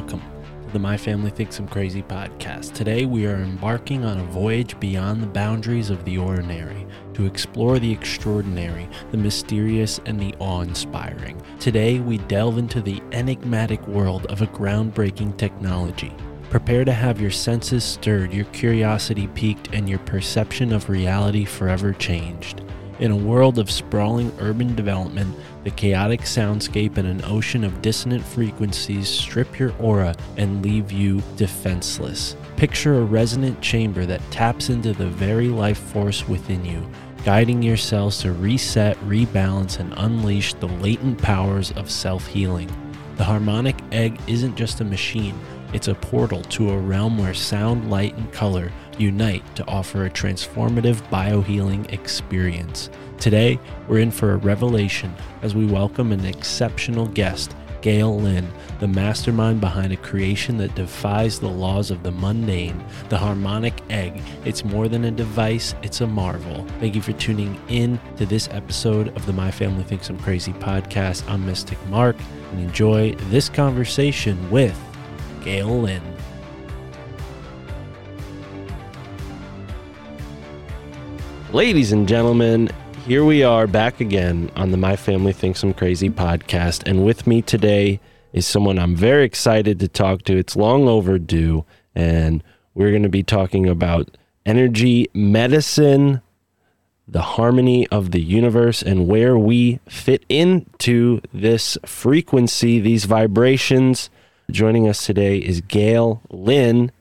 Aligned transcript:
Welcome 0.00 0.22
to 0.66 0.72
the 0.72 0.78
My 0.78 0.96
Family 0.96 1.30
Thinks 1.30 1.58
I'm 1.58 1.68
Crazy 1.68 2.02
podcast. 2.02 2.72
Today 2.72 3.04
we 3.04 3.26
are 3.26 3.34
embarking 3.34 4.02
on 4.02 4.18
a 4.18 4.24
voyage 4.24 4.80
beyond 4.80 5.22
the 5.22 5.26
boundaries 5.26 5.90
of 5.90 6.02
the 6.06 6.16
ordinary 6.16 6.86
to 7.12 7.26
explore 7.26 7.78
the 7.78 7.92
extraordinary, 7.92 8.88
the 9.10 9.18
mysterious, 9.18 10.00
and 10.06 10.18
the 10.18 10.34
awe 10.38 10.62
inspiring. 10.62 11.38
Today 11.58 11.98
we 11.98 12.16
delve 12.16 12.56
into 12.56 12.80
the 12.80 13.02
enigmatic 13.12 13.86
world 13.86 14.24
of 14.26 14.40
a 14.40 14.46
groundbreaking 14.46 15.36
technology. 15.36 16.14
Prepare 16.48 16.86
to 16.86 16.94
have 16.94 17.20
your 17.20 17.30
senses 17.30 17.84
stirred, 17.84 18.32
your 18.32 18.46
curiosity 18.46 19.26
piqued, 19.26 19.68
and 19.74 19.86
your 19.86 19.98
perception 19.98 20.72
of 20.72 20.88
reality 20.88 21.44
forever 21.44 21.92
changed. 21.92 22.62
In 23.00 23.10
a 23.10 23.16
world 23.16 23.58
of 23.58 23.70
sprawling 23.70 24.32
urban 24.40 24.74
development, 24.74 25.36
the 25.64 25.70
chaotic 25.70 26.20
soundscape 26.22 26.96
and 26.96 27.06
an 27.06 27.24
ocean 27.24 27.64
of 27.64 27.82
dissonant 27.82 28.24
frequencies 28.24 29.08
strip 29.08 29.58
your 29.58 29.74
aura 29.78 30.14
and 30.36 30.64
leave 30.64 30.90
you 30.90 31.22
defenseless. 31.36 32.36
Picture 32.56 32.98
a 32.98 33.04
resonant 33.04 33.60
chamber 33.60 34.06
that 34.06 34.22
taps 34.30 34.70
into 34.70 34.92
the 34.92 35.06
very 35.06 35.48
life 35.48 35.78
force 35.78 36.26
within 36.28 36.64
you, 36.64 36.88
guiding 37.24 37.62
your 37.62 37.76
cells 37.76 38.20
to 38.22 38.32
reset, 38.32 38.96
rebalance, 39.00 39.78
and 39.78 39.92
unleash 39.96 40.54
the 40.54 40.68
latent 40.68 41.20
powers 41.20 41.72
of 41.72 41.90
self 41.90 42.26
healing. 42.26 42.70
The 43.16 43.24
harmonic 43.24 43.76
egg 43.92 44.18
isn't 44.26 44.56
just 44.56 44.80
a 44.80 44.84
machine, 44.84 45.38
it's 45.72 45.88
a 45.88 45.94
portal 45.94 46.42
to 46.42 46.70
a 46.70 46.78
realm 46.78 47.18
where 47.18 47.34
sound, 47.34 47.90
light, 47.90 48.16
and 48.16 48.32
color 48.32 48.72
unite 48.98 49.44
to 49.56 49.66
offer 49.66 50.04
a 50.04 50.10
transformative 50.10 50.96
biohealing 51.10 51.90
experience. 51.92 52.90
Today, 53.20 53.60
we're 53.86 53.98
in 53.98 54.10
for 54.10 54.32
a 54.32 54.38
revelation 54.38 55.14
as 55.42 55.54
we 55.54 55.66
welcome 55.66 56.10
an 56.10 56.24
exceptional 56.24 57.06
guest, 57.06 57.54
Gail 57.82 58.18
Lynn, 58.18 58.50
the 58.78 58.88
mastermind 58.88 59.60
behind 59.60 59.92
a 59.92 59.98
creation 59.98 60.56
that 60.56 60.74
defies 60.74 61.38
the 61.38 61.50
laws 61.50 61.90
of 61.90 62.02
the 62.02 62.12
mundane, 62.12 62.82
the 63.10 63.18
harmonic 63.18 63.74
egg. 63.90 64.22
It's 64.46 64.64
more 64.64 64.88
than 64.88 65.04
a 65.04 65.10
device, 65.10 65.74
it's 65.82 66.00
a 66.00 66.06
marvel. 66.06 66.64
Thank 66.80 66.94
you 66.94 67.02
for 67.02 67.12
tuning 67.12 67.60
in 67.68 68.00
to 68.16 68.24
this 68.24 68.48
episode 68.52 69.14
of 69.14 69.26
the 69.26 69.34
My 69.34 69.50
Family 69.50 69.84
Thinks 69.84 70.08
I'm 70.08 70.18
Crazy 70.20 70.54
podcast. 70.54 71.28
I'm 71.28 71.44
Mystic 71.44 71.78
Mark 71.88 72.16
and 72.52 72.60
enjoy 72.60 73.14
this 73.28 73.50
conversation 73.50 74.50
with 74.50 74.80
Gail 75.44 75.82
Lynn. 75.82 76.02
Ladies 81.52 81.92
and 81.92 82.08
gentlemen, 82.08 82.70
here 83.10 83.24
we 83.24 83.42
are 83.42 83.66
back 83.66 84.00
again 84.00 84.52
on 84.54 84.70
the 84.70 84.76
My 84.76 84.94
Family 84.94 85.32
Thinks 85.32 85.64
I'm 85.64 85.74
Crazy 85.74 86.08
podcast. 86.08 86.84
And 86.86 87.04
with 87.04 87.26
me 87.26 87.42
today 87.42 87.98
is 88.32 88.46
someone 88.46 88.78
I'm 88.78 88.94
very 88.94 89.24
excited 89.24 89.80
to 89.80 89.88
talk 89.88 90.22
to. 90.26 90.36
It's 90.36 90.54
long 90.54 90.86
overdue. 90.86 91.64
And 91.92 92.44
we're 92.72 92.90
going 92.90 93.02
to 93.02 93.08
be 93.08 93.24
talking 93.24 93.68
about 93.68 94.16
energy 94.46 95.08
medicine, 95.12 96.22
the 97.08 97.22
harmony 97.22 97.88
of 97.88 98.12
the 98.12 98.20
universe, 98.22 98.80
and 98.80 99.08
where 99.08 99.36
we 99.36 99.80
fit 99.88 100.24
into 100.28 101.20
this 101.34 101.76
frequency, 101.84 102.78
these 102.78 103.06
vibrations. 103.06 104.08
Joining 104.52 104.86
us 104.86 105.04
today 105.04 105.38
is 105.38 105.62
Gail 105.62 106.22
Lynn. 106.30 106.92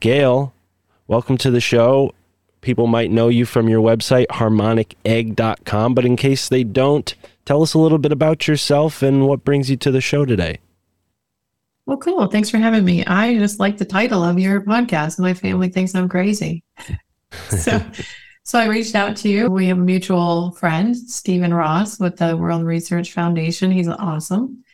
Gail, 0.00 0.52
welcome 1.08 1.38
to 1.38 1.50
the 1.50 1.62
show. 1.62 2.12
People 2.66 2.88
might 2.88 3.12
know 3.12 3.28
you 3.28 3.46
from 3.46 3.68
your 3.68 3.80
website, 3.80 4.26
harmonicegg.com, 4.26 5.94
but 5.94 6.04
in 6.04 6.16
case 6.16 6.48
they 6.48 6.64
don't, 6.64 7.14
tell 7.44 7.62
us 7.62 7.74
a 7.74 7.78
little 7.78 7.96
bit 7.96 8.10
about 8.10 8.48
yourself 8.48 9.04
and 9.04 9.28
what 9.28 9.44
brings 9.44 9.70
you 9.70 9.76
to 9.76 9.92
the 9.92 10.00
show 10.00 10.24
today. 10.24 10.58
Well, 11.86 11.98
cool. 11.98 12.26
Thanks 12.26 12.50
for 12.50 12.58
having 12.58 12.84
me. 12.84 13.04
I 13.04 13.38
just 13.38 13.60
like 13.60 13.78
the 13.78 13.84
title 13.84 14.24
of 14.24 14.40
your 14.40 14.62
podcast. 14.62 15.20
My 15.20 15.32
family 15.32 15.68
thinks 15.68 15.94
I'm 15.94 16.08
crazy. 16.08 16.64
so, 17.50 17.80
so 18.42 18.58
I 18.58 18.66
reached 18.66 18.96
out 18.96 19.16
to 19.18 19.28
you. 19.28 19.48
We 19.48 19.68
have 19.68 19.78
a 19.78 19.80
mutual 19.80 20.50
friend, 20.50 20.96
Stephen 20.96 21.54
Ross, 21.54 22.00
with 22.00 22.16
the 22.16 22.36
World 22.36 22.64
Research 22.64 23.12
Foundation. 23.12 23.70
He's 23.70 23.86
awesome. 23.86 24.64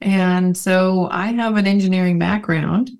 And 0.00 0.56
so 0.56 1.08
I 1.10 1.32
have 1.32 1.56
an 1.56 1.66
engineering 1.66 2.20
background, 2.20 2.92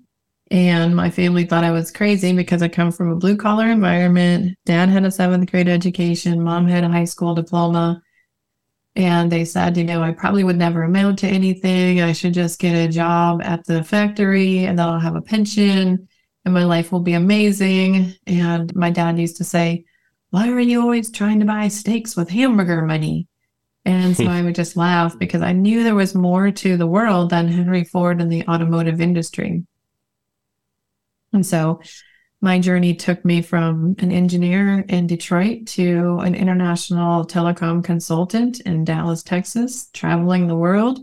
and 0.53 0.95
my 0.95 1.09
family 1.09 1.45
thought 1.45 1.63
I 1.63 1.71
was 1.71 1.89
crazy 1.89 2.31
because 2.31 2.61
I 2.61 2.67
come 2.67 2.91
from 2.91 3.09
a 3.09 3.15
blue 3.15 3.35
collar 3.35 3.65
environment. 3.65 4.55
Dad 4.65 4.87
had 4.87 5.03
a 5.03 5.09
seventh 5.09 5.49
grade 5.49 5.67
education, 5.67 6.43
mom 6.43 6.67
had 6.67 6.83
a 6.83 6.89
high 6.89 7.05
school 7.05 7.33
diploma. 7.33 7.99
And 8.95 9.31
they 9.31 9.45
said, 9.45 9.75
you 9.77 9.83
know, 9.83 10.03
I 10.03 10.11
probably 10.11 10.43
would 10.43 10.59
never 10.59 10.83
amount 10.83 11.17
to 11.19 11.27
anything. 11.27 12.01
I 12.01 12.11
should 12.11 12.35
just 12.35 12.59
get 12.59 12.75
a 12.75 12.87
job 12.87 13.41
at 13.41 13.65
the 13.65 13.83
factory 13.83 14.65
and 14.65 14.77
then 14.77 14.87
I'll 14.87 14.99
have 14.99 15.15
a 15.15 15.23
pension 15.23 16.07
and 16.45 16.53
my 16.53 16.65
life 16.65 16.91
will 16.91 16.99
be 16.99 17.13
amazing. 17.13 18.13
And 18.27 18.75
my 18.75 18.91
dad 18.91 19.17
used 19.17 19.37
to 19.37 19.43
say, 19.43 19.85
Why 20.29 20.49
are 20.49 20.59
you 20.59 20.81
always 20.81 21.09
trying 21.09 21.39
to 21.39 21.47
buy 21.47 21.67
steaks 21.67 22.15
with 22.15 22.29
hamburger 22.29 22.83
money? 22.83 23.27
And 23.85 24.15
so 24.15 24.27
I 24.27 24.41
would 24.43 24.53
just 24.53 24.77
laugh 24.77 25.17
because 25.17 25.41
I 25.41 25.53
knew 25.53 25.83
there 25.83 25.95
was 25.95 26.13
more 26.13 26.51
to 26.51 26.77
the 26.77 26.85
world 26.85 27.31
than 27.31 27.47
Henry 27.47 27.85
Ford 27.85 28.21
and 28.21 28.31
the 28.31 28.47
automotive 28.47 29.01
industry. 29.01 29.63
And 31.33 31.45
so 31.45 31.81
my 32.41 32.59
journey 32.59 32.93
took 32.93 33.23
me 33.23 33.41
from 33.41 33.95
an 33.99 34.11
engineer 34.11 34.79
in 34.89 35.07
Detroit 35.07 35.65
to 35.67 36.19
an 36.19 36.35
international 36.35 37.25
telecom 37.25 37.83
consultant 37.83 38.59
in 38.61 38.83
Dallas, 38.83 39.23
Texas, 39.23 39.89
traveling 39.93 40.47
the 40.47 40.55
world. 40.55 40.99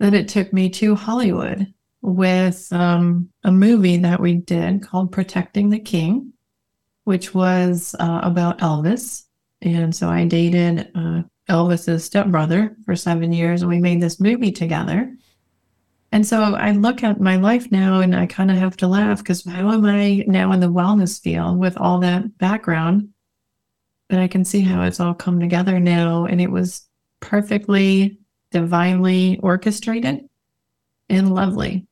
Then 0.00 0.12
it 0.12 0.28
took 0.28 0.52
me 0.52 0.70
to 0.70 0.96
Hollywood 0.96 1.72
with 2.02 2.70
um, 2.72 3.30
a 3.44 3.52
movie 3.52 3.96
that 3.98 4.20
we 4.20 4.34
did 4.34 4.82
called 4.82 5.12
Protecting 5.12 5.70
the 5.70 5.78
King, 5.78 6.32
which 7.04 7.32
was 7.32 7.94
uh, 7.98 8.20
about 8.22 8.58
Elvis. 8.58 9.22
And 9.62 9.94
so 9.94 10.10
I 10.10 10.26
dated 10.26 10.90
uh, 10.94 11.22
Elvis's 11.48 12.04
stepbrother 12.04 12.76
for 12.84 12.96
seven 12.96 13.32
years, 13.32 13.62
and 13.62 13.70
we 13.70 13.78
made 13.78 14.02
this 14.02 14.20
movie 14.20 14.52
together. 14.52 15.14
And 16.14 16.24
so 16.24 16.54
I 16.54 16.70
look 16.70 17.02
at 17.02 17.20
my 17.20 17.34
life 17.34 17.72
now 17.72 17.98
and 17.98 18.14
I 18.14 18.26
kind 18.26 18.48
of 18.48 18.56
have 18.56 18.76
to 18.76 18.86
laugh 18.86 19.18
because 19.18 19.44
how 19.44 19.72
am 19.72 19.84
I 19.84 20.24
now 20.28 20.52
in 20.52 20.60
the 20.60 20.70
wellness 20.70 21.20
field 21.20 21.58
with 21.58 21.76
all 21.76 21.98
that 21.98 22.38
background? 22.38 23.08
But 24.08 24.20
I 24.20 24.28
can 24.28 24.44
see 24.44 24.60
how 24.60 24.84
it's 24.84 25.00
all 25.00 25.14
come 25.14 25.40
together 25.40 25.80
now. 25.80 26.24
And 26.24 26.40
it 26.40 26.52
was 26.52 26.86
perfectly, 27.18 28.16
divinely 28.52 29.40
orchestrated 29.42 30.28
and 31.10 31.34
lovely. 31.34 31.84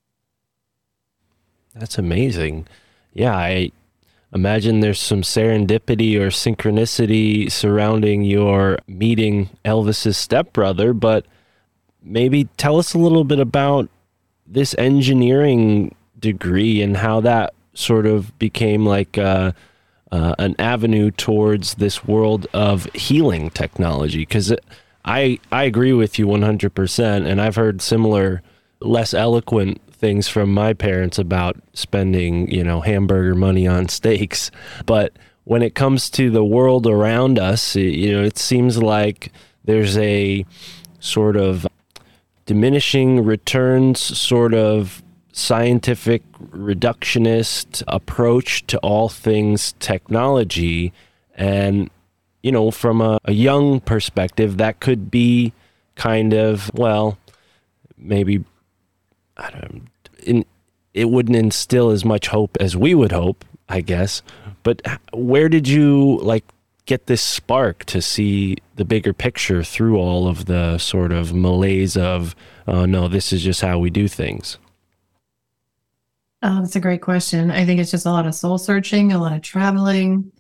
That's 1.74 1.98
amazing. 1.98 2.68
yeah, 3.14 3.34
I 3.34 3.72
imagine 4.32 4.78
there's 4.78 5.00
some 5.00 5.22
serendipity 5.22 6.14
or 6.14 6.28
synchronicity 6.28 7.50
surrounding 7.50 8.22
your 8.22 8.78
meeting 8.86 9.50
Elvis's 9.64 10.16
stepbrother, 10.16 10.92
but 10.92 11.26
maybe 12.04 12.44
tell 12.56 12.78
us 12.78 12.94
a 12.94 12.98
little 12.98 13.24
bit 13.24 13.40
about 13.40 13.90
this 14.46 14.74
engineering 14.78 15.94
degree 16.18 16.82
and 16.82 16.96
how 16.96 17.20
that 17.20 17.54
sort 17.74 18.06
of 18.06 18.36
became 18.38 18.84
like 18.84 19.18
uh, 19.18 19.52
uh, 20.10 20.34
an 20.38 20.54
avenue 20.58 21.10
towards 21.10 21.74
this 21.74 22.04
world 22.04 22.46
of 22.52 22.84
healing 22.94 23.50
technology. 23.50 24.18
Because 24.18 24.54
I 25.04 25.38
I 25.50 25.64
agree 25.64 25.92
with 25.92 26.18
you 26.18 26.26
100%, 26.26 27.26
and 27.26 27.40
I've 27.40 27.56
heard 27.56 27.82
similar, 27.82 28.42
less 28.80 29.14
eloquent 29.14 29.80
things 29.90 30.28
from 30.28 30.52
my 30.52 30.72
parents 30.72 31.18
about 31.18 31.56
spending 31.74 32.50
you 32.50 32.64
know 32.64 32.80
hamburger 32.80 33.34
money 33.34 33.66
on 33.66 33.88
steaks, 33.88 34.50
but 34.86 35.12
when 35.44 35.62
it 35.62 35.74
comes 35.74 36.08
to 36.10 36.30
the 36.30 36.44
world 36.44 36.86
around 36.86 37.38
us, 37.38 37.74
you 37.74 38.12
know, 38.12 38.22
it 38.22 38.38
seems 38.38 38.80
like 38.80 39.32
there's 39.64 39.98
a 39.98 40.44
sort 41.00 41.36
of 41.36 41.66
diminishing 42.46 43.24
returns 43.24 44.00
sort 44.00 44.54
of 44.54 45.02
scientific 45.32 46.22
reductionist 46.50 47.82
approach 47.88 48.66
to 48.66 48.78
all 48.78 49.08
things 49.08 49.74
technology. 49.78 50.92
And 51.34 51.90
you 52.42 52.52
know 52.52 52.70
from 52.70 53.00
a, 53.00 53.18
a, 53.24 53.32
young 53.32 53.80
perspective 53.80 54.58
that 54.58 54.80
could 54.80 55.10
be 55.10 55.52
kind 55.94 56.34
of 56.34 56.70
well 56.74 57.16
maybe 57.96 58.44
i 59.36 59.50
don't 59.50 60.46
it 60.94 61.08
wouldn't 61.08 61.36
instill 61.36 61.90
as 61.90 62.04
much 62.04 62.26
hope 62.26 62.56
as 62.60 62.76
we 62.76 62.94
would 62.94 63.12
hope 63.12 63.44
i 63.68 63.80
guess. 63.80 64.22
But 64.62 64.82
where 65.12 65.48
did 65.48 65.66
you 65.66 66.18
like 66.22 66.44
get 66.86 67.06
this 67.06 67.22
spark 67.22 67.84
to 67.84 68.02
see 68.02 68.56
the 68.74 68.84
bigger 68.84 69.12
picture 69.12 69.62
through 69.62 69.96
all 69.96 70.26
of 70.26 70.46
the 70.46 70.78
sort 70.78 71.12
of 71.12 71.32
malaise 71.32 71.96
of, 71.96 72.34
oh, 72.66 72.84
no, 72.84 73.08
this 73.08 73.32
is 73.32 73.42
just 73.42 73.60
how 73.60 73.78
we 73.78 73.90
do 73.90 74.08
things? 74.08 74.58
Oh, 76.42 76.60
that's 76.60 76.74
a 76.74 76.80
great 76.80 77.02
question. 77.02 77.50
I 77.52 77.64
think 77.64 77.80
it's 77.80 77.92
just 77.92 78.06
a 78.06 78.10
lot 78.10 78.26
of 78.26 78.34
soul 78.34 78.58
searching, 78.58 79.12
a 79.12 79.18
lot 79.18 79.32
of 79.32 79.42
traveling. 79.42 80.32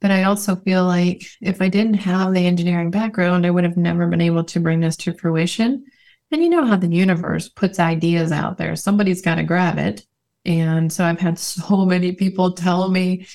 But 0.00 0.10
I 0.10 0.24
also 0.24 0.56
feel 0.56 0.84
like 0.84 1.24
if 1.40 1.60
I 1.60 1.68
didn't 1.68 1.94
have 1.94 2.32
the 2.32 2.46
engineering 2.46 2.90
background, 2.90 3.46
I 3.46 3.50
would 3.50 3.64
have 3.64 3.76
never 3.76 4.06
been 4.06 4.20
able 4.20 4.44
to 4.44 4.60
bring 4.60 4.80
this 4.80 4.96
to 4.96 5.12
fruition. 5.12 5.84
And 6.30 6.42
you 6.42 6.48
know 6.48 6.64
how 6.64 6.76
the 6.76 6.88
universe 6.88 7.50
puts 7.50 7.78
ideas 7.78 8.32
out 8.32 8.56
there, 8.56 8.74
somebody's 8.74 9.20
got 9.20 9.34
to 9.34 9.42
grab 9.42 9.78
it. 9.78 10.06
And 10.44 10.92
so 10.92 11.04
I've 11.04 11.20
had 11.20 11.38
so 11.38 11.84
many 11.84 12.12
people 12.12 12.52
tell 12.52 12.88
me, 12.88 13.26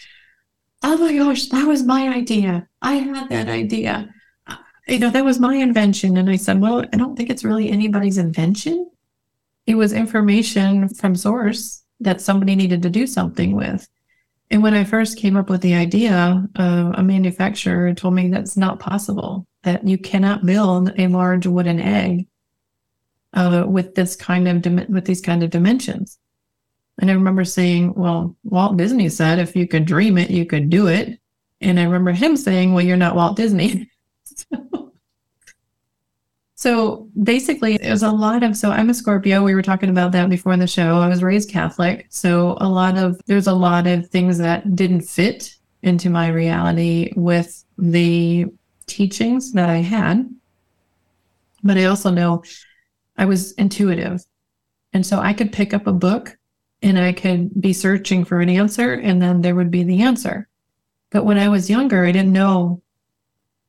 oh 0.84 0.98
my 0.98 1.18
gosh, 1.18 1.48
that 1.48 1.68
was 1.68 1.84
my 1.84 2.10
idea. 2.10 2.68
I 2.82 2.96
had 2.96 3.30
that 3.30 3.50
idea. 3.50 4.14
You 4.88 5.00
know, 5.00 5.10
that 5.10 5.26
was 5.26 5.40
my 5.40 5.56
invention. 5.56 6.18
And 6.18 6.30
I 6.30 6.38
said, 6.38 6.62
well, 6.62 6.86
I 6.94 6.98
don't 6.98 7.16
think 7.16 7.30
it's 7.30 7.44
really 7.44 7.70
anybody's 7.70 8.18
invention. 8.18 8.90
It 9.66 9.76
was 9.76 9.92
information 9.92 10.88
from 10.88 11.16
source 11.16 11.84
that 12.00 12.22
somebody 12.22 12.56
needed 12.56 12.82
to 12.84 12.90
do 12.90 13.06
something 13.06 13.56
with. 13.56 13.88
And 14.50 14.64
when 14.64 14.74
I 14.74 14.86
first 14.86 15.18
came 15.18 15.36
up 15.36 15.50
with 15.50 15.62
the 15.62 15.76
idea, 15.76 16.48
uh, 16.58 16.92
a 16.96 17.04
manufacturer 17.04 17.94
told 17.94 18.14
me 18.14 18.30
that's 18.30 18.56
not 18.56 18.80
possible, 18.80 19.46
that 19.64 19.86
you 19.86 19.98
cannot 19.98 20.46
build 20.46 20.94
a 20.98 21.08
large 21.08 21.46
wooden 21.46 21.82
egg 21.82 22.28
uh, 23.34 23.66
with 23.68 23.96
this 23.96 24.16
kind 24.16 24.48
of 24.48 24.90
with 24.90 25.04
these 25.04 25.20
kind 25.20 25.44
of 25.44 25.50
dimensions. 25.50 26.18
And 27.00 27.12
I 27.12 27.14
remember 27.14 27.46
saying, 27.46 27.94
well, 27.94 28.36
Walt 28.44 28.78
Disney 28.78 29.10
said 29.10 29.40
if 29.40 29.56
you 29.56 29.68
could 29.68 29.86
dream 29.86 30.18
it, 30.18 30.32
you 30.32 30.46
could 30.46 30.70
do 30.70 30.88
it. 30.88 31.20
And 31.62 31.80
I 31.80 31.84
remember 31.84 32.12
him 32.12 32.36
saying, 32.36 32.74
well, 32.74 32.84
you're 32.84 32.98
not 32.98 33.16
Walt 33.16 33.36
Disney. 33.36 33.90
so, 34.24 34.94
so 36.56 37.10
basically, 37.22 37.78
there's 37.78 38.04
a 38.04 38.12
lot 38.12 38.44
of, 38.44 38.58
so 38.58 38.72
I'm 38.72 38.90
a 38.90 38.94
Scorpio. 38.94 39.44
We 39.44 39.54
were 39.54 39.62
talking 39.62 39.90
about 39.90 40.12
that 40.14 40.30
before 40.30 40.54
in 40.54 40.60
the 40.60 40.68
show. 40.68 40.98
I 40.98 41.08
was 41.08 41.24
raised 41.24 41.52
Catholic. 41.52 42.08
So 42.10 42.58
a 42.60 42.68
lot 42.68 42.98
of, 42.98 43.20
there's 43.28 43.48
a 43.48 43.54
lot 43.54 43.86
of 43.86 44.08
things 44.10 44.38
that 44.40 44.76
didn't 44.76 45.02
fit 45.02 45.56
into 45.84 46.10
my 46.10 46.30
reality 46.30 47.14
with 47.16 47.64
the 47.78 48.46
teachings 48.88 49.52
that 49.54 49.70
I 49.70 49.78
had. 49.78 50.28
But 51.64 51.78
I 51.78 51.86
also 51.86 52.10
know 52.10 52.44
I 53.18 53.26
was 53.26 53.52
intuitive. 53.54 54.24
And 54.94 55.06
so 55.06 55.20
I 55.20 55.34
could 55.34 55.52
pick 55.52 55.74
up 55.74 55.86
a 55.86 55.94
book 55.94 56.38
and 56.82 57.00
I 57.00 57.14
could 57.14 57.60
be 57.60 57.74
searching 57.74 58.24
for 58.24 58.40
an 58.40 58.50
answer 58.50 58.94
and 58.94 59.22
then 59.22 59.42
there 59.42 59.56
would 59.56 59.72
be 59.72 59.84
the 59.84 60.02
answer. 60.02 60.48
But 61.10 61.26
when 61.26 61.38
I 61.38 61.50
was 61.50 61.70
younger, 61.70 62.06
I 62.06 62.12
didn't 62.12 62.34
know 62.34 62.82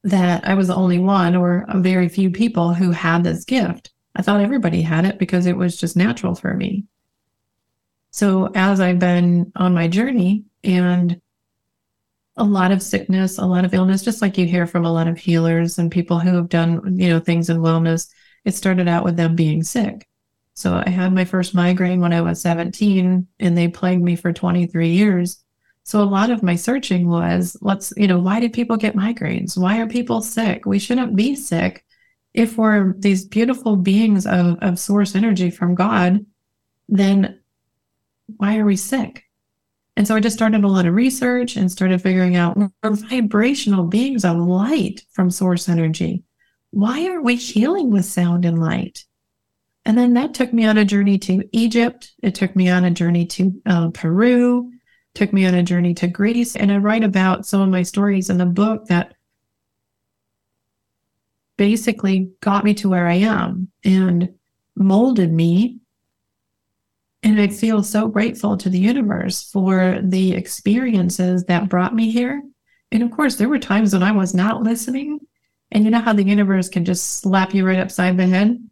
that 0.04 0.46
I 0.46 0.54
was 0.54 0.68
the 0.68 0.74
only 0.74 0.98
one 0.98 1.34
or 1.34 1.64
a 1.68 1.78
very 1.78 2.08
few 2.08 2.30
people 2.30 2.74
who 2.74 2.90
had 2.90 3.24
this 3.24 3.44
gift. 3.44 3.92
I 4.14 4.22
thought 4.22 4.40
everybody 4.40 4.82
had 4.82 5.04
it 5.04 5.18
because 5.18 5.46
it 5.46 5.56
was 5.56 5.76
just 5.76 5.96
natural 5.96 6.34
for 6.34 6.54
me. 6.54 6.84
So 8.10 8.50
as 8.54 8.80
I've 8.80 8.98
been 8.98 9.52
on 9.54 9.74
my 9.74 9.86
journey 9.86 10.44
and 10.64 11.20
a 12.36 12.44
lot 12.44 12.72
of 12.72 12.82
sickness, 12.82 13.38
a 13.38 13.46
lot 13.46 13.64
of 13.64 13.74
illness, 13.74 14.02
just 14.02 14.22
like 14.22 14.38
you 14.38 14.46
hear 14.46 14.66
from 14.66 14.84
a 14.84 14.92
lot 14.92 15.08
of 15.08 15.18
healers 15.18 15.78
and 15.78 15.90
people 15.90 16.18
who 16.18 16.34
have 16.36 16.48
done, 16.48 16.98
you 16.98 17.08
know, 17.08 17.20
things 17.20 17.50
in 17.50 17.58
wellness, 17.58 18.08
it 18.44 18.54
started 18.54 18.88
out 18.88 19.04
with 19.04 19.16
them 19.16 19.36
being 19.36 19.62
sick. 19.62 20.08
So 20.58 20.82
I 20.84 20.90
had 20.90 21.12
my 21.12 21.24
first 21.24 21.54
migraine 21.54 22.00
when 22.00 22.12
I 22.12 22.20
was 22.20 22.40
17 22.40 23.28
and 23.38 23.56
they 23.56 23.68
plagued 23.68 24.02
me 24.02 24.16
for 24.16 24.32
23 24.32 24.88
years. 24.88 25.44
So 25.84 26.02
a 26.02 26.04
lot 26.04 26.30
of 26.30 26.42
my 26.42 26.56
searching 26.56 27.08
was 27.08 27.56
let's, 27.60 27.92
you 27.96 28.08
know, 28.08 28.18
why 28.18 28.40
do 28.40 28.50
people 28.50 28.76
get 28.76 28.96
migraines? 28.96 29.56
Why 29.56 29.78
are 29.78 29.86
people 29.86 30.20
sick? 30.20 30.66
We 30.66 30.80
shouldn't 30.80 31.14
be 31.14 31.36
sick 31.36 31.84
if 32.34 32.58
we're 32.58 32.94
these 32.98 33.24
beautiful 33.24 33.76
beings 33.76 34.26
of, 34.26 34.58
of 34.60 34.80
source 34.80 35.14
energy 35.14 35.50
from 35.50 35.76
God, 35.76 36.26
then 36.88 37.40
why 38.36 38.58
are 38.58 38.64
we 38.64 38.76
sick? 38.76 39.24
And 39.96 40.06
so 40.06 40.16
I 40.16 40.20
just 40.20 40.36
started 40.36 40.64
a 40.64 40.68
lot 40.68 40.86
of 40.86 40.94
research 40.94 41.56
and 41.56 41.70
started 41.70 42.02
figuring 42.02 42.34
out 42.34 42.56
we're 42.56 42.70
vibrational 42.82 43.84
beings 43.84 44.24
of 44.24 44.36
light 44.36 45.02
from 45.12 45.30
source 45.30 45.68
energy. 45.68 46.24
Why 46.70 47.06
are 47.06 47.22
we 47.22 47.36
healing 47.36 47.90
with 47.90 48.04
sound 48.04 48.44
and 48.44 48.60
light? 48.60 49.04
And 49.88 49.96
then 49.96 50.12
that 50.14 50.34
took 50.34 50.52
me 50.52 50.66
on 50.66 50.76
a 50.76 50.84
journey 50.84 51.16
to 51.20 51.48
Egypt. 51.52 52.12
It 52.22 52.34
took 52.34 52.54
me 52.54 52.68
on 52.68 52.84
a 52.84 52.90
journey 52.90 53.24
to 53.24 53.62
uh, 53.64 53.88
Peru, 53.88 54.70
took 55.14 55.32
me 55.32 55.46
on 55.46 55.54
a 55.54 55.62
journey 55.62 55.94
to 55.94 56.06
Greece. 56.06 56.56
And 56.56 56.70
I 56.70 56.76
write 56.76 57.02
about 57.02 57.46
some 57.46 57.62
of 57.62 57.70
my 57.70 57.82
stories 57.82 58.28
in 58.28 58.36
the 58.36 58.44
book 58.44 58.84
that 58.88 59.14
basically 61.56 62.30
got 62.40 62.64
me 62.64 62.74
to 62.74 62.90
where 62.90 63.06
I 63.06 63.14
am 63.14 63.68
and 63.82 64.34
molded 64.76 65.32
me. 65.32 65.78
And 67.22 67.40
I 67.40 67.48
feel 67.48 67.82
so 67.82 68.08
grateful 68.08 68.58
to 68.58 68.68
the 68.68 68.78
universe 68.78 69.50
for 69.50 70.00
the 70.02 70.34
experiences 70.34 71.44
that 71.44 71.70
brought 71.70 71.94
me 71.94 72.10
here. 72.10 72.42
And 72.92 73.02
of 73.02 73.10
course, 73.10 73.36
there 73.36 73.48
were 73.48 73.58
times 73.58 73.94
when 73.94 74.02
I 74.02 74.12
was 74.12 74.34
not 74.34 74.62
listening. 74.62 75.20
And 75.72 75.84
you 75.84 75.90
know 75.90 76.00
how 76.00 76.12
the 76.12 76.24
universe 76.24 76.68
can 76.68 76.84
just 76.84 77.22
slap 77.22 77.54
you 77.54 77.66
right 77.66 77.80
upside 77.80 78.18
the 78.18 78.26
head? 78.26 78.67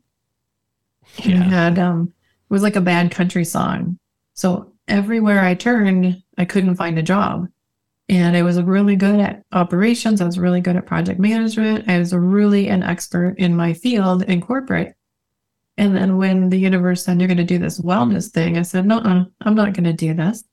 Yeah. 1.24 1.42
had 1.44 1.78
um 1.78 2.12
it 2.48 2.52
was 2.52 2.62
like 2.62 2.76
a 2.76 2.80
bad 2.80 3.10
country 3.10 3.44
song. 3.44 3.98
So 4.34 4.72
everywhere 4.88 5.40
I 5.40 5.54
turned, 5.54 6.22
I 6.38 6.44
couldn't 6.44 6.76
find 6.76 6.98
a 6.98 7.02
job. 7.02 7.48
And 8.08 8.36
I 8.36 8.42
was 8.42 8.62
really 8.62 8.94
good 8.94 9.18
at 9.18 9.42
operations. 9.50 10.20
I 10.20 10.26
was 10.26 10.38
really 10.38 10.60
good 10.60 10.76
at 10.76 10.86
project 10.86 11.18
management. 11.18 11.88
I 11.88 11.98
was 11.98 12.12
really 12.12 12.68
an 12.68 12.84
expert 12.84 13.34
in 13.38 13.56
my 13.56 13.72
field 13.72 14.22
in 14.24 14.40
corporate. 14.40 14.94
And 15.76 15.94
then 15.96 16.16
when 16.16 16.48
the 16.48 16.58
universe 16.58 17.04
said, 17.04 17.18
you're 17.18 17.26
going 17.26 17.36
to 17.36 17.44
do 17.44 17.58
this 17.58 17.80
wellness 17.80 18.30
thing, 18.30 18.56
I 18.56 18.62
said, 18.62 18.86
no, 18.86 19.00
I'm 19.40 19.54
not 19.54 19.72
going 19.72 19.84
to 19.84 19.92
do 19.92 20.14
this. 20.14 20.44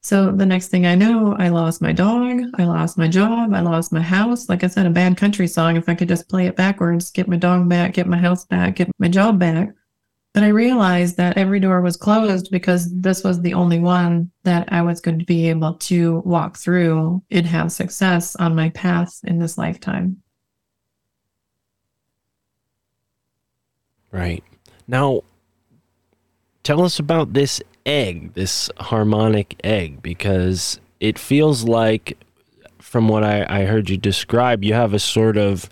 So 0.00 0.32
the 0.32 0.46
next 0.46 0.68
thing 0.68 0.86
I 0.86 0.94
know, 0.94 1.36
I 1.38 1.48
lost 1.48 1.82
my 1.82 1.92
dog. 1.92 2.40
I 2.56 2.64
lost 2.64 2.98
my 2.98 3.06
job. 3.06 3.52
I 3.52 3.60
lost 3.60 3.92
my 3.92 4.00
house. 4.00 4.48
Like 4.48 4.64
I 4.64 4.66
said, 4.68 4.86
a 4.86 4.90
bad 4.90 5.16
country 5.16 5.46
song. 5.46 5.76
If 5.76 5.88
I 5.88 5.94
could 5.94 6.08
just 6.08 6.28
play 6.28 6.46
it 6.46 6.56
backwards, 6.56 7.10
get 7.10 7.28
my 7.28 7.36
dog 7.36 7.68
back, 7.68 7.94
get 7.94 8.06
my 8.06 8.16
house 8.16 8.44
back, 8.44 8.76
get 8.76 8.90
my 8.98 9.08
job 9.08 9.38
back. 9.38 9.68
But 10.34 10.44
I 10.44 10.48
realized 10.48 11.18
that 11.18 11.36
every 11.36 11.60
door 11.60 11.82
was 11.82 11.96
closed 11.96 12.50
because 12.50 12.90
this 12.90 13.22
was 13.22 13.42
the 13.42 13.52
only 13.52 13.78
one 13.78 14.30
that 14.44 14.72
I 14.72 14.80
was 14.80 15.00
going 15.00 15.18
to 15.18 15.26
be 15.26 15.50
able 15.50 15.74
to 15.74 16.22
walk 16.24 16.56
through 16.56 17.22
and 17.30 17.46
have 17.46 17.70
success 17.70 18.34
on 18.36 18.54
my 18.54 18.70
path 18.70 19.20
in 19.24 19.38
this 19.38 19.58
lifetime. 19.58 20.22
Right. 24.10 24.42
Now, 24.88 25.22
tell 26.62 26.82
us 26.82 26.98
about 26.98 27.34
this 27.34 27.60
egg, 27.84 28.32
this 28.32 28.70
harmonic 28.78 29.60
egg, 29.62 30.02
because 30.02 30.80
it 30.98 31.18
feels 31.18 31.64
like, 31.64 32.16
from 32.78 33.06
what 33.08 33.22
I, 33.22 33.46
I 33.48 33.64
heard 33.64 33.90
you 33.90 33.98
describe, 33.98 34.64
you 34.64 34.72
have 34.72 34.94
a 34.94 34.98
sort 34.98 35.36
of 35.36 35.68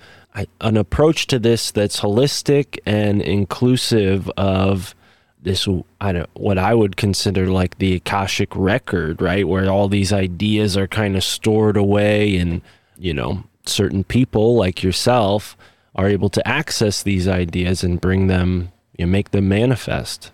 an 0.61 0.77
approach 0.77 1.27
to 1.29 1.39
this 1.39 1.71
that's 1.71 2.01
holistic 2.01 2.79
and 2.87 3.21
inclusive 3.21 4.31
of 4.37 4.95
this 5.43 5.67
I 6.01 6.13
don't 6.13 6.31
what 6.35 6.59
I 6.59 6.75
would 6.75 6.97
consider 6.97 7.47
like 7.47 7.79
the 7.79 7.95
akashic 7.95 8.55
record, 8.55 9.23
right, 9.23 9.47
where 9.47 9.71
all 9.71 9.89
these 9.89 10.13
ideas 10.13 10.77
are 10.77 10.87
kind 10.87 11.17
of 11.17 11.25
stored 11.25 11.77
away, 11.77 12.37
and 12.37 12.61
you 12.99 13.15
know, 13.15 13.45
certain 13.67 14.05
people 14.05 14.57
like 14.57 14.83
yourself 14.83 15.57
are 15.95 16.09
able 16.09 16.29
to 16.31 16.47
access 16.47 17.03
these 17.03 17.27
ideas 17.27 17.83
and 17.83 18.01
bring 18.01 18.27
them, 18.27 18.71
you 18.97 19.07
know, 19.07 19.11
make 19.11 19.31
them 19.31 19.49
manifest. 19.49 20.31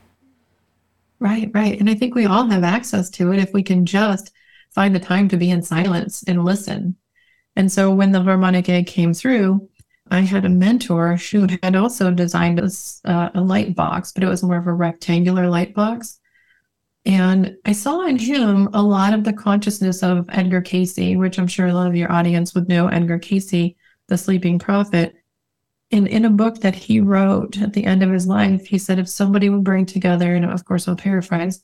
Right, 1.19 1.51
right. 1.55 1.79
And 1.81 1.89
I 1.89 1.95
think 1.95 2.15
we 2.15 2.27
all 2.27 2.47
have 2.51 2.63
access 2.63 3.09
to 3.11 3.33
it 3.33 3.39
if 3.39 3.53
we 3.55 3.63
can 3.63 3.87
just 3.87 4.33
find 4.75 4.95
the 4.95 5.01
time 5.01 5.29
to 5.29 5.37
be 5.39 5.51
in 5.51 5.63
silence 5.63 6.23
and 6.27 6.45
listen. 6.45 6.97
And 7.55 7.73
so 7.73 7.91
when 7.95 8.13
the 8.13 8.23
harmonic 8.23 8.69
egg 8.69 8.87
came 8.87 9.15
through, 9.15 9.67
I 10.11 10.21
had 10.21 10.45
a 10.45 10.49
mentor 10.49 11.17
who 11.17 11.47
had 11.63 11.75
also 11.75 12.11
designed 12.11 12.61
a, 12.61 12.71
uh, 13.05 13.31
a 13.35 13.41
light 13.41 13.75
box, 13.75 14.13
but 14.13 14.23
it 14.23 14.29
was 14.29 14.43
more 14.43 14.57
of 14.59 14.67
a 14.67 14.73
rectangular 14.73 15.49
light 15.49 15.75
box. 15.75 16.21
And 17.05 17.57
I 17.65 17.73
saw 17.73 18.07
in 18.07 18.19
him 18.19 18.69
a 18.73 18.83
lot 18.83 19.15
of 19.15 19.25
the 19.25 19.33
consciousness 19.33 20.03
of 20.03 20.29
Edgar 20.31 20.61
Cayce, 20.61 21.17
which 21.17 21.39
I'm 21.39 21.47
sure 21.47 21.67
a 21.67 21.75
lot 21.75 21.87
of 21.87 21.97
your 21.97 22.11
audience 22.11 22.55
would 22.55 22.69
know 22.69 22.89
Edgar 22.89 23.19
Cayce, 23.19 23.75
the 24.09 24.19
sleeping 24.19 24.59
prophet. 24.59 25.15
In, 25.91 26.09
in 26.09 26.25
a 26.25 26.31
book 26.31 26.61
that 26.61 26.75
he 26.75 27.01
wrote 27.01 27.61
at 27.63 27.73
the 27.73 27.85
end 27.85 28.03
of 28.03 28.11
his 28.11 28.27
life, 28.27 28.67
he 28.67 28.79
said 28.79 28.99
if 28.99 29.09
somebody 29.09 29.49
would 29.49 29.63
bring 29.63 29.87
together, 29.87 30.35
and 30.35 30.45
of 30.45 30.65
course 30.65 30.89
I'll 30.89 30.97
paraphrase, 30.97 31.63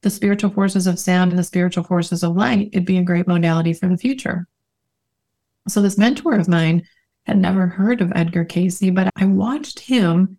the 0.00 0.10
spiritual 0.10 0.50
forces 0.50 0.86
of 0.86 0.98
sound 0.98 1.32
and 1.32 1.38
the 1.38 1.44
spiritual 1.44 1.84
forces 1.84 2.22
of 2.22 2.36
light, 2.36 2.70
it'd 2.72 2.86
be 2.86 2.98
a 2.98 3.04
great 3.04 3.26
modality 3.26 3.74
for 3.74 3.88
the 3.88 3.96
future. 3.96 4.46
So 5.66 5.82
this 5.82 5.98
mentor 5.98 6.34
of 6.34 6.48
mine 6.48 6.84
had 7.28 7.38
never 7.38 7.66
heard 7.66 8.00
of 8.00 8.12
Edgar 8.14 8.44
Cayce, 8.44 8.90
but 8.90 9.10
I 9.16 9.26
watched 9.26 9.80
him 9.80 10.38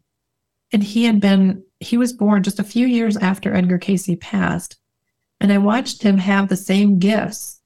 and 0.74 0.84
he 0.84 1.06
had 1.06 1.20
been 1.20 1.64
he 1.80 1.98
was 1.98 2.12
born 2.12 2.44
just 2.44 2.60
a 2.60 2.64
few 2.64 2.86
years 2.86 3.16
after 3.16 3.54
Edgar 3.54 3.78
Cayce 3.78 4.10
passed. 4.20 4.78
And 5.40 5.54
I 5.54 5.58
watched 5.58 6.04
him 6.04 6.18
have 6.18 6.50
the 6.50 6.58
same 6.58 7.00
gifts, 7.00 7.62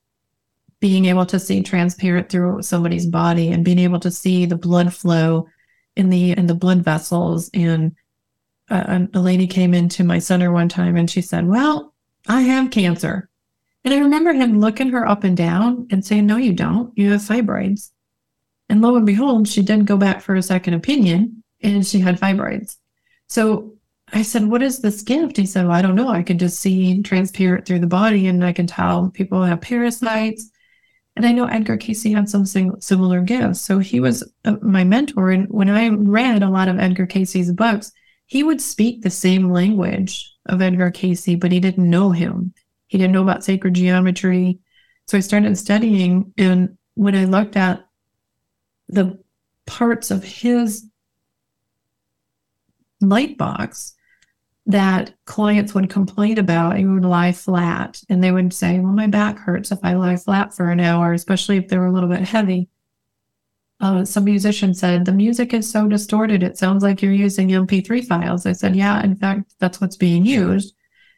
being 0.80 1.06
able 1.06 1.26
to 1.26 1.40
see 1.40 1.64
transparent 1.64 2.30
through 2.30 2.62
somebody's 2.62 3.08
body 3.08 3.52
and 3.52 3.66
being 3.66 3.80
able 3.80 4.00
to 4.02 4.12
see 4.12 4.46
the 4.46 4.58
blood 4.58 4.94
flow 4.94 5.48
in 5.96 6.10
the 6.10 6.32
in 6.34 6.46
the 6.46 6.54
blood 6.54 6.84
vessels. 6.84 7.50
And 7.54 7.96
uh, 8.70 9.08
a, 9.14 9.18
a 9.18 9.22
lady 9.22 9.48
came 9.48 9.74
into 9.74 10.04
my 10.04 10.20
center 10.20 10.52
one 10.52 10.70
time 10.70 10.96
and 10.98 11.10
she 11.10 11.22
said, 11.22 11.48
"Well, 11.48 11.94
I 12.28 12.42
have 12.42 12.72
cancer." 12.72 13.30
And 13.86 13.94
I 13.94 14.00
remember 14.00 14.34
him 14.34 14.60
looking 14.60 14.90
her 14.90 15.08
up 15.08 15.24
and 15.24 15.36
down 15.36 15.88
and 15.90 16.06
saying, 16.06 16.26
"No, 16.26 16.38
you 16.38 16.54
don't. 16.54 16.92
You 16.98 17.12
have 17.12 17.22
fibroids." 17.22 17.93
And 18.74 18.82
lo 18.82 18.96
and 18.96 19.06
behold, 19.06 19.48
she 19.48 19.62
did 19.62 19.86
go 19.86 19.98
back 19.98 20.20
for 20.20 20.34
a 20.34 20.42
second 20.42 20.74
opinion 20.74 21.44
and 21.62 21.86
she 21.86 22.00
had 22.00 22.20
fibroids. 22.20 22.78
So 23.30 23.76
I 24.12 24.24
said, 24.24 24.48
What 24.48 24.64
is 24.64 24.80
this 24.80 25.04
gift? 25.04 25.38
He 25.38 25.46
said, 25.46 25.68
well, 25.68 25.76
I 25.76 25.84
don't 25.84 25.94
know. 25.94 26.10
I 26.10 26.24
can 26.24 26.40
just 26.40 26.60
see 26.60 27.00
transparent 27.04 27.68
through 27.68 27.82
the 27.82 27.86
body 27.86 28.26
and 28.26 28.44
I 28.44 28.52
can 28.52 28.66
tell 28.66 29.12
people 29.12 29.44
have 29.44 29.62
parasites. 29.62 30.50
And 31.16 31.24
I 31.24 31.34
know 31.34 31.46
Edgar 31.46 31.78
Cayce 31.78 32.12
had 32.12 32.28
some 32.28 32.48
similar 32.48 33.22
gifts. 33.22 33.62
So 33.62 33.78
he 33.78 34.00
was 34.00 34.28
uh, 34.44 34.56
my 34.64 34.84
mentor. 34.84 35.30
And 35.30 35.48
when 35.50 35.70
I 35.70 35.90
read 35.90 36.42
a 36.42 36.50
lot 36.50 36.68
of 36.68 36.80
Edgar 36.80 37.06
Cayce's 37.06 37.52
books, 37.52 37.92
he 38.26 38.42
would 38.42 38.60
speak 38.60 39.04
the 39.04 39.12
same 39.12 39.52
language 39.52 40.34
of 40.48 40.64
Edgar 40.64 40.90
Cayce, 40.90 41.36
but 41.36 41.52
he 41.52 41.60
didn't 41.60 41.88
know 41.88 42.10
him. 42.10 42.56
He 42.88 42.98
didn't 42.98 43.14
know 43.14 43.22
about 43.22 43.44
sacred 43.44 43.76
geometry. 43.76 44.58
So 45.06 45.20
I 45.20 45.22
started 45.22 45.60
studying. 45.60 46.34
And 46.40 46.76
when 46.96 47.14
I 47.14 47.26
looked 47.26 47.56
at 47.56 47.86
the 48.94 49.20
parts 49.66 50.12
of 50.12 50.24
his 50.24 50.86
light 53.02 53.38
box 53.38 53.96
that 54.66 55.14
clients 55.26 55.74
would 55.74 55.90
complain 55.90 56.38
about, 56.38 56.78
and 56.78 56.94
would 56.94 57.06
lie 57.06 57.34
flat 57.34 58.02
and 58.10 58.24
they 58.24 58.32
would 58.32 58.54
say, 58.54 58.80
Well, 58.80 58.94
my 58.94 59.08
back 59.08 59.38
hurts 59.38 59.72
if 59.72 59.80
I 59.84 59.94
lie 59.94 60.16
flat 60.16 60.54
for 60.54 60.70
an 60.70 60.80
hour, 60.80 61.14
especially 61.14 61.58
if 61.58 61.68
they 61.68 61.78
were 61.78 61.88
a 61.88 61.92
little 61.92 62.10
bit 62.10 62.22
heavy. 62.22 62.70
Uh, 63.82 64.06
some 64.06 64.24
musician 64.24 64.74
said, 64.74 65.04
The 65.04 65.12
music 65.12 65.54
is 65.54 65.70
so 65.70 65.88
distorted, 65.88 66.44
it 66.44 66.58
sounds 66.58 66.82
like 66.82 67.02
you're 67.02 67.12
using 67.12 67.50
MP3 67.50 68.06
files. 68.06 68.46
I 68.46 68.54
said, 68.54 68.76
Yeah, 68.76 69.04
in 69.04 69.16
fact, 69.18 69.54
that's 69.60 69.82
what's 69.82 69.98
being 69.98 70.26
used. 70.26 70.74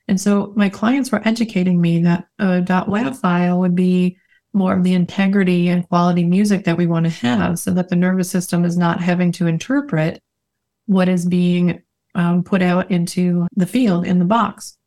And 0.08 0.20
so 0.20 0.54
my 0.56 0.70
clients 0.70 1.12
were 1.12 1.28
educating 1.28 1.80
me 1.80 2.02
that 2.04 2.28
a 2.40 2.62
.wav 2.62 3.18
file 3.18 3.60
would 3.60 3.76
be 3.76 4.18
more 4.56 4.74
of 4.74 4.84
the 4.84 4.94
integrity 4.94 5.68
and 5.68 5.88
quality 5.90 6.24
music 6.24 6.64
that 6.64 6.78
we 6.78 6.88
want 6.88 7.06
to 7.06 7.10
have 7.12 7.60
so 7.60 7.72
that 7.72 7.90
the 7.90 7.96
nervous 7.96 8.30
system 8.30 8.64
is 8.66 8.78
not 8.78 9.02
having 9.02 9.32
to 9.34 9.48
interpret 9.48 10.22
what 10.86 11.10
is 11.10 11.26
being 11.26 11.82
um, 12.16 12.44
put 12.44 12.62
out 12.62 12.90
into 12.90 13.48
the 13.56 13.66
field 13.66 14.06
in 14.06 14.20
the 14.20 14.26
box. 14.26 14.78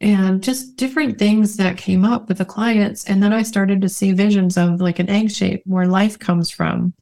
And 0.00 0.42
just 0.42 0.76
different 0.76 1.18
things 1.18 1.56
that 1.56 1.78
came 1.78 2.04
up 2.04 2.28
with 2.28 2.38
the 2.38 2.44
clients. 2.44 3.04
And 3.04 3.22
then 3.22 3.32
I 3.32 3.42
started 3.42 3.80
to 3.80 3.88
see 3.88 4.12
visions 4.12 4.58
of 4.58 4.80
like 4.80 4.98
an 4.98 5.08
egg 5.08 5.30
shape 5.30 5.62
where 5.64 5.86
life 5.86 6.18
comes 6.18 6.50
from. 6.50 6.92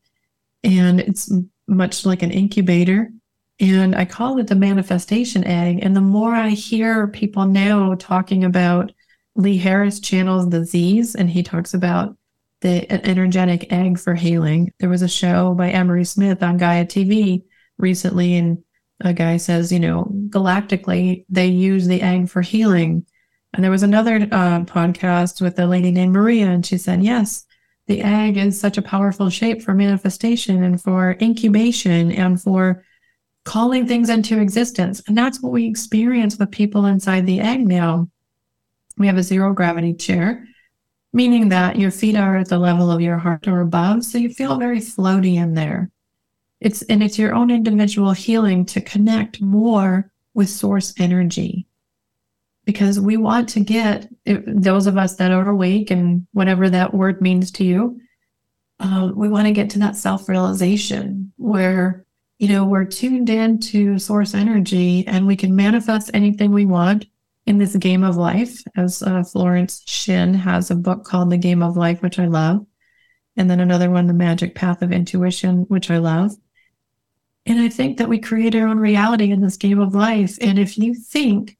And 0.62 1.00
it's 1.00 1.32
much 1.66 2.06
like 2.06 2.22
an 2.22 2.30
incubator. 2.30 3.10
And 3.58 3.96
I 3.96 4.04
call 4.04 4.38
it 4.38 4.46
the 4.46 4.54
manifestation 4.54 5.44
egg. 5.44 5.80
And 5.82 5.96
the 5.96 6.00
more 6.00 6.34
I 6.34 6.50
hear 6.50 7.08
people 7.08 7.46
now 7.46 7.96
talking 7.98 8.44
about 8.44 8.92
Lee 9.34 9.58
Harris 9.58 10.00
channels 10.00 10.50
the 10.50 10.64
Z's 10.64 11.14
and 11.14 11.30
he 11.30 11.42
talks 11.42 11.74
about 11.74 12.16
the 12.62 12.90
energetic 13.06 13.72
egg 13.72 13.98
for 13.98 14.14
healing. 14.14 14.72
There 14.78 14.88
was 14.88 15.02
a 15.02 15.08
show 15.08 15.54
by 15.54 15.70
Emery 15.70 16.04
Smith 16.04 16.42
on 16.42 16.56
Gaia 16.56 16.86
TV 16.86 17.42
recently, 17.76 18.36
and 18.36 18.62
a 19.00 19.12
guy 19.12 19.36
says, 19.36 19.72
you 19.72 19.80
know, 19.80 20.04
galactically, 20.28 21.24
they 21.28 21.48
use 21.48 21.86
the 21.86 22.00
egg 22.00 22.28
for 22.28 22.40
healing. 22.40 23.04
And 23.52 23.62
there 23.62 23.70
was 23.70 23.82
another 23.82 24.16
uh, 24.16 24.60
podcast 24.60 25.42
with 25.42 25.58
a 25.58 25.66
lady 25.66 25.90
named 25.90 26.14
Maria, 26.14 26.46
and 26.46 26.64
she 26.64 26.78
said, 26.78 27.02
yes, 27.02 27.44
the 27.88 28.00
egg 28.00 28.36
is 28.36 28.58
such 28.58 28.78
a 28.78 28.82
powerful 28.82 29.28
shape 29.28 29.60
for 29.60 29.74
manifestation 29.74 30.62
and 30.62 30.80
for 30.80 31.16
incubation 31.20 32.12
and 32.12 32.40
for 32.40 32.84
calling 33.44 33.88
things 33.88 34.08
into 34.08 34.40
existence. 34.40 35.02
And 35.08 35.18
that's 35.18 35.42
what 35.42 35.52
we 35.52 35.66
experience 35.66 36.38
with 36.38 36.52
people 36.52 36.86
inside 36.86 37.26
the 37.26 37.40
egg 37.40 37.66
now. 37.66 38.08
We 38.96 39.06
have 39.06 39.16
a 39.16 39.22
zero 39.22 39.52
gravity 39.52 39.94
chair, 39.94 40.46
meaning 41.12 41.48
that 41.50 41.78
your 41.78 41.90
feet 41.90 42.16
are 42.16 42.36
at 42.36 42.48
the 42.48 42.58
level 42.58 42.90
of 42.90 43.00
your 43.00 43.18
heart 43.18 43.48
or 43.48 43.60
above. 43.60 44.04
So 44.04 44.18
you 44.18 44.30
feel 44.30 44.58
very 44.58 44.78
floaty 44.78 45.34
in 45.36 45.54
there. 45.54 45.90
It's 46.60 46.82
and 46.82 47.02
it's 47.02 47.18
your 47.18 47.34
own 47.34 47.50
individual 47.50 48.12
healing 48.12 48.64
to 48.66 48.80
connect 48.80 49.40
more 49.40 50.10
with 50.34 50.48
source 50.48 50.94
energy. 50.98 51.66
Because 52.64 53.00
we 53.00 53.16
want 53.16 53.48
to 53.50 53.60
get 53.60 54.08
those 54.24 54.86
of 54.86 54.96
us 54.96 55.16
that 55.16 55.32
are 55.32 55.48
awake 55.48 55.90
and 55.90 56.26
whatever 56.32 56.70
that 56.70 56.94
word 56.94 57.20
means 57.20 57.50
to 57.52 57.64
you, 57.64 58.00
uh, 58.78 59.10
we 59.14 59.28
want 59.28 59.46
to 59.46 59.52
get 59.52 59.70
to 59.70 59.78
that 59.80 59.96
self 59.96 60.28
realization 60.28 61.32
where 61.36 62.04
you 62.38 62.48
know 62.48 62.64
we're 62.64 62.84
tuned 62.84 63.30
in 63.30 63.58
to 63.58 63.98
source 63.98 64.34
energy 64.34 65.06
and 65.06 65.26
we 65.26 65.36
can 65.36 65.54
manifest 65.54 66.10
anything 66.14 66.52
we 66.52 66.66
want 66.66 67.06
in 67.46 67.58
this 67.58 67.74
game 67.76 68.04
of 68.04 68.16
life, 68.16 68.62
as 68.76 69.02
uh, 69.02 69.22
Florence 69.24 69.82
Shinn 69.86 70.34
has 70.34 70.70
a 70.70 70.76
book 70.76 71.04
called 71.04 71.30
The 71.30 71.36
Game 71.36 71.62
of 71.62 71.76
Life, 71.76 72.02
which 72.02 72.18
I 72.18 72.26
love. 72.26 72.64
And 73.36 73.50
then 73.50 73.60
another 73.60 73.90
one, 73.90 74.06
The 74.06 74.12
Magic 74.12 74.54
Path 74.54 74.82
of 74.82 74.92
Intuition, 74.92 75.62
which 75.68 75.90
I 75.90 75.98
love. 75.98 76.32
And 77.46 77.60
I 77.60 77.68
think 77.68 77.98
that 77.98 78.08
we 78.08 78.20
create 78.20 78.54
our 78.54 78.68
own 78.68 78.78
reality 78.78 79.32
in 79.32 79.40
this 79.40 79.56
game 79.56 79.80
of 79.80 79.94
life. 79.94 80.38
And 80.40 80.58
if 80.58 80.78
you 80.78 80.94
think 80.94 81.56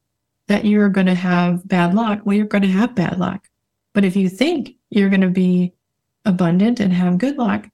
that 0.47 0.65
you're 0.65 0.89
going 0.89 1.07
to 1.07 1.15
have 1.15 1.67
bad 1.67 1.93
luck, 1.93 2.21
well, 2.23 2.35
you're 2.35 2.45
going 2.45 2.61
to 2.61 2.69
have 2.69 2.95
bad 2.95 3.19
luck. 3.19 3.49
But 3.93 4.05
if 4.05 4.15
you 4.15 4.29
think 4.29 4.75
you're 4.89 5.09
going 5.09 5.21
to 5.21 5.29
be 5.29 5.73
abundant 6.23 6.79
and 6.79 6.93
have 6.93 7.17
good 7.17 7.37
luck, 7.37 7.67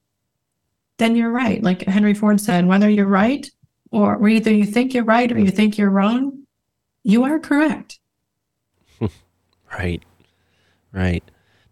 then 0.98 1.14
you're 1.14 1.30
right. 1.30 1.62
Like 1.62 1.82
Henry 1.82 2.14
Ford 2.14 2.40
said, 2.40 2.66
whether 2.66 2.90
you're 2.90 3.06
right 3.06 3.48
or 3.92 4.28
either 4.28 4.52
you 4.52 4.64
think 4.64 4.92
you're 4.92 5.04
right 5.04 5.30
or 5.30 5.38
you 5.38 5.50
think 5.50 5.78
you're 5.78 5.90
wrong, 5.90 6.46
you 7.04 7.24
are 7.24 7.38
correct. 7.38 7.99
Right. 9.72 10.02
Right. 10.92 11.24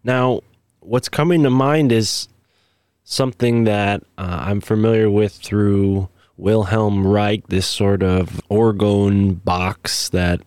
Now, 0.03 0.41
what's 0.79 1.09
coming 1.09 1.43
to 1.43 1.49
mind 1.49 1.91
is 1.91 2.27
something 3.03 3.65
that 3.65 4.03
uh, 4.17 4.43
I'm 4.45 4.61
familiar 4.61 5.09
with 5.09 5.33
through 5.33 6.09
Wilhelm 6.37 7.05
Reich, 7.05 7.47
this 7.47 7.67
sort 7.67 8.01
of 8.01 8.41
orgone 8.49 9.43
box 9.43 10.09
that 10.09 10.39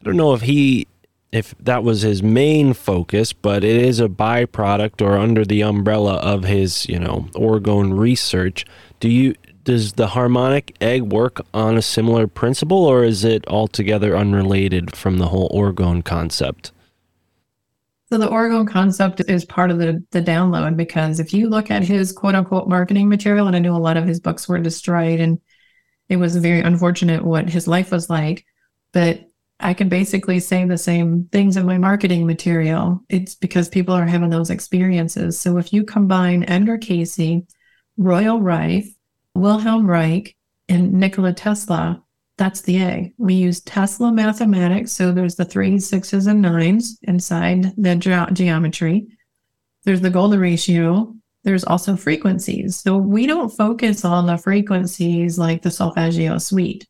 I 0.00 0.04
don't 0.04 0.16
know 0.16 0.34
if 0.34 0.42
he 0.42 0.86
if 1.32 1.54
that 1.58 1.82
was 1.82 2.02
his 2.02 2.22
main 2.22 2.72
focus, 2.72 3.32
but 3.32 3.64
it 3.64 3.76
is 3.76 4.00
a 4.00 4.08
byproduct 4.08 5.02
or 5.02 5.18
under 5.18 5.44
the 5.44 5.62
umbrella 5.62 6.14
of 6.14 6.44
his, 6.44 6.88
you 6.88 6.98
know, 6.98 7.28
orgone 7.34 7.98
research. 7.98 8.64
Do 9.00 9.08
you 9.08 9.34
does 9.64 9.94
the 9.94 10.08
harmonic 10.08 10.76
egg 10.80 11.02
work 11.02 11.40
on 11.52 11.76
a 11.76 11.82
similar 11.82 12.28
principle 12.28 12.84
or 12.84 13.02
is 13.02 13.24
it 13.24 13.44
altogether 13.48 14.16
unrelated 14.16 14.94
from 14.94 15.18
the 15.18 15.28
whole 15.28 15.50
orgone 15.50 16.04
concept? 16.04 16.70
So 18.08 18.18
the 18.18 18.28
orgone 18.28 18.68
concept 18.68 19.20
is 19.28 19.44
part 19.44 19.70
of 19.70 19.78
the, 19.78 20.04
the 20.12 20.22
download 20.22 20.76
because 20.76 21.18
if 21.18 21.34
you 21.34 21.48
look 21.48 21.70
at 21.72 21.82
his 21.82 22.12
quote 22.12 22.36
unquote 22.36 22.68
marketing 22.68 23.08
material, 23.08 23.48
and 23.48 23.56
I 23.56 23.58
know 23.58 23.76
a 23.76 23.78
lot 23.78 23.96
of 23.96 24.06
his 24.06 24.20
books 24.20 24.48
were 24.48 24.58
destroyed 24.58 25.18
and 25.18 25.40
it 26.08 26.16
was 26.16 26.36
very 26.36 26.60
unfortunate 26.60 27.24
what 27.24 27.48
his 27.48 27.66
life 27.66 27.90
was 27.90 28.08
like. 28.08 28.46
But 28.92 29.24
I 29.58 29.74
can 29.74 29.88
basically 29.88 30.38
say 30.38 30.64
the 30.64 30.78
same 30.78 31.28
things 31.32 31.56
in 31.56 31.66
my 31.66 31.78
marketing 31.78 32.26
material. 32.26 33.00
It's 33.08 33.34
because 33.34 33.68
people 33.68 33.94
are 33.94 34.06
having 34.06 34.30
those 34.30 34.50
experiences. 34.50 35.40
So 35.40 35.56
if 35.58 35.72
you 35.72 35.82
combine 35.82 36.44
Edgar 36.48 36.78
Cayce, 36.78 37.42
Royal 37.96 38.40
Rife, 38.40 38.88
Wilhelm 39.34 39.86
Reich, 39.86 40.36
and 40.68 40.94
Nikola 40.94 41.32
Tesla, 41.32 42.02
that's 42.38 42.60
the 42.62 42.82
A. 42.82 43.14
We 43.16 43.34
use 43.34 43.60
Tesla 43.60 44.12
mathematics. 44.12 44.92
So 44.92 45.12
there's 45.12 45.36
the 45.36 45.44
three, 45.44 45.78
sixes, 45.78 46.26
and 46.26 46.42
nines 46.42 46.98
inside 47.02 47.72
the 47.76 47.96
ge- 47.96 48.34
geometry. 48.34 49.06
There's 49.84 50.02
the 50.02 50.10
Golden 50.10 50.40
ratio. 50.40 51.14
There's 51.44 51.64
also 51.64 51.96
frequencies. 51.96 52.76
So 52.76 52.96
we 52.96 53.26
don't 53.26 53.48
focus 53.48 54.04
on 54.04 54.26
the 54.26 54.36
frequencies 54.36 55.38
like 55.38 55.62
the 55.62 55.70
solfeggio 55.70 56.38
suite 56.38 56.86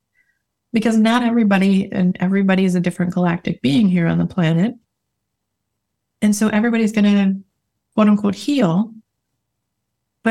because 0.73 0.97
not 0.97 1.23
everybody 1.23 1.91
and 1.93 2.17
everybody 2.21 2.65
is 2.65 2.75
a 2.75 2.81
different 2.81 3.13
galactic 3.13 3.63
being 3.63 3.89
here 3.89 4.07
on 4.07 4.19
the 4.19 4.27
planet. 4.27 4.75
And 6.23 6.35
so 6.35 6.49
everybody's 6.49 6.93
going 6.93 7.05
to 7.05 7.41
quote 7.95 8.09
unquote 8.09 8.35
heal 8.35 8.93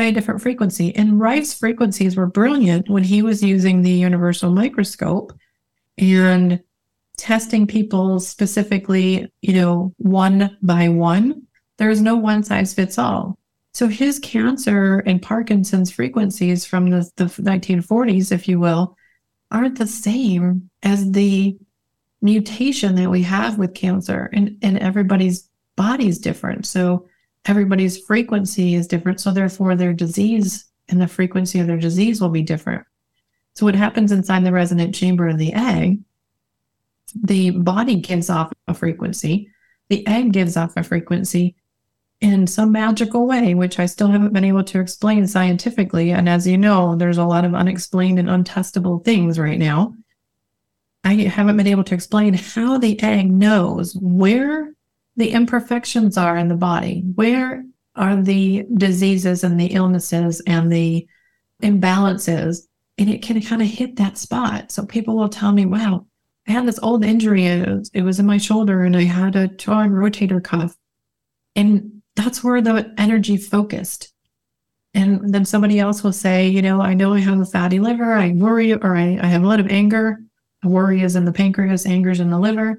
a 0.04 0.12
different 0.12 0.42
frequency. 0.42 0.94
And 0.94 1.20
Rife's 1.20 1.54
frequencies 1.54 2.16
were 2.16 2.26
brilliant 2.26 2.88
when 2.88 3.04
he 3.04 3.22
was 3.22 3.42
using 3.42 3.82
the 3.82 3.90
universal 3.90 4.50
microscope 4.50 5.32
and 5.98 6.60
testing 7.16 7.66
people 7.66 8.20
specifically, 8.20 9.32
you 9.40 9.54
know, 9.54 9.94
one 9.98 10.56
by 10.62 10.88
one. 10.88 11.42
There 11.78 11.90
is 11.90 12.00
no 12.00 12.16
one 12.16 12.42
size 12.42 12.74
fits 12.74 12.98
all. 12.98 13.38
So 13.72 13.88
his 13.88 14.18
cancer 14.18 15.00
and 15.00 15.20
Parkinson's 15.20 15.90
frequencies 15.90 16.64
from 16.64 16.90
the, 16.90 17.10
the 17.16 17.24
1940s, 17.24 18.32
if 18.32 18.48
you 18.48 18.58
will, 18.58 18.96
aren't 19.50 19.78
the 19.78 19.86
same 19.86 20.70
as 20.82 21.10
the 21.12 21.56
mutation 22.22 22.94
that 22.94 23.10
we 23.10 23.22
have 23.22 23.58
with 23.58 23.74
cancer. 23.74 24.30
And, 24.32 24.58
and 24.62 24.78
everybody's 24.78 25.48
body's 25.76 26.18
different. 26.18 26.66
So 26.66 27.06
everybody's 27.46 27.98
frequency 27.98 28.74
is 28.74 28.86
different. 28.86 29.20
So 29.20 29.32
therefore 29.32 29.74
their 29.74 29.92
disease 29.92 30.66
and 30.88 31.00
the 31.00 31.08
frequency 31.08 31.60
of 31.60 31.66
their 31.66 31.78
disease 31.78 32.20
will 32.20 32.28
be 32.28 32.42
different. 32.42 32.84
So 33.54 33.64
what 33.64 33.74
happens 33.74 34.12
inside 34.12 34.44
the 34.44 34.52
resonant 34.52 34.94
chamber 34.94 35.28
of 35.28 35.38
the 35.38 35.52
egg, 35.52 36.00
the 37.14 37.50
body 37.50 37.96
gives 37.96 38.28
off 38.28 38.52
a 38.68 38.74
frequency, 38.74 39.50
the 39.88 40.06
egg 40.06 40.32
gives 40.32 40.56
off 40.56 40.76
a 40.76 40.82
frequency 40.82 41.56
in 42.20 42.46
some 42.46 42.72
magical 42.72 43.26
way, 43.26 43.54
which 43.54 43.78
I 43.78 43.86
still 43.86 44.08
haven't 44.08 44.32
been 44.32 44.44
able 44.44 44.64
to 44.64 44.80
explain 44.80 45.26
scientifically. 45.26 46.10
And 46.12 46.28
as 46.28 46.46
you 46.46 46.58
know, 46.58 46.96
there's 46.96 47.18
a 47.18 47.24
lot 47.24 47.44
of 47.44 47.54
unexplained 47.54 48.18
and 48.18 48.28
untestable 48.28 49.04
things 49.04 49.38
right 49.38 49.58
now. 49.58 49.94
I 51.04 51.14
haven't 51.14 51.56
been 51.56 51.66
able 51.66 51.84
to 51.84 51.94
explain 51.94 52.34
how 52.34 52.78
the 52.78 53.00
egg 53.02 53.30
knows 53.30 53.96
where 54.00 54.75
the 55.16 55.30
imperfections 55.30 56.16
are 56.16 56.36
in 56.36 56.48
the 56.48 56.54
body, 56.54 57.02
where 57.14 57.64
are 57.96 58.22
the 58.22 58.66
diseases 58.74 59.42
and 59.42 59.58
the 59.58 59.66
illnesses 59.66 60.42
and 60.46 60.70
the 60.70 61.06
imbalances. 61.62 62.66
And 62.98 63.10
it 63.10 63.22
can 63.22 63.40
kind 63.40 63.62
of 63.62 63.68
hit 63.68 63.96
that 63.96 64.18
spot. 64.18 64.70
So 64.70 64.84
people 64.84 65.16
will 65.16 65.28
tell 65.28 65.52
me, 65.52 65.66
wow, 65.66 66.06
I 66.46 66.52
had 66.52 66.66
this 66.66 66.78
old 66.82 67.04
injury. 67.04 67.46
It 67.46 67.68
was, 67.68 67.90
it 67.94 68.02
was 68.02 68.20
in 68.20 68.26
my 68.26 68.38
shoulder 68.38 68.84
and 68.84 68.96
I 68.96 69.04
had 69.04 69.36
a 69.36 69.48
torn 69.48 69.90
rotator 69.90 70.42
cuff. 70.42 70.76
And 71.54 72.02
that's 72.14 72.44
where 72.44 72.60
the 72.60 72.94
energy 72.98 73.36
focused. 73.36 74.12
And 74.94 75.32
then 75.32 75.44
somebody 75.44 75.78
else 75.78 76.02
will 76.02 76.12
say, 76.12 76.48
you 76.48 76.62
know, 76.62 76.80
I 76.80 76.94
know 76.94 77.12
I 77.12 77.20
have 77.20 77.38
a 77.38 77.44
fatty 77.44 77.80
liver, 77.80 78.14
I 78.14 78.30
worry, 78.32 78.72
or 78.72 78.96
I, 78.96 79.18
I 79.20 79.26
have 79.26 79.42
a 79.42 79.46
lot 79.46 79.60
of 79.60 79.68
anger. 79.68 80.20
Worry 80.64 81.02
is 81.02 81.16
in 81.16 81.26
the 81.26 81.32
pancreas, 81.32 81.84
anger 81.84 82.10
is 82.10 82.20
in 82.20 82.30
the 82.30 82.38
liver. 82.38 82.78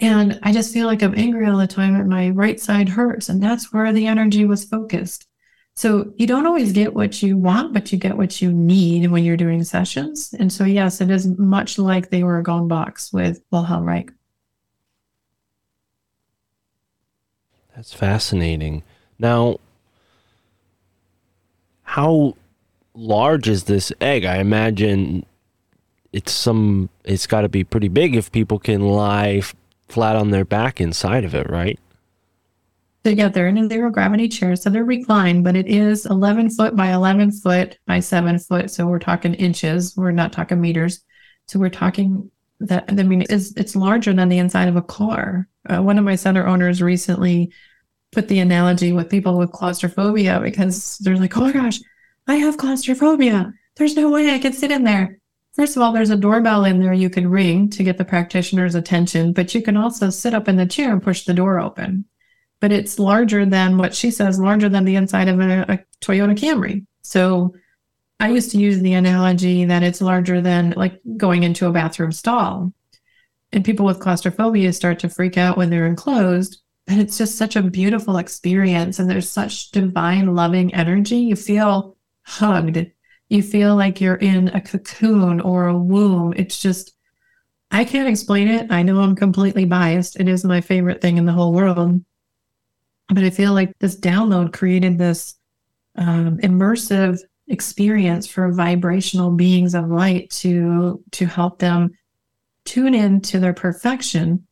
And 0.00 0.38
I 0.42 0.52
just 0.52 0.72
feel 0.72 0.86
like 0.86 1.02
I'm 1.02 1.14
angry 1.14 1.46
all 1.46 1.58
the 1.58 1.66
time 1.66 1.94
and 1.94 2.08
my 2.08 2.30
right 2.30 2.58
side 2.58 2.88
hurts. 2.88 3.28
And 3.28 3.42
that's 3.42 3.72
where 3.72 3.92
the 3.92 4.06
energy 4.06 4.46
was 4.46 4.64
focused. 4.64 5.26
So 5.74 6.12
you 6.16 6.26
don't 6.26 6.46
always 6.46 6.72
get 6.72 6.94
what 6.94 7.22
you 7.22 7.36
want, 7.36 7.72
but 7.72 7.92
you 7.92 7.98
get 7.98 8.16
what 8.16 8.40
you 8.40 8.52
need 8.52 9.10
when 9.10 9.24
you're 9.24 9.36
doing 9.36 9.62
sessions. 9.62 10.34
And 10.38 10.52
so, 10.52 10.64
yes, 10.64 11.00
it 11.00 11.10
is 11.10 11.26
much 11.38 11.78
like 11.78 12.10
they 12.10 12.22
were 12.22 12.38
a 12.38 12.42
gone 12.42 12.66
box 12.66 13.12
with 13.12 13.40
Wilhelm 13.50 13.84
Reich. 13.84 14.10
That's 17.76 17.94
fascinating. 17.94 18.82
Now, 19.18 19.58
how 21.82 22.36
large 22.94 23.48
is 23.48 23.64
this 23.64 23.92
egg? 24.00 24.24
I 24.24 24.36
imagine 24.38 25.24
it's 26.12 26.32
some. 26.32 26.90
It's 27.04 27.26
got 27.26 27.42
to 27.42 27.48
be 27.48 27.64
pretty 27.64 27.88
big 27.88 28.16
if 28.16 28.32
people 28.32 28.58
can 28.58 28.82
lie 28.82 29.42
flat 29.90 30.16
on 30.16 30.30
their 30.30 30.44
back 30.44 30.80
inside 30.80 31.24
of 31.24 31.34
it, 31.34 31.48
right? 31.50 31.78
So 33.04 33.10
yeah, 33.10 33.28
they're 33.28 33.48
in 33.48 33.56
a 33.56 33.68
zero 33.68 33.90
gravity 33.90 34.28
chair, 34.28 34.56
so 34.56 34.68
they're 34.68 34.84
reclined, 34.84 35.42
but 35.42 35.56
it 35.56 35.66
is 35.66 36.04
11 36.04 36.50
foot 36.50 36.76
by 36.76 36.92
11 36.92 37.32
foot 37.32 37.78
by 37.86 38.00
seven 38.00 38.38
foot. 38.38 38.70
So 38.70 38.86
we're 38.86 38.98
talking 38.98 39.32
inches. 39.34 39.96
We're 39.96 40.10
not 40.10 40.32
talking 40.32 40.60
meters. 40.60 41.00
So 41.46 41.58
we're 41.58 41.70
talking 41.70 42.30
that. 42.60 42.84
I 42.88 43.02
mean, 43.02 43.24
it's 43.30 43.52
it's 43.56 43.74
larger 43.74 44.12
than 44.12 44.28
the 44.28 44.38
inside 44.38 44.68
of 44.68 44.76
a 44.76 44.82
car. 44.82 45.48
Uh, 45.66 45.82
one 45.82 45.98
of 45.98 46.04
my 46.04 46.14
center 46.14 46.46
owners 46.46 46.82
recently 46.82 47.52
put 48.12 48.28
the 48.28 48.40
analogy 48.40 48.92
with 48.92 49.08
people 49.08 49.38
with 49.38 49.52
claustrophobia 49.52 50.40
because 50.40 50.98
they're 50.98 51.16
like, 51.16 51.36
oh 51.36 51.42
my 51.42 51.52
gosh, 51.52 51.80
I 52.26 52.36
have 52.36 52.58
claustrophobia. 52.58 53.52
There's 53.76 53.96
no 53.96 54.10
way 54.10 54.34
I 54.34 54.38
can 54.38 54.52
sit 54.52 54.70
in 54.70 54.84
there. 54.84 55.19
First 55.54 55.76
of 55.76 55.82
all, 55.82 55.92
there's 55.92 56.10
a 56.10 56.16
doorbell 56.16 56.64
in 56.64 56.80
there 56.80 56.92
you 56.92 57.10
can 57.10 57.28
ring 57.28 57.68
to 57.70 57.82
get 57.82 57.98
the 57.98 58.04
practitioner's 58.04 58.74
attention, 58.74 59.32
but 59.32 59.54
you 59.54 59.62
can 59.62 59.76
also 59.76 60.10
sit 60.10 60.34
up 60.34 60.48
in 60.48 60.56
the 60.56 60.66
chair 60.66 60.92
and 60.92 61.02
push 61.02 61.24
the 61.24 61.34
door 61.34 61.58
open. 61.58 62.04
But 62.60 62.72
it's 62.72 62.98
larger 62.98 63.44
than 63.44 63.78
what 63.78 63.94
she 63.94 64.10
says, 64.10 64.38
larger 64.38 64.68
than 64.68 64.84
the 64.84 64.96
inside 64.96 65.28
of 65.28 65.40
a, 65.40 65.62
a 65.62 65.78
Toyota 66.00 66.38
Camry. 66.38 66.86
So 67.02 67.54
I 68.20 68.28
used 68.28 68.50
to 68.52 68.58
use 68.58 68.80
the 68.80 68.92
analogy 68.92 69.64
that 69.64 69.82
it's 69.82 70.00
larger 70.00 70.40
than 70.40 70.74
like 70.76 71.00
going 71.16 71.42
into 71.42 71.66
a 71.66 71.72
bathroom 71.72 72.12
stall. 72.12 72.72
And 73.52 73.64
people 73.64 73.86
with 73.86 73.98
claustrophobia 73.98 74.72
start 74.72 75.00
to 75.00 75.08
freak 75.08 75.36
out 75.36 75.56
when 75.56 75.70
they're 75.70 75.86
enclosed 75.86 76.62
and 76.90 77.00
it's 77.00 77.18
just 77.18 77.38
such 77.38 77.54
a 77.54 77.62
beautiful 77.62 78.16
experience. 78.16 78.98
And 78.98 79.08
there's 79.08 79.30
such 79.30 79.70
divine, 79.70 80.34
loving 80.34 80.74
energy. 80.74 81.18
You 81.18 81.36
feel 81.36 81.96
hugged. 82.22 82.90
You 83.30 83.42
feel 83.42 83.74
like 83.76 84.00
you're 84.00 84.16
in 84.16 84.48
a 84.48 84.60
cocoon 84.60 85.40
or 85.40 85.68
a 85.68 85.78
womb. 85.78 86.34
It's 86.36 86.60
just, 86.60 86.92
I 87.70 87.84
can't 87.84 88.08
explain 88.08 88.48
it. 88.48 88.70
I 88.70 88.82
know 88.82 89.00
I'm 89.00 89.16
completely 89.16 89.64
biased. 89.64 90.20
It 90.20 90.28
is 90.28 90.44
my 90.44 90.60
favorite 90.60 91.00
thing 91.00 91.16
in 91.16 91.24
the 91.24 91.32
whole 91.32 91.54
world. 91.54 92.04
But 93.08 93.24
I 93.24 93.30
feel 93.30 93.54
like 93.54 93.72
this 93.78 93.96
download 93.98 94.52
created 94.52 94.98
this 94.98 95.36
um, 95.96 96.38
immersive 96.38 97.18
experience 97.48 98.26
for 98.26 98.52
vibrational 98.52 99.30
beings 99.30 99.74
of 99.74 99.88
light 99.88 100.30
to 100.30 101.02
to 101.10 101.26
help 101.26 101.58
them 101.58 101.90
tune 102.64 102.94
in 102.94 103.20
to 103.20 103.40
their 103.40 103.52
perfection 103.52 104.46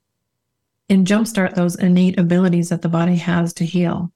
and 0.88 1.06
jumpstart 1.06 1.54
those 1.54 1.76
innate 1.76 2.18
abilities 2.18 2.70
that 2.70 2.82
the 2.82 2.88
body 2.88 3.16
has 3.16 3.52
to 3.54 3.64
heal. 3.64 4.12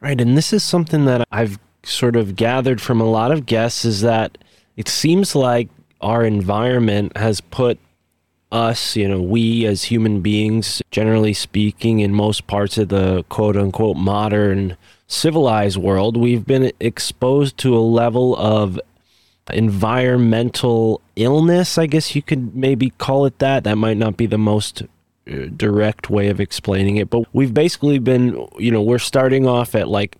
Right. 0.00 0.20
And 0.20 0.36
this 0.36 0.52
is 0.52 0.62
something 0.62 1.06
that 1.06 1.26
I've 1.30 1.58
sort 1.82 2.16
of 2.16 2.36
gathered 2.36 2.80
from 2.80 3.00
a 3.00 3.10
lot 3.10 3.32
of 3.32 3.46
guests 3.46 3.84
is 3.84 4.00
that 4.02 4.38
it 4.76 4.88
seems 4.88 5.34
like 5.34 5.68
our 6.00 6.24
environment 6.24 7.16
has 7.16 7.40
put 7.40 7.78
us, 8.52 8.96
you 8.96 9.08
know, 9.08 9.20
we 9.20 9.66
as 9.66 9.84
human 9.84 10.20
beings, 10.20 10.82
generally 10.90 11.34
speaking, 11.34 12.00
in 12.00 12.14
most 12.14 12.46
parts 12.46 12.78
of 12.78 12.88
the 12.88 13.24
quote 13.28 13.56
unquote 13.56 13.96
modern 13.96 14.76
civilized 15.06 15.76
world, 15.76 16.16
we've 16.16 16.46
been 16.46 16.70
exposed 16.80 17.58
to 17.58 17.76
a 17.76 17.80
level 17.80 18.36
of 18.36 18.80
environmental 19.52 21.00
illness, 21.16 21.78
I 21.78 21.86
guess 21.86 22.14
you 22.14 22.22
could 22.22 22.54
maybe 22.54 22.90
call 22.90 23.24
it 23.24 23.38
that. 23.38 23.64
That 23.64 23.76
might 23.76 23.96
not 23.96 24.16
be 24.16 24.26
the 24.26 24.38
most 24.38 24.82
direct 25.56 26.10
way 26.10 26.28
of 26.28 26.40
explaining 26.40 26.96
it, 26.96 27.10
but 27.10 27.24
we've 27.32 27.54
basically 27.54 27.98
been, 27.98 28.46
you 28.58 28.70
know, 28.70 28.82
we're 28.82 28.98
starting 28.98 29.46
off 29.46 29.74
at 29.74 29.88
like 29.88 30.16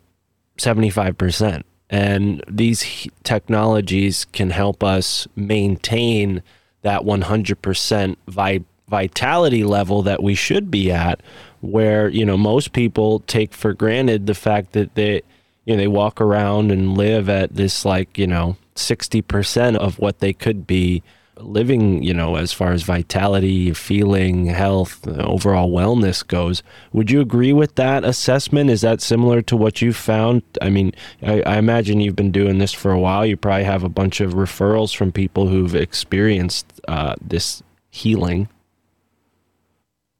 75%. 0.58 1.62
And 1.90 2.44
these 2.46 3.08
technologies 3.22 4.26
can 4.26 4.50
help 4.50 4.84
us 4.84 5.26
maintain 5.34 6.42
that 6.82 7.02
100% 7.02 8.16
vi- 8.26 8.64
vitality 8.88 9.64
level 9.64 10.02
that 10.02 10.22
we 10.22 10.34
should 10.34 10.70
be 10.70 10.92
at, 10.92 11.22
where, 11.60 12.08
you 12.08 12.24
know, 12.24 12.36
most 12.36 12.72
people 12.72 13.20
take 13.20 13.54
for 13.54 13.72
granted 13.72 14.26
the 14.26 14.34
fact 14.34 14.72
that 14.72 14.94
they, 14.94 15.22
you 15.64 15.74
know, 15.74 15.76
they 15.76 15.88
walk 15.88 16.20
around 16.20 16.70
and 16.70 16.96
live 16.96 17.28
at 17.28 17.54
this, 17.54 17.84
like, 17.84 18.18
you 18.18 18.26
know, 18.26 18.56
60% 18.74 19.76
of 19.76 19.98
what 19.98 20.18
they 20.20 20.32
could 20.32 20.66
be 20.66 21.02
living, 21.40 22.02
you 22.02 22.14
know, 22.14 22.36
as 22.36 22.52
far 22.52 22.72
as 22.72 22.82
vitality, 22.82 23.72
feeling, 23.72 24.46
health, 24.46 25.06
overall 25.06 25.70
wellness 25.70 26.26
goes. 26.26 26.62
Would 26.92 27.10
you 27.10 27.20
agree 27.20 27.52
with 27.52 27.74
that 27.76 28.04
assessment? 28.04 28.70
Is 28.70 28.80
that 28.82 29.00
similar 29.00 29.42
to 29.42 29.56
what 29.56 29.82
you 29.82 29.92
found? 29.92 30.42
I 30.60 30.70
mean, 30.70 30.92
I, 31.22 31.42
I 31.42 31.58
imagine 31.58 32.00
you've 32.00 32.16
been 32.16 32.32
doing 32.32 32.58
this 32.58 32.72
for 32.72 32.90
a 32.90 33.00
while. 33.00 33.24
You 33.24 33.36
probably 33.36 33.64
have 33.64 33.84
a 33.84 33.88
bunch 33.88 34.20
of 34.20 34.34
referrals 34.34 34.94
from 34.94 35.12
people 35.12 35.48
who've 35.48 35.74
experienced 35.74 36.80
uh, 36.88 37.14
this 37.20 37.62
healing. 37.90 38.48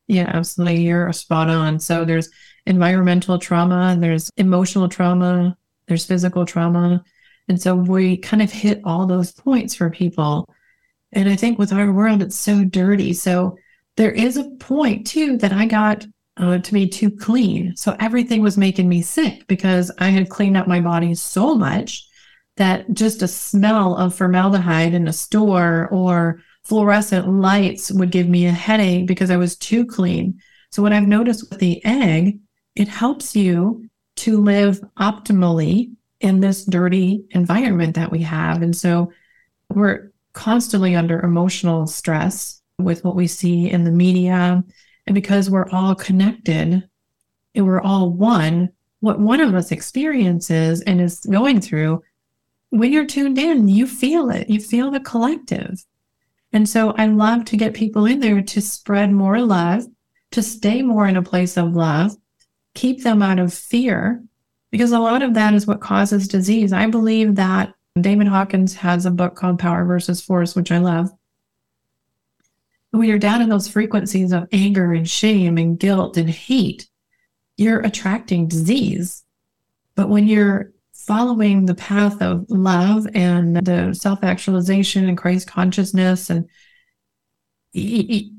Yeah, 0.07 0.31
absolutely. 0.33 0.83
You're 0.83 1.13
spot 1.13 1.51
on. 1.51 1.79
So 1.81 2.05
there's 2.05 2.31
environmental 2.67 3.39
trauma, 3.39 3.97
there's 3.99 4.31
emotional 4.37 4.89
trauma, 4.89 5.57
there's 5.87 6.07
physical 6.07 6.45
trauma. 6.47 7.03
And 7.49 7.61
so 7.61 7.75
we 7.75 8.19
kind 8.19 8.43
of 8.43 8.53
hit 8.53 8.81
all 8.85 9.07
those 9.07 9.33
points 9.33 9.75
for 9.75 9.89
people. 9.91 10.49
And 11.13 11.29
I 11.29 11.37
think 11.37 11.59
with 11.59 11.73
our 11.73 11.93
world, 11.93 12.23
it's 12.23 12.37
so 12.37 12.65
dirty. 12.65 13.13
So 13.13 13.57
there 13.97 14.13
is 14.13 14.37
a 14.37 14.51
point 14.61 15.07
too 15.07 15.39
that 15.39 15.53
I 15.53 15.67
got 15.67 16.07
uh, 16.37 16.59
to 16.59 16.73
be 16.73 16.89
too 16.89 17.11
clean. 17.11 17.75
So 17.77 17.97
everything 17.99 18.43
was 18.43 18.57
making 18.57 18.89
me 18.89 19.03
sick 19.03 19.47
because 19.49 19.91
I 19.99 20.09
had 20.11 20.29
cleaned 20.29 20.57
up 20.57 20.69
my 20.69 20.81
body 20.81 21.15
so 21.15 21.55
much 21.55 22.07
that 22.57 22.93
just 22.93 23.23
a 23.23 23.29
smell 23.29 23.97
of 23.97 24.15
formaldehyde 24.15 24.95
in 24.95 25.09
a 25.09 25.13
store 25.13 25.89
or 25.91 26.41
fluorescent 26.65 27.29
lights 27.29 27.91
would 27.91 28.11
give 28.11 28.29
me 28.29 28.47
a 28.47 28.53
headache 28.53 29.07
because 29.07 29.31
I 29.31 29.37
was 29.37 29.57
too 29.57 29.87
clean. 29.87 30.41
So, 30.71 30.83
what 30.83 30.93
I've 30.93 31.09
noticed 31.09 31.49
with 31.49 31.61
the 31.61 31.83
egg, 31.85 32.39
it 32.75 32.89
helps 32.89 33.35
you 33.35 33.89
to 34.17 34.41
live 34.41 34.81
optimally 34.99 35.93
in 36.21 36.41
this 36.41 36.65
dirty 36.65 37.25
environment 37.31 37.95
that 37.95 38.11
we 38.11 38.23
have. 38.23 38.61
And 38.61 38.77
so, 38.77 39.13
we're 39.71 40.11
constantly 40.39 40.95
under 40.95 41.19
emotional 41.21 41.85
stress 41.89 42.63
with 42.79 43.05
what 43.05 43.17
we 43.17 43.27
see 43.27 43.69
in 43.69 43.83
the 43.83 43.91
media. 43.91 44.63
And 45.07 45.15
because 45.15 45.51
we're 45.51 45.69
all 45.71 45.97
connected 45.97 46.89
and 47.57 47.67
we're 47.67 47.81
all 47.81 48.11
one, 48.11 48.69
what 49.01 49.19
one 49.19 49.41
of 49.41 49.53
us 49.53 49.73
experiences 49.73 50.81
and 50.83 51.01
is 51.01 51.19
going 51.21 51.61
through, 51.61 52.05
when 52.71 52.93
you're 52.93 53.05
tuned 53.05 53.37
in, 53.37 53.67
you 53.67 53.85
feel 53.85 54.31
it. 54.31 54.49
You 54.49 54.61
feel 54.61 54.93
the 54.93 55.01
collective. 55.01 55.85
And 56.53 56.69
so 56.69 56.93
I 56.93 57.07
love 57.07 57.45
to 57.47 57.57
get 57.57 57.75
people 57.75 58.07
in 58.07 58.21
there 58.21 58.41
to 58.41 58.61
spread 58.61 59.11
more 59.11 59.41
love, 59.41 59.87
to 60.31 60.43
stay 60.43 60.83
more 60.83 61.09
in 61.09 61.17
a 61.17 61.23
place 61.23 61.57
of 61.57 61.75
love, 61.75 62.13
keep 62.75 63.03
them 63.03 63.23
out 63.23 63.41
of 63.41 63.53
fear, 63.53 64.23
because 64.71 64.93
a 64.93 65.01
lot 65.01 65.23
of 65.23 65.35
that 65.35 65.53
is 65.55 65.67
what 65.67 65.81
causes 65.81 66.29
disease. 66.29 66.73
I 66.73 66.87
believe 66.87 67.35
that 67.35 67.75
David 68.03 68.29
Hawkins 68.29 68.75
has 68.75 69.07
a 69.07 69.11
book 69.11 69.35
called 69.35 69.59
Power 69.59 69.85
versus 69.85 70.21
Force, 70.21 70.55
which 70.55 70.73
I 70.73 70.79
love. 70.79 71.11
When 72.91 73.09
you're 73.09 73.19
down 73.19 73.43
in 73.43 73.49
those 73.49 73.69
frequencies 73.69 74.33
of 74.33 74.49
anger 74.53 74.93
and 74.93 75.09
shame 75.09 75.59
and 75.59 75.79
guilt 75.79 76.17
and 76.17 76.31
hate, 76.31 76.89
you're 77.57 77.81
attracting 77.81 78.49
disease. 78.49 79.25
But 79.95 80.09
when 80.09 80.27
you're 80.27 80.73
following 80.95 81.67
the 81.67 81.75
path 81.75 82.21
of 82.21 82.45
love 82.49 83.07
and 83.15 83.57
the 83.57 83.95
self 83.95 84.23
actualization 84.23 85.09
and 85.09 85.17
Christ 85.19 85.49
consciousness 85.49 86.31
and 86.31 86.49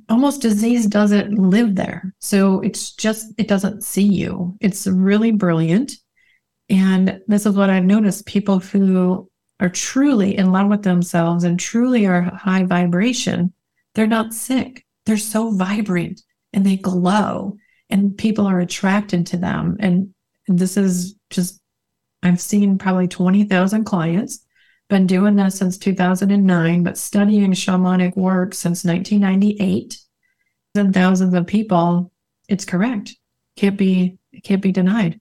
almost 0.09 0.41
disease 0.41 0.85
doesn't 0.87 1.37
live 1.37 1.75
there. 1.75 2.13
So 2.19 2.61
it's 2.61 2.91
just, 2.91 3.33
it 3.37 3.47
doesn't 3.47 3.83
see 3.83 4.03
you. 4.03 4.57
It's 4.59 4.87
really 4.87 5.31
brilliant. 5.31 5.93
And 6.69 7.21
this 7.27 7.45
is 7.45 7.55
what 7.55 7.69
I've 7.69 7.83
noticed 7.83 8.25
people 8.25 8.59
who 8.59 9.28
are 9.59 9.69
truly 9.69 10.37
in 10.37 10.51
love 10.51 10.67
with 10.67 10.83
themselves 10.83 11.43
and 11.43 11.59
truly 11.59 12.05
are 12.05 12.21
high 12.21 12.63
vibration, 12.63 13.53
they're 13.95 14.07
not 14.07 14.33
sick. 14.33 14.85
They're 15.05 15.17
so 15.17 15.51
vibrant 15.51 16.21
and 16.53 16.65
they 16.65 16.77
glow, 16.77 17.57
and 17.89 18.17
people 18.17 18.45
are 18.45 18.59
attracted 18.59 19.25
to 19.27 19.37
them. 19.37 19.77
And, 19.79 20.13
this 20.51 20.77
is 20.77 21.13
just 21.29 21.61
I've 22.23 22.41
seen 22.41 22.77
probably 22.77 23.07
20,000 23.07 23.85
clients, 23.85 24.45
been 24.89 25.05
doing 25.07 25.35
this 25.35 25.57
since 25.57 25.77
2009, 25.77 26.83
but 26.83 26.97
studying 26.97 27.51
shamanic 27.53 28.17
work 28.17 28.53
since 28.53 28.83
1998. 28.83 29.99
And 30.75 30.93
thousands 30.93 31.33
of 31.33 31.47
people, 31.47 32.11
it's 32.47 32.65
correct. 32.65 33.15
Can't 33.55 33.77
be, 33.77 34.17
it 34.31 34.43
can't 34.43 34.61
be 34.61 34.71
denied. 34.71 35.19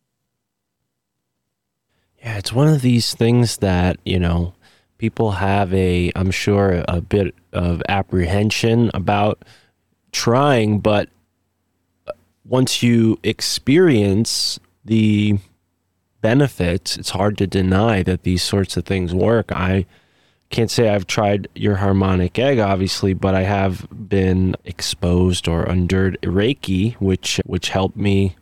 Yeah, 2.29 2.37
it's 2.37 2.53
one 2.53 2.69
of 2.69 2.83
these 2.83 3.15
things 3.15 3.57
that, 3.57 3.97
you 4.05 4.19
know, 4.19 4.53
people 4.99 5.31
have 5.31 5.73
a, 5.73 6.13
I'm 6.15 6.31
sure, 6.31 6.85
a 6.87 7.01
bit 7.01 7.35
of 7.55 7.83
apprehension 7.89 8.91
about 8.93 9.47
trying, 10.13 10.81
but 10.81 11.09
uh, 12.07 12.13
once 12.45 12.83
you 12.83 13.19
experience 13.23 14.61
the 14.85 15.39
benefits, 16.21 16.99
it's 16.99 17.11
hard 17.11 17.39
to 17.39 17.47
deny 17.47 18.03
that 18.03 18.25
these 18.25 18.43
sorts 18.43 18.77
of 18.77 18.85
things 18.85 19.15
work. 19.15 19.51
I 19.51 19.87
can't 20.51 20.71
say 20.71 20.91
I've 20.91 21.07
tried 21.07 21.49
your 21.55 21.77
harmonic 21.77 22.39
egg, 22.39 22.59
obviously, 22.59 23.15
but 23.15 23.35
I 23.35 23.45
have 23.45 23.89
been 23.91 24.55
exposed 24.67 25.49
or 25.49 25.65
endured 25.65 26.19
Reiki, 26.23 26.93
which 26.97 27.41
which 27.47 27.71
helped 27.71 27.97
me 27.97 28.37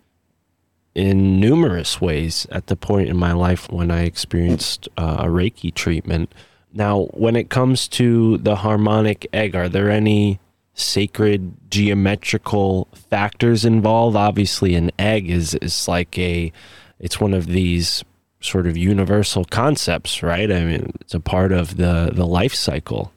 in 0.96 1.38
numerous 1.38 2.00
ways 2.00 2.46
at 2.50 2.68
the 2.68 2.74
point 2.74 3.06
in 3.10 3.16
my 3.18 3.32
life 3.32 3.70
when 3.70 3.90
I 3.90 4.04
experienced 4.04 4.88
uh, 4.96 5.18
a 5.20 5.24
Reiki 5.26 5.72
treatment. 5.72 6.32
Now, 6.72 7.02
when 7.12 7.36
it 7.36 7.50
comes 7.50 7.86
to 7.88 8.38
the 8.38 8.56
harmonic 8.56 9.26
egg, 9.30 9.54
are 9.54 9.68
there 9.68 9.90
any 9.90 10.40
sacred 10.72 11.52
geometrical 11.70 12.88
factors 13.10 13.66
involved? 13.66 14.16
Obviously, 14.16 14.74
an 14.74 14.90
egg 14.98 15.28
is 15.28 15.54
is 15.56 15.86
like 15.86 16.18
a 16.18 16.50
it's 16.98 17.20
one 17.20 17.34
of 17.34 17.46
these 17.46 18.02
sort 18.40 18.66
of 18.66 18.78
universal 18.78 19.44
concepts, 19.44 20.22
right? 20.22 20.50
I 20.50 20.64
mean, 20.64 20.92
it's 21.02 21.14
a 21.14 21.20
part 21.20 21.52
of 21.52 21.76
the 21.76 22.10
the 22.10 22.26
life 22.26 22.54
cycle. 22.54 23.12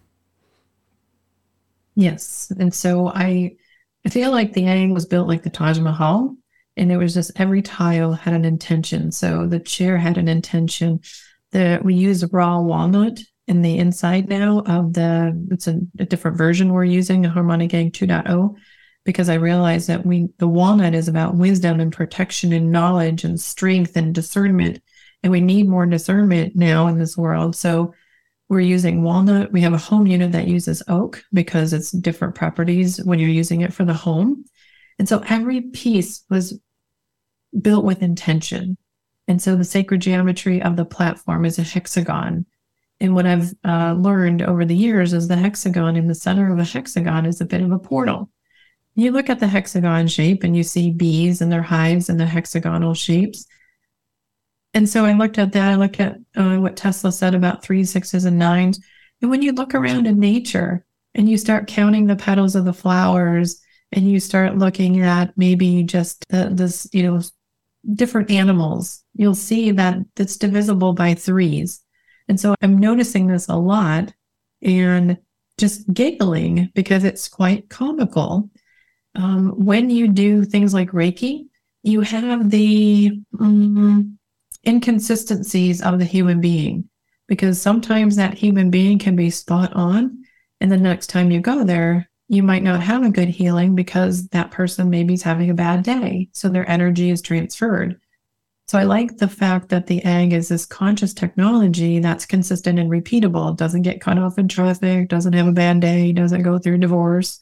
Yes, 1.95 2.51
and 2.59 2.73
so 2.73 3.07
I 3.07 3.55
I 4.05 4.09
feel 4.09 4.31
like 4.31 4.51
the 4.51 4.67
egg 4.67 4.91
was 4.91 5.05
built 5.05 5.29
like 5.29 5.43
the 5.43 5.49
Taj 5.49 5.79
Mahal, 5.79 6.35
and 6.79 6.91
it 6.91 6.97
was 6.97 7.13
just 7.13 7.31
every 7.35 7.61
tile 7.61 8.13
had 8.13 8.33
an 8.33 8.45
intention. 8.45 9.11
So 9.11 9.45
the 9.45 9.59
chair 9.59 9.97
had 9.97 10.17
an 10.17 10.29
intention. 10.29 11.01
The 11.51 11.79
we 11.83 11.93
use 11.93 12.25
raw 12.31 12.59
walnut 12.61 13.19
in 13.47 13.61
the 13.61 13.77
inside 13.77 14.29
now 14.29 14.59
of 14.59 14.93
the 14.93 15.47
it's 15.51 15.67
a, 15.67 15.79
a 15.99 16.05
different 16.05 16.37
version 16.37 16.71
we're 16.71 16.85
using 16.85 17.25
a 17.25 17.29
harmonic 17.29 17.71
gang 17.71 17.91
2.0 17.91 18.55
because 19.03 19.27
I 19.27 19.35
realized 19.35 19.87
that 19.89 20.05
we 20.05 20.29
the 20.37 20.47
walnut 20.47 20.93
is 20.93 21.09
about 21.09 21.35
wisdom 21.35 21.81
and 21.81 21.91
protection 21.91 22.53
and 22.53 22.71
knowledge 22.71 23.23
and 23.23 23.39
strength 23.39 23.97
and 23.97 24.15
discernment. 24.15 24.81
And 25.21 25.31
we 25.31 25.41
need 25.41 25.67
more 25.67 25.85
discernment 25.85 26.55
now 26.55 26.87
in 26.87 26.97
this 26.97 27.17
world. 27.17 27.57
So 27.57 27.93
we're 28.47 28.61
using 28.61 29.03
walnut. 29.03 29.51
We 29.51 29.61
have 29.61 29.73
a 29.73 29.77
home 29.77 30.07
unit 30.07 30.31
that 30.31 30.47
uses 30.47 30.81
oak 30.87 31.23
because 31.33 31.73
it's 31.73 31.91
different 31.91 32.35
properties 32.35 33.03
when 33.03 33.19
you're 33.19 33.29
using 33.29 33.61
it 33.61 33.73
for 33.73 33.83
the 33.83 33.93
home. 33.93 34.45
And 34.97 35.09
so 35.09 35.23
every 35.27 35.61
piece 35.61 36.23
was 36.29 36.57
built 37.61 37.85
with 37.85 38.01
intention. 38.01 38.77
And 39.27 39.41
so 39.41 39.55
the 39.55 39.63
sacred 39.63 40.01
geometry 40.01 40.61
of 40.61 40.75
the 40.75 40.85
platform 40.85 41.45
is 41.45 41.59
a 41.59 41.63
hexagon. 41.63 42.45
And 42.99 43.15
what 43.15 43.25
I've 43.25 43.53
uh, 43.63 43.93
learned 43.93 44.41
over 44.41 44.65
the 44.65 44.75
years 44.75 45.13
is 45.13 45.27
the 45.27 45.37
hexagon 45.37 45.95
in 45.95 46.07
the 46.07 46.15
center 46.15 46.51
of 46.51 46.59
a 46.59 46.63
hexagon 46.63 47.25
is 47.25 47.39
a 47.39 47.45
bit 47.45 47.61
of 47.61 47.71
a 47.71 47.79
portal. 47.79 48.29
You 48.95 49.11
look 49.11 49.29
at 49.29 49.39
the 49.39 49.47
hexagon 49.47 50.07
shape 50.07 50.43
and 50.43 50.57
you 50.57 50.63
see 50.63 50.91
bees 50.91 51.41
and 51.41 51.51
their 51.51 51.61
hives 51.61 52.09
and 52.09 52.19
the 52.19 52.25
hexagonal 52.25 52.93
shapes. 52.93 53.45
And 54.73 54.89
so 54.89 55.05
I 55.05 55.13
looked 55.13 55.37
at 55.37 55.53
that. 55.53 55.71
I 55.71 55.75
looked 55.75 55.99
at 55.99 56.17
uh, 56.35 56.57
what 56.57 56.75
Tesla 56.75 57.11
said 57.11 57.33
about 57.33 57.63
three, 57.63 57.85
sixes, 57.85 58.25
and 58.25 58.37
nines. 58.37 58.79
And 59.21 59.31
when 59.31 59.41
you 59.41 59.51
look 59.51 59.73
around 59.73 60.05
in 60.05 60.19
nature 60.19 60.85
and 61.15 61.29
you 61.29 61.37
start 61.37 61.67
counting 61.67 62.07
the 62.07 62.15
petals 62.15 62.55
of 62.55 62.65
the 62.65 62.73
flowers 62.73 63.61
and 63.91 64.09
you 64.09 64.19
start 64.19 64.57
looking 64.57 65.01
at 65.01 65.37
maybe 65.37 65.83
just 65.83 66.27
the, 66.29 66.49
this, 66.51 66.87
you 66.91 67.03
know, 67.03 67.21
different 67.93 68.31
animals, 68.31 69.03
you'll 69.13 69.35
see 69.35 69.71
that 69.71 69.97
it's 70.17 70.37
divisible 70.37 70.93
by 70.93 71.13
threes. 71.13 71.81
And 72.27 72.39
so 72.39 72.55
I'm 72.61 72.77
noticing 72.77 73.27
this 73.27 73.47
a 73.47 73.55
lot 73.55 74.13
and 74.61 75.17
just 75.57 75.91
giggling 75.93 76.69
because 76.75 77.03
it's 77.03 77.27
quite 77.27 77.69
comical 77.69 78.49
um, 79.15 79.49
when 79.51 79.89
you 79.89 80.07
do 80.07 80.43
things 80.43 80.73
like 80.73 80.91
Reiki, 80.91 81.47
you 81.83 82.01
have 82.01 82.49
the 82.49 83.19
um, 83.39 84.17
inconsistencies 84.67 85.81
of 85.81 85.99
the 85.99 86.05
human 86.05 86.41
being 86.41 86.89
because 87.27 87.61
sometimes 87.61 88.15
that 88.15 88.33
human 88.33 88.69
being 88.69 88.99
can 88.99 89.15
be 89.15 89.29
spot 89.29 89.73
on. 89.73 90.23
And 90.61 90.71
the 90.71 90.77
next 90.77 91.07
time 91.07 91.31
you 91.31 91.39
go 91.39 91.63
there, 91.63 92.08
you 92.29 92.43
might 92.43 92.63
not 92.63 92.81
have 92.81 93.03
a 93.03 93.09
good 93.09 93.27
healing 93.27 93.75
because 93.75 94.27
that 94.29 94.51
person 94.51 94.89
maybe 94.89 95.15
is 95.15 95.23
having 95.23 95.49
a 95.49 95.55
bad 95.55 95.83
day. 95.83 96.29
So 96.31 96.47
their 96.47 96.69
energy 96.69 97.09
is 97.09 97.23
transferred. 97.23 97.99
So 98.67 98.77
I 98.77 98.83
like 98.83 99.17
the 99.17 99.27
fact 99.27 99.69
that 99.69 99.87
the 99.87 100.05
egg 100.05 100.31
is 100.31 100.47
this 100.47 100.67
conscious 100.67 101.11
technology 101.11 101.97
that's 101.97 102.27
consistent 102.27 102.77
and 102.77 102.91
repeatable. 102.91 103.57
Doesn't 103.57 103.81
get 103.81 103.99
cut 103.99 104.19
off 104.19 104.37
in 104.37 104.47
traffic, 104.47 105.09
doesn't 105.09 105.33
have 105.33 105.47
a 105.47 105.51
bad 105.51 105.79
day, 105.79 106.11
doesn't 106.11 106.43
go 106.43 106.59
through 106.59 106.77
divorce. 106.77 107.39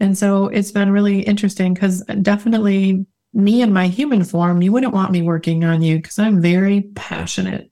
And 0.00 0.18
so 0.18 0.46
it's 0.46 0.72
been 0.72 0.90
really 0.90 1.20
interesting 1.20 1.74
because 1.74 2.02
definitely 2.22 3.06
me 3.32 3.62
in 3.62 3.72
my 3.72 3.86
human 3.86 4.24
form, 4.24 4.60
you 4.62 4.72
wouldn't 4.72 4.94
want 4.94 5.12
me 5.12 5.22
working 5.22 5.64
on 5.64 5.80
you 5.80 5.98
because 5.98 6.18
I'm 6.18 6.42
very 6.42 6.90
passionate, 6.96 7.70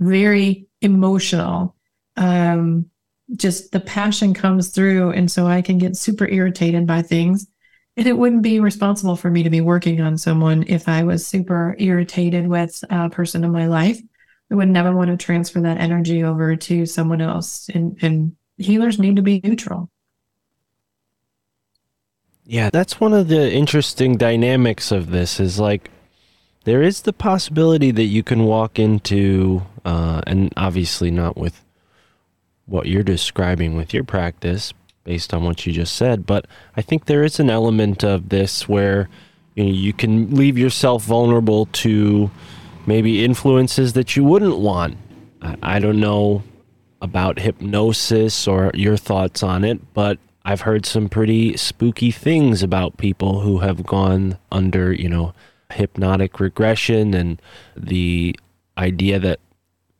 very 0.00 0.66
emotional. 0.80 1.76
Um, 2.16 2.90
just 3.36 3.72
the 3.72 3.80
passion 3.80 4.34
comes 4.34 4.68
through. 4.68 5.10
And 5.12 5.30
so 5.30 5.46
I 5.46 5.62
can 5.62 5.78
get 5.78 5.96
super 5.96 6.28
irritated 6.28 6.86
by 6.86 7.02
things. 7.02 7.46
And 7.96 8.06
it 8.06 8.18
wouldn't 8.18 8.42
be 8.42 8.58
responsible 8.58 9.16
for 9.16 9.30
me 9.30 9.42
to 9.44 9.50
be 9.50 9.60
working 9.60 10.00
on 10.00 10.18
someone 10.18 10.64
if 10.66 10.88
I 10.88 11.04
was 11.04 11.26
super 11.26 11.76
irritated 11.78 12.48
with 12.48 12.82
a 12.90 13.08
person 13.08 13.44
in 13.44 13.52
my 13.52 13.66
life. 13.66 14.00
I 14.50 14.56
would 14.56 14.68
never 14.68 14.94
want 14.94 15.10
to 15.10 15.16
transfer 15.16 15.60
that 15.60 15.78
energy 15.78 16.24
over 16.24 16.56
to 16.56 16.86
someone 16.86 17.20
else. 17.20 17.68
And, 17.72 17.96
and 18.02 18.36
healers 18.58 18.98
need 18.98 19.16
to 19.16 19.22
be 19.22 19.40
neutral. 19.42 19.90
Yeah, 22.46 22.68
that's 22.70 23.00
one 23.00 23.14
of 23.14 23.28
the 23.28 23.52
interesting 23.52 24.16
dynamics 24.18 24.92
of 24.92 25.10
this 25.10 25.40
is 25.40 25.58
like 25.58 25.90
there 26.64 26.82
is 26.82 27.02
the 27.02 27.12
possibility 27.12 27.90
that 27.90 28.04
you 28.04 28.22
can 28.22 28.44
walk 28.44 28.78
into, 28.78 29.62
uh, 29.84 30.20
and 30.26 30.52
obviously 30.56 31.10
not 31.10 31.38
with 31.38 31.63
what 32.66 32.86
you're 32.86 33.02
describing 33.02 33.76
with 33.76 33.92
your 33.92 34.04
practice 34.04 34.72
based 35.04 35.34
on 35.34 35.44
what 35.44 35.66
you 35.66 35.72
just 35.72 35.94
said, 35.96 36.26
but 36.26 36.46
I 36.76 36.82
think 36.82 37.04
there 37.04 37.22
is 37.22 37.38
an 37.38 37.50
element 37.50 38.02
of 38.02 38.30
this 38.30 38.68
where 38.68 39.08
you, 39.54 39.64
know, 39.64 39.70
you 39.70 39.92
can 39.92 40.34
leave 40.34 40.56
yourself 40.56 41.04
vulnerable 41.04 41.66
to 41.66 42.30
maybe 42.86 43.24
influences 43.24 43.92
that 43.92 44.16
you 44.16 44.24
wouldn't 44.24 44.58
want. 44.58 44.96
I, 45.42 45.56
I 45.62 45.78
don't 45.78 46.00
know 46.00 46.42
about 47.02 47.38
hypnosis 47.38 48.48
or 48.48 48.70
your 48.72 48.96
thoughts 48.96 49.42
on 49.42 49.62
it, 49.62 49.92
but 49.92 50.18
I've 50.44 50.62
heard 50.62 50.86
some 50.86 51.08
pretty 51.08 51.56
spooky 51.56 52.10
things 52.10 52.62
about 52.62 52.96
people 52.96 53.40
who 53.40 53.58
have 53.58 53.84
gone 53.84 54.38
under, 54.50 54.92
you 54.92 55.08
know, 55.08 55.34
hypnotic 55.70 56.40
regression 56.40 57.14
and 57.14 57.40
the 57.76 58.36
idea 58.76 59.18
that 59.18 59.40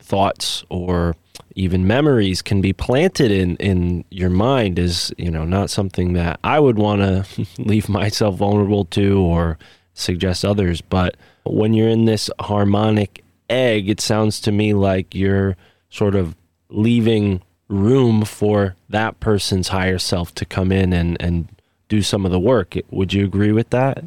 thoughts 0.05 0.65
or 0.69 1.17
even 1.55 1.87
memories 1.87 2.43
can 2.43 2.61
be 2.61 2.73
planted 2.73 3.31
in 3.31 3.57
in 3.57 4.05
your 4.11 4.31
mind 4.31 4.79
is 4.79 5.13
you 5.17 5.31
know 5.31 5.45
not 5.45 5.71
something 5.71 6.13
that 6.13 6.39
I 6.45 6.61
would 6.61 6.79
want 6.79 7.01
to 7.01 7.47
leave 7.59 7.89
myself 7.89 8.37
vulnerable 8.37 8.85
to 8.87 9.19
or 9.19 9.59
suggest 9.95 10.45
others. 10.45 10.81
But 10.81 11.17
when 11.45 11.73
you're 11.75 11.89
in 11.89 12.05
this 12.05 12.31
harmonic 12.41 13.25
egg 13.49 13.89
it 13.89 14.01
sounds 14.01 14.41
to 14.41 14.53
me 14.53 14.75
like 14.75 15.15
you're 15.15 15.57
sort 15.91 16.15
of 16.15 16.35
leaving 16.69 17.43
room 17.69 18.25
for 18.25 18.75
that 18.89 19.21
person's 19.21 19.69
higher 19.69 19.99
self 19.99 20.35
to 20.35 20.45
come 20.45 20.73
in 20.73 20.93
and 20.93 21.17
and 21.21 21.49
do 21.89 22.03
some 22.03 22.25
of 22.27 22.33
the 22.33 22.41
work. 22.41 22.75
Would 22.91 23.13
you 23.13 23.25
agree 23.25 23.53
with 23.53 23.71
that 23.71 24.05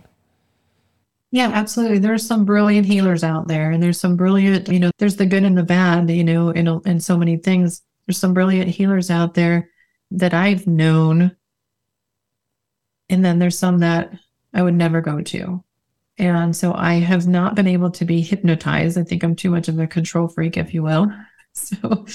Yeah, 1.31 1.49
absolutely. 1.53 1.99
There's 1.99 2.25
some 2.25 2.45
brilliant 2.45 2.87
healers 2.87 3.23
out 3.23 3.47
there, 3.47 3.71
and 3.71 3.83
there's 3.83 3.99
some 3.99 4.15
brilliant, 4.15 4.69
you 4.69 4.79
know, 4.79 4.91
there's 4.97 5.17
the 5.17 5.25
good 5.25 5.43
and 5.43 5.57
the 5.57 5.63
bad, 5.63 6.09
you 6.09 6.23
know, 6.23 6.49
in 6.51 6.67
in 6.85 6.99
so 6.99 7.17
many 7.17 7.37
things. 7.37 7.81
There's 8.05 8.17
some 8.17 8.33
brilliant 8.33 8.69
healers 8.69 9.11
out 9.11 9.33
there 9.33 9.69
that 10.11 10.33
I've 10.33 10.67
known, 10.67 11.35
and 13.09 13.23
then 13.23 13.39
there's 13.39 13.57
some 13.57 13.79
that 13.79 14.11
I 14.53 14.61
would 14.61 14.73
never 14.73 15.01
go 15.01 15.21
to. 15.21 15.63
And 16.17 16.55
so 16.55 16.73
I 16.73 16.95
have 16.95 17.27
not 17.27 17.55
been 17.55 17.67
able 17.67 17.91
to 17.91 18.05
be 18.05 18.21
hypnotized. 18.21 18.97
I 18.97 19.03
think 19.03 19.23
I'm 19.23 19.35
too 19.35 19.51
much 19.51 19.67
of 19.67 19.79
a 19.79 19.87
control 19.87 20.27
freak, 20.27 20.57
if 20.57 20.73
you 20.73 20.83
will. 20.83 21.11
So, 21.53 22.05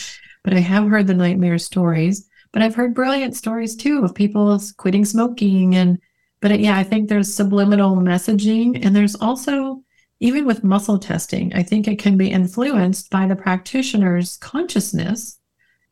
but 0.44 0.54
I 0.54 0.60
have 0.60 0.88
heard 0.88 1.08
the 1.08 1.14
nightmare 1.14 1.58
stories, 1.58 2.28
but 2.52 2.62
I've 2.62 2.76
heard 2.76 2.94
brilliant 2.94 3.34
stories 3.34 3.74
too 3.74 4.04
of 4.04 4.14
people 4.14 4.56
quitting 4.76 5.04
smoking 5.04 5.74
and 5.74 5.98
but 6.42 6.50
uh, 6.50 6.56
yeah, 6.56 6.76
I 6.76 6.82
think 6.82 7.08
there's 7.08 7.32
subliminal 7.32 7.96
messaging. 7.96 8.84
And 8.84 8.94
there's 8.94 9.14
also, 9.14 9.82
even 10.20 10.44
with 10.44 10.64
muscle 10.64 10.98
testing, 10.98 11.54
I 11.54 11.62
think 11.62 11.88
it 11.88 11.98
can 11.98 12.18
be 12.18 12.30
influenced 12.30 13.08
by 13.08 13.26
the 13.26 13.36
practitioner's 13.36 14.36
consciousness. 14.38 15.38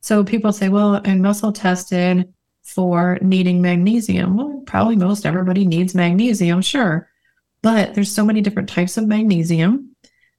So 0.02 0.24
people 0.24 0.52
say, 0.52 0.68
well, 0.68 1.00
I'm 1.04 1.22
muscle 1.22 1.52
tested 1.52 2.34
for 2.62 3.18
needing 3.22 3.62
magnesium. 3.62 4.36
Well, 4.36 4.62
probably 4.66 4.96
most 4.96 5.24
everybody 5.24 5.64
needs 5.64 5.94
magnesium, 5.94 6.60
sure. 6.60 7.08
But 7.62 7.94
there's 7.94 8.12
so 8.12 8.24
many 8.24 8.40
different 8.40 8.68
types 8.68 8.96
of 8.96 9.06
magnesium. 9.06 9.94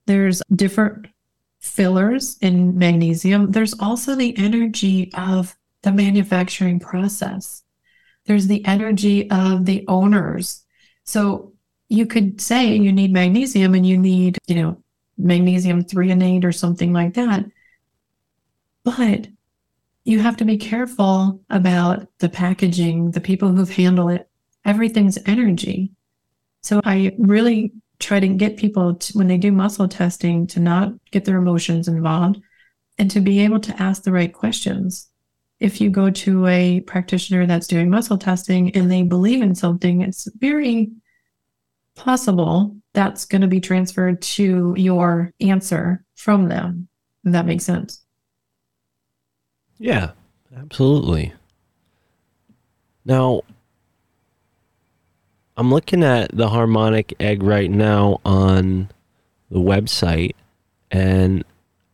There's 0.08 0.42
different 0.54 1.08
fillers 1.60 2.38
in 2.42 2.78
magnesium. 2.78 3.52
There's 3.52 3.76
also 3.80 4.16
the 4.16 4.38
energy 4.38 5.12
of 5.14 5.56
the 5.84 5.92
manufacturing 5.92 6.80
process 6.80 7.64
there's 8.32 8.48
the 8.48 8.66
energy 8.66 9.30
of 9.30 9.66
the 9.66 9.84
owners. 9.90 10.64
So 11.04 11.52
you 11.90 12.06
could 12.06 12.40
say 12.40 12.74
you 12.78 12.90
need 12.94 13.12
magnesium 13.12 13.76
and 13.76 13.86
you 13.86 13.98
need, 13.98 14.38
you 14.48 14.56
know, 14.56 14.82
magnesium 15.18 15.84
threonate 15.84 16.46
or 16.46 16.54
something 16.54 16.94
like 16.94 17.16
that. 17.16 17.44
But 18.86 19.28
you 20.06 20.20
have 20.20 20.38
to 20.38 20.46
be 20.46 20.56
careful 20.56 21.42
about 21.50 22.08
the 22.20 22.30
packaging, 22.30 23.12
the 23.12 23.20
people 23.20 23.50
who've 23.50 23.70
handled 23.70 24.12
it. 24.12 24.30
Everything's 24.64 25.20
energy. 25.26 25.92
So 26.62 26.80
I 26.86 27.14
really 27.18 27.74
try 28.00 28.22
to 28.22 28.30
get 28.30 28.56
people 28.56 28.96
to, 28.96 29.18
when 29.18 29.28
they 29.28 29.38
do 29.38 29.52
muscle 29.52 29.90
testing 29.90 30.48
to 30.48 30.62
not 30.62 30.94
get 31.12 31.26
their 31.26 31.38
emotions 31.38 31.90
involved 31.90 32.40
and 32.98 33.12
to 33.12 33.20
be 33.20 33.42
able 33.42 33.60
to 33.60 33.82
ask 33.82 34.04
the 34.04 34.14
right 34.14 34.32
questions 34.32 35.11
if 35.62 35.80
you 35.80 35.92
go 35.92 36.10
to 36.10 36.48
a 36.48 36.80
practitioner 36.82 37.46
that's 37.46 37.68
doing 37.68 37.90
muscle 37.90 38.18
testing 38.18 38.76
and 38.76 38.92
they 38.92 39.04
believe 39.04 39.44
in 39.44 39.54
something, 39.54 40.02
it's 40.02 40.28
very 40.40 40.90
possible 41.96 42.76
that's 42.94 43.26
going 43.26 43.44
to 43.44 43.48
be 43.48 43.62
transferred 43.62 44.24
to 44.24 44.74
your 44.76 45.32
answer 45.40 46.04
from 46.16 46.50
them. 46.50 46.88
If 47.24 47.34
that 47.34 47.46
makes 47.46 47.64
sense. 47.64 48.04
Yeah, 49.78 50.12
absolutely. 50.58 51.32
Now, 53.06 53.42
I'm 55.58 55.72
looking 55.72 56.04
at 56.04 56.36
the 56.36 56.50
harmonic 56.50 57.14
egg 57.20 57.44
right 57.44 57.70
now 57.70 58.20
on 58.26 58.90
the 59.52 59.60
website, 59.60 60.34
and 60.90 61.44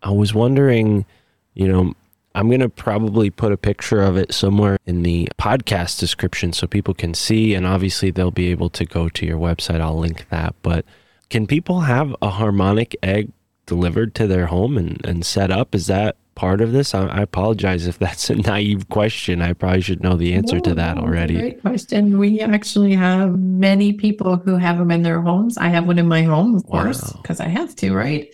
I 0.01 0.11
was 0.11 0.33
wondering, 0.33 1.05
you 1.53 1.67
know, 1.67 1.93
I'm 2.37 2.49
going 2.49 2.59
to 2.59 2.69
probably 2.69 3.31
put 3.31 3.51
a 3.51 3.57
picture 3.57 3.99
of 3.99 4.15
it 4.15 4.31
somewhere 4.31 4.77
in 4.85 5.01
the 5.01 5.27
podcast 5.39 5.99
description 5.99 6.53
so 6.53 6.67
people 6.67 6.93
can 6.93 7.15
see. 7.15 7.55
And 7.55 7.65
obviously, 7.65 8.11
they'll 8.11 8.29
be 8.29 8.51
able 8.51 8.69
to 8.69 8.85
go 8.85 9.09
to 9.09 9.25
your 9.25 9.39
website. 9.39 9.81
I'll 9.81 9.97
link 9.97 10.27
that. 10.29 10.53
But 10.61 10.85
can 11.31 11.47
people 11.47 11.81
have 11.81 12.15
a 12.21 12.29
harmonic 12.29 12.95
egg 13.01 13.31
delivered 13.65 14.13
to 14.15 14.27
their 14.27 14.45
home 14.45 14.77
and, 14.77 15.03
and 15.03 15.25
set 15.25 15.49
up? 15.49 15.73
Is 15.73 15.87
that 15.87 16.15
part 16.35 16.61
of 16.61 16.73
this? 16.73 16.93
I, 16.93 17.07
I 17.07 17.21
apologize 17.23 17.87
if 17.87 17.97
that's 17.97 18.29
a 18.29 18.35
naive 18.35 18.87
question. 18.89 19.41
I 19.41 19.53
probably 19.53 19.81
should 19.81 20.03
know 20.03 20.15
the 20.15 20.35
answer 20.35 20.59
to 20.59 20.75
that 20.75 20.99
already. 20.99 21.39
Great 21.39 21.61
question. 21.61 22.19
We 22.19 22.39
actually 22.41 22.93
have 22.93 23.39
many 23.39 23.93
people 23.93 24.35
who 24.37 24.57
have 24.57 24.77
them 24.77 24.91
in 24.91 25.01
their 25.01 25.21
homes. 25.21 25.57
I 25.57 25.69
have 25.69 25.87
one 25.87 25.97
in 25.97 26.07
my 26.07 26.21
home, 26.21 26.53
of 26.53 26.67
course, 26.67 27.13
because 27.13 27.39
I 27.39 27.47
have 27.47 27.75
to, 27.77 27.95
right? 27.95 28.31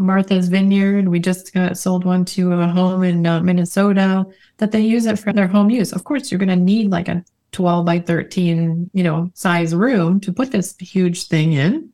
Martha's 0.00 0.48
Vineyard. 0.48 1.08
We 1.08 1.20
just 1.20 1.52
got 1.52 1.78
sold 1.78 2.04
one 2.04 2.24
to 2.26 2.52
a 2.52 2.66
home 2.68 3.04
in 3.04 3.26
uh, 3.26 3.40
Minnesota 3.40 4.26
that 4.58 4.72
they 4.72 4.80
use 4.80 5.06
it 5.06 5.18
for 5.18 5.32
their 5.32 5.46
home 5.46 5.70
use. 5.70 5.92
Of 5.92 6.04
course, 6.04 6.30
you're 6.30 6.38
going 6.38 6.48
to 6.48 6.56
need 6.56 6.90
like 6.90 7.08
a 7.08 7.24
12 7.52 7.84
by 7.84 7.98
13, 7.98 8.90
you 8.92 9.02
know, 9.02 9.30
size 9.34 9.74
room 9.74 10.20
to 10.20 10.32
put 10.32 10.50
this 10.50 10.76
huge 10.78 11.28
thing 11.28 11.52
in. 11.52 11.90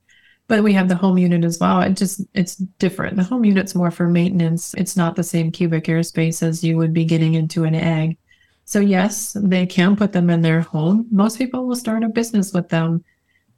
But 0.49 0.62
we 0.62 0.73
have 0.75 0.88
the 0.88 0.95
home 0.95 1.19
unit 1.19 1.45
as 1.45 1.59
well. 1.59 1.81
It 1.81 1.95
just 1.95 2.21
it's 2.33 2.55
different. 2.55 3.16
The 3.16 3.25
home 3.25 3.45
unit's 3.45 3.75
more 3.75 3.90
for 3.90 4.09
maintenance. 4.09 4.75
It's 4.75 4.97
not 4.97 5.16
the 5.16 5.25
same 5.25 5.51
cubic 5.51 5.85
airspace 5.85 6.42
as 6.42 6.62
you 6.62 6.77
would 6.77 6.92
be 6.92 7.05
getting 7.05 7.35
into 7.35 7.64
an 7.64 7.75
egg. 7.75 8.16
So 8.64 8.79
yes, 8.79 9.37
they 9.40 9.66
can 9.66 9.97
put 9.97 10.12
them 10.12 10.31
in 10.31 10.42
their 10.42 10.61
home. 10.61 11.07
Most 11.11 11.38
people 11.38 11.66
will 11.66 11.77
start 11.77 12.05
a 12.05 12.09
business 12.09 12.53
with 12.53 12.69
them. 12.69 13.05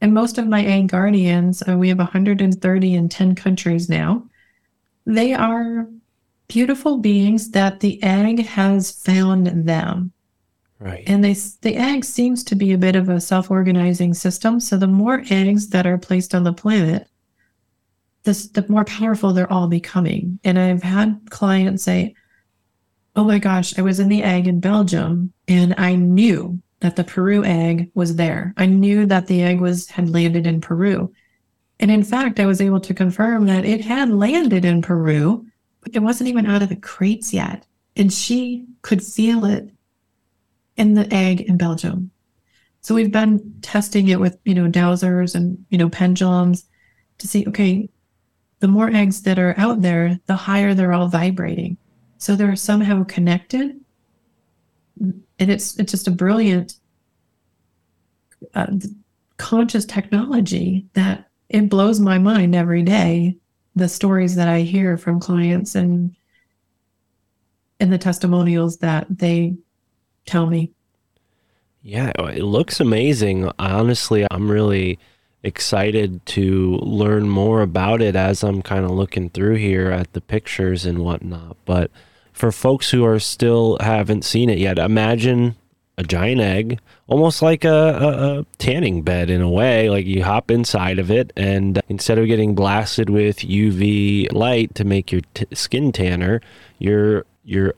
And 0.00 0.14
most 0.14 0.38
of 0.38 0.46
my 0.46 0.64
egg 0.64 0.88
guardians, 0.88 1.62
uh, 1.68 1.76
we 1.76 1.88
have 1.88 1.98
130 1.98 2.94
in 2.94 3.08
10 3.08 3.34
countries 3.34 3.88
now. 3.88 4.24
They 5.08 5.32
are 5.32 5.88
beautiful 6.48 6.98
beings 6.98 7.50
that 7.52 7.80
the 7.80 8.00
egg 8.02 8.44
has 8.44 8.90
found 8.90 9.46
them. 9.66 10.12
Right. 10.78 11.02
And 11.06 11.24
they 11.24 11.32
the 11.62 11.76
egg 11.76 12.04
seems 12.04 12.44
to 12.44 12.54
be 12.54 12.72
a 12.72 12.78
bit 12.78 12.94
of 12.94 13.08
a 13.08 13.18
self-organizing 13.20 14.12
system. 14.12 14.60
So 14.60 14.76
the 14.76 14.86
more 14.86 15.24
eggs 15.30 15.68
that 15.70 15.86
are 15.86 15.96
placed 15.96 16.34
on 16.34 16.44
the 16.44 16.52
planet, 16.52 17.08
this 18.24 18.48
the 18.48 18.66
more 18.68 18.84
powerful 18.84 19.32
they're 19.32 19.50
all 19.50 19.66
becoming. 19.66 20.38
And 20.44 20.58
I've 20.58 20.82
had 20.82 21.18
clients 21.30 21.84
say, 21.84 22.14
"Oh 23.16 23.24
my 23.24 23.38
gosh, 23.38 23.78
I 23.78 23.82
was 23.82 23.98
in 23.98 24.10
the 24.10 24.22
egg 24.22 24.46
in 24.46 24.60
Belgium, 24.60 25.32
and 25.48 25.74
I 25.78 25.94
knew 25.96 26.60
that 26.80 26.96
the 26.96 27.04
Peru 27.04 27.42
egg 27.44 27.90
was 27.94 28.16
there. 28.16 28.52
I 28.58 28.66
knew 28.66 29.06
that 29.06 29.26
the 29.26 29.42
egg 29.42 29.60
was 29.60 29.88
had 29.88 30.10
landed 30.10 30.46
in 30.46 30.60
Peru." 30.60 31.10
And 31.80 31.90
in 31.90 32.02
fact, 32.02 32.40
I 32.40 32.46
was 32.46 32.60
able 32.60 32.80
to 32.80 32.94
confirm 32.94 33.46
that 33.46 33.64
it 33.64 33.84
had 33.84 34.10
landed 34.10 34.64
in 34.64 34.82
Peru, 34.82 35.46
but 35.80 35.94
it 35.94 36.00
wasn't 36.00 36.28
even 36.28 36.46
out 36.46 36.62
of 36.62 36.68
the 36.68 36.76
crates 36.76 37.32
yet. 37.32 37.66
And 37.96 38.12
she 38.12 38.66
could 38.82 39.02
feel 39.02 39.44
it 39.44 39.70
in 40.76 40.94
the 40.94 41.12
egg 41.12 41.42
in 41.42 41.56
Belgium. 41.56 42.10
So 42.80 42.94
we've 42.94 43.12
been 43.12 43.54
testing 43.62 44.08
it 44.08 44.20
with, 44.20 44.38
you 44.44 44.54
know, 44.54 44.68
dowsers 44.70 45.34
and, 45.34 45.64
you 45.70 45.78
know, 45.78 45.88
pendulums 45.88 46.64
to 47.18 47.28
see, 47.28 47.44
okay, 47.46 47.88
the 48.60 48.68
more 48.68 48.90
eggs 48.90 49.22
that 49.22 49.38
are 49.38 49.54
out 49.56 49.82
there, 49.82 50.18
the 50.26 50.36
higher 50.36 50.74
they're 50.74 50.92
all 50.92 51.08
vibrating. 51.08 51.76
So 52.18 52.34
they're 52.34 52.56
somehow 52.56 53.04
connected. 53.04 53.78
And 55.00 55.22
it's 55.38 55.78
it's 55.78 55.92
just 55.92 56.08
a 56.08 56.12
brilliant 56.12 56.74
uh, 58.54 58.66
conscious 59.36 59.84
technology 59.84 60.86
that 60.94 61.27
it 61.48 61.68
blows 61.68 62.00
my 62.00 62.18
mind 62.18 62.54
every 62.54 62.82
day. 62.82 63.36
The 63.74 63.88
stories 63.88 64.34
that 64.36 64.48
I 64.48 64.60
hear 64.60 64.96
from 64.96 65.20
clients 65.20 65.74
and 65.74 66.14
and 67.80 67.92
the 67.92 67.98
testimonials 67.98 68.78
that 68.78 69.06
they 69.08 69.56
tell 70.26 70.46
me. 70.46 70.72
Yeah, 71.82 72.10
it 72.18 72.42
looks 72.42 72.80
amazing. 72.80 73.50
Honestly, 73.58 74.26
I'm 74.30 74.50
really 74.50 74.98
excited 75.44 76.24
to 76.26 76.76
learn 76.76 77.28
more 77.28 77.62
about 77.62 78.02
it 78.02 78.16
as 78.16 78.42
I'm 78.42 78.62
kind 78.62 78.84
of 78.84 78.90
looking 78.90 79.30
through 79.30 79.54
here 79.56 79.90
at 79.90 80.12
the 80.12 80.20
pictures 80.20 80.84
and 80.84 80.98
whatnot. 80.98 81.56
But 81.64 81.92
for 82.32 82.50
folks 82.50 82.90
who 82.90 83.04
are 83.04 83.20
still 83.20 83.78
haven't 83.80 84.24
seen 84.24 84.50
it 84.50 84.58
yet, 84.58 84.78
imagine 84.78 85.54
a 85.98 86.04
giant 86.04 86.40
egg, 86.40 86.78
almost 87.08 87.42
like 87.42 87.64
a, 87.64 87.68
a, 87.68 88.38
a, 88.38 88.46
tanning 88.58 89.02
bed 89.02 89.28
in 89.28 89.42
a 89.42 89.50
way. 89.50 89.90
Like 89.90 90.06
you 90.06 90.22
hop 90.22 90.48
inside 90.48 91.00
of 91.00 91.10
it, 91.10 91.32
and 91.36 91.82
instead 91.88 92.18
of 92.18 92.26
getting 92.28 92.54
blasted 92.54 93.10
with 93.10 93.38
UV 93.38 94.32
light 94.32 94.76
to 94.76 94.84
make 94.84 95.10
your 95.10 95.22
t- 95.34 95.46
skin 95.52 95.90
tanner, 95.90 96.40
you're 96.78 97.26
you're 97.44 97.74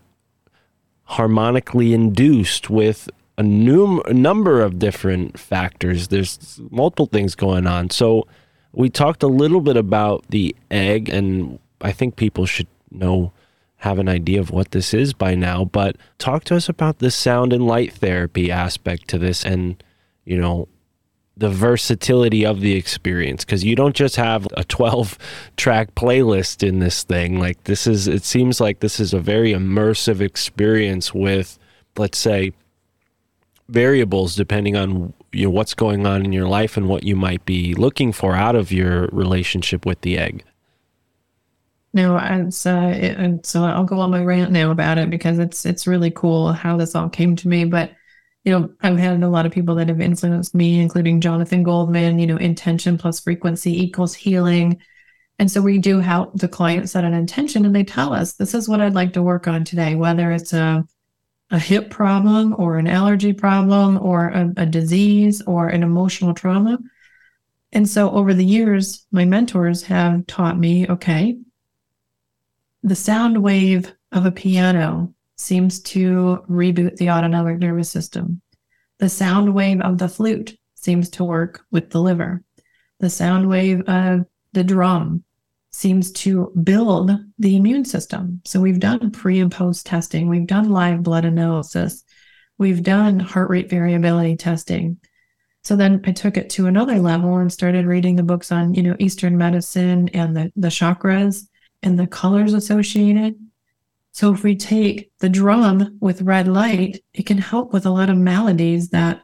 harmonically 1.05 1.95
induced 1.95 2.69
with 2.69 3.09
a, 3.39 3.43
num- 3.43 4.03
number 4.11 4.61
of 4.61 4.79
different 4.79 5.39
factors. 5.39 6.09
There's 6.09 6.61
multiple 6.71 7.07
things 7.07 7.35
going 7.35 7.67
on. 7.67 7.89
So 7.89 8.29
we 8.73 8.91
talked 8.91 9.23
a 9.23 9.29
little 9.29 9.63
bit 9.63 9.79
about 9.79 10.27
the 10.29 10.55
egg, 10.71 11.09
and 11.09 11.59
I 11.81 11.93
think 11.93 12.17
people 12.17 12.45
should 12.45 12.69
know 12.91 13.33
have 13.81 13.99
an 13.99 14.09
idea 14.11 14.39
of 14.39 14.51
what 14.51 14.73
this 14.73 14.93
is 14.93 15.15
by 15.15 15.35
now, 15.35 15.65
but 15.65 15.97
talk 16.19 16.45
to 16.45 16.55
us 16.55 16.69
about 16.69 16.99
the 16.99 17.11
sound 17.11 17.51
and 17.53 17.67
light 17.67 17.95
therapy 17.95 18.51
aspect 18.53 19.09
to 19.09 19.17
this 19.17 19.43
and, 19.43 19.83
you 20.27 20.39
know, 20.39 20.69
the 21.35 21.49
versatility 21.49 22.45
of 22.45 22.61
the 22.61 22.75
experience. 22.75 23.43
Because 23.43 23.65
you 23.65 23.75
don't 23.75 23.97
just 23.97 24.17
have 24.17 24.47
a 24.55 24.65
12 24.65 25.17
track 25.57 25.95
playlist 25.95 26.63
in 26.67 26.81
this 26.81 27.05
thing. 27.05 27.39
Like 27.39 27.65
this 27.65 27.87
is 27.87 28.07
it 28.07 28.23
seems 28.23 28.61
like 28.61 28.81
this 28.81 29.01
is 29.01 29.15
a 29.15 29.19
very 29.19 29.53
immersive 29.53 30.21
experience 30.21 31.15
with 31.15 31.59
let's 31.97 32.19
say 32.19 32.53
variables 33.71 34.37
depending 34.37 34.77
on 34.77 35.15
you 35.33 35.45
know 35.45 35.51
what's 35.51 35.75
going 35.75 36.07
on 36.07 36.25
in 36.25 36.33
your 36.33 36.49
life 36.49 36.77
and 36.77 36.87
what 36.87 37.05
you 37.05 37.17
might 37.17 37.47
be 37.47 37.73
looking 37.75 38.13
for 38.13 38.35
out 38.35 38.57
of 38.57 38.73
your 38.73 39.07
relationship 39.07 39.87
with 39.87 40.01
the 40.03 40.19
egg 40.19 40.45
no, 41.93 42.19
it's 42.19 42.67
uh, 42.67 42.95
it, 42.97 43.17
and 43.17 43.45
so 43.45 43.65
I'll 43.65 43.85
go 43.85 44.01
on 44.01 44.11
my 44.11 44.23
rant 44.23 44.53
now 44.53 44.71
about 44.71 44.99
it 44.99 45.11
because 45.11 45.39
it's 45.39 45.67
it's 45.67 45.87
really 45.87 46.11
cool 46.11 46.53
how 46.53 46.77
this 46.77 46.95
all 46.95 47.09
came 47.09 47.35
to 47.37 47.49
me. 47.49 47.65
But 47.65 47.93
you 48.45 48.53
know, 48.53 48.71
I've 48.81 48.99
had 48.99 49.23
a 49.23 49.29
lot 49.29 49.45
of 49.45 49.53
people 49.53 49.75
that 49.77 49.89
have 49.89 50.01
influenced 50.01 50.55
me, 50.55 50.81
including 50.81 51.21
Jonathan 51.21 51.63
Goldman. 51.63 52.19
You 52.19 52.27
know, 52.29 52.37
intention 52.37 52.97
plus 52.97 53.21
frequency 53.21 53.83
equals 53.83 54.15
healing, 54.15 54.81
and 55.41 55.51
so 55.51 55.61
we 55.61 55.79
do 55.79 55.99
help 55.99 56.37
the 56.37 56.49
client 56.49 56.89
set 56.89 57.05
an 57.05 57.15
intention, 57.15 57.65
and 57.65 57.75
they 57.75 57.85
tell 57.85 58.13
us 58.13 58.35
this 58.35 58.55
is 58.55 58.69
what 58.69 58.81
I'd 58.81 58.95
like 58.95 59.13
to 59.15 59.23
work 59.23 59.49
on 59.49 59.65
today, 59.65 59.97
whether 59.97 60.31
it's 60.31 60.53
a 60.53 60.87
a 61.51 61.59
hip 61.59 61.91
problem 61.91 62.55
or 62.59 62.79
an 62.79 62.87
allergy 62.87 63.33
problem 63.33 63.99
or 64.01 64.29
a, 64.29 64.53
a 64.59 64.67
disease 64.67 65.43
or 65.43 65.69
an 65.69 65.83
emotional 65.83 66.33
trauma. 66.35 66.79
And 67.73 67.89
so 67.89 68.11
over 68.11 68.35
the 68.35 68.45
years, 68.45 69.07
my 69.11 69.25
mentors 69.25 69.83
have 69.85 70.27
taught 70.27 70.59
me, 70.59 70.89
okay, 70.89 71.39
the 72.83 72.97
sound 72.97 73.43
wave 73.43 73.93
of 74.13 74.27
a 74.27 74.33
piano 74.33 75.15
seems 75.37 75.81
to 75.81 76.45
reboot 76.49 76.97
the 76.97 77.11
autonomic 77.11 77.59
nervous 77.59 77.91
system. 77.91 78.41
The 78.99 79.09
sound 79.09 79.55
wave 79.55 79.81
of 79.81 79.99
the 79.99 80.09
flute 80.09 80.59
seems 80.75 81.09
to 81.11 81.25
work 81.25 81.63
with 81.71 81.91
the 81.91 82.01
liver. 82.01 82.43
The 83.01 83.11
sound 83.11 83.49
wave 83.49 83.81
of 83.83 84.27
the 84.53 84.65
drum 84.65 85.25
seems 85.71 86.11
to 86.13 86.53
build 86.63 87.13
the 87.39 87.57
immune 87.57 87.85
system. 87.85 88.41
So 88.45 88.61
we've 88.61 88.81
done 88.81 89.11
pre 89.11 89.41
and 89.41 89.53
post 89.53 89.87
testing, 89.87 90.29
we've 90.29 90.47
done 90.47 90.71
live 90.71 91.03
blood 91.03 91.25
analysis, 91.25 92.03
we've 92.59 92.83
done 92.83 93.21
heart 93.21 93.51
rate 93.51 93.71
variability 93.71 94.37
testing. 94.37 94.99
So 95.63 95.77
then 95.77 96.01
I 96.05 96.13
took 96.13 96.37
it 96.37 96.51
to 96.51 96.67
another 96.67 96.99
level 96.99 97.37
and 97.37 97.53
started 97.53 97.87
reading 97.87 98.17
the 98.17 98.23
books 98.23 98.51
on, 98.51 98.75
you 98.75 98.83
know, 98.83 98.97
Eastern 98.99 99.37
medicine 99.37 100.09
and 100.11 100.37
the, 100.37 100.53
the 100.57 100.69
chakras 100.69 101.47
and 101.83 101.99
the 101.99 102.07
colors 102.07 102.55
associated. 102.55 103.37
So 104.13 104.33
if 104.33 104.43
we 104.43 104.57
take 104.57 105.11
the 105.21 105.29
drum 105.29 105.99
with 106.01 106.23
red 106.23 106.49
light, 106.49 107.03
it 107.15 107.27
can 107.27 107.39
help 107.39 107.73
with 107.73 107.87
a 107.87 107.91
lot 107.91 108.11
of 108.11 108.17
maladies 108.17 108.91
that 108.91 109.23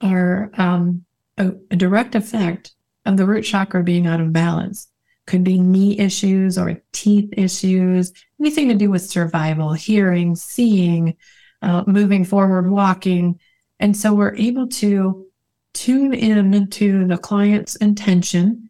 are 0.00 0.50
um, 0.54 1.04
a, 1.38 1.52
a 1.70 1.76
direct 1.76 2.14
effect 2.14 2.72
of 3.04 3.16
the 3.16 3.26
root 3.26 3.42
chakra 3.42 3.82
being 3.82 4.06
out 4.06 4.20
of 4.20 4.32
balance. 4.32 4.88
Could 5.26 5.44
be 5.44 5.58
knee 5.58 5.98
issues 5.98 6.58
or 6.58 6.82
teeth 6.92 7.30
issues, 7.36 8.12
anything 8.40 8.68
to 8.68 8.74
do 8.74 8.90
with 8.90 9.08
survival, 9.08 9.72
hearing, 9.72 10.36
seeing, 10.36 11.16
uh, 11.62 11.84
moving 11.86 12.24
forward, 12.24 12.70
walking. 12.70 13.40
And 13.80 13.96
so 13.96 14.12
we're 14.12 14.36
able 14.36 14.68
to 14.68 15.26
tune 15.72 16.14
in 16.14 16.68
to 16.68 17.06
the 17.06 17.18
client's 17.18 17.76
intention 17.76 18.63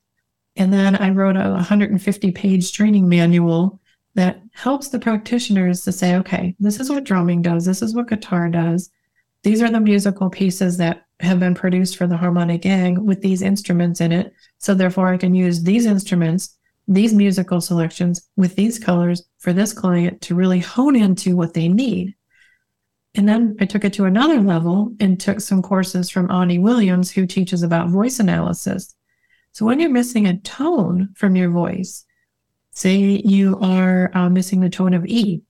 and 0.57 0.73
then 0.73 0.97
I 0.97 1.11
wrote 1.11 1.37
a 1.37 1.51
150 1.51 2.33
page 2.33 2.73
training 2.73 3.09
manual 3.09 3.81
that 4.15 4.41
helps 4.53 4.89
the 4.89 4.99
practitioners 4.99 5.83
to 5.83 5.93
say, 5.93 6.15
okay, 6.17 6.55
this 6.61 6.79
is 6.79 6.89
what 6.89 7.05
drumming 7.05 7.43
does, 7.43 7.65
this 7.65 7.83
is 7.83 7.95
what 7.95 8.09
guitar 8.09 8.49
does. 8.49 8.91
These 9.43 9.61
are 9.61 9.71
the 9.71 9.81
musical 9.81 10.31
pieces 10.31 10.77
that 10.79 11.07
have 11.21 11.41
been 11.41 11.55
produced 11.55 11.97
for 11.97 12.07
the 12.07 12.17
harmonic 12.17 12.65
egg 12.65 12.99
with 12.99 13.21
these 13.21 13.43
instruments 13.43 14.01
in 14.01 14.13
it. 14.13 14.33
So 14.59 14.75
therefore, 14.75 15.09
I 15.09 15.17
can 15.17 15.35
use 15.35 15.63
these 15.63 15.87
instruments, 15.87 16.57
these 16.87 17.13
musical 17.13 17.61
selections 17.61 18.29
with 18.37 18.57
these 18.57 18.79
colors 18.79 19.25
for 19.39 19.53
this 19.53 19.73
client 19.73 20.21
to 20.23 20.35
really 20.35 20.61
hone 20.61 20.97
into 20.97 21.37
what 21.37 21.55
they 21.55 21.69
need. 21.69 22.15
And 23.17 23.29
then 23.29 23.57
I 23.61 23.65
took 23.65 23.85
it 23.85 23.93
to 23.95 24.07
another 24.07 24.41
level 24.41 24.93
and 24.99 25.21
took 25.21 25.41
some 25.41 25.63
courses 25.63 26.11
from 26.11 26.31
Ani 26.31 26.59
Williams, 26.59 27.11
who 27.11 27.27
teaches 27.27 27.63
about 27.63 27.91
voice 27.91 28.19
analysis. 28.19 28.95
So 29.55 29.65
when 29.65 29.79
you're 29.79 29.89
missing 29.89 30.27
a 30.27 30.37
tone 30.39 31.11
from 31.15 31.37
your 31.37 31.49
voice, 31.49 32.05
say 32.73 32.97
you 32.97 33.57
are 33.63 34.11
uh, 34.13 34.29
missing 34.29 34.59
the 34.59 34.69
tone 34.69 34.95
of 34.95 35.07
E, 35.07 35.43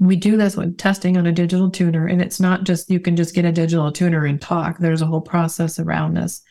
we 0.00 0.16
do 0.16 0.36
this 0.36 0.56
with 0.56 0.76
testing 0.78 1.16
on 1.16 1.24
a 1.24 1.30
digital 1.30 1.70
tuner, 1.70 2.08
and 2.08 2.20
it's 2.20 2.40
not 2.40 2.64
just 2.64 2.90
you 2.90 2.98
can 2.98 3.14
just 3.14 3.36
get 3.36 3.44
a 3.44 3.52
digital 3.52 3.92
tuner 3.92 4.24
and 4.24 4.40
talk. 4.40 4.78
There's 4.78 5.00
a 5.00 5.06
whole 5.06 5.20
process 5.20 5.78
around 5.78 6.14
this. 6.14 6.42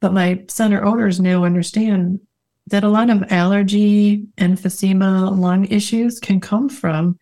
But 0.00 0.14
my 0.14 0.44
center 0.48 0.82
owners 0.82 1.20
now 1.20 1.44
understand 1.44 2.20
that 2.68 2.84
a 2.84 2.88
lot 2.88 3.10
of 3.10 3.30
allergy, 3.30 4.24
emphysema, 4.38 5.38
lung 5.38 5.66
issues 5.66 6.20
can 6.20 6.40
come 6.40 6.70
from 6.70 7.18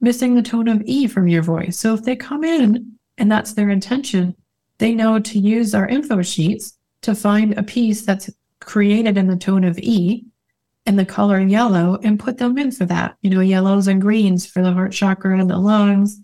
missing 0.00 0.36
the 0.36 0.42
tone 0.42 0.68
of 0.68 0.82
E 0.84 1.08
from 1.08 1.26
your 1.26 1.42
voice. 1.42 1.76
So 1.76 1.94
if 1.94 2.04
they 2.04 2.14
come 2.14 2.44
in 2.44 2.92
and 3.18 3.30
that's 3.30 3.54
their 3.54 3.70
intention, 3.70 4.36
they 4.78 4.94
know 4.94 5.18
to 5.18 5.38
use 5.40 5.74
our 5.74 5.88
info 5.88 6.22
sheets 6.22 6.76
to 7.02 7.14
find 7.14 7.58
a 7.58 7.62
piece 7.62 8.02
that's 8.02 8.30
created 8.60 9.16
in 9.16 9.26
the 9.26 9.36
tone 9.36 9.64
of 9.64 9.78
E 9.78 10.26
and 10.86 10.98
the 10.98 11.04
color 11.04 11.40
yellow 11.40 11.98
and 12.02 12.20
put 12.20 12.38
them 12.38 12.58
in 12.58 12.70
for 12.70 12.84
that. 12.86 13.16
You 13.22 13.30
know, 13.30 13.40
yellows 13.40 13.88
and 13.88 14.00
greens 14.00 14.46
for 14.46 14.62
the 14.62 14.72
heart 14.72 14.92
chakra 14.92 15.38
and 15.38 15.50
the 15.50 15.58
lungs. 15.58 16.20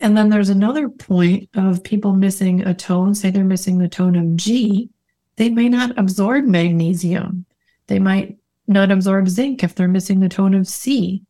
And 0.00 0.16
then 0.16 0.30
there's 0.30 0.48
another 0.48 0.88
point 0.88 1.48
of 1.54 1.84
people 1.84 2.12
missing 2.12 2.62
a 2.62 2.74
tone, 2.74 3.14
say 3.14 3.30
they're 3.30 3.44
missing 3.44 3.78
the 3.78 3.88
tone 3.88 4.16
of 4.16 4.36
G, 4.36 4.90
they 5.36 5.48
may 5.48 5.68
not 5.68 5.98
absorb 5.98 6.44
magnesium. 6.44 7.46
They 7.86 7.98
might 7.98 8.36
not 8.66 8.90
absorb 8.90 9.28
zinc 9.28 9.62
if 9.62 9.74
they're 9.74 9.88
missing 9.88 10.20
the 10.20 10.28
tone 10.28 10.54
of 10.54 10.66
C. 10.66 11.22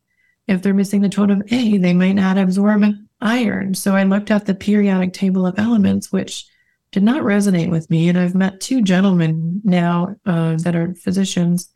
If 0.48 0.62
they're 0.62 0.74
missing 0.74 1.03
the 1.03 1.09
tone 1.09 1.30
of 1.30 1.42
A, 1.53 1.78
they 1.78 1.92
might 1.92 2.12
not 2.12 2.38
absorb 2.38 2.84
iron. 3.20 3.74
So 3.74 3.94
I 3.94 4.03
looked 4.03 4.30
at 4.30 4.46
the 4.46 4.55
periodic 4.55 5.12
table 5.12 5.46
of 5.46 5.59
elements, 5.59 6.11
which 6.11 6.46
did 6.93 7.03
not 7.03 7.22
resonate 7.22 7.70
with 7.70 7.90
me. 7.90 8.09
And 8.09 8.18
I've 8.18 8.34
met 8.34 8.61
two 8.61 8.82
gentlemen 8.82 9.61
now 9.64 10.14
uh, 10.24 10.57
that 10.57 10.76
are 10.76 10.95
physicians 10.95 11.70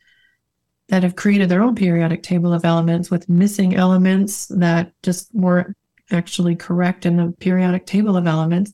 that 0.89 1.03
have 1.03 1.15
created 1.15 1.49
their 1.49 1.63
own 1.63 1.75
periodic 1.75 2.23
table 2.23 2.53
of 2.53 2.63
elements 2.63 3.11
with 3.11 3.27
missing 3.27 3.75
elements 3.75 4.45
that 4.47 4.93
just 5.03 5.33
weren't 5.33 5.75
actually 6.11 6.55
correct 6.55 7.05
in 7.05 7.17
the 7.17 7.33
periodic 7.39 7.85
table 7.85 8.15
of 8.15 8.27
elements. 8.27 8.73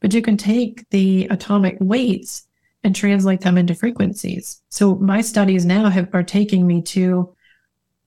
But 0.00 0.12
you 0.12 0.22
can 0.22 0.36
take 0.36 0.88
the 0.90 1.28
atomic 1.30 1.76
weights 1.80 2.48
and 2.82 2.94
translate 2.94 3.40
them 3.40 3.56
into 3.56 3.74
frequencies. 3.74 4.62
So 4.70 4.96
my 4.96 5.20
studies 5.20 5.64
now 5.64 5.88
have, 5.90 6.08
are 6.12 6.22
taking 6.22 6.66
me 6.66 6.82
to 6.82 7.34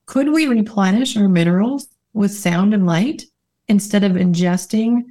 could 0.06 0.32
we 0.32 0.48
replenish 0.48 1.18
our 1.18 1.28
minerals 1.28 1.88
with 2.14 2.32
sound 2.32 2.74
and 2.74 2.86
light 2.86 3.24
instead 3.68 4.04
of 4.04 4.14
ingesting 4.14 5.04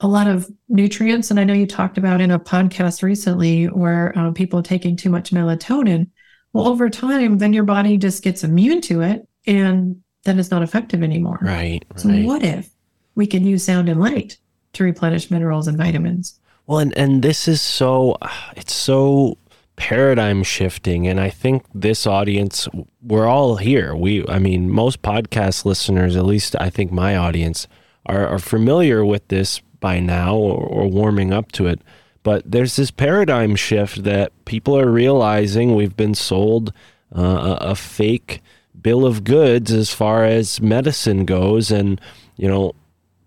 a 0.00 0.08
lot 0.08 0.28
of 0.28 0.50
nutrients? 0.68 1.30
And 1.30 1.40
I 1.40 1.44
know 1.44 1.54
you 1.54 1.66
talked 1.66 1.98
about 1.98 2.20
in 2.20 2.30
a 2.30 2.38
podcast 2.38 3.02
recently 3.02 3.66
where 3.66 4.16
uh, 4.16 4.30
people 4.32 4.60
are 4.60 4.62
taking 4.62 4.96
too 4.96 5.10
much 5.10 5.30
melatonin. 5.30 6.08
Well, 6.52 6.68
over 6.68 6.88
time, 6.88 7.38
then 7.38 7.52
your 7.52 7.64
body 7.64 7.96
just 7.96 8.22
gets 8.22 8.44
immune 8.44 8.80
to 8.82 9.02
it 9.02 9.28
and 9.46 10.00
then 10.24 10.38
it's 10.38 10.50
not 10.50 10.62
effective 10.62 11.02
anymore. 11.02 11.38
Right. 11.40 11.84
So, 11.96 12.08
right. 12.08 12.24
what 12.24 12.42
if 12.42 12.70
we 13.14 13.26
can 13.26 13.44
use 13.44 13.64
sound 13.64 13.88
and 13.88 14.00
light 14.00 14.38
to 14.74 14.84
replenish 14.84 15.30
minerals 15.30 15.66
and 15.66 15.76
vitamins? 15.76 16.38
Well, 16.66 16.78
and, 16.78 16.96
and 16.96 17.22
this 17.22 17.48
is 17.48 17.60
so, 17.60 18.16
it's 18.56 18.74
so 18.74 19.38
paradigm 19.76 20.42
shifting. 20.42 21.06
And 21.06 21.20
I 21.20 21.30
think 21.30 21.64
this 21.74 22.06
audience, 22.06 22.68
we're 23.02 23.26
all 23.26 23.56
here. 23.56 23.94
We, 23.94 24.26
I 24.26 24.38
mean, 24.38 24.70
most 24.70 25.02
podcast 25.02 25.64
listeners, 25.64 26.16
at 26.16 26.26
least 26.26 26.56
I 26.60 26.68
think 26.68 26.92
my 26.92 27.16
audience, 27.16 27.68
are, 28.06 28.26
are 28.26 28.38
familiar 28.38 29.04
with 29.04 29.28
this 29.28 29.60
by 29.80 30.00
now 30.00 30.34
or, 30.34 30.56
or 30.56 30.88
warming 30.88 31.32
up 31.32 31.52
to 31.52 31.66
it. 31.66 31.80
But 32.22 32.50
there's 32.50 32.76
this 32.76 32.90
paradigm 32.90 33.56
shift 33.56 34.04
that 34.04 34.32
people 34.44 34.78
are 34.78 34.90
realizing 34.90 35.74
we've 35.74 35.96
been 35.96 36.14
sold 36.14 36.72
uh, 37.16 37.56
a, 37.60 37.70
a 37.70 37.74
fake 37.74 38.42
bill 38.80 39.06
of 39.06 39.24
goods 39.24 39.72
as 39.72 39.92
far 39.92 40.24
as 40.24 40.60
medicine 40.60 41.24
goes. 41.24 41.70
And, 41.70 42.00
you 42.36 42.48
know, 42.48 42.74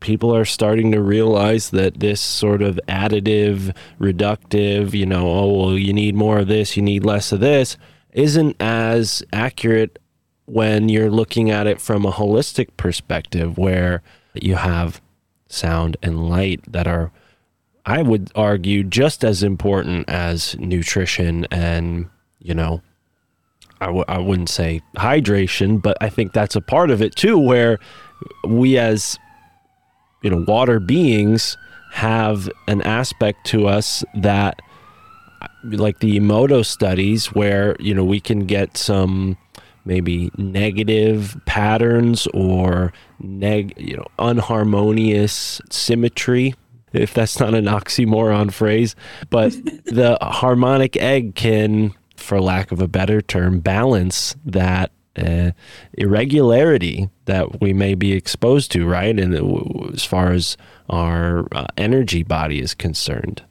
people 0.02 0.36
are 0.36 0.46
starting 0.46 0.92
to 0.92 1.02
realize 1.02 1.70
that 1.70 2.00
this 2.00 2.20
sort 2.20 2.62
of 2.62 2.80
additive, 2.88 3.76
reductive, 4.00 4.94
you 4.94 5.06
know, 5.06 5.28
oh, 5.32 5.54
well, 5.54 5.78
you 5.78 5.94
need 5.94 6.16
more 6.16 6.40
of 6.40 6.48
this, 6.48 6.76
you 6.76 6.84
need 6.84 7.06
less 7.06 7.32
of 7.32 7.40
this, 7.40 7.78
isn't 8.12 8.56
as 8.60 9.24
accurate 9.32 9.98
when 10.46 10.90
you're 10.90 11.12
looking 11.12 11.50
at 11.50 11.66
it 11.66 11.80
from 11.80 12.06
a 12.06 12.12
holistic 12.12 12.76
perspective 12.76 13.58
where 13.58 14.02
you 14.34 14.56
have 14.56 15.02
sound 15.52 15.98
and 16.02 16.30
light 16.30 16.62
that 16.72 16.88
are, 16.88 17.12
I 17.86 18.02
would 18.02 18.32
argue, 18.36 18.84
just 18.84 19.24
as 19.24 19.44
important 19.44 20.10
as 20.10 20.58
nutrition 20.60 21.46
and, 21.52 22.10
you 22.40 22.54
know, 22.54 22.82
I 23.82 23.88
w- 23.88 24.06
I 24.08 24.20
wouldn't 24.20 24.50
say 24.50 24.82
hydration, 24.96 25.82
but 25.82 25.98
I 26.00 26.10
think 26.10 26.34
that's 26.34 26.56
a 26.56 26.62
part 26.62 26.92
of 26.92 27.02
it 27.02 27.16
too, 27.16 27.38
where 27.38 27.80
we 28.48 28.78
as 28.78 29.18
you 30.22 30.30
know 30.30 30.46
water 30.48 30.80
beings 30.80 31.58
have 31.94 32.48
an 32.68 32.82
aspect 32.84 33.46
to 33.48 33.68
us 33.68 34.06
that 34.16 34.62
like 35.64 36.00
the 36.00 36.20
Emoto 36.20 36.64
studies 36.64 37.34
where 37.34 37.76
you 37.80 37.96
know 37.96 38.04
we 38.04 38.20
can 38.20 38.46
get 38.46 38.78
some 38.78 39.36
maybe 39.86 40.32
negative 40.38 41.40
patterns 41.46 42.28
or 42.34 42.94
neg 43.20 43.74
you 43.78 43.98
know 43.98 44.06
unharmonious 44.20 45.62
symmetry 45.72 46.54
if 46.94 47.14
that's 47.14 47.40
not 47.40 47.54
an 47.54 47.66
oxymoron 47.66 48.52
phrase 48.52 48.96
but 49.30 49.52
the 49.86 50.18
harmonic 50.22 50.98
egg 50.98 51.36
can 51.36 51.94
for 52.16 52.40
lack 52.40 52.72
of 52.72 52.80
a 52.80 52.88
better 52.88 53.22
term 53.22 53.60
balance 53.60 54.36
that 54.46 54.92
uh, 55.18 55.52
irregularity 55.94 57.10
that 57.26 57.60
we 57.60 57.74
may 57.74 57.96
be 57.96 58.14
exposed 58.14 58.72
to, 58.72 58.86
right? 58.86 59.20
And 59.20 59.36
uh, 59.36 59.92
as 59.94 60.06
far 60.06 60.32
as 60.32 60.56
our 60.90 61.48
uh, 61.52 61.66
energy 61.78 62.24
body 62.24 62.62
is 62.62 62.74
concerned. 62.74 63.44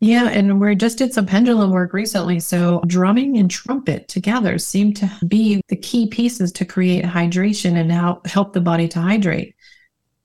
Yeah, 0.00 0.28
and 0.28 0.60
we 0.60 0.74
just 0.74 0.98
did 0.98 1.14
some 1.14 1.24
pendulum 1.24 1.70
work 1.70 1.94
recently. 1.94 2.38
So, 2.40 2.82
drumming 2.86 3.38
and 3.38 3.50
trumpet 3.50 4.08
together 4.08 4.58
seem 4.58 4.92
to 4.94 5.10
be 5.26 5.62
the 5.68 5.76
key 5.76 6.06
pieces 6.08 6.52
to 6.52 6.66
create 6.66 7.04
hydration 7.04 7.76
and 7.76 7.90
how 7.90 8.20
help 8.26 8.52
the 8.52 8.60
body 8.60 8.88
to 8.88 9.00
hydrate. 9.00 9.54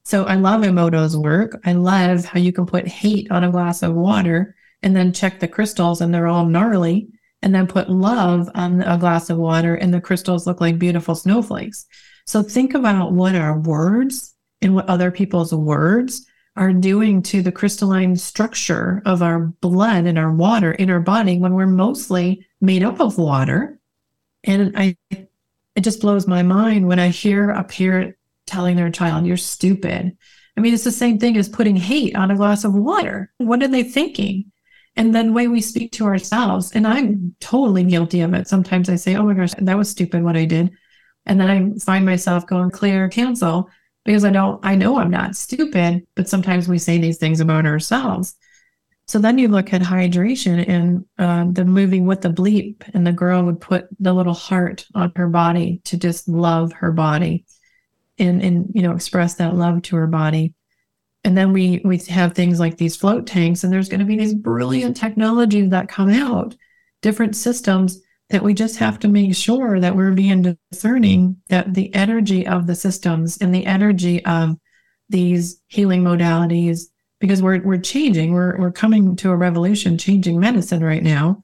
So, 0.04 0.26
I 0.26 0.36
love 0.36 0.62
Emoto's 0.62 1.16
work. 1.16 1.58
I 1.66 1.72
love 1.72 2.26
how 2.26 2.40
you 2.40 2.52
can 2.52 2.66
put 2.66 2.86
hate 2.86 3.32
on 3.32 3.46
a 3.46 3.52
glass 3.52 3.82
of 3.82 3.96
water 3.96 4.56
and 4.84 4.94
then 4.94 5.14
check 5.14 5.40
the 5.40 5.48
crystals 5.48 6.02
and 6.02 6.14
they're 6.14 6.28
all 6.28 6.46
gnarly 6.46 7.08
and 7.42 7.56
then 7.56 7.66
put 7.66 7.90
love 7.90 8.50
on 8.54 8.82
a 8.82 8.98
glass 8.98 9.30
of 9.30 9.38
water 9.38 9.76
and 9.76 9.94
the 9.94 10.02
crystals 10.02 10.46
look 10.46 10.60
like 10.60 10.80
beautiful 10.80 11.16
snowflakes. 11.16 11.86
So 12.26 12.44
think 12.44 12.74
about 12.74 13.14
what 13.14 13.36
our 13.36 13.58
words 13.58 14.36
and 14.62 14.76
what 14.76 14.90
other 14.90 15.12
people's 15.12 15.54
words 15.54 16.26
are 16.56 16.74
doing 16.74 17.22
to 17.24 17.42
the 17.42 17.52
crystalline 17.52 18.16
structure 18.16 19.02
of 19.06 19.22
our 19.22 19.40
blood 19.40 20.06
and 20.06 20.20
our 20.20 20.34
water 20.34 20.72
in 20.74 20.90
our 20.90 21.00
body 21.00 21.40
when 21.40 21.54
we're 21.54 21.66
mostly 21.66 22.46
made 22.60 22.84
up 22.84 23.00
of 23.00 23.18
water. 23.18 23.80
And 24.44 24.74
I 24.76 24.98
it 25.76 25.82
just 25.82 26.02
blows 26.02 26.28
my 26.28 26.44
mind 26.44 26.88
when 26.88 27.00
I 27.00 27.10
hear 27.10 27.50
a 27.50 27.64
parent 27.64 28.16
telling 28.46 28.76
their 28.76 28.92
child, 28.92 29.26
you're 29.26 29.38
stupid. 29.38 30.18
I 30.58 30.62
mean, 30.62 30.74
it's 30.74 30.84
the 30.84 30.92
same 30.92 31.18
thing 31.18 31.38
as 31.38 31.48
putting 31.48 31.78
hate 31.78 32.16
on 32.16 32.32
a 32.32 32.36
glass 32.36 32.66
of 32.66 32.74
water. 32.74 33.32
What 33.38 33.64
are 33.64 33.68
they 33.68 33.84
thinking? 33.84 34.52
And 34.98 35.16
then 35.16 35.28
the 35.28 35.34
way 35.34 35.48
we 35.48 35.62
speak 35.62 35.94
to 35.94 36.06
ourselves, 36.06 36.72
and 36.74 36.86
I'm 36.86 37.34
totally 37.40 37.86
guilty 37.86 38.20
of 38.20 38.34
it. 38.34 38.50
Sometimes 38.50 38.90
I 38.90 38.98
say, 38.98 39.16
oh 39.16 39.24
my 39.24 39.34
gosh, 39.34 39.54
that 39.58 39.78
was 39.78 39.90
stupid 39.90 40.24
what 40.24 40.36
I 40.36 40.44
did. 40.44 40.72
And 41.26 41.40
then 41.40 41.50
I 41.50 41.80
find 41.80 42.06
myself 42.06 42.46
going 42.46 42.72
clear, 42.72 43.08
cancel, 43.08 43.70
because 44.06 44.26
I 44.26 44.32
don't, 44.32 44.60
I 44.64 44.76
know 44.76 44.98
I'm 44.98 45.12
not 45.12 45.36
stupid, 45.36 46.06
but 46.16 46.30
sometimes 46.30 46.68
we 46.68 46.78
say 46.78 46.98
these 46.98 47.18
things 47.18 47.40
about 47.40 47.66
ourselves. 47.66 48.36
So 49.08 49.20
then 49.20 49.38
you 49.38 49.48
look 49.48 49.74
at 49.74 49.82
hydration 49.82 50.68
and 50.68 51.06
uh, 51.18 51.52
the 51.52 51.66
moving 51.66 52.06
with 52.06 52.22
the 52.22 52.30
bleep, 52.30 52.84
and 52.94 53.06
the 53.06 53.12
girl 53.12 53.44
would 53.44 53.60
put 53.60 53.88
the 54.00 54.14
little 54.14 54.34
heart 54.34 54.86
on 54.96 55.12
her 55.16 55.28
body 55.28 55.82
to 55.86 55.98
just 55.98 56.28
love 56.28 56.72
her 56.74 56.92
body 56.92 57.46
and, 58.18 58.42
and 58.42 58.72
you 58.74 58.82
know, 58.82 58.94
express 58.94 59.36
that 59.36 59.56
love 59.56 59.82
to 59.84 59.96
her 59.98 60.08
body 60.08 60.54
and 61.24 61.38
then 61.38 61.54
we 61.54 61.82
we 61.84 61.98
have 61.98 62.34
things 62.34 62.60
like 62.60 62.78
these 62.78 62.96
float 62.96 63.28
tanks 63.28 63.64
and 63.64 63.72
there's 63.72 63.90
going 63.90 64.00
to 64.00 64.06
be 64.06 64.18
these 64.18 64.34
brilliant 64.34 64.98
technologies 64.98 65.70
that 65.70 65.88
come 65.88 66.10
out 66.10 66.56
different 67.02 67.36
systems 67.36 68.02
that 68.32 68.44
we 68.44 68.54
just 68.54 68.78
have 68.78 69.00
to 69.00 69.08
make 69.08 69.36
sure 69.36 69.80
that 69.80 69.96
we're 69.96 70.12
being 70.12 70.58
discerning 70.72 71.38
that 71.50 71.74
the 71.74 71.94
energy 71.94 72.48
of 72.48 72.68
the 72.68 72.76
systems 72.76 73.38
and 73.38 73.54
the 73.54 73.66
energy 73.66 74.24
of 74.26 74.58
these 75.10 75.62
healing 75.68 76.04
modalities 76.04 76.86
because 77.20 77.42
we're 77.42 77.62
we're 77.62 77.78
changing 77.78 78.34
we're 78.34 78.58
we're 78.58 78.72
coming 78.72 79.16
to 79.16 79.32
a 79.32 79.36
revolution 79.36 79.98
changing 79.98 80.40
medicine 80.40 80.84
right 80.84 81.04
now 81.04 81.44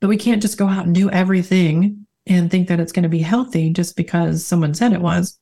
but 0.00 0.08
we 0.08 0.16
can't 0.16 0.42
just 0.42 0.58
go 0.58 0.68
out 0.68 0.86
and 0.86 0.94
do 0.94 1.10
everything 1.10 2.06
and 2.26 2.50
think 2.50 2.68
that 2.68 2.78
it's 2.78 2.92
going 2.92 3.02
to 3.02 3.08
be 3.08 3.18
healthy 3.18 3.70
just 3.70 3.96
because 3.96 4.46
someone 4.46 4.74
said 4.74 4.92
it 4.92 5.00
was 5.00 5.38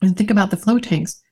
and 0.00 0.16
think 0.16 0.30
about 0.30 0.50
the 0.50 0.56
float 0.56 0.84
tanks 0.84 1.22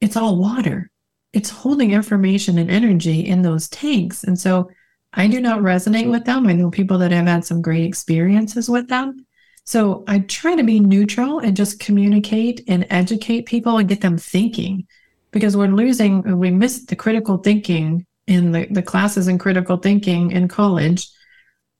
it's 0.00 0.16
all 0.16 0.36
water. 0.36 0.90
It's 1.32 1.50
holding 1.50 1.92
information 1.92 2.58
and 2.58 2.70
energy 2.70 3.20
in 3.20 3.42
those 3.42 3.68
tanks. 3.68 4.24
And 4.24 4.38
so 4.38 4.70
I 5.12 5.28
do 5.28 5.40
not 5.40 5.60
resonate 5.60 6.10
with 6.10 6.24
them. 6.24 6.46
I 6.46 6.52
know 6.52 6.70
people 6.70 6.98
that 6.98 7.12
have 7.12 7.26
had 7.26 7.44
some 7.44 7.62
great 7.62 7.84
experiences 7.84 8.68
with 8.68 8.88
them. 8.88 9.26
So 9.64 10.04
I 10.06 10.20
try 10.20 10.54
to 10.54 10.62
be 10.62 10.78
neutral 10.78 11.40
and 11.40 11.56
just 11.56 11.80
communicate 11.80 12.62
and 12.68 12.86
educate 12.90 13.46
people 13.46 13.78
and 13.78 13.88
get 13.88 14.00
them 14.00 14.18
thinking 14.18 14.86
because 15.32 15.56
we're 15.56 15.66
losing, 15.66 16.38
we 16.38 16.50
miss 16.50 16.84
the 16.84 16.96
critical 16.96 17.38
thinking 17.38 18.06
in 18.26 18.52
the, 18.52 18.66
the 18.70 18.82
classes 18.82 19.28
in 19.28 19.38
critical 19.38 19.76
thinking 19.76 20.30
in 20.30 20.48
college, 20.48 21.10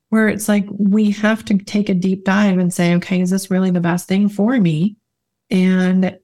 where 0.09 0.27
it's 0.27 0.47
like 0.47 0.65
we 0.69 1.11
have 1.11 1.45
to 1.45 1.57
take 1.57 1.89
a 1.89 1.93
deep 1.93 2.25
dive 2.25 2.57
and 2.57 2.73
say, 2.73 2.95
okay, 2.95 3.21
is 3.21 3.29
this 3.29 3.51
really 3.51 3.71
the 3.71 3.79
best 3.79 4.07
thing 4.07 4.29
for 4.29 4.59
me? 4.59 4.97
And 5.49 6.17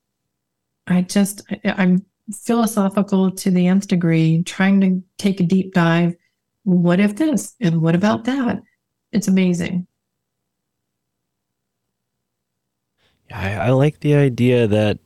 I 0.88 1.02
just, 1.02 1.44
I'm 1.64 2.06
philosophical 2.32 3.32
to 3.32 3.52
the 3.52 3.68
nth 3.68 3.88
degree, 3.88 4.44
trying 4.44 4.82
to 4.82 5.04
take 5.18 5.40
a 5.40 5.44
deep 5.44 5.74
dive. 5.74 6.16
What 6.64 7.00
if 7.00 7.16
this? 7.16 7.56
And 7.62 7.82
what 7.82 7.96
about 7.96 8.26
that? 8.26 8.62
It's 9.12 9.28
amazing. 9.28 9.88
I, 13.32 13.54
I 13.56 13.70
like 13.72 14.00
the 14.00 14.16
idea 14.16 14.68
that, 14.68 15.00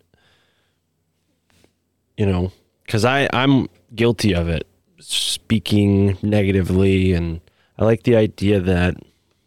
you 2.17 2.25
know, 2.25 2.51
because 2.85 3.05
I 3.05 3.29
I'm 3.33 3.67
guilty 3.95 4.33
of 4.33 4.49
it, 4.49 4.67
speaking 4.99 6.17
negatively, 6.21 7.13
and 7.13 7.41
I 7.77 7.85
like 7.85 8.03
the 8.03 8.15
idea 8.15 8.59
that 8.59 8.95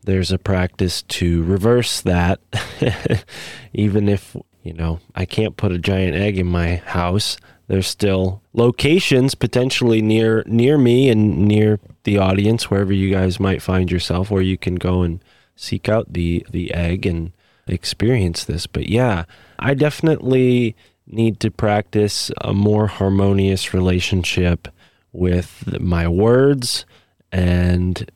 there's 0.05 0.33
a 0.33 0.39
practice 0.39 1.03
to 1.03 1.43
reverse 1.43 2.01
that, 2.03 2.41
even 3.73 4.09
if 4.09 4.37
you 4.63 4.73
know 4.73 5.01
I 5.15 5.25
can't 5.27 5.57
put 5.57 5.73
a 5.73 5.79
giant 5.79 6.17
egg 6.17 6.39
in 6.39 6.47
my 6.47 6.77
house. 6.77 7.37
There's 7.71 7.87
still 7.87 8.43
locations 8.53 9.37
potentially 9.37 10.03
near 10.03 10.43
near 10.47 10.79
me 10.79 11.09
and 11.09 11.47
near 11.49 11.79
the 12.05 12.18
audience, 12.18 12.71
wherever 12.71 12.93
you 12.93 13.11
guys 13.12 13.39
might 13.41 13.62
find 13.62 13.91
yourself, 13.93 14.31
where 14.31 14.43
you 14.43 14.59
can 14.59 14.75
go 14.77 15.03
and 15.03 15.23
seek 15.57 15.89
out 15.89 16.12
the 16.12 16.45
the 16.51 16.75
egg 16.75 17.07
and 17.07 17.33
experience 17.68 18.45
this. 18.45 18.66
But 18.66 18.89
yeah, 18.91 19.25
I 19.61 19.75
definitely 19.75 20.75
need 21.07 21.41
to 21.41 21.51
practice 21.51 22.33
a 22.41 22.53
more 22.55 22.89
harmonious 22.89 23.75
relationship 23.75 24.68
with 25.12 25.81
my 25.81 26.09
words 26.09 26.87
And 27.33 28.11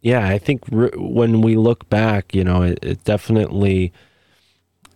yeah, 0.00 0.26
I 0.28 0.38
think 0.38 0.64
r- 0.72 0.90
when 0.96 1.42
we 1.42 1.56
look 1.56 1.88
back, 1.88 2.34
you 2.34 2.44
know, 2.44 2.62
it, 2.62 2.80
it 2.82 3.04
definitely. 3.04 3.92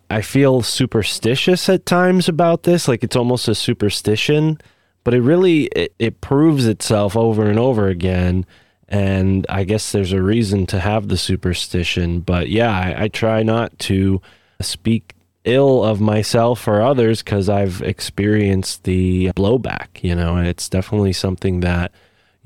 I 0.09 0.21
feel 0.21 0.61
superstitious 0.61 1.67
at 1.69 1.85
times 1.85 2.29
about 2.29 2.63
this, 2.63 2.87
like 2.87 3.03
it's 3.03 3.15
almost 3.15 3.47
a 3.47 3.55
superstition, 3.55 4.59
but 5.03 5.13
it 5.13 5.21
really 5.21 5.65
it, 5.65 5.93
it 5.99 6.21
proves 6.21 6.65
itself 6.65 7.15
over 7.15 7.47
and 7.49 7.59
over 7.59 7.87
again. 7.87 8.45
And 8.87 9.45
I 9.49 9.65
guess 9.65 9.91
there's 9.91 10.13
a 10.13 10.21
reason 10.21 10.65
to 10.67 10.79
have 10.79 11.09
the 11.09 11.17
superstition, 11.17 12.21
but 12.21 12.49
yeah, 12.49 12.71
I, 12.71 13.03
I 13.03 13.07
try 13.09 13.43
not 13.43 13.77
to 13.79 14.21
speak 14.61 15.13
ill 15.43 15.83
of 15.83 15.99
myself 15.99 16.67
or 16.67 16.81
others 16.81 17.21
because 17.21 17.49
I've 17.49 17.81
experienced 17.81 18.83
the 18.83 19.31
blowback. 19.35 20.01
You 20.01 20.15
know, 20.15 20.37
it's 20.37 20.69
definitely 20.69 21.13
something 21.13 21.61
that 21.61 21.91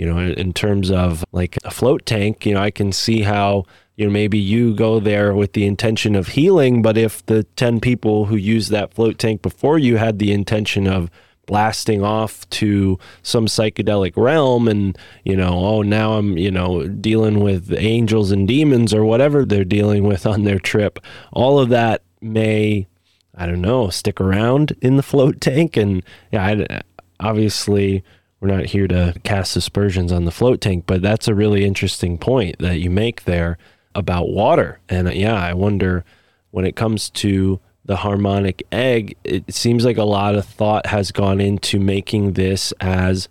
you 0.02 0.08
know, 0.08 0.18
in 0.18 0.52
terms 0.52 0.90
of 0.90 1.24
like 1.32 1.60
a 1.64 1.70
float 1.70 2.08
tank, 2.08 2.44
you 2.44 2.56
know, 2.56 2.60
I 2.60 2.72
can 2.72 2.92
see 2.92 3.22
how, 3.22 3.66
you 4.02 4.08
know, 4.08 4.12
maybe 4.12 4.40
you 4.40 4.74
go 4.74 5.00
there 5.00 5.36
with 5.36 5.54
the 5.54 5.68
intention 5.68 6.16
of 6.16 6.30
healing, 6.30 6.82
but 6.82 6.98
if 6.98 7.24
the 7.28 7.44
10 7.44 7.80
people 7.80 8.26
who 8.26 8.36
used 8.36 8.72
that 8.72 8.96
float 8.96 9.20
tank 9.20 9.44
before 9.44 9.78
you 9.78 9.98
had 9.98 10.18
the 10.18 10.32
intention 10.32 10.88
of 10.88 11.12
blasting 11.46 12.02
off 12.02 12.50
to 12.50 12.98
some 13.22 13.46
psychedelic 13.46 14.14
realm 14.18 14.68
and, 14.68 14.98
you 15.24 15.36
know, 15.36 15.54
oh, 15.54 15.82
now 15.84 16.14
I'm, 16.14 16.36
you 16.36 16.50
know, 16.50 16.88
dealing 16.88 17.42
with 17.42 17.72
angels 17.78 18.32
and 18.32 18.48
demons 18.48 18.92
or 18.92 19.06
whatever 19.06 19.46
they're 19.46 19.64
dealing 19.64 20.06
with 20.06 20.26
on 20.26 20.46
their 20.46 20.58
trip, 20.58 20.98
all 21.32 21.60
of 21.60 21.70
that 21.70 22.02
may, 22.22 22.88
I 23.36 23.46
don't 23.46 23.62
know, 23.62 23.92
stick 23.92 24.20
around 24.20 24.76
in 24.82 24.98
the 24.98 25.04
float 25.04 25.40
tank. 25.40 25.78
And 25.78 26.02
yeah, 26.32 26.44
I, 26.44 26.82
obviously, 27.20 28.04
we're 28.40 28.48
not 28.48 28.66
here 28.66 28.88
to 28.88 29.14
cast 29.24 29.56
aspersions 29.56 30.12
on 30.12 30.26
the 30.26 30.32
float 30.32 30.60
tank, 30.60 30.86
but 30.88 31.04
that's 31.04 31.28
a 31.28 31.36
really 31.36 31.66
interesting 31.66 32.18
point 32.18 32.58
that 32.58 32.80
you 32.80 32.90
make 32.90 33.26
there 33.26 33.60
about 33.96 34.30
water. 34.30 34.80
And 34.90 35.08
uh, 35.08 35.12
yeah, 35.12 35.36
I 35.36 35.54
wonder 35.54 36.04
when 36.52 36.66
it 36.66 36.76
comes 36.76 37.10
to 37.12 37.60
the 37.86 37.98
harmonic 37.98 38.64
egg, 38.72 39.18
it 39.24 39.54
seems 39.54 39.86
like 39.86 39.98
a 39.98 40.04
lot 40.04 40.36
of 40.36 40.46
thought 40.46 40.86
has 40.86 41.12
gone 41.12 41.42
into 41.42 41.80
making 41.80 42.34
this 42.34 42.74
as 42.80 43.28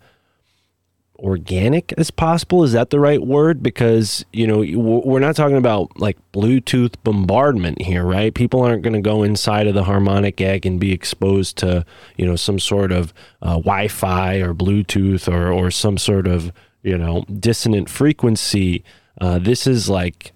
organic 1.18 1.92
as 1.98 2.11
possible. 2.11 2.64
Is 2.64 2.72
that 2.72 2.90
the 2.90 2.98
right 2.98 3.24
word? 3.24 3.62
Because, 3.62 4.24
you 4.32 4.46
know, 4.46 4.58
we're 5.04 5.20
not 5.20 5.36
talking 5.36 5.56
about 5.56 5.98
like 6.00 6.16
Bluetooth 6.32 6.94
bombardment 7.04 7.82
here, 7.82 8.04
right? 8.04 8.34
People 8.34 8.62
aren't 8.62 8.82
going 8.82 8.94
to 8.94 9.00
go 9.00 9.22
inside 9.22 9.66
of 9.66 9.74
the 9.74 9.84
harmonic 9.84 10.40
egg 10.40 10.66
and 10.66 10.80
be 10.80 10.92
exposed 10.92 11.56
to, 11.58 11.84
you 12.16 12.26
know, 12.26 12.36
some 12.36 12.58
sort 12.58 12.90
of 12.90 13.12
uh, 13.42 13.54
Wi 13.54 13.88
Fi 13.88 14.36
or 14.36 14.54
Bluetooth 14.54 15.32
or, 15.32 15.52
or 15.52 15.70
some 15.70 15.98
sort 15.98 16.26
of, 16.26 16.52
you 16.82 16.96
know, 16.96 17.24
dissonant 17.38 17.88
frequency. 17.88 18.82
Uh, 19.20 19.38
this 19.38 19.66
is 19.66 19.88
like 19.88 20.32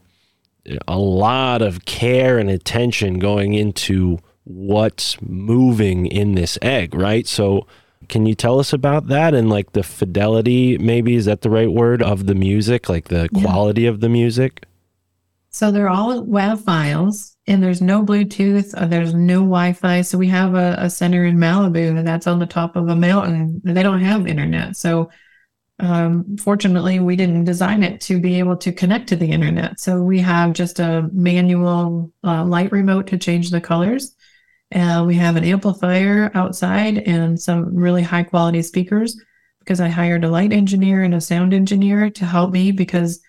a 0.89 0.99
lot 0.99 1.63
of 1.63 1.85
care 1.85 2.39
and 2.39 2.49
attention 2.51 3.19
going 3.19 3.55
into 3.55 4.19
what's 4.45 5.21
moving 5.23 6.07
in 6.07 6.35
this 6.35 6.59
egg, 6.63 6.95
right? 6.95 7.27
So, 7.27 7.67
can 8.09 8.27
you 8.27 8.35
tell 8.35 8.59
us 8.61 8.73
about 8.75 9.07
that 9.09 9.33
and 9.33 9.49
like 9.49 9.73
the 9.73 9.83
fidelity, 9.83 10.77
maybe 10.77 11.15
is 11.15 11.25
that 11.25 11.41
the 11.41 11.49
right 11.49 11.73
word, 11.73 12.03
of 12.03 12.27
the 12.27 12.35
music, 12.35 12.89
like 12.89 13.09
the 13.09 13.29
Yeah. 13.33 13.43
quality 13.43 13.87
of 13.87 14.01
the 14.01 14.11
music? 14.11 14.67
So 15.51 15.71
they're 15.71 15.89
all 15.89 16.23
WAV 16.25 16.61
files, 16.61 17.37
and 17.47 17.63
there's 17.63 17.81
no 17.81 18.05
Bluetooth, 18.05 18.75
uh, 18.77 18.87
there's 18.87 19.15
no 19.15 19.37
Wi-Fi. 19.37 20.03
So 20.03 20.19
we 20.19 20.27
have 20.29 20.55
a, 20.55 20.75
a 20.79 20.91
center 20.91 21.25
in 21.25 21.37
Malibu 21.39 21.97
and 21.97 22.07
that's 22.07 22.27
on 22.27 22.41
the 22.41 22.47
top 22.47 22.75
of 22.77 22.89
a 22.89 22.97
mountain. 22.97 23.61
They 23.65 23.83
don't 23.83 24.01
have 24.01 24.27
internet, 24.27 24.77
so 24.77 25.11
um, 25.81 26.37
fortunately, 26.37 27.01
we 27.01 27.17
didn't 27.17 27.45
design 27.45 27.83
it 27.83 28.01
to 28.03 28.21
be 28.21 28.39
able 28.39 28.57
to 28.59 28.73
connect 28.73 29.09
to 29.09 29.17
the 29.17 29.31
internet. 29.31 29.81
So 29.81 30.03
we 30.03 30.21
have 30.21 30.53
just 30.53 30.79
a 30.79 31.09
manual 31.13 32.13
uh, 32.23 32.45
light 32.45 32.71
remote 32.71 33.09
to 33.09 33.19
change 33.19 33.51
the 33.51 33.61
colors. 33.61 34.15
Uh, 34.75 35.05
we 35.07 35.15
have 35.17 35.37
an 35.37 35.45
amplifier 35.45 36.31
outside 36.35 36.99
and 36.99 37.41
some 37.41 37.75
really 37.75 38.03
high 38.03 38.23
quality 38.23 38.63
speakers 38.63 39.21
because 39.61 39.81
I 39.81 39.89
hired 39.89 40.25
a 40.25 40.29
light 40.29 40.53
engineer 40.53 41.03
and 41.03 41.15
a 41.15 41.21
sound 41.21 41.55
engineer 41.55 42.11
to 42.11 42.25
help 42.25 42.53
me 42.53 42.71
because 42.71 43.21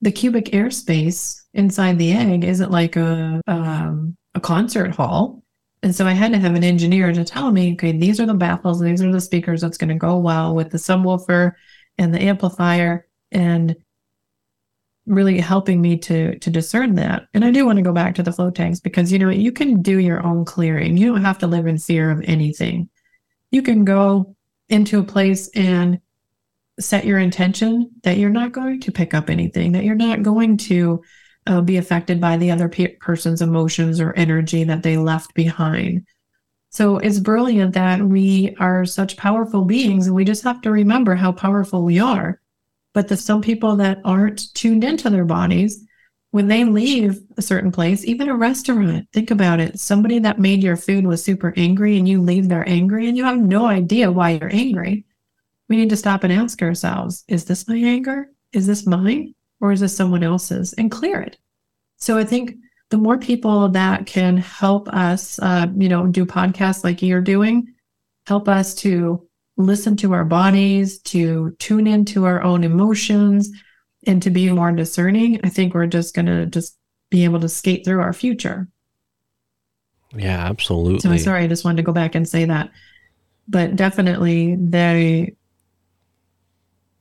the 0.00 0.12
cubic 0.12 0.46
airspace 0.46 1.42
inside 1.54 1.98
the 1.98 2.12
egg 2.12 2.44
isn't 2.44 2.70
like 2.70 2.96
a 2.96 3.40
um, 3.46 4.16
a 4.34 4.40
concert 4.40 4.94
hall. 4.94 5.41
And 5.82 5.94
so 5.94 6.06
I 6.06 6.12
had 6.12 6.32
to 6.32 6.38
have 6.38 6.54
an 6.54 6.62
engineer 6.62 7.12
to 7.12 7.24
tell 7.24 7.50
me, 7.50 7.72
okay, 7.74 7.92
these 7.92 8.20
are 8.20 8.26
the 8.26 8.34
baffles, 8.34 8.80
these 8.80 9.02
are 9.02 9.10
the 9.10 9.20
speakers 9.20 9.60
that's 9.60 9.78
going 9.78 9.88
to 9.88 9.94
go 9.96 10.16
well 10.18 10.54
with 10.54 10.70
the 10.70 10.78
subwoofer 10.78 11.52
and 11.98 12.14
the 12.14 12.22
amplifier, 12.22 13.06
and 13.32 13.74
really 15.06 15.40
helping 15.40 15.80
me 15.80 15.98
to 15.98 16.38
to 16.38 16.50
discern 16.50 16.94
that. 16.94 17.26
And 17.34 17.44
I 17.44 17.50
do 17.50 17.66
want 17.66 17.78
to 17.78 17.82
go 17.82 17.92
back 17.92 18.14
to 18.14 18.22
the 18.22 18.32
float 18.32 18.54
tanks 18.54 18.78
because 18.78 19.10
you 19.10 19.18
know 19.18 19.30
you 19.30 19.50
can 19.50 19.82
do 19.82 19.98
your 19.98 20.24
own 20.24 20.44
clearing. 20.44 20.96
You 20.96 21.08
don't 21.08 21.24
have 21.24 21.38
to 21.38 21.46
live 21.46 21.66
in 21.66 21.78
fear 21.78 22.10
of 22.10 22.22
anything. 22.24 22.88
You 23.50 23.62
can 23.62 23.84
go 23.84 24.36
into 24.68 25.00
a 25.00 25.04
place 25.04 25.50
and 25.54 26.00
set 26.78 27.04
your 27.04 27.18
intention 27.18 27.90
that 28.04 28.16
you're 28.16 28.30
not 28.30 28.52
going 28.52 28.80
to 28.80 28.92
pick 28.92 29.12
up 29.12 29.28
anything, 29.28 29.72
that 29.72 29.84
you're 29.84 29.94
not 29.94 30.22
going 30.22 30.56
to 30.56 31.02
uh, 31.46 31.60
be 31.60 31.76
affected 31.76 32.20
by 32.20 32.36
the 32.36 32.50
other 32.50 32.68
pe- 32.68 32.96
person's 32.96 33.42
emotions 33.42 34.00
or 34.00 34.12
energy 34.14 34.64
that 34.64 34.82
they 34.82 34.96
left 34.96 35.34
behind. 35.34 36.06
So 36.70 36.98
it's 36.98 37.18
brilliant 37.18 37.74
that 37.74 38.02
we 38.02 38.56
are 38.58 38.86
such 38.86 39.16
powerful 39.16 39.64
beings 39.64 40.06
and 40.06 40.16
we 40.16 40.24
just 40.24 40.44
have 40.44 40.62
to 40.62 40.70
remember 40.70 41.14
how 41.14 41.32
powerful 41.32 41.82
we 41.84 41.98
are. 41.98 42.40
But 42.94 43.08
the 43.08 43.16
some 43.16 43.42
people 43.42 43.76
that 43.76 44.00
aren't 44.04 44.54
tuned 44.54 44.84
into 44.84 45.10
their 45.10 45.24
bodies, 45.24 45.84
when 46.30 46.48
they 46.48 46.64
leave 46.64 47.20
a 47.36 47.42
certain 47.42 47.70
place, 47.70 48.06
even 48.06 48.30
a 48.30 48.34
restaurant, 48.34 49.06
think 49.12 49.30
about 49.30 49.60
it. 49.60 49.78
Somebody 49.78 50.18
that 50.20 50.38
made 50.38 50.62
your 50.62 50.76
food 50.76 51.06
was 51.06 51.22
super 51.22 51.52
angry 51.58 51.98
and 51.98 52.08
you 52.08 52.22
leave 52.22 52.48
there 52.48 52.66
angry 52.66 53.06
and 53.06 53.18
you 53.18 53.24
have 53.24 53.38
no 53.38 53.66
idea 53.66 54.10
why 54.10 54.30
you're 54.30 54.54
angry. 54.54 55.04
We 55.68 55.76
need 55.76 55.90
to 55.90 55.96
stop 55.96 56.24
and 56.24 56.32
ask 56.32 56.62
ourselves, 56.62 57.24
is 57.28 57.44
this 57.44 57.68
my 57.68 57.76
anger? 57.76 58.30
Is 58.52 58.66
this 58.66 58.86
mine? 58.86 59.34
Or 59.62 59.72
is 59.72 59.80
this 59.80 59.96
someone 59.96 60.22
else's? 60.22 60.74
And 60.74 60.90
clear 60.90 61.22
it. 61.22 61.38
So 61.96 62.18
I 62.18 62.24
think 62.24 62.56
the 62.90 62.98
more 62.98 63.16
people 63.16 63.68
that 63.70 64.04
can 64.04 64.36
help 64.36 64.88
us, 64.88 65.38
uh, 65.38 65.68
you 65.74 65.88
know, 65.88 66.06
do 66.06 66.26
podcasts 66.26 66.84
like 66.84 67.00
you're 67.00 67.22
doing, 67.22 67.68
help 68.26 68.48
us 68.48 68.74
to 68.74 69.26
listen 69.56 69.96
to 69.98 70.12
our 70.12 70.24
bodies, 70.24 70.98
to 70.98 71.54
tune 71.58 71.86
into 71.86 72.24
our 72.24 72.42
own 72.42 72.64
emotions, 72.64 73.50
and 74.06 74.20
to 74.22 74.30
be 74.30 74.50
more 74.50 74.72
discerning, 74.72 75.40
I 75.44 75.48
think 75.48 75.74
we're 75.74 75.86
just 75.86 76.14
going 76.14 76.26
to 76.26 76.46
just 76.46 76.76
be 77.08 77.24
able 77.24 77.40
to 77.40 77.48
skate 77.48 77.84
through 77.84 78.00
our 78.00 78.12
future. 78.12 78.68
Yeah, 80.14 80.44
absolutely. 80.44 81.00
So 81.00 81.10
I'm 81.10 81.18
sorry, 81.18 81.44
I 81.44 81.46
just 81.46 81.64
wanted 81.64 81.76
to 81.78 81.82
go 81.84 81.92
back 81.92 82.14
and 82.14 82.28
say 82.28 82.44
that. 82.46 82.70
But 83.48 83.76
definitely 83.76 84.56
the 84.56 85.30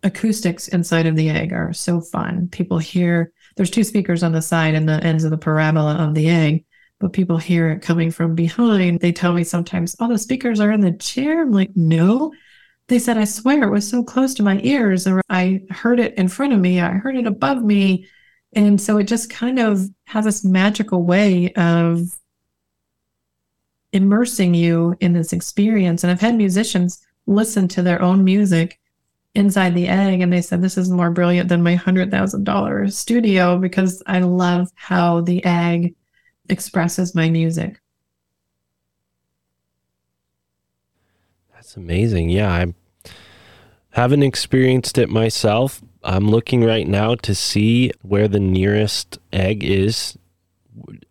acoustics 0.04 0.68
inside 0.68 1.06
of 1.06 1.16
the 1.16 1.30
egg 1.30 1.54
are 1.54 1.74
so 1.74 2.02
fun. 2.02 2.48
People 2.50 2.78
hear 2.80 3.32
there's 3.56 3.70
two 3.70 3.84
speakers 3.84 4.24
on 4.24 4.32
the 4.32 4.42
side 4.42 4.74
and 4.74 4.88
the 4.88 5.04
ends 5.04 5.24
of 5.24 5.32
the 5.32 5.38
parabola 5.38 5.96
of 5.96 6.16
the 6.16 6.30
egg, 6.30 6.66
but 7.00 7.14
people 7.14 7.38
hear 7.38 7.72
it 7.72 7.82
coming 7.82 8.12
from 8.12 8.36
behind. 8.36 9.00
They 9.00 9.12
tell 9.12 9.34
me 9.34 9.44
sometimes, 9.44 9.96
oh, 10.00 10.08
the 10.08 10.18
speakers 10.18 10.60
are 10.60 10.72
in 10.72 10.82
the 10.82 10.94
chair. 10.94 11.42
I'm 11.42 11.52
like, 11.52 11.72
no. 11.76 12.34
They 12.88 13.00
said, 13.00 13.18
I 13.18 13.26
swear 13.26 13.64
it 13.64 13.72
was 13.72 13.88
so 13.88 14.04
close 14.04 14.34
to 14.36 14.44
my 14.44 14.60
ears, 14.64 15.08
or 15.08 15.22
I 15.30 15.62
heard 15.70 16.00
it 16.00 16.16
in 16.16 16.28
front 16.28 16.54
of 16.54 16.60
me, 16.60 16.82
I 16.82 16.92
heard 16.92 17.16
it 17.16 17.28
above 17.28 17.64
me. 17.64 18.08
And 18.54 18.82
so 18.82 18.98
it 18.98 19.06
just 19.06 19.30
kind 19.30 19.60
of 19.60 19.88
has 20.06 20.26
this 20.26 20.44
magical 20.44 21.04
way 21.04 21.54
of 21.54 22.02
immersing 23.94 24.54
you 24.54 24.96
in 25.00 25.14
this 25.14 25.32
experience. 25.32 26.04
And 26.04 26.12
I've 26.12 26.20
had 26.20 26.36
musicians 26.36 27.06
listen 27.28 27.68
to 27.70 27.82
their 27.82 28.02
own 28.02 28.24
music 28.24 28.80
inside 29.34 29.74
the 29.74 29.88
egg 29.88 30.22
and 30.22 30.32
they 30.32 30.42
said 30.42 30.62
this 30.62 30.78
is 30.78 30.90
more 30.90 31.10
brilliant 31.10 31.50
than 31.50 31.64
my 31.64 31.78
$100,000 31.78 32.92
studio 32.92 33.58
because 33.58 34.04
I 34.06 34.20
love 34.20 34.70
how 34.76 35.22
the 35.22 35.44
egg 35.46 35.96
expresses 36.50 37.16
my 37.16 37.30
music. 37.30 37.80
That's 41.54 41.78
amazing. 41.78 42.30
Yeah, 42.30 42.52
I 42.52 42.74
haven't 43.92 44.24
experienced 44.24 44.98
it 44.98 45.10
myself. 45.10 45.82
I'm 46.04 46.30
looking 46.30 46.64
right 46.64 46.88
now 46.88 47.16
to 47.16 47.36
see 47.36 47.92
where 48.02 48.28
the 48.28 48.40
nearest 48.40 49.20
egg 49.32 49.64
is. 49.64 50.18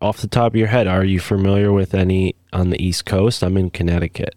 Off 0.01 0.17
the 0.17 0.27
top 0.27 0.51
of 0.51 0.55
your 0.55 0.67
head, 0.67 0.87
are 0.87 1.05
you 1.05 1.19
familiar 1.19 1.71
with 1.71 1.93
any 1.93 2.35
on 2.51 2.69
the 2.69 2.83
East 2.83 3.05
Coast? 3.05 3.43
I'm 3.43 3.57
in 3.57 3.69
Connecticut. 3.69 4.35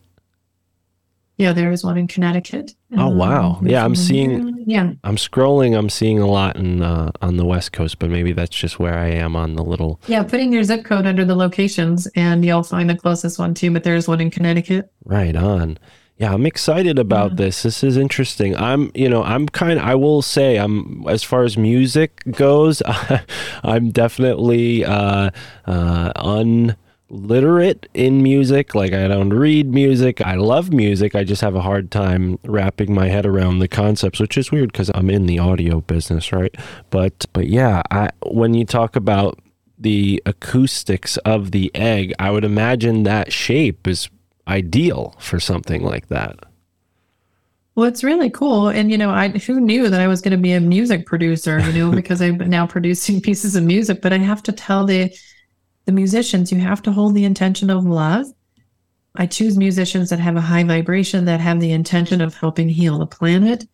Yeah, 1.37 1.53
there 1.53 1.73
is 1.73 1.83
one 1.83 1.99
in 1.99 2.07
Connecticut. 2.07 2.75
Oh, 2.97 3.09
wow. 3.09 3.57
Um, 3.61 3.67
Yeah, 3.67 3.85
I'm 3.85 3.97
seeing- 3.97 4.55
Yeah, 4.67 4.93
I'm 5.03 5.17
scrolling. 5.17 5.77
I'm 5.77 5.89
seeing 5.91 6.21
a 6.21 6.27
lot 6.29 6.57
in 6.57 6.81
uh, 6.83 7.11
on 7.21 7.37
the 7.37 7.45
West 7.45 7.73
Coast, 7.73 7.99
but 7.99 8.09
maybe 8.09 8.33
that's 8.33 8.57
just 8.57 8.79
where 8.79 8.95
I 8.97 9.09
am 9.09 9.35
on 9.35 9.55
the 9.57 9.65
little. 9.65 10.01
yeah. 10.07 10.23
Putting 10.23 10.53
your 10.53 10.63
zip 10.63 10.85
code 10.85 11.07
under 11.07 11.25
the 11.25 11.35
locations, 11.35 12.07
and 12.15 12.45
you'll 12.45 12.63
find 12.63 12.89
the 12.89 12.95
closest 12.97 13.39
one 13.39 13.53
too. 13.55 13.71
But 13.73 13.83
there's 13.85 14.07
one 14.07 14.21
in 14.21 14.31
Connecticut. 14.31 14.91
Right 15.05 15.35
on. 15.37 15.77
Yeah, 16.17 16.33
I'm 16.33 16.47
excited 16.47 17.01
about 17.01 17.33
Yeah. 17.33 17.37
this. 17.47 17.65
This 17.65 17.83
is 17.83 17.97
interesting. 17.97 18.57
I'm, 18.57 18.93
you 18.95 19.09
know, 19.09 19.25
I'm 19.25 19.49
kind 19.49 19.81
I 19.81 19.97
will 19.97 20.23
say 20.23 20.57
I'm 20.57 21.05
as 21.09 21.25
far 21.25 21.43
as 21.43 21.57
music 21.59 22.23
goes, 22.31 22.81
I'm 23.65 23.91
definitely 23.91 24.85
uh 24.85 25.31
uh 25.67 26.13
unliterate 27.15 27.89
in 27.95 28.23
music. 28.23 28.75
Like 28.75 28.93
I 28.93 29.09
don't 29.09 29.31
read 29.31 29.73
music. 29.73 30.21
I 30.21 30.35
love 30.35 30.73
music. 30.73 31.15
I 31.15 31.25
just 31.25 31.43
have 31.43 31.55
a 31.55 31.63
hard 31.63 31.91
time 31.91 32.39
wrapping 32.45 32.93
my 32.93 33.09
head 33.09 33.27
around 33.27 33.59
the 33.59 33.69
concepts, 33.69 34.21
which 34.21 34.37
is 34.37 34.51
weird 34.51 34.73
cuz 34.73 34.91
I'm 34.95 35.11
in 35.11 35.27
the 35.27 35.39
audio 35.39 35.81
business, 35.81 36.33
right? 36.33 36.55
But 36.91 37.27
but 37.33 37.49
yeah, 37.49 37.83
I 37.91 38.11
when 38.27 38.55
you 38.55 38.65
talk 38.65 38.97
about 38.97 39.39
the 39.79 40.23
acoustics 40.27 41.17
of 41.19 41.51
the 41.51 41.71
egg, 41.75 42.13
I 42.19 42.31
would 42.31 42.45
imagine 42.45 43.03
that 43.05 43.33
shape 43.33 43.87
is 43.87 44.09
ideal 44.47 45.15
for 45.19 45.41
something 45.41 45.83
like 45.83 46.09
that. 46.09 46.39
Well, 47.75 47.87
it's 47.87 48.05
really 48.05 48.31
cool. 48.31 48.69
And, 48.69 48.89
you 48.89 48.97
know, 48.97 49.11
I 49.11 49.31
who 49.31 49.59
knew 49.59 49.91
that 49.91 50.01
I 50.01 50.07
was 50.07 50.21
going 50.21 50.31
to 50.31 50.39
be 50.39 50.53
a 50.53 50.61
music 50.61 51.07
producer, 51.07 51.59
you 51.59 51.73
know, 51.73 51.91
because 52.01 52.23
I'm 52.23 52.39
now 52.39 52.69
producing 52.69 53.21
pieces 53.21 53.57
of 53.57 53.65
music, 53.65 54.01
but 54.01 54.13
I 54.13 54.19
have 54.19 54.45
to 54.45 54.53
tell 54.53 54.85
the 54.85 55.13
the 55.85 55.93
musicians 55.93 56.51
you 56.51 56.59
have 56.59 56.83
to 56.83 56.93
hold 56.93 57.15
the 57.15 57.25
intention 57.25 57.71
of 57.71 57.85
love. 57.85 58.27
I 59.17 59.27
choose 59.27 59.57
musicians 59.57 60.11
that 60.11 60.19
have 60.19 60.37
a 60.37 60.41
high 60.41 60.65
vibration 60.65 61.25
that 61.27 61.41
have 61.41 61.61
the 61.61 61.73
intention 61.73 62.21
of 62.21 62.35
helping 62.35 62.69
heal 62.69 62.99
the 62.99 63.07
planet. 63.07 63.65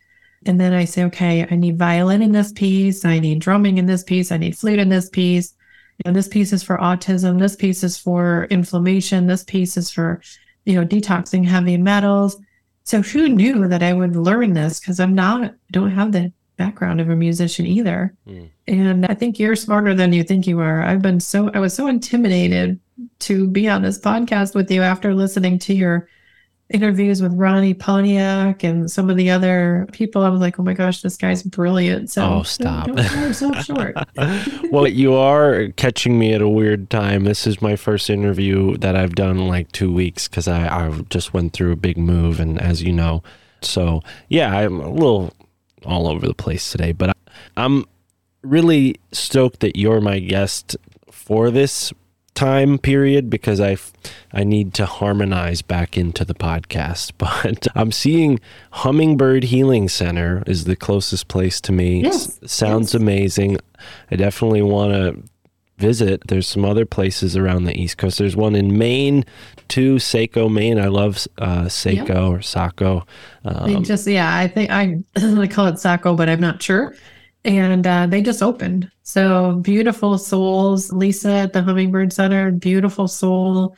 And 0.47 0.61
then 0.61 0.73
I 0.73 0.85
say, 0.85 1.05
okay, 1.05 1.47
I 1.51 1.57
need 1.57 1.79
violin 1.79 2.23
in 2.23 2.33
this 2.33 2.53
piece, 2.53 3.05
I 3.05 3.19
need 3.19 3.41
drumming 3.41 3.79
in 3.79 3.87
this 3.87 4.03
piece, 4.03 4.33
I 4.33 4.39
need 4.39 4.57
flute 4.57 4.79
in 4.79 4.89
this 4.89 5.09
piece. 5.09 5.55
You 5.99 6.11
know, 6.11 6.15
this 6.15 6.29
piece 6.29 6.53
is 6.53 6.63
for 6.63 6.79
autism, 6.79 7.39
this 7.39 7.57
piece 7.57 7.85
is 7.85 7.99
for 7.99 8.45
inflammation, 8.45 9.27
this 9.27 9.45
piece 9.45 9.77
is 9.77 9.91
for, 9.91 10.23
you 10.65 10.75
know, 10.75 10.87
detoxing 10.87 11.45
heavy 11.45 11.77
metals. 11.77 12.39
So 12.85 13.03
who 13.03 13.29
knew 13.29 13.69
that 13.69 13.83
I 13.83 13.93
would 13.93 14.17
learn 14.17 14.55
this? 14.55 14.81
Because 14.81 14.99
I'm 14.99 15.15
not, 15.15 15.55
don't 15.71 15.91
have 15.91 16.13
the 16.13 16.33
background 16.61 17.01
of 17.01 17.09
a 17.09 17.17
musician 17.17 17.67
either. 17.67 18.15
Mm. 18.29 18.51
And 18.69 19.07
I 19.07 19.15
think 19.15 19.39
you're 19.39 19.57
smarter 19.57 19.95
than 19.95 20.13
you 20.13 20.23
think 20.23 20.47
you 20.47 20.61
are. 20.61 20.83
I've 20.83 21.01
been 21.01 21.19
so, 21.19 21.51
I 21.55 21.59
was 21.59 21.73
so 21.73 21.87
intimidated 21.87 22.79
to 23.21 23.49
be 23.49 23.67
on 23.67 23.81
this 23.81 23.99
podcast 23.99 24.55
with 24.55 24.71
you 24.71 24.83
after 24.83 25.15
listening 25.15 25.59
to 25.61 25.75
your 25.75 26.07
interviews 26.69 27.23
with 27.23 27.33
Ronnie 27.33 27.73
Pontiac 27.73 28.63
and 28.63 28.91
some 28.91 29.09
of 29.09 29.17
the 29.17 29.31
other 29.31 29.89
people. 29.91 30.23
I 30.23 30.29
was 30.29 30.43
like, 30.43 30.61
oh 30.61 30.63
my 30.63 30.75
gosh, 30.75 31.01
this 31.01 31.17
guy's 31.17 31.43
brilliant. 31.43 32.11
So 32.11 32.25
Oh, 32.27 32.43
stop. 32.43 32.89
Don't, 32.89 32.97
don't 32.97 33.23
yourself 33.23 33.65
short. 33.65 33.97
well, 34.71 34.87
you 34.87 35.15
are 35.15 35.69
catching 35.77 36.19
me 36.19 36.35
at 36.35 36.43
a 36.43 36.49
weird 36.49 36.91
time. 36.91 37.25
This 37.25 37.47
is 37.47 37.63
my 37.63 37.75
first 37.75 38.11
interview 38.11 38.77
that 38.77 38.97
I've 38.97 39.15
done 39.15 39.39
in 39.39 39.49
like 39.49 39.73
two 39.73 39.91
weeks 39.91 40.29
because 40.29 40.47
I, 40.47 40.69
I 40.69 40.91
just 41.09 41.33
went 41.33 41.55
through 41.55 41.73
a 41.73 41.77
big 41.77 41.97
move, 41.97 42.39
and 42.39 42.61
as 42.61 42.83
you 42.83 42.93
know, 42.93 43.23
so 43.63 44.03
yeah, 44.29 44.55
I'm 44.55 44.79
a 44.79 44.91
little 44.91 45.33
all 45.85 46.09
over 46.09 46.27
the 46.27 46.35
place 46.35 46.71
today, 46.71 46.93
but 46.93 47.17
I'm 47.57 47.85
really 48.43 48.97
stoked 49.13 49.61
that 49.61 49.77
you're 49.77 50.01
my 50.01 50.19
guest 50.19 50.77
for 51.11 51.51
this 51.51 51.93
time 52.35 52.79
period 52.79 53.29
because 53.29 53.61
I 53.61 53.77
I 54.33 54.45
need 54.45 54.73
to 54.75 54.87
harmonize 54.87 55.61
back 55.63 55.99
into 55.99 56.25
the 56.25 56.35
podcast. 56.35 57.13
But 57.19 57.67
I'm 57.75 57.93
seeing 57.93 58.41
Hummingbird 58.73 59.45
Healing 59.45 59.89
Center 59.89 60.43
is 60.47 60.65
the 60.65 60.77
closest 60.77 61.29
place 61.29 61.61
to 61.63 61.73
me. 61.73 62.03
Yes, 62.03 62.39
sounds 62.47 62.95
yes. 62.95 63.03
amazing. 63.03 63.59
I 64.11 64.17
definitely 64.17 64.63
want 64.63 64.93
to 64.93 65.23
visit. 65.77 66.23
There's 66.29 66.47
some 66.47 66.65
other 66.65 66.87
places 66.87 67.37
around 67.37 67.65
the 67.65 67.79
East 67.79 67.99
Coast. 67.99 68.19
There's 68.19 68.37
one 68.37 68.55
in 68.55 68.79
Maine, 68.79 69.25
too, 69.71 69.99
Saco, 69.99 70.49
Maine. 70.49 70.79
I 70.79 70.89
love 70.89 71.27
uh, 71.39 71.69
Saco 71.69 72.31
or 72.31 72.43
Saco. 72.43 73.07
They 73.45 73.75
Um, 73.77 73.85
just, 73.85 74.07
yeah, 74.07 74.37
I 74.37 74.49
think 74.49 74.71
I, 74.71 74.99
I 75.17 75.47
call 75.47 75.67
it 75.67 75.79
Saco, 75.79 76.15
but 76.15 76.29
I'm 76.29 76.41
not 76.41 76.63
sure. 76.63 76.95
And 77.45 77.87
uh, 77.87 78.07
they 78.07 78.21
just 78.21 78.43
opened. 78.43 78.91
So 79.03 79.55
beautiful 79.63 80.19
souls. 80.19 80.93
Lisa 80.93 81.31
at 81.33 81.53
the 81.55 81.63
Hummingbird 81.63 82.13
Center, 82.13 82.51
beautiful 82.51 83.09
soul. 83.09 83.77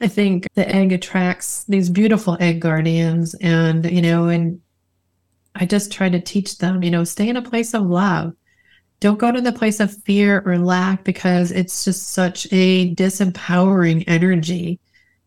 I 0.00 0.08
think 0.08 0.46
the 0.54 0.68
egg 0.68 0.92
attracts 0.92 1.64
these 1.64 1.90
beautiful 1.90 2.36
egg 2.40 2.60
guardians. 2.60 3.34
And, 3.34 3.90
you 3.90 4.00
know, 4.00 4.28
and 4.28 4.60
I 5.54 5.66
just 5.66 5.92
try 5.92 6.08
to 6.08 6.20
teach 6.20 6.58
them, 6.58 6.82
you 6.82 6.90
know, 6.90 7.04
stay 7.04 7.28
in 7.28 7.36
a 7.36 7.42
place 7.42 7.74
of 7.74 7.82
love. 7.82 8.32
Don't 9.00 9.18
go 9.18 9.30
to 9.30 9.40
the 9.40 9.52
place 9.52 9.80
of 9.80 9.94
fear 10.04 10.42
or 10.46 10.58
lack 10.58 11.04
because 11.04 11.52
it's 11.52 11.84
just 11.84 12.08
such 12.08 12.46
a 12.52 12.94
disempowering 12.94 14.04
energy 14.06 14.80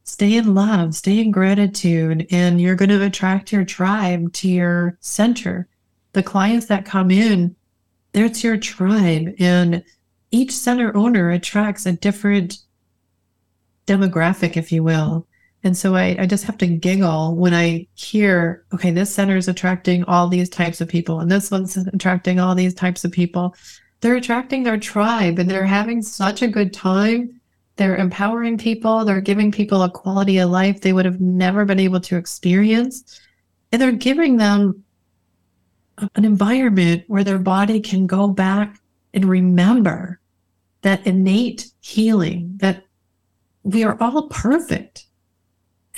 stay 0.08 0.38
in 0.38 0.56
love, 0.56 0.96
stay 0.96 1.20
in 1.20 1.32
gratitude, 1.32 2.26
and 2.32 2.62
you're 2.62 2.76
going 2.76 2.90
to 2.90 3.04
attract 3.04 3.52
your 3.52 3.66
tribe 3.66 4.32
to 4.32 4.48
your 4.48 4.98
center. 5.02 5.68
The 6.14 6.24
clients 6.24 6.68
that 6.68 6.86
come 6.86 7.12
in, 7.12 7.56
that's 8.14 8.42
your 8.42 8.58
tribe. 8.58 9.36
And 9.38 9.84
each 10.32 10.54
center 10.54 10.96
owner 10.96 11.30
attracts 11.32 11.86
a 11.86 11.92
different 11.92 12.60
demographic, 13.86 14.56
if 14.56 14.72
you 14.72 14.82
will. 14.82 15.28
And 15.64 15.76
so 15.76 15.96
I, 15.96 16.16
I 16.20 16.26
just 16.26 16.46
have 16.46 16.58
to 16.60 16.68
giggle 16.68 17.36
when 17.36 17.54
I 17.54 17.88
hear, 17.96 18.64
okay, 18.74 18.92
this 18.92 19.14
center 19.14 19.36
is 19.36 19.50
attracting 19.50 20.06
all 20.06 20.30
these 20.30 20.50
types 20.50 20.80
of 20.80 20.88
people, 20.88 21.20
and 21.20 21.30
this 21.30 21.52
one's 21.52 21.76
attracting 21.76 22.40
all 22.40 22.56
these 22.56 22.74
types 22.74 23.04
of 23.04 23.12
people. 23.12 23.56
They're 24.00 24.16
attracting 24.16 24.64
their 24.64 24.78
tribe 24.78 25.38
and 25.40 25.50
they're 25.50 25.66
having 25.66 26.02
such 26.02 26.42
a 26.44 26.48
good 26.48 26.72
time 26.72 27.37
they're 27.78 27.96
empowering 27.96 28.58
people 28.58 29.06
they're 29.06 29.22
giving 29.22 29.52
people 29.52 29.84
a 29.84 29.90
quality 29.90 30.38
of 30.40 30.50
life 30.50 30.82
they 30.82 30.94
would 30.94 31.06
have 31.06 31.22
never 31.22 31.66
been 31.66 31.80
able 31.80 32.00
to 32.02 32.18
experience. 32.18 33.22
And 33.72 33.82
they're 33.82 33.92
giving 33.92 34.38
them 34.38 34.84
an 36.16 36.26
environment 36.26 37.04
where 37.08 37.24
their 37.24 37.40
body 37.40 37.80
can 37.80 38.08
go 38.08 38.28
back 38.28 38.80
and 39.14 39.26
remember 39.26 40.20
that 40.82 41.06
innate 41.06 41.72
healing 41.82 42.54
that 42.58 42.84
we 43.64 43.84
are 43.84 43.98
all 44.00 44.28
perfect. 44.30 45.06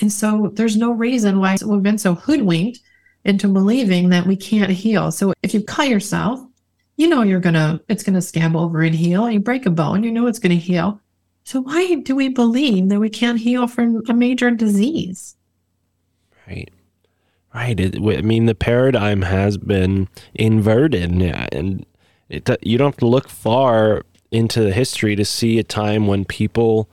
And 0.00 0.12
so 0.12 0.50
there's 0.54 0.76
no 0.76 0.92
reason 0.92 1.38
why 1.38 1.56
we've 1.64 1.82
been 1.82 1.98
so 1.98 2.14
hoodwinked 2.14 2.80
into 3.24 3.48
believing 3.48 4.08
that 4.08 4.26
we 4.26 4.36
can't 4.36 4.70
heal. 4.70 5.12
So 5.12 5.34
if 5.42 5.52
you 5.52 5.62
cut 5.62 5.88
yourself 5.88 6.40
you 7.00 7.08
know 7.08 7.22
you're 7.22 7.40
gonna 7.40 7.80
it's 7.88 8.02
gonna 8.02 8.20
scab 8.20 8.54
over 8.54 8.82
and 8.82 8.94
heal. 8.94 9.30
You 9.30 9.40
break 9.40 9.64
a 9.64 9.70
bone 9.70 10.04
you 10.04 10.12
know 10.12 10.26
it's 10.26 10.38
gonna 10.38 10.56
heal 10.56 11.00
so 11.50 11.62
why 11.62 11.96
do 11.96 12.14
we 12.14 12.28
believe 12.28 12.90
that 12.90 13.00
we 13.00 13.10
can't 13.10 13.40
heal 13.40 13.66
from 13.66 14.04
a 14.08 14.14
major 14.14 14.52
disease? 14.52 15.34
Right. 16.46 16.70
Right. 17.52 17.80
It, 17.80 17.96
I 17.96 18.22
mean, 18.22 18.46
the 18.46 18.54
paradigm 18.54 19.22
has 19.22 19.56
been 19.56 20.08
inverted, 20.32 21.10
and 21.10 21.84
it, 22.28 22.48
uh, 22.48 22.56
you 22.62 22.78
don't 22.78 22.92
have 22.92 22.98
to 22.98 23.08
look 23.08 23.28
far 23.28 24.04
into 24.30 24.62
the 24.62 24.72
history 24.72 25.16
to 25.16 25.24
see 25.24 25.58
a 25.58 25.64
time 25.64 26.06
when 26.06 26.24
people, 26.24 26.88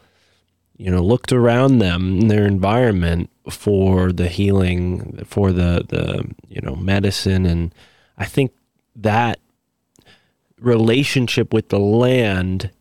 you 0.76 0.90
know, 0.90 1.04
looked 1.04 1.32
around 1.32 1.78
them 1.78 2.22
in 2.22 2.28
their 2.28 2.48
environment 2.48 3.30
for 3.52 4.12
the 4.12 4.28
healing, 4.28 5.24
for 5.24 5.52
the 5.52 5.86
the 5.88 6.28
you 6.50 6.62
know 6.62 6.76
medicine, 6.76 7.46
and 7.46 7.76
I 8.18 8.26
think 8.26 8.54
that 8.96 9.40
relationship 10.60 11.54
with 11.54 11.70
the 11.70 11.78
land 11.78 12.72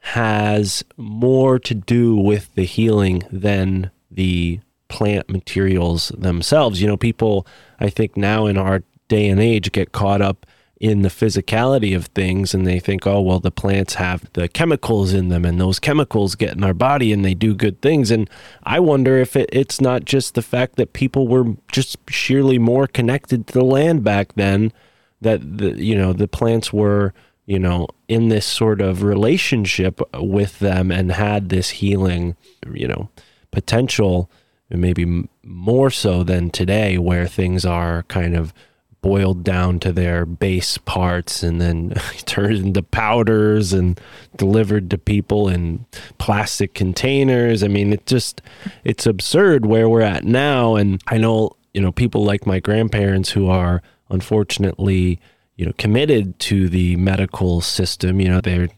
has 0.00 0.84
more 0.96 1.58
to 1.58 1.74
do 1.74 2.16
with 2.16 2.54
the 2.54 2.64
healing 2.64 3.22
than 3.30 3.90
the 4.10 4.60
plant 4.88 5.30
materials 5.30 6.08
themselves. 6.16 6.80
You 6.80 6.88
know, 6.88 6.96
people, 6.96 7.46
I 7.78 7.90
think 7.90 8.16
now 8.16 8.46
in 8.46 8.58
our 8.58 8.82
day 9.08 9.28
and 9.28 9.40
age, 9.40 9.72
get 9.72 9.92
caught 9.92 10.20
up 10.20 10.46
in 10.80 11.02
the 11.02 11.10
physicality 11.10 11.94
of 11.94 12.06
things 12.06 12.54
and 12.54 12.66
they 12.66 12.80
think, 12.80 13.06
oh, 13.06 13.20
well, 13.20 13.38
the 13.38 13.50
plants 13.50 13.94
have 13.94 14.24
the 14.32 14.48
chemicals 14.48 15.12
in 15.12 15.28
them 15.28 15.44
and 15.44 15.60
those 15.60 15.78
chemicals 15.78 16.34
get 16.34 16.56
in 16.56 16.64
our 16.64 16.72
body 16.72 17.12
and 17.12 17.22
they 17.22 17.34
do 17.34 17.54
good 17.54 17.82
things. 17.82 18.10
And 18.10 18.28
I 18.62 18.80
wonder 18.80 19.18
if 19.18 19.36
it, 19.36 19.50
it's 19.52 19.78
not 19.80 20.06
just 20.06 20.34
the 20.34 20.42
fact 20.42 20.76
that 20.76 20.94
people 20.94 21.28
were 21.28 21.54
just 21.70 21.98
sheerly 22.08 22.58
more 22.58 22.86
connected 22.86 23.46
to 23.46 23.52
the 23.52 23.64
land 23.64 24.02
back 24.02 24.32
then 24.36 24.72
that, 25.20 25.58
the, 25.58 25.72
you 25.72 25.94
know, 25.94 26.14
the 26.14 26.26
plants 26.26 26.72
were 26.72 27.12
you 27.50 27.58
know, 27.58 27.88
in 28.06 28.28
this 28.28 28.46
sort 28.46 28.80
of 28.80 29.02
relationship 29.02 30.00
with 30.14 30.60
them 30.60 30.92
and 30.92 31.10
had 31.10 31.48
this 31.48 31.70
healing, 31.70 32.36
you 32.72 32.86
know, 32.86 33.08
potential, 33.50 34.30
maybe 34.70 35.28
more 35.42 35.90
so 35.90 36.22
than 36.22 36.50
today, 36.50 36.96
where 36.96 37.26
things 37.26 37.66
are 37.66 38.04
kind 38.04 38.36
of 38.36 38.54
boiled 39.00 39.42
down 39.42 39.80
to 39.80 39.90
their 39.92 40.24
base 40.24 40.78
parts 40.78 41.42
and 41.42 41.60
then 41.60 41.90
turned 42.24 42.58
into 42.58 42.84
powders 42.84 43.72
and 43.72 44.00
delivered 44.36 44.88
to 44.88 44.96
people 44.96 45.48
in 45.48 45.84
plastic 46.18 46.72
containers. 46.72 47.64
I 47.64 47.68
mean, 47.68 47.92
it 47.92 48.06
just, 48.06 48.42
it's 48.84 49.06
absurd 49.06 49.66
where 49.66 49.88
we're 49.88 50.02
at 50.02 50.22
now. 50.22 50.76
And 50.76 51.02
I 51.08 51.18
know, 51.18 51.56
you 51.74 51.80
know, 51.80 51.90
people 51.90 52.22
like 52.22 52.46
my 52.46 52.60
grandparents 52.60 53.30
who 53.30 53.48
are 53.48 53.82
unfortunately, 54.08 55.18
you 55.60 55.66
know 55.66 55.72
committed 55.76 56.38
to 56.38 56.68
the 56.68 56.96
medical 56.96 57.60
system 57.60 58.20
you 58.20 58.28
know 58.28 58.40
they're 58.40 58.68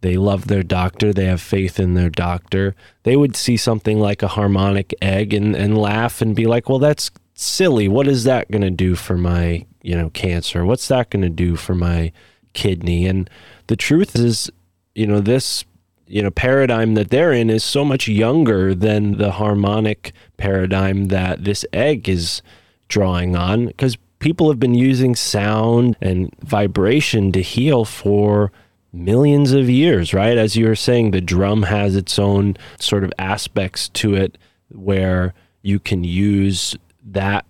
they 0.00 0.16
love 0.16 0.46
their 0.46 0.62
doctor, 0.62 1.12
they 1.12 1.24
have 1.24 1.40
faith 1.40 1.80
in 1.80 1.94
their 1.94 2.10
doctor. 2.10 2.76
They 3.02 3.16
would 3.16 3.34
see 3.34 3.56
something 3.56 3.98
like 3.98 4.22
a 4.22 4.28
harmonic 4.28 4.94
egg 5.02 5.34
and, 5.34 5.56
and 5.56 5.76
laugh 5.76 6.22
and 6.22 6.36
be 6.36 6.46
like, 6.46 6.68
well, 6.68 6.78
that's 6.78 7.10
silly. 7.34 7.88
What 7.88 8.06
is 8.06 8.24
that 8.24 8.50
going 8.50 8.62
to 8.62 8.70
do 8.70 8.94
for 8.94 9.16
my, 9.16 9.66
you 9.82 9.96
know, 9.96 10.10
cancer? 10.10 10.64
What's 10.64 10.86
that 10.88 11.10
going 11.10 11.22
to 11.22 11.28
do 11.28 11.56
for 11.56 11.74
my 11.74 12.12
kidney? 12.52 13.06
And 13.06 13.28
the 13.66 13.76
truth 13.76 14.14
is, 14.14 14.50
you 14.94 15.06
know, 15.06 15.20
this, 15.20 15.64
you 16.06 16.22
know, 16.22 16.30
paradigm 16.30 16.94
that 16.94 17.10
they're 17.10 17.32
in 17.32 17.50
is 17.50 17.64
so 17.64 17.84
much 17.84 18.06
younger 18.06 18.76
than 18.76 19.18
the 19.18 19.32
harmonic 19.32 20.12
paradigm 20.36 21.06
that 21.06 21.42
this 21.42 21.66
egg 21.72 22.08
is 22.08 22.40
drawing 22.86 23.34
on 23.34 23.66
because 23.66 23.98
people 24.18 24.48
have 24.48 24.58
been 24.58 24.74
using 24.74 25.14
sound 25.14 25.96
and 26.00 26.34
vibration 26.40 27.32
to 27.32 27.42
heal 27.42 27.84
for 27.84 28.52
millions 28.92 29.52
of 29.52 29.68
years, 29.68 30.14
right? 30.14 30.36
As 30.36 30.56
you 30.56 30.66
were 30.66 30.76
saying, 30.76 31.10
the 31.10 31.20
drum 31.20 31.64
has 31.64 31.94
its 31.94 32.18
own 32.18 32.56
sort 32.78 33.04
of 33.04 33.12
aspects 33.18 33.88
to 33.90 34.14
it 34.14 34.38
where 34.70 35.34
you 35.62 35.78
can 35.78 36.04
use 36.04 36.76
that 37.04 37.44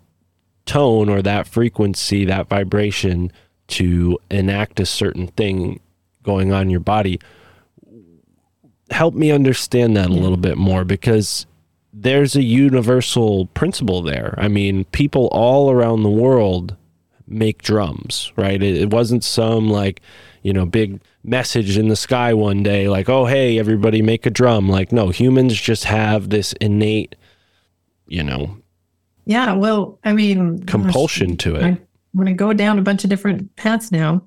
tone 0.66 1.08
or 1.08 1.22
that 1.22 1.46
frequency, 1.46 2.24
that 2.24 2.48
vibration 2.48 3.32
to 3.68 4.18
enact 4.30 4.80
a 4.80 4.86
certain 4.86 5.28
thing 5.28 5.80
going 6.22 6.52
on 6.52 6.62
in 6.62 6.70
your 6.70 6.80
body. 6.80 7.20
Help 8.90 9.14
me 9.14 9.30
understand 9.30 9.96
that 9.96 10.08
a 10.08 10.12
little 10.12 10.36
bit 10.36 10.56
more 10.56 10.84
because 10.84 11.46
there's 12.00 12.36
a 12.36 12.42
universal 12.42 13.46
principle 13.46 14.02
there. 14.02 14.34
I 14.38 14.48
mean, 14.48 14.84
people 14.86 15.28
all 15.32 15.70
around 15.70 16.02
the 16.02 16.10
world 16.10 16.76
make 17.26 17.62
drums, 17.62 18.32
right? 18.36 18.62
It, 18.62 18.76
it 18.76 18.90
wasn't 18.90 19.24
some 19.24 19.68
like, 19.68 20.00
you 20.42 20.52
know, 20.52 20.64
big 20.64 21.00
message 21.24 21.76
in 21.76 21.88
the 21.88 21.96
sky 21.96 22.32
one 22.34 22.62
day 22.62 22.88
like, 22.88 23.08
oh, 23.08 23.26
hey, 23.26 23.58
everybody 23.58 24.00
make 24.00 24.26
a 24.26 24.30
drum. 24.30 24.68
Like, 24.68 24.92
no, 24.92 25.08
humans 25.08 25.60
just 25.60 25.84
have 25.84 26.30
this 26.30 26.52
innate, 26.54 27.16
you 28.06 28.22
know, 28.22 28.56
Yeah, 29.26 29.54
well, 29.54 29.98
I 30.04 30.12
mean, 30.12 30.62
compulsion 30.64 31.36
to 31.38 31.56
it. 31.56 31.62
I, 31.62 31.68
I'm 31.68 31.78
going 32.16 32.26
to 32.26 32.32
go 32.32 32.52
down 32.52 32.78
a 32.78 32.82
bunch 32.82 33.04
of 33.04 33.10
different 33.10 33.54
paths 33.56 33.92
now. 33.92 34.22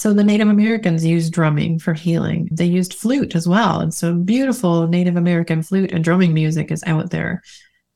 So 0.00 0.14
the 0.14 0.24
Native 0.24 0.48
Americans 0.48 1.04
used 1.04 1.30
drumming 1.30 1.78
for 1.78 1.92
healing. 1.92 2.48
They 2.50 2.64
used 2.64 2.94
flute 2.94 3.34
as 3.34 3.46
well. 3.46 3.80
And 3.80 3.92
so 3.92 4.14
beautiful 4.14 4.86
Native 4.86 5.16
American 5.16 5.62
flute 5.62 5.92
and 5.92 6.02
drumming 6.02 6.32
music 6.32 6.72
is 6.72 6.82
out 6.86 7.10
there. 7.10 7.42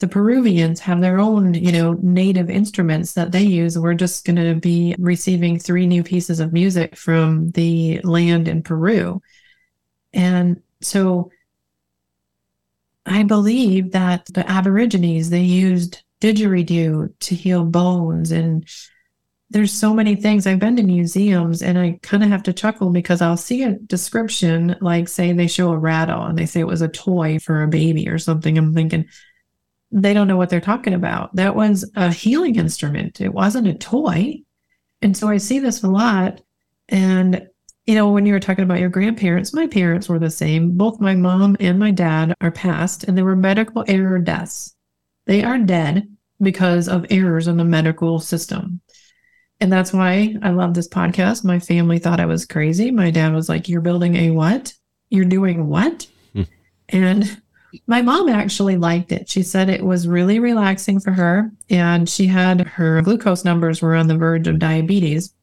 The 0.00 0.08
Peruvians 0.08 0.80
have 0.80 1.00
their 1.00 1.18
own, 1.18 1.54
you 1.54 1.72
know, 1.72 1.98
native 2.02 2.50
instruments 2.50 3.14
that 3.14 3.32
they 3.32 3.44
use. 3.44 3.78
We're 3.78 3.94
just 3.94 4.26
going 4.26 4.36
to 4.36 4.54
be 4.54 4.94
receiving 4.98 5.58
three 5.58 5.86
new 5.86 6.02
pieces 6.02 6.40
of 6.40 6.52
music 6.52 6.94
from 6.94 7.52
the 7.52 8.02
land 8.02 8.48
in 8.48 8.62
Peru. 8.62 9.22
And 10.12 10.60
so 10.82 11.30
I 13.06 13.22
believe 13.22 13.92
that 13.92 14.26
the 14.26 14.46
Aborigines, 14.46 15.30
they 15.30 15.40
used 15.40 16.02
didgeridoo 16.20 17.14
to 17.18 17.34
heal 17.34 17.64
bones 17.64 18.30
and 18.30 18.68
there's 19.54 19.72
so 19.72 19.94
many 19.94 20.16
things. 20.16 20.48
I've 20.48 20.58
been 20.58 20.74
to 20.74 20.82
museums 20.82 21.62
and 21.62 21.78
I 21.78 22.00
kind 22.02 22.24
of 22.24 22.28
have 22.28 22.42
to 22.42 22.52
chuckle 22.52 22.90
because 22.90 23.22
I'll 23.22 23.36
see 23.36 23.62
a 23.62 23.74
description, 23.74 24.74
like 24.80 25.06
say 25.06 25.32
they 25.32 25.46
show 25.46 25.70
a 25.70 25.78
rattle 25.78 26.24
and 26.24 26.36
they 26.36 26.44
say 26.44 26.58
it 26.58 26.66
was 26.66 26.82
a 26.82 26.88
toy 26.88 27.38
for 27.38 27.62
a 27.62 27.68
baby 27.68 28.08
or 28.08 28.18
something. 28.18 28.58
I'm 28.58 28.74
thinking 28.74 29.06
they 29.92 30.12
don't 30.12 30.26
know 30.26 30.36
what 30.36 30.50
they're 30.50 30.60
talking 30.60 30.92
about. 30.92 31.36
That 31.36 31.54
was 31.54 31.88
a 31.94 32.12
healing 32.12 32.56
instrument. 32.56 33.20
It 33.20 33.32
wasn't 33.32 33.68
a 33.68 33.74
toy. 33.74 34.40
And 35.02 35.16
so 35.16 35.28
I 35.28 35.36
see 35.36 35.60
this 35.60 35.84
a 35.84 35.88
lot. 35.88 36.40
And, 36.88 37.46
you 37.86 37.94
know, 37.94 38.10
when 38.10 38.26
you 38.26 38.32
were 38.32 38.40
talking 38.40 38.64
about 38.64 38.80
your 38.80 38.88
grandparents, 38.88 39.54
my 39.54 39.68
parents 39.68 40.08
were 40.08 40.18
the 40.18 40.32
same. 40.32 40.76
Both 40.76 40.98
my 40.98 41.14
mom 41.14 41.56
and 41.60 41.78
my 41.78 41.92
dad 41.92 42.34
are 42.40 42.50
passed 42.50 43.04
and 43.04 43.16
they 43.16 43.22
were 43.22 43.36
medical 43.36 43.84
error 43.86 44.18
deaths. 44.18 44.74
They 45.26 45.44
are 45.44 45.58
dead 45.58 46.08
because 46.42 46.88
of 46.88 47.06
errors 47.08 47.46
in 47.46 47.56
the 47.56 47.64
medical 47.64 48.18
system. 48.18 48.80
And 49.60 49.72
that's 49.72 49.92
why 49.92 50.36
I 50.42 50.50
love 50.50 50.74
this 50.74 50.88
podcast. 50.88 51.44
My 51.44 51.58
family 51.58 51.98
thought 51.98 52.20
I 52.20 52.26
was 52.26 52.44
crazy. 52.44 52.90
My 52.90 53.10
dad 53.10 53.32
was 53.32 53.48
like, 53.48 53.68
You're 53.68 53.80
building 53.80 54.16
a 54.16 54.30
what? 54.30 54.74
You're 55.10 55.24
doing 55.24 55.68
what? 55.68 56.06
Hmm. 56.32 56.42
And 56.88 57.40
my 57.86 58.02
mom 58.02 58.28
actually 58.28 58.76
liked 58.76 59.12
it. 59.12 59.28
She 59.28 59.42
said 59.42 59.68
it 59.68 59.84
was 59.84 60.08
really 60.08 60.38
relaxing 60.38 61.00
for 61.00 61.12
her. 61.12 61.50
And 61.70 62.08
she 62.08 62.26
had 62.26 62.60
her 62.60 63.00
glucose 63.02 63.44
numbers 63.44 63.82
were 63.82 63.94
on 63.94 64.08
the 64.08 64.16
verge 64.16 64.48
of 64.48 64.58
diabetes. 64.58 65.34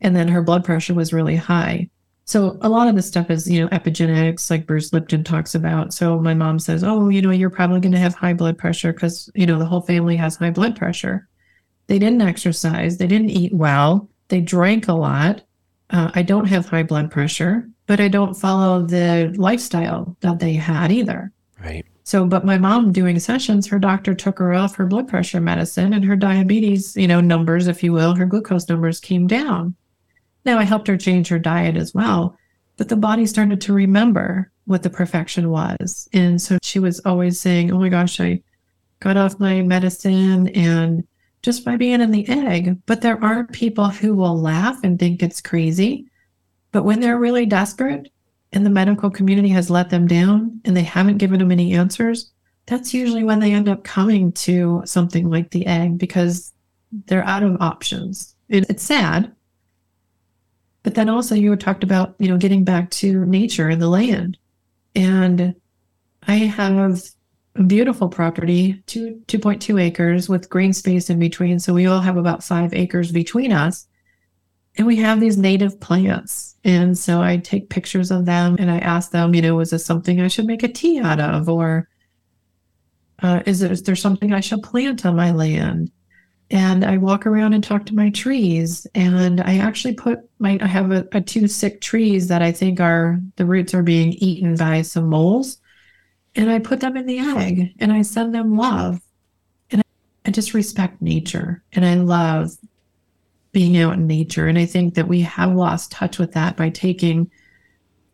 And 0.00 0.14
then 0.14 0.28
her 0.28 0.42
blood 0.42 0.64
pressure 0.64 0.94
was 0.94 1.12
really 1.12 1.36
high. 1.36 1.88
So 2.26 2.56
a 2.62 2.68
lot 2.68 2.88
of 2.88 2.94
this 2.94 3.06
stuff 3.06 3.30
is, 3.30 3.50
you 3.50 3.60
know, 3.60 3.68
epigenetics, 3.68 4.50
like 4.50 4.66
Bruce 4.66 4.92
Lipton 4.92 5.24
talks 5.24 5.54
about. 5.54 5.92
So 5.92 6.18
my 6.18 6.32
mom 6.32 6.58
says, 6.58 6.82
"Oh, 6.82 7.10
you 7.10 7.20
know, 7.20 7.30
you're 7.30 7.50
probably 7.50 7.80
going 7.80 7.92
to 7.92 7.98
have 7.98 8.14
high 8.14 8.32
blood 8.32 8.56
pressure 8.56 8.92
because 8.92 9.30
you 9.34 9.46
know 9.46 9.58
the 9.58 9.66
whole 9.66 9.82
family 9.82 10.16
has 10.16 10.36
high 10.36 10.50
blood 10.50 10.74
pressure." 10.76 11.28
They 11.86 11.98
didn't 11.98 12.22
exercise. 12.22 12.96
They 12.96 13.06
didn't 13.06 13.30
eat 13.30 13.52
well. 13.52 14.08
They 14.28 14.40
drank 14.40 14.88
a 14.88 14.94
lot. 14.94 15.42
Uh, 15.90 16.10
I 16.14 16.22
don't 16.22 16.46
have 16.46 16.66
high 16.66 16.82
blood 16.82 17.10
pressure, 17.10 17.68
but 17.86 18.00
I 18.00 18.08
don't 18.08 18.34
follow 18.34 18.82
the 18.82 19.34
lifestyle 19.36 20.16
that 20.20 20.38
they 20.38 20.54
had 20.54 20.90
either. 20.90 21.30
Right. 21.62 21.84
So, 22.04 22.26
but 22.26 22.44
my 22.44 22.58
mom 22.58 22.92
doing 22.92 23.18
sessions, 23.18 23.66
her 23.66 23.78
doctor 23.78 24.14
took 24.14 24.38
her 24.38 24.52
off 24.52 24.76
her 24.76 24.86
blood 24.86 25.08
pressure 25.08 25.40
medicine 25.40 25.94
and 25.94 26.04
her 26.04 26.16
diabetes, 26.16 26.96
you 26.96 27.08
know, 27.08 27.20
numbers, 27.20 27.66
if 27.66 27.82
you 27.82 27.92
will, 27.92 28.14
her 28.14 28.26
glucose 28.26 28.68
numbers 28.68 29.00
came 29.00 29.26
down. 29.26 29.74
Now, 30.44 30.58
I 30.58 30.64
helped 30.64 30.86
her 30.88 30.98
change 30.98 31.28
her 31.28 31.38
diet 31.38 31.76
as 31.76 31.94
well, 31.94 32.36
but 32.76 32.90
the 32.90 32.96
body 32.96 33.24
started 33.24 33.60
to 33.62 33.72
remember 33.72 34.50
what 34.66 34.82
the 34.82 34.90
perfection 34.90 35.50
was. 35.50 36.08
And 36.12 36.40
so 36.40 36.58
she 36.62 36.78
was 36.78 37.00
always 37.00 37.40
saying, 37.40 37.72
Oh 37.72 37.78
my 37.78 37.88
gosh, 37.88 38.20
I 38.20 38.42
got 39.00 39.16
off 39.16 39.40
my 39.40 39.62
medicine 39.62 40.48
and 40.48 41.06
just 41.44 41.62
by 41.62 41.76
being 41.76 42.00
in 42.00 42.10
the 42.10 42.26
egg. 42.26 42.78
But 42.86 43.02
there 43.02 43.22
are 43.22 43.46
people 43.48 43.90
who 43.90 44.14
will 44.14 44.40
laugh 44.40 44.82
and 44.82 44.98
think 44.98 45.22
it's 45.22 45.42
crazy. 45.42 46.06
But 46.72 46.84
when 46.84 47.00
they're 47.00 47.18
really 47.18 47.44
desperate 47.44 48.10
and 48.52 48.64
the 48.64 48.70
medical 48.70 49.10
community 49.10 49.50
has 49.50 49.68
let 49.68 49.90
them 49.90 50.06
down 50.06 50.60
and 50.64 50.74
they 50.74 50.82
haven't 50.82 51.18
given 51.18 51.38
them 51.38 51.52
any 51.52 51.74
answers, 51.74 52.32
that's 52.64 52.94
usually 52.94 53.24
when 53.24 53.40
they 53.40 53.52
end 53.52 53.68
up 53.68 53.84
coming 53.84 54.32
to 54.32 54.80
something 54.86 55.28
like 55.28 55.50
the 55.50 55.66
egg 55.66 55.98
because 55.98 56.54
they're 57.06 57.26
out 57.26 57.42
of 57.42 57.60
options. 57.60 58.34
It, 58.48 58.64
it's 58.70 58.82
sad. 58.82 59.30
But 60.82 60.94
then 60.94 61.10
also 61.10 61.34
you 61.34 61.54
talked 61.56 61.84
about, 61.84 62.14
you 62.18 62.28
know, 62.28 62.38
getting 62.38 62.64
back 62.64 62.90
to 62.92 63.26
nature 63.26 63.68
and 63.68 63.82
the 63.82 63.88
land. 63.88 64.38
And 64.94 65.54
I 66.26 66.36
have 66.36 67.02
beautiful 67.66 68.08
property, 68.08 68.82
two 68.86 69.22
two 69.26 69.38
point 69.38 69.62
two 69.62 69.78
acres 69.78 70.28
with 70.28 70.50
green 70.50 70.72
space 70.72 71.08
in 71.08 71.18
between. 71.18 71.60
So 71.60 71.72
we 71.72 71.86
all 71.86 72.00
have 72.00 72.16
about 72.16 72.42
five 72.42 72.74
acres 72.74 73.12
between 73.12 73.52
us. 73.52 73.86
And 74.76 74.88
we 74.88 74.96
have 74.96 75.20
these 75.20 75.38
native 75.38 75.78
plants. 75.78 76.56
And 76.64 76.98
so 76.98 77.22
I 77.22 77.36
take 77.36 77.70
pictures 77.70 78.10
of 78.10 78.24
them 78.24 78.56
and 78.58 78.68
I 78.70 78.78
ask 78.78 79.12
them, 79.12 79.32
you 79.32 79.40
know, 79.40 79.60
is 79.60 79.70
this 79.70 79.86
something 79.86 80.20
I 80.20 80.26
should 80.26 80.46
make 80.46 80.64
a 80.64 80.68
tea 80.68 80.98
out 80.98 81.20
of? 81.20 81.48
Or 81.48 81.88
uh, 83.22 83.42
is, 83.46 83.60
there, 83.60 83.70
is 83.70 83.84
there 83.84 83.94
something 83.94 84.32
I 84.32 84.40
should 84.40 84.64
plant 84.64 85.06
on 85.06 85.14
my 85.14 85.30
land? 85.30 85.92
And 86.50 86.84
I 86.84 86.96
walk 86.96 87.24
around 87.24 87.52
and 87.52 87.62
talk 87.62 87.86
to 87.86 87.94
my 87.94 88.10
trees. 88.10 88.84
And 88.96 89.40
I 89.40 89.58
actually 89.58 89.94
put 89.94 90.18
my, 90.40 90.58
I 90.60 90.66
have 90.66 90.90
a, 90.90 91.06
a 91.12 91.20
two 91.20 91.46
sick 91.46 91.80
trees 91.80 92.26
that 92.26 92.42
I 92.42 92.50
think 92.50 92.80
are, 92.80 93.20
the 93.36 93.46
roots 93.46 93.74
are 93.74 93.82
being 93.84 94.14
eaten 94.14 94.56
by 94.56 94.82
some 94.82 95.08
moles 95.08 95.58
and 96.36 96.50
I 96.50 96.58
put 96.58 96.80
them 96.80 96.96
in 96.96 97.06
the 97.06 97.18
egg 97.18 97.74
and 97.78 97.92
I 97.92 98.02
send 98.02 98.34
them 98.34 98.56
love. 98.56 99.00
And 99.70 99.82
I 100.24 100.30
just 100.30 100.54
respect 100.54 101.00
nature 101.00 101.62
and 101.72 101.84
I 101.84 101.94
love 101.94 102.50
being 103.52 103.76
out 103.78 103.94
in 103.94 104.06
nature. 104.06 104.48
And 104.48 104.58
I 104.58 104.66
think 104.66 104.94
that 104.94 105.08
we 105.08 105.20
have 105.22 105.54
lost 105.54 105.92
touch 105.92 106.18
with 106.18 106.32
that 106.32 106.56
by 106.56 106.70
taking 106.70 107.30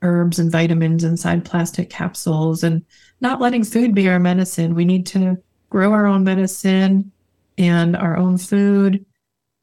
herbs 0.02 0.38
and 0.38 0.52
vitamins 0.52 1.04
inside 1.04 1.44
plastic 1.44 1.90
capsules 1.90 2.62
and 2.62 2.84
not 3.20 3.40
letting 3.40 3.64
food 3.64 3.94
be 3.94 4.08
our 4.08 4.18
medicine. 4.18 4.74
We 4.74 4.84
need 4.84 5.06
to 5.08 5.36
grow 5.68 5.92
our 5.92 6.06
own 6.06 6.24
medicine 6.24 7.10
and 7.58 7.96
our 7.96 8.16
own 8.16 8.38
food. 8.38 9.04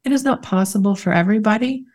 It 0.03 0.11
is 0.11 0.23
not 0.23 0.43
possible 0.43 0.95
for 0.95 1.11
everybody, 1.11 1.85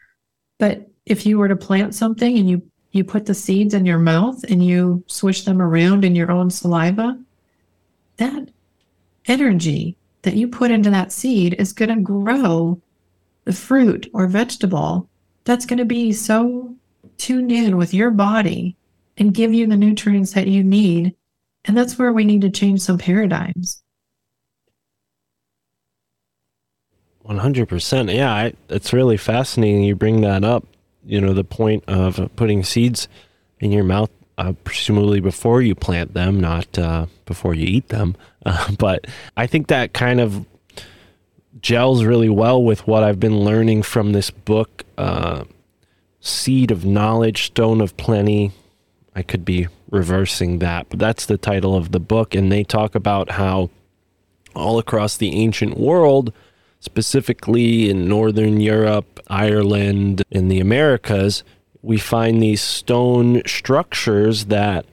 but 0.59 0.89
if 1.07 1.27
you 1.27 1.39
were 1.39 1.49
to 1.49 1.57
plant 1.57 1.95
something 1.95 2.39
and 2.39 2.49
you 2.49 2.63
you 2.93 3.05
put 3.05 3.27
the 3.27 3.35
seeds 3.35 3.75
in 3.75 3.87
your 3.87 3.99
mouth 3.99 4.45
and 4.45 4.65
you 4.65 5.03
swish 5.07 5.45
them 5.45 5.61
around 5.61 6.05
in 6.05 6.15
your 6.15 6.31
own 6.31 6.51
saliva, 6.51 7.19
that 8.19 8.51
energy 9.27 9.97
that 10.23 10.35
you 10.35 10.47
put 10.47 10.71
into 10.71 10.91
that 10.91 11.11
seed 11.11 11.55
is 11.59 11.73
going 11.73 11.89
to 11.89 12.01
grow 12.01 12.81
the 13.45 13.53
fruit 13.53 14.09
or 14.13 14.27
vegetable 14.27 15.09
that's 15.45 15.67
going 15.67 15.79
to 15.79 15.85
be 15.85 16.13
so 16.13 16.75
tuned 17.19 17.51
in 17.51 17.77
with 17.77 17.93
your 17.93 18.11
body 18.11 18.77
and 19.17 19.35
give 19.35 19.53
you 19.53 19.67
the 19.67 19.77
nutrients 19.77 20.33
that 20.33 20.47
you 20.47 20.63
need. 20.63 21.15
And 21.65 21.77
that's 21.77 21.99
where 21.99 22.13
we 22.13 22.25
need 22.25 22.41
to 22.43 22.51
change 22.51 22.81
some 22.81 22.99
paradigms. 22.99 23.83
100%. 27.27 28.15
Yeah, 28.15 28.33
I, 28.33 28.53
it's 28.69 28.93
really 28.93 29.17
fascinating 29.17 29.85
you 29.85 29.95
bring 29.95 30.23
that 30.23 30.45
up. 30.45 30.67
You 31.05 31.21
know, 31.21 31.33
the 31.33 31.45
point 31.45 31.85
of 31.89 32.31
putting 32.37 32.65
seeds 32.65 33.09
in 33.61 33.73
your 33.73 33.85
mouth, 33.85 34.11
uh, 34.39 34.53
presumably 34.65 35.21
before 35.21 35.63
you 35.63 35.75
plant 35.75 36.15
them, 36.15 36.41
not 36.41 36.79
uh, 36.79 37.07
before 37.27 37.55
you 37.55 37.67
eat 37.67 37.89
them. 37.89 38.17
Uh, 38.45 38.73
but 38.73 39.07
I 39.37 39.47
think 39.47 39.69
that 39.69 39.93
kind 39.93 40.21
of 40.21 40.45
gels 41.61 42.03
really 42.03 42.29
well 42.29 42.61
with 42.61 42.89
what 42.89 43.05
I've 43.05 43.21
been 43.21 43.39
learning 43.39 43.85
from 43.85 44.11
this 44.11 44.33
book, 44.33 44.83
uh, 44.99 45.45
Seed 46.19 46.73
of 46.73 46.85
Knowledge, 46.85 47.45
Stone 47.45 47.81
of 47.81 47.97
Plenty. 47.97 48.51
I 49.15 49.23
could 49.23 49.45
be 49.45 49.69
reversing 49.93 50.59
that, 50.59 50.89
but 50.89 50.99
that's 50.99 51.27
the 51.27 51.39
title 51.39 51.77
of 51.77 51.93
the 51.93 52.01
book. 52.01 52.35
And 52.35 52.51
they 52.51 52.65
talk 52.65 52.97
about 52.97 53.31
how 53.31 53.71
all 54.57 54.81
across 54.81 55.17
the 55.17 55.37
ancient 55.37 55.79
world, 55.79 56.33
specifically 56.83 57.89
in 57.89 58.09
Northern 58.09 58.61
Europe, 58.61 59.21
Ireland, 59.29 60.23
in 60.31 60.49
the 60.49 60.61
Americas, 60.61 61.45
we 61.81 61.97
find 61.97 62.43
these 62.43 62.61
stone 62.61 63.41
structures 63.47 64.47
that 64.47 64.85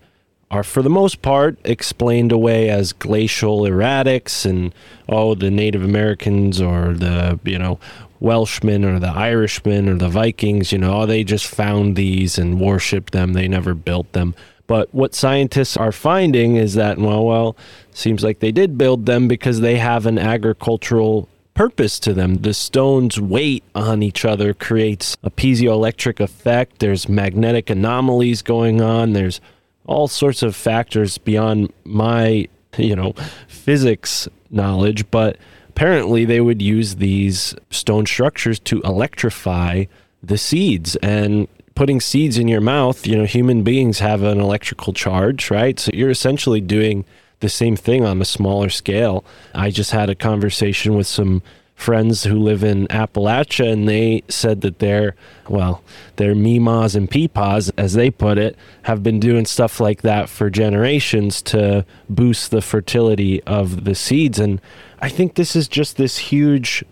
are 0.51 0.63
for 0.63 0.81
the 0.81 0.89
most 0.89 1.21
part 1.21 1.57
explained 1.63 2.31
away 2.31 2.69
as 2.69 2.93
glacial 2.93 3.61
erratics 3.61 4.45
and 4.45 4.73
oh 5.07 5.35
the 5.35 5.51
Native 5.51 5.83
Americans 5.83 6.59
or 6.59 6.93
the 6.93 7.39
you 7.43 7.59
know 7.59 7.79
Welshmen 8.19 8.83
or 8.83 8.99
the 8.99 9.09
Irishmen 9.09 9.87
or 9.87 9.95
the 9.95 10.09
Vikings, 10.09 10.71
you 10.71 10.77
know, 10.77 11.01
oh, 11.01 11.05
they 11.05 11.23
just 11.23 11.47
found 11.47 11.95
these 11.95 12.37
and 12.37 12.59
worshipped 12.59 13.13
them. 13.13 13.33
They 13.33 13.47
never 13.47 13.73
built 13.73 14.11
them. 14.11 14.35
But 14.67 14.93
what 14.93 15.15
scientists 15.15 15.77
are 15.77 15.91
finding 15.91 16.55
is 16.55 16.75
that, 16.75 16.97
well, 16.97 17.25
well, 17.25 17.57
seems 17.91 18.23
like 18.23 18.39
they 18.39 18.51
did 18.51 18.77
build 18.77 19.05
them 19.05 19.27
because 19.27 19.61
they 19.61 19.77
have 19.77 20.05
an 20.05 20.19
agricultural 20.19 21.29
purpose 21.59 21.99
to 21.99 22.13
them. 22.13 22.35
The 22.35 22.53
stones' 22.53 23.19
weight 23.19 23.65
on 23.75 24.01
each 24.01 24.23
other 24.23 24.53
creates 24.53 25.17
a 25.23 25.29
piezoelectric 25.29 26.21
effect. 26.21 26.79
There's 26.79 27.09
magnetic 27.09 27.69
anomalies 27.69 28.41
going 28.41 28.81
on. 28.81 29.11
There's 29.11 29.41
all 29.85 30.07
sorts 30.07 30.41
of 30.41 30.55
factors 30.55 31.17
beyond 31.17 31.73
my, 31.83 32.47
you 32.77 32.95
know, 32.95 33.11
physics 33.49 34.29
knowledge, 34.49 35.11
but 35.11 35.35
apparently 35.67 36.23
they 36.23 36.39
would 36.39 36.61
use 36.61 36.95
these 36.95 37.53
stone 37.71 38.05
structures 38.05 38.57
to 38.59 38.79
electrify 38.83 39.83
the 40.23 40.37
seeds 40.37 40.95
and 41.03 41.49
putting 41.75 41.99
seeds 41.99 42.37
in 42.37 42.47
your 42.47 42.61
mouth, 42.61 43.05
you 43.05 43.17
know, 43.17 43.25
human 43.25 43.63
beings 43.63 43.99
have 43.99 44.23
an 44.23 44.39
electrical 44.39 44.93
charge, 44.93 45.51
right? 45.51 45.77
So 45.77 45.91
you're 45.93 46.09
essentially 46.09 46.61
doing 46.61 47.03
the 47.39 47.49
same 47.49 47.75
thing 47.75 48.05
on 48.05 48.21
a 48.21 48.25
smaller 48.25 48.69
scale. 48.69 49.23
I 49.53 49.69
just 49.71 49.91
had 49.91 50.09
a 50.09 50.15
conversation 50.15 50.95
with 50.95 51.07
some 51.07 51.41
friends 51.79 52.25
who 52.25 52.37
live 52.37 52.61
in 52.61 52.87
Appalachia, 52.87 53.71
and 53.71 53.87
they 53.87 54.21
said 54.27 54.59
that 54.61 54.79
their, 54.79 55.15
well, 55.47 55.81
their 56.17 56.35
Mimas 56.35 56.93
and 56.93 57.09
Peepaws, 57.09 57.71
as 57.77 57.93
they 57.93 58.11
put 58.11 58.37
it, 58.37 58.57
have 58.83 59.01
been 59.01 59.17
doing 59.19 59.45
stuff 59.45 59.79
like 59.79 60.01
that 60.01 60.27
for 60.27 60.49
generations 60.49 61.41
to 61.43 61.85
boost 62.09 62.51
the 62.51 62.61
fertility 62.61 63.41
of 63.43 63.85
the 63.85 63.95
seeds. 63.95 64.39
And 64.39 64.59
I 65.01 65.07
think 65.07 65.35
this 65.35 65.55
is 65.55 65.69
just 65.69 65.95
this 65.95 66.17
huge 66.17 66.83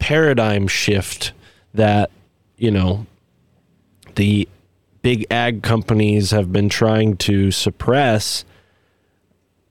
paradigm 0.00 0.66
shift 0.66 1.32
that, 1.72 2.10
you 2.56 2.72
know, 2.72 3.06
the 4.16 4.48
big 5.02 5.26
ag 5.30 5.62
companies 5.62 6.32
have 6.32 6.52
been 6.52 6.68
trying 6.68 7.16
to 7.18 7.52
suppress. 7.52 8.44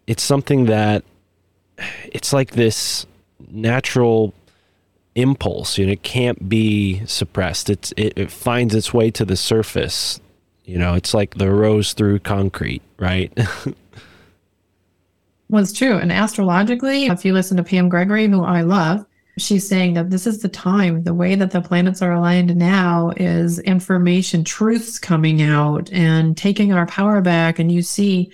It's 0.08 0.24
something 0.24 0.66
that 0.66 1.04
it's 2.06 2.34
like 2.34 2.52
this 2.52 3.06
natural 3.50 4.34
impulse 5.16 5.78
you 5.78 5.86
know 5.86 5.92
it 5.92 6.02
can't 6.02 6.50
be 6.50 7.06
suppressed 7.06 7.70
it's 7.70 7.94
it, 7.98 8.14
it 8.16 8.32
finds 8.32 8.74
its 8.74 8.92
way 8.92 9.12
to 9.12 9.24
the 9.24 9.36
surface 9.36 10.20
you 10.66 10.76
know 10.76 10.96
it's 10.96 11.14
like 11.14 11.36
the 11.36 11.52
rose 11.52 11.94
through 11.94 12.18
concrete 12.18 12.82
right 12.98 13.32
Well, 15.54 15.62
it's 15.62 15.72
true. 15.72 15.98
And 16.00 16.12
astrologically, 16.12 17.06
if 17.06 17.24
you 17.24 17.32
listen 17.32 17.58
to 17.58 17.64
Pam 17.64 17.88
Gregory, 17.88 18.28
who 18.28 18.44
I 18.44 18.62
love, 18.62 19.06
she's 19.38 19.68
saying 19.68 19.94
that 19.94 20.10
this 20.10 20.26
is 20.26 20.42
the 20.42 20.50
time. 20.50 21.04
The 21.04 21.14
way 21.14 21.36
that 21.36 21.52
the 21.52 21.62
planets 21.62 22.02
are 22.02 22.14
aligned 22.14 22.56
now 22.56 23.12
is 23.18 23.60
information, 23.60 24.44
truths 24.44 24.98
coming 24.98 25.44
out 25.44 25.92
and 25.92 26.36
taking 26.36 26.74
our 26.74 26.88
power 26.88 27.22
back. 27.22 27.60
And 27.60 27.72
you 27.72 27.84
see 27.84 28.32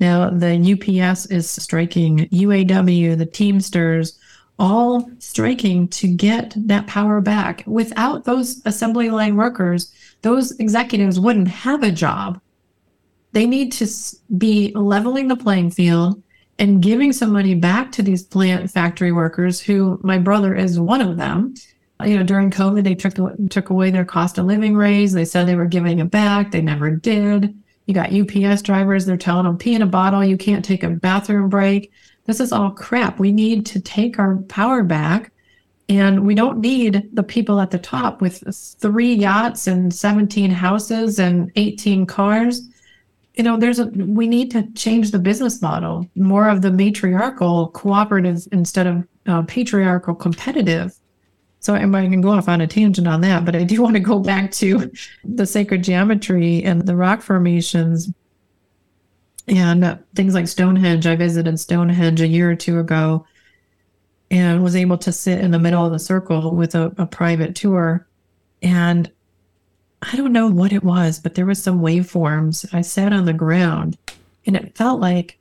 now 0.00 0.30
the 0.30 0.56
UPS 0.56 1.26
is 1.26 1.50
striking, 1.50 2.28
UAW, 2.28 3.16
the 3.16 3.26
Teamsters, 3.26 4.18
all 4.58 5.10
striking 5.18 5.88
to 5.88 6.08
get 6.08 6.54
that 6.56 6.86
power 6.86 7.20
back. 7.20 7.62
Without 7.66 8.24
those 8.24 8.60
assembly 8.64 9.10
line 9.10 9.36
workers, 9.36 9.92
those 10.22 10.52
executives 10.58 11.20
wouldn't 11.20 11.48
have 11.48 11.82
a 11.82 11.92
job. 11.92 12.40
They 13.32 13.46
need 13.46 13.72
to 13.72 13.86
be 14.36 14.72
leveling 14.74 15.28
the 15.28 15.36
playing 15.36 15.70
field 15.70 16.22
and 16.58 16.82
giving 16.82 17.12
some 17.12 17.32
money 17.32 17.54
back 17.54 17.92
to 17.92 18.02
these 18.02 18.24
plant 18.24 18.70
factory 18.70 19.12
workers 19.12 19.60
who 19.60 20.00
my 20.02 20.18
brother 20.18 20.54
is 20.54 20.80
one 20.80 21.00
of 21.00 21.16
them 21.16 21.54
you 22.04 22.16
know 22.16 22.24
during 22.24 22.50
covid 22.50 22.84
they 22.84 22.94
took 22.94 23.14
took 23.50 23.70
away 23.70 23.90
their 23.90 24.04
cost 24.04 24.38
of 24.38 24.46
living 24.46 24.76
raise 24.76 25.12
they 25.12 25.24
said 25.24 25.46
they 25.46 25.54
were 25.54 25.66
giving 25.66 25.98
it 25.98 26.10
back 26.10 26.50
they 26.50 26.60
never 26.60 26.90
did 26.90 27.56
you 27.88 27.94
got 27.94 28.12
ups 28.12 28.62
drivers 28.62 29.06
they're 29.06 29.16
telling 29.16 29.44
them 29.44 29.56
pee 29.56 29.74
in 29.74 29.82
a 29.82 29.86
bottle 29.86 30.22
you 30.22 30.36
can't 30.36 30.64
take 30.64 30.84
a 30.84 30.90
bathroom 30.90 31.48
break. 31.48 31.90
This 32.26 32.38
is 32.38 32.52
all 32.52 32.70
crap. 32.70 33.18
We 33.18 33.32
need 33.32 33.64
to 33.66 33.80
take 33.80 34.18
our 34.18 34.36
power 34.48 34.82
back 34.82 35.32
and 35.88 36.26
we 36.26 36.34
don't 36.34 36.58
need 36.60 37.08
the 37.14 37.22
people 37.22 37.60
at 37.60 37.70
the 37.70 37.78
top 37.78 38.20
with 38.20 38.44
three 38.78 39.14
yachts 39.14 39.66
and 39.66 39.92
17 39.92 40.50
houses 40.50 41.18
and 41.18 41.50
18 41.56 42.04
cars. 42.04 42.68
You 43.34 43.44
know 43.44 43.56
there's 43.56 43.78
a 43.78 43.86
we 43.86 44.28
need 44.28 44.50
to 44.50 44.70
change 44.72 45.10
the 45.10 45.18
business 45.18 45.62
model 45.62 46.06
more 46.14 46.48
of 46.48 46.60
the 46.60 46.70
matriarchal 46.70 47.68
cooperative 47.68 48.46
instead 48.52 48.86
of 48.86 49.08
uh, 49.26 49.42
patriarchal 49.42 50.14
competitive 50.14 50.92
so 51.60 51.74
I 51.74 51.80
can 51.80 52.20
go 52.20 52.30
off 52.30 52.48
on 52.48 52.60
a 52.60 52.66
tangent 52.66 53.08
on 53.08 53.20
that, 53.22 53.44
but 53.44 53.56
I 53.56 53.64
do 53.64 53.82
want 53.82 53.94
to 53.94 54.00
go 54.00 54.18
back 54.18 54.50
to 54.52 54.90
the 55.24 55.46
sacred 55.46 55.82
geometry 55.84 56.62
and 56.62 56.86
the 56.86 56.96
rock 56.96 57.22
formations 57.22 58.12
and 59.46 59.98
things 60.14 60.34
like 60.34 60.48
Stonehenge. 60.48 61.06
I 61.06 61.16
visited 61.16 61.58
Stonehenge 61.58 62.20
a 62.20 62.28
year 62.28 62.50
or 62.50 62.54
two 62.54 62.78
ago 62.78 63.26
and 64.30 64.62
was 64.62 64.76
able 64.76 64.98
to 64.98 65.12
sit 65.12 65.40
in 65.40 65.50
the 65.50 65.58
middle 65.58 65.84
of 65.84 65.92
the 65.92 65.98
circle 65.98 66.54
with 66.54 66.74
a, 66.74 66.92
a 66.98 67.06
private 67.06 67.54
tour. 67.54 68.06
And 68.62 69.10
I 70.02 70.16
don't 70.16 70.32
know 70.32 70.48
what 70.48 70.72
it 70.72 70.84
was, 70.84 71.18
but 71.18 71.34
there 71.34 71.46
was 71.46 71.62
some 71.62 71.80
waveforms. 71.80 72.72
I 72.72 72.82
sat 72.82 73.12
on 73.12 73.24
the 73.24 73.32
ground 73.32 73.96
and 74.46 74.54
it 74.54 74.76
felt 74.76 75.00
like 75.00 75.38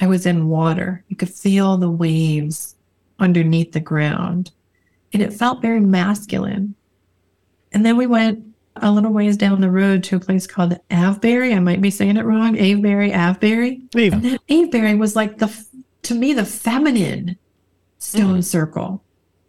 I 0.00 0.06
was 0.06 0.24
in 0.26 0.48
water. 0.48 1.04
You 1.08 1.16
could 1.16 1.30
feel 1.30 1.76
the 1.76 1.90
waves 1.90 2.74
underneath 3.18 3.72
the 3.72 3.80
ground. 3.80 4.50
And 5.12 5.22
it 5.22 5.32
felt 5.32 5.62
very 5.62 5.80
masculine. 5.80 6.74
And 7.72 7.84
then 7.84 7.96
we 7.96 8.06
went 8.06 8.44
a 8.76 8.90
little 8.90 9.12
ways 9.12 9.36
down 9.36 9.60
the 9.60 9.70
road 9.70 10.04
to 10.04 10.16
a 10.16 10.20
place 10.20 10.46
called 10.46 10.78
Avebury. 10.90 11.52
I 11.52 11.58
might 11.58 11.80
be 11.80 11.90
saying 11.90 12.16
it 12.16 12.24
wrong. 12.24 12.56
Avebury, 12.56 13.12
Avebury. 13.12 13.82
And 14.12 14.24
that 14.24 14.40
Avebury 14.48 14.94
was 14.94 15.16
like 15.16 15.38
the, 15.38 15.66
to 16.02 16.14
me, 16.14 16.32
the 16.32 16.44
feminine 16.44 17.36
stone 17.98 18.42
circle. 18.42 19.02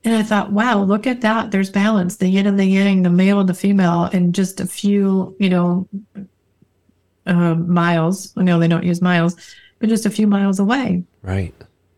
And 0.03 0.15
I 0.15 0.23
thought, 0.23 0.51
wow, 0.51 0.81
look 0.81 1.05
at 1.05 1.21
that. 1.21 1.51
There's 1.51 1.69
balance, 1.69 2.17
the 2.17 2.27
yin 2.27 2.47
and 2.47 2.59
the 2.59 2.65
yang, 2.65 3.03
the 3.03 3.09
male 3.11 3.39
and 3.39 3.47
the 3.47 3.53
female, 3.53 4.05
and 4.05 4.33
just 4.33 4.59
a 4.59 4.65
few, 4.65 5.35
you 5.39 5.49
know, 5.49 5.87
uh, 7.27 7.53
miles. 7.53 8.33
I 8.35 8.41
know 8.41 8.57
they 8.57 8.67
don't 8.67 8.83
use 8.83 9.01
miles, 9.01 9.35
but 9.79 9.89
just 9.89 10.07
a 10.07 10.09
few 10.09 10.25
miles 10.25 10.59
away. 10.59 11.03
right 11.21 11.53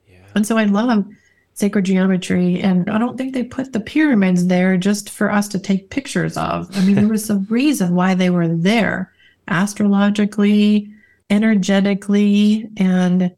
yeah 0.09 0.18
And 0.36 0.45
so 0.45 0.57
I 0.57 0.66
love 0.66 1.05
sacred 1.54 1.86
geometry. 1.86 2.60
And 2.62 2.89
I 2.89 2.97
don't 2.97 3.18
think 3.18 3.34
they 3.34 3.43
put 3.43 3.74
the 3.74 3.80
pyramids 3.80 4.47
there 4.47 4.78
just 4.78 5.10
for 5.10 5.32
us 5.32 5.47
to 5.49 5.60
take 5.60 5.89
pictures 5.89 6.38
of. 6.38 6.76
I 6.76 6.84
mean, 6.84 6.95
there 6.95 7.08
was 7.08 7.30
a 7.30 7.38
reason 7.49 7.95
why 7.95 8.16
they 8.16 8.30
were 8.30 8.47
there 8.47 9.14
astrologically, 9.47 10.91
energetically. 11.30 12.70
And 12.78 13.36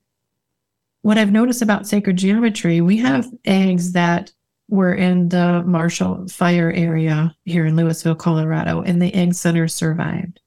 what 1.01 1.17
I've 1.17 1.31
noticed 1.31 1.61
about 1.61 1.87
sacred 1.87 2.17
geometry, 2.17 2.81
we 2.81 2.97
have 2.97 3.29
eggs 3.45 3.91
that 3.91 4.31
were 4.67 4.93
in 4.93 5.29
the 5.29 5.63
Marshall 5.65 6.27
Fire 6.27 6.71
area 6.71 7.35
here 7.45 7.65
in 7.65 7.75
Louisville, 7.75 8.15
Colorado, 8.15 8.81
and 8.81 9.01
the 9.01 9.13
egg 9.13 9.33
center 9.33 9.67
survived. 9.67 10.39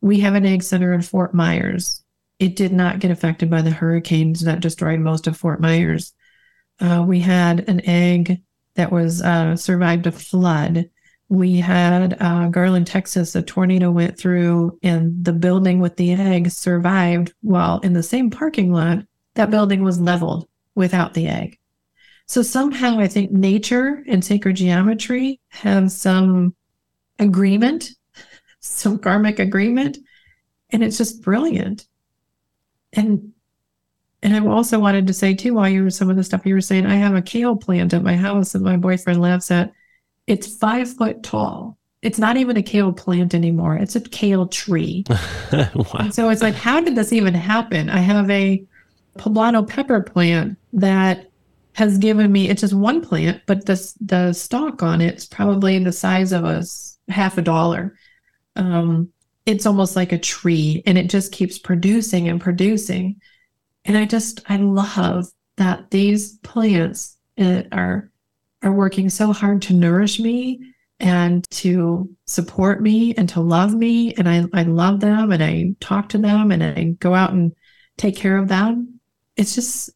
We 0.00 0.20
have 0.20 0.34
an 0.34 0.46
egg 0.46 0.62
center 0.62 0.92
in 0.92 1.02
Fort 1.02 1.34
Myers. 1.34 2.04
It 2.38 2.56
did 2.56 2.72
not 2.72 2.98
get 2.98 3.10
affected 3.10 3.50
by 3.50 3.62
the 3.62 3.70
hurricanes 3.70 4.42
that 4.42 4.60
destroyed 4.60 5.00
most 5.00 5.26
of 5.26 5.36
Fort 5.36 5.60
Myers. 5.60 6.12
Uh, 6.80 7.04
we 7.06 7.20
had 7.20 7.68
an 7.68 7.80
egg 7.86 8.42
that 8.74 8.90
was 8.90 9.22
uh, 9.22 9.56
survived 9.56 10.06
a 10.06 10.12
flood. 10.12 10.88
We 11.28 11.58
had 11.58 12.16
uh, 12.20 12.48
Garland, 12.48 12.86
Texas, 12.86 13.34
a 13.34 13.42
tornado 13.42 13.90
went 13.90 14.18
through, 14.18 14.78
and 14.82 15.24
the 15.24 15.32
building 15.32 15.80
with 15.80 15.96
the 15.96 16.12
egg 16.12 16.50
survived. 16.50 17.32
While 17.40 17.80
in 17.80 17.92
the 17.92 18.02
same 18.02 18.30
parking 18.30 18.72
lot, 18.72 19.04
that 19.34 19.50
building 19.50 19.82
was 19.82 20.00
leveled 20.00 20.48
without 20.74 21.14
the 21.14 21.28
egg. 21.28 21.58
So 22.26 22.42
somehow, 22.42 22.98
I 22.98 23.08
think 23.08 23.30
nature 23.30 24.02
and 24.08 24.24
sacred 24.24 24.56
geometry 24.56 25.40
have 25.48 25.92
some 25.92 26.54
agreement 27.18 27.90
some 28.62 28.98
karmic 28.98 29.38
agreement. 29.38 29.98
And 30.70 30.82
it's 30.82 30.96
just 30.96 31.20
brilliant. 31.22 31.86
And 32.94 33.31
and 34.22 34.36
I 34.36 34.46
also 34.46 34.78
wanted 34.78 35.06
to 35.08 35.12
say 35.12 35.34
too, 35.34 35.54
while 35.54 35.68
you 35.68 35.84
were 35.84 35.90
some 35.90 36.08
of 36.08 36.16
the 36.16 36.24
stuff 36.24 36.46
you 36.46 36.54
were 36.54 36.60
saying, 36.60 36.86
I 36.86 36.94
have 36.94 37.14
a 37.14 37.22
kale 37.22 37.56
plant 37.56 37.92
at 37.92 38.02
my 38.02 38.16
house 38.16 38.52
that 38.52 38.62
my 38.62 38.76
boyfriend 38.76 39.20
laughs 39.20 39.50
at. 39.50 39.72
It's 40.26 40.56
five 40.56 40.88
foot 40.96 41.22
tall. 41.22 41.76
It's 42.02 42.18
not 42.18 42.36
even 42.36 42.56
a 42.56 42.62
kale 42.62 42.92
plant 42.92 43.34
anymore. 43.34 43.76
It's 43.76 43.96
a 43.96 44.00
kale 44.00 44.46
tree. 44.46 45.04
wow. 45.52 45.86
And 45.98 46.14
so 46.14 46.28
it's 46.30 46.42
like, 46.42 46.54
how 46.54 46.80
did 46.80 46.94
this 46.94 47.12
even 47.12 47.34
happen? 47.34 47.90
I 47.90 47.98
have 47.98 48.30
a 48.30 48.64
poblano 49.18 49.66
pepper 49.68 50.00
plant 50.02 50.56
that 50.72 51.28
has 51.74 51.98
given 51.98 52.30
me 52.30 52.48
it's 52.48 52.60
just 52.60 52.74
one 52.74 53.00
plant, 53.00 53.42
but 53.46 53.66
the 53.66 53.94
the 54.00 54.32
stalk 54.32 54.82
on 54.82 55.00
it's 55.00 55.26
probably 55.26 55.78
the 55.78 55.92
size 55.92 56.32
of 56.32 56.44
a 56.44 56.62
half 57.08 57.38
a 57.38 57.42
dollar. 57.42 57.96
Um, 58.56 59.08
it's 59.46 59.66
almost 59.66 59.96
like 59.96 60.12
a 60.12 60.18
tree, 60.18 60.82
and 60.86 60.96
it 60.96 61.10
just 61.10 61.32
keeps 61.32 61.58
producing 61.58 62.28
and 62.28 62.40
producing. 62.40 63.20
And 63.84 63.96
I 63.96 64.04
just 64.04 64.40
I 64.48 64.56
love 64.56 65.26
that 65.56 65.90
these 65.90 66.38
plants 66.38 67.16
uh, 67.38 67.62
are 67.72 68.10
are 68.62 68.72
working 68.72 69.10
so 69.10 69.32
hard 69.32 69.62
to 69.62 69.74
nourish 69.74 70.20
me 70.20 70.60
and 71.00 71.44
to 71.50 72.08
support 72.26 72.80
me 72.80 73.12
and 73.16 73.28
to 73.28 73.40
love 73.40 73.74
me. 73.74 74.14
And 74.14 74.28
I, 74.28 74.44
I 74.54 74.62
love 74.62 75.00
them 75.00 75.32
and 75.32 75.42
I 75.42 75.74
talk 75.80 76.08
to 76.10 76.18
them 76.18 76.52
and 76.52 76.62
I 76.62 76.84
go 77.00 77.12
out 77.12 77.32
and 77.32 77.52
take 77.96 78.16
care 78.16 78.38
of 78.38 78.46
them. 78.46 79.00
It's 79.36 79.56
just, 79.56 79.90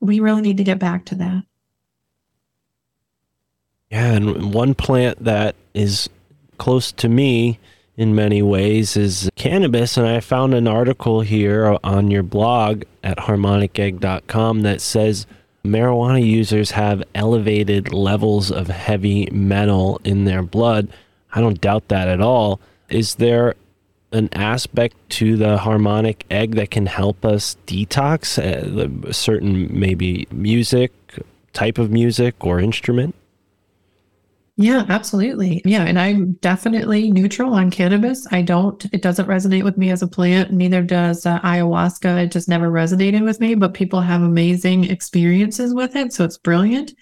we 0.00 0.20
really 0.20 0.42
need 0.42 0.58
to 0.58 0.64
get 0.64 0.78
back 0.78 1.06
to 1.06 1.14
that. 1.14 1.44
Yeah, 3.90 4.12
and 4.12 4.52
one 4.52 4.74
plant 4.74 5.24
that 5.24 5.54
is 5.72 6.10
close 6.58 6.92
to 6.92 7.08
me 7.08 7.58
in 7.96 8.14
many 8.14 8.42
ways 8.42 8.96
is 8.96 9.30
cannabis. 9.36 9.96
And 9.96 10.06
I 10.06 10.20
found 10.20 10.54
an 10.54 10.66
article 10.66 11.20
here 11.20 11.78
on 11.84 12.10
your 12.10 12.22
blog 12.22 12.84
at 13.02 13.18
harmonicegg.com 13.18 14.62
that 14.62 14.80
says 14.80 15.26
marijuana 15.64 16.24
users 16.24 16.72
have 16.72 17.02
elevated 17.14 17.92
levels 17.92 18.50
of 18.50 18.68
heavy 18.68 19.28
metal 19.30 20.00
in 20.04 20.24
their 20.24 20.42
blood. 20.42 20.88
I 21.32 21.40
don't 21.40 21.60
doubt 21.60 21.88
that 21.88 22.08
at 22.08 22.20
all. 22.20 22.60
Is 22.88 23.16
there 23.16 23.54
an 24.12 24.28
aspect 24.32 24.96
to 25.08 25.36
the 25.36 25.58
harmonic 25.58 26.24
egg 26.30 26.54
that 26.56 26.70
can 26.70 26.86
help 26.86 27.24
us 27.24 27.56
detox 27.66 28.38
uh, 28.38 29.08
a 29.08 29.14
certain 29.14 29.68
maybe 29.70 30.26
music, 30.30 30.92
type 31.52 31.78
of 31.78 31.90
music, 31.90 32.34
or 32.44 32.60
instrument? 32.60 33.14
Yeah, 34.62 34.84
absolutely. 34.88 35.60
Yeah. 35.64 35.82
And 35.84 35.98
I'm 35.98 36.34
definitely 36.34 37.10
neutral 37.10 37.52
on 37.54 37.70
cannabis. 37.70 38.26
I 38.30 38.42
don't, 38.42 38.84
it 38.92 39.02
doesn't 39.02 39.26
resonate 39.26 39.64
with 39.64 39.76
me 39.76 39.90
as 39.90 40.02
a 40.02 40.06
plant. 40.06 40.52
Neither 40.52 40.82
does 40.82 41.26
uh, 41.26 41.40
ayahuasca. 41.40 42.24
It 42.24 42.30
just 42.30 42.48
never 42.48 42.70
resonated 42.70 43.24
with 43.24 43.40
me, 43.40 43.56
but 43.56 43.74
people 43.74 44.00
have 44.00 44.22
amazing 44.22 44.84
experiences 44.84 45.74
with 45.74 45.96
it. 45.96 46.12
So 46.12 46.24
it's 46.24 46.38
brilliant. 46.38 46.92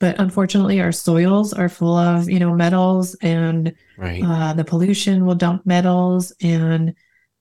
But 0.00 0.18
unfortunately, 0.18 0.80
our 0.80 0.92
soils 0.92 1.52
are 1.52 1.68
full 1.68 1.96
of, 1.96 2.28
you 2.28 2.38
know, 2.38 2.54
metals 2.54 3.14
and 3.16 3.72
Right. 3.96 4.22
uh, 4.24 4.52
the 4.52 4.64
pollution 4.64 5.24
will 5.24 5.34
dump 5.34 5.66
metals. 5.66 6.32
And 6.40 6.94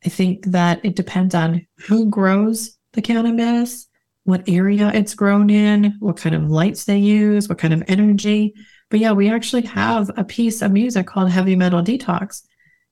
I 0.05 0.10
think 0.10 0.45
that 0.45 0.84
it 0.84 0.95
depends 0.95 1.34
on 1.34 1.66
who 1.88 2.10
grows 2.10 2.78
the 2.93 3.01
cannabis, 3.01 3.88
what 4.24 4.47
area 4.47 4.91
it's 4.93 5.16
grown 5.16 5.49
in, 5.49 5.95
what 5.99 6.18
kind 6.18 6.36
of 6.36 6.49
lights 6.49 6.86
they 6.86 6.97
use, 6.97 7.47
what 7.49 7.58
kind 7.58 7.74
of 7.74 7.84
energy. 7.88 8.53
But 8.90 9.00
yeah, 9.00 9.12
we 9.12 9.30
actually 9.30 9.64
have 9.64 10.10
a 10.18 10.24
piece 10.24 10.62
of 10.62 10.72
music 10.72 11.08
called 11.08 11.30
Heavy 11.30 11.56
Metal 11.56 11.82
Detox 11.82 12.44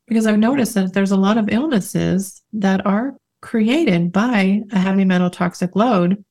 because 0.08 0.28
I've 0.28 0.38
noticed 0.40 0.74
that 0.76 0.94
there's 0.94 1.12
a 1.12 1.18
lot 1.18 1.38
of 1.38 1.50
illnesses 1.50 2.42
that 2.54 2.86
are 2.86 3.16
created 3.42 4.12
by 4.12 4.64
a 4.72 4.80
heavy 4.80 5.06
metal 5.06 5.30
toxic 5.30 5.76
load, 5.76 6.24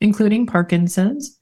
including 0.00 0.46
Parkinson's. 0.46 1.38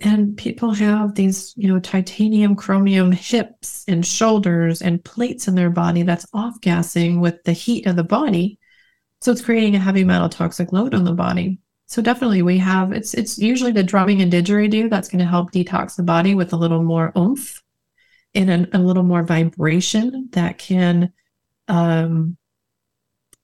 And 0.00 0.36
people 0.36 0.72
have 0.72 1.14
these, 1.14 1.54
you 1.56 1.68
know, 1.68 1.78
titanium, 1.78 2.56
chromium 2.56 3.12
hips 3.12 3.84
and 3.86 4.04
shoulders 4.04 4.82
and 4.82 5.04
plates 5.04 5.48
in 5.48 5.54
their 5.54 5.70
body 5.70 6.02
that's 6.02 6.26
off 6.34 6.60
gassing 6.60 7.20
with 7.20 7.42
the 7.44 7.52
heat 7.52 7.86
of 7.86 7.96
the 7.96 8.04
body. 8.04 8.58
So 9.20 9.30
it's 9.30 9.42
creating 9.42 9.76
a 9.76 9.80
heavy 9.80 10.02
metal 10.02 10.28
toxic 10.28 10.72
load 10.72 10.94
on 10.94 11.04
the 11.04 11.12
body. 11.12 11.58
So 11.92 12.00
definitely 12.00 12.40
we 12.40 12.56
have 12.56 12.90
it's 12.90 13.12
it's 13.12 13.36
usually 13.36 13.70
the 13.70 13.82
drumming 13.82 14.22
and 14.22 14.32
didgeridoo 14.32 14.88
that's 14.88 15.10
going 15.10 15.18
to 15.18 15.26
help 15.26 15.52
detox 15.52 15.94
the 15.94 16.02
body 16.02 16.34
with 16.34 16.54
a 16.54 16.56
little 16.56 16.82
more 16.82 17.12
oomph 17.18 17.62
and 18.34 18.50
a, 18.50 18.78
a 18.78 18.80
little 18.80 19.02
more 19.02 19.22
vibration 19.22 20.30
that 20.32 20.56
can 20.56 21.12
um 21.68 22.38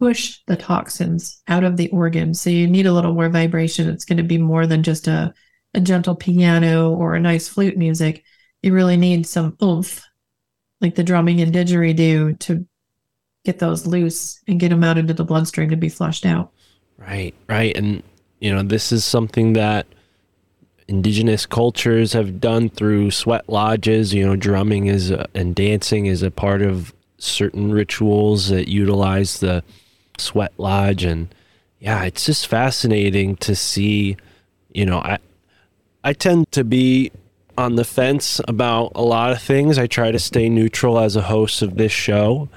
push 0.01 0.39
the 0.47 0.57
toxins 0.57 1.43
out 1.47 1.63
of 1.63 1.77
the 1.77 1.91
organs. 1.91 2.41
So 2.41 2.49
you 2.49 2.67
need 2.67 2.87
a 2.87 2.93
little 2.95 3.13
more 3.13 3.29
vibration. 3.29 3.87
It's 3.91 4.07
going 4.07 4.17
to 4.17 4.23
be 4.23 4.39
more 4.39 4.67
than 4.67 4.83
just 4.83 5.09
a 5.09 5.35
a 5.75 5.81
gentle 5.81 6.17
piano 6.17 6.95
or 6.95 7.15
a 7.15 7.21
nice 7.21 7.51
flute 7.51 7.77
music. 7.77 8.25
You 8.63 8.73
really 8.73 8.97
need 8.97 9.27
some 9.27 9.59
oomph, 9.63 10.03
like 10.81 10.95
the 10.95 11.05
drumming 11.05 11.43
and 11.43 11.53
didgeridoo, 11.53 12.39
to 12.39 12.67
get 13.45 13.59
those 13.59 13.87
loose 13.87 14.41
and 14.49 14.59
get 14.59 14.71
them 14.71 14.85
out 14.85 14.97
into 14.97 15.13
the 15.13 15.23
bloodstream 15.23 15.69
to 15.69 15.77
be 15.77 15.91
flushed 15.91 16.25
out. 16.25 16.51
Right, 16.97 17.35
right. 17.47 17.77
And, 17.77 18.03
you 18.41 18.55
know, 18.55 18.63
this 18.63 18.93
is 18.93 19.05
something 19.05 19.55
that 19.55 19.87
indigenous 20.87 21.45
cultures 21.45 22.13
have 22.15 22.41
done 22.41 22.69
through 22.69 23.11
sweat 23.11 23.49
lodges. 23.49 24.15
You 24.15 24.27
know, 24.27 24.37
drumming 24.37 24.87
is 24.87 25.11
a, 25.11 25.29
and 25.35 25.55
dancing 25.55 26.07
is 26.07 26.23
a 26.23 26.31
part 26.31 26.63
of 26.63 26.95
certain 27.19 27.73
rituals 27.73 28.49
that 28.49 28.69
utilize 28.69 29.41
the 29.41 29.63
sweat 30.19 30.53
lodge. 30.57 31.05
And 31.05 31.35
yeah, 31.81 32.05
it's 32.05 32.25
just 32.25 32.47
fascinating 32.47 33.37
to 33.37 33.55
see, 33.55 34.17
you 34.73 34.87
know, 34.87 34.99
I, 34.99 35.19
I 36.05 36.13
tend 36.13 36.51
to 36.53 36.65
be 36.65 37.13
on 37.57 37.75
the 37.75 37.85
fence 37.85 38.41
about 38.47 38.93
a 38.95 39.03
lot 39.03 39.33
of 39.33 39.43
things. 39.43 39.79
I 39.79 39.89
try 39.89 40.13
to 40.13 40.19
stay 40.19 40.49
neutral 40.49 40.99
as 40.99 41.17
a 41.17 41.23
host 41.23 41.61
of 41.61 41.77
this 41.77 41.93
show. 41.93 42.49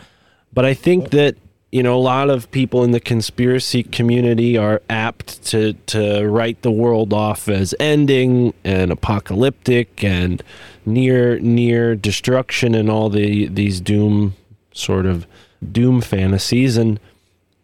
But 0.53 0.63
I 0.63 0.73
think 0.73 1.09
that 1.09 1.35
you 1.71 1.81
know 1.81 1.95
a 1.95 1.99
lot 1.99 2.29
of 2.29 2.51
people 2.51 2.83
in 2.83 2.91
the 2.91 2.99
conspiracy 2.99 3.83
community 3.83 4.57
are 4.57 4.81
apt 4.89 5.43
to 5.45 5.73
to 5.87 6.27
write 6.27 6.61
the 6.61 6.71
world 6.71 7.13
off 7.13 7.47
as 7.47 7.73
ending 7.79 8.53
and 8.63 8.91
apocalyptic 8.91 10.03
and 10.03 10.43
near 10.85 11.39
near 11.39 11.95
destruction 11.95 12.75
and 12.75 12.89
all 12.89 13.09
the 13.09 13.47
these 13.47 13.79
doom 13.79 14.35
sort 14.73 15.05
of 15.05 15.25
doom 15.71 16.01
fantasies. 16.01 16.77
And 16.77 16.99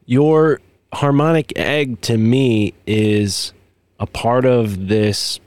your 0.06 0.62
harmonic 0.94 1.58
egg 1.58 2.02
to 2.02 2.18
me 2.18 2.74
is 2.86 3.54
a 4.00 4.06
part 4.06 4.46
of 4.46 4.88
this 4.88 5.40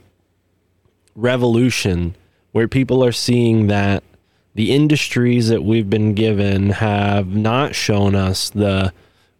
revolution 1.15 2.15
where 2.51 2.67
people 2.67 3.03
are 3.03 3.11
seeing 3.11 3.67
that 3.67 4.03
the 4.53 4.71
industries 4.71 5.49
that 5.49 5.63
we've 5.63 5.89
been 5.89 6.13
given 6.13 6.71
have 6.71 7.27
not 7.27 7.75
shown 7.75 8.15
us 8.15 8.49
the 8.49 8.93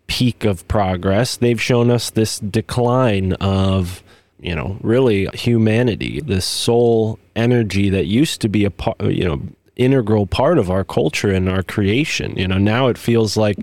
peak 0.08 0.44
of 0.46 0.68
progress. 0.68 1.38
They've 1.38 1.62
shown 1.62 1.90
us 1.90 2.10
this 2.10 2.40
decline 2.40 3.34
of, 3.34 4.04
you 4.40 4.56
know, 4.56 4.78
really 4.82 5.28
humanity, 5.34 6.22
this 6.22 6.46
soul 6.46 7.20
energy 7.36 7.90
that 7.90 8.06
used 8.06 8.42
to 8.42 8.50
be 8.50 8.66
a 8.66 8.72
part, 8.72 9.02
you 9.02 9.26
know, 9.26 9.42
integral 9.76 10.28
part 10.28 10.58
of 10.58 10.70
our 10.70 10.84
culture 10.84 11.32
and 11.32 11.50
our 11.50 11.64
creation. 11.64 12.38
You 12.38 12.48
know, 12.48 12.58
now 12.58 12.88
it 12.88 12.98
feels 12.98 13.36
like 13.36 13.58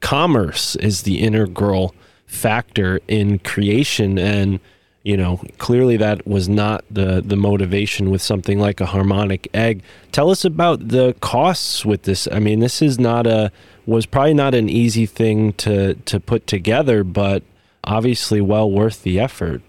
commerce 0.00 0.76
is 0.76 1.02
the 1.02 1.20
integral 1.20 1.94
factor 2.26 3.00
in 3.08 3.38
creation 3.38 4.18
and 4.18 4.60
you 5.02 5.16
know 5.16 5.40
clearly 5.58 5.96
that 5.96 6.26
was 6.26 6.48
not 6.48 6.84
the 6.90 7.22
the 7.24 7.36
motivation 7.36 8.10
with 8.10 8.22
something 8.22 8.58
like 8.58 8.80
a 8.80 8.86
harmonic 8.86 9.48
egg 9.54 9.82
tell 10.12 10.30
us 10.30 10.44
about 10.44 10.88
the 10.88 11.14
costs 11.20 11.84
with 11.84 12.02
this 12.02 12.28
i 12.32 12.38
mean 12.38 12.60
this 12.60 12.80
is 12.80 12.98
not 12.98 13.26
a 13.26 13.50
was 13.86 14.06
probably 14.06 14.34
not 14.34 14.54
an 14.54 14.68
easy 14.68 15.06
thing 15.06 15.52
to 15.54 15.94
to 16.04 16.20
put 16.20 16.46
together 16.46 17.02
but 17.02 17.42
obviously 17.84 18.40
well 18.40 18.70
worth 18.70 19.02
the 19.02 19.18
effort 19.18 19.60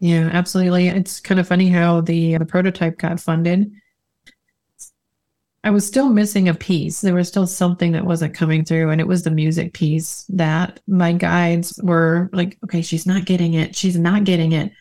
Yeah, 0.00 0.28
absolutely. 0.32 0.88
It's 0.88 1.20
kind 1.20 1.40
of 1.40 1.48
funny 1.48 1.68
how 1.70 2.00
the 2.00 2.36
the 2.36 2.44
prototype 2.46 2.98
got 2.98 3.20
funded. 3.20 3.72
I 5.64 5.70
was 5.70 5.86
still 5.86 6.10
missing 6.10 6.50
a 6.50 6.54
piece. 6.54 7.00
There 7.00 7.14
was 7.14 7.26
still 7.26 7.46
something 7.46 7.92
that 7.92 8.04
wasn't 8.04 8.34
coming 8.34 8.66
through, 8.66 8.90
and 8.90 9.00
it 9.00 9.06
was 9.06 9.22
the 9.22 9.30
music 9.30 9.72
piece 9.72 10.26
that 10.28 10.78
my 10.86 11.14
guides 11.14 11.80
were 11.82 12.28
like, 12.34 12.58
okay, 12.64 12.82
she's 12.82 13.06
not 13.06 13.24
getting 13.24 13.54
it. 13.54 13.74
She's 13.74 13.96
not 13.96 14.24
getting 14.24 14.52
it. 14.52 14.72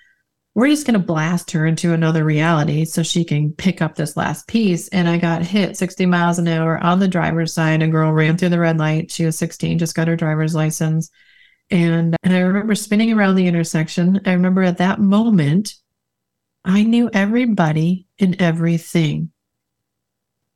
We're 0.55 0.67
just 0.67 0.85
going 0.85 0.99
to 0.99 1.05
blast 1.05 1.51
her 1.51 1.65
into 1.65 1.93
another 1.93 2.25
reality 2.25 2.83
so 2.83 3.01
she 3.01 3.23
can 3.23 3.53
pick 3.53 3.81
up 3.81 3.95
this 3.95 4.17
last 4.17 4.45
piece. 4.47 4.89
And 4.89 5.07
I 5.07 5.17
got 5.17 5.41
hit 5.41 5.77
60 5.77 6.05
miles 6.05 6.37
an 6.37 6.49
hour 6.49 6.77
on 6.77 6.99
the 6.99 7.07
driver's 7.07 7.53
side. 7.53 7.81
A 7.81 7.87
girl 7.87 8.11
ran 8.11 8.37
through 8.37 8.49
the 8.49 8.59
red 8.59 8.77
light. 8.77 9.09
She 9.09 9.25
was 9.25 9.37
16, 9.37 9.79
just 9.79 9.95
got 9.95 10.09
her 10.09 10.17
driver's 10.17 10.53
license. 10.53 11.09
And, 11.71 12.15
and 12.23 12.33
I 12.35 12.39
remember 12.39 12.75
spinning 12.75 13.13
around 13.13 13.35
the 13.35 13.47
intersection. 13.47 14.19
I 14.25 14.33
remember 14.33 14.61
at 14.61 14.77
that 14.79 14.99
moment, 14.99 15.75
I 16.65 16.83
knew 16.83 17.09
everybody 17.11 18.07
and 18.19 18.39
everything. 18.41 19.32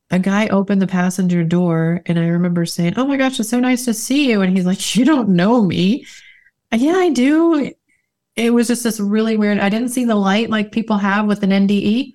A 0.10 0.20
guy 0.20 0.48
opened 0.48 0.82
the 0.82 0.88
passenger 0.88 1.44
door 1.44 2.02
and 2.06 2.18
I 2.18 2.28
remember 2.28 2.66
saying, 2.66 2.94
Oh 2.98 3.06
my 3.06 3.18
gosh, 3.18 3.40
it's 3.40 3.50
so 3.50 3.60
nice 3.60 3.86
to 3.86 3.94
see 3.94 4.30
you. 4.30 4.42
And 4.42 4.56
he's 4.56 4.66
like, 4.66 4.96
You 4.96 5.06
don't 5.06 5.30
know 5.30 5.64
me. 5.64 6.06
Yeah, 6.72 6.96
I 6.96 7.10
do. 7.10 7.74
It 8.36 8.54
was 8.54 8.68
just 8.68 8.84
this 8.84 9.00
really 9.00 9.36
weird. 9.36 9.60
I 9.60 9.70
didn't 9.70 9.90
see 9.90 10.06
the 10.06 10.16
light 10.16 10.50
like 10.50 10.72
people 10.72 10.98
have 10.98 11.26
with 11.26 11.44
an 11.44 11.50
NDE, 11.50 12.14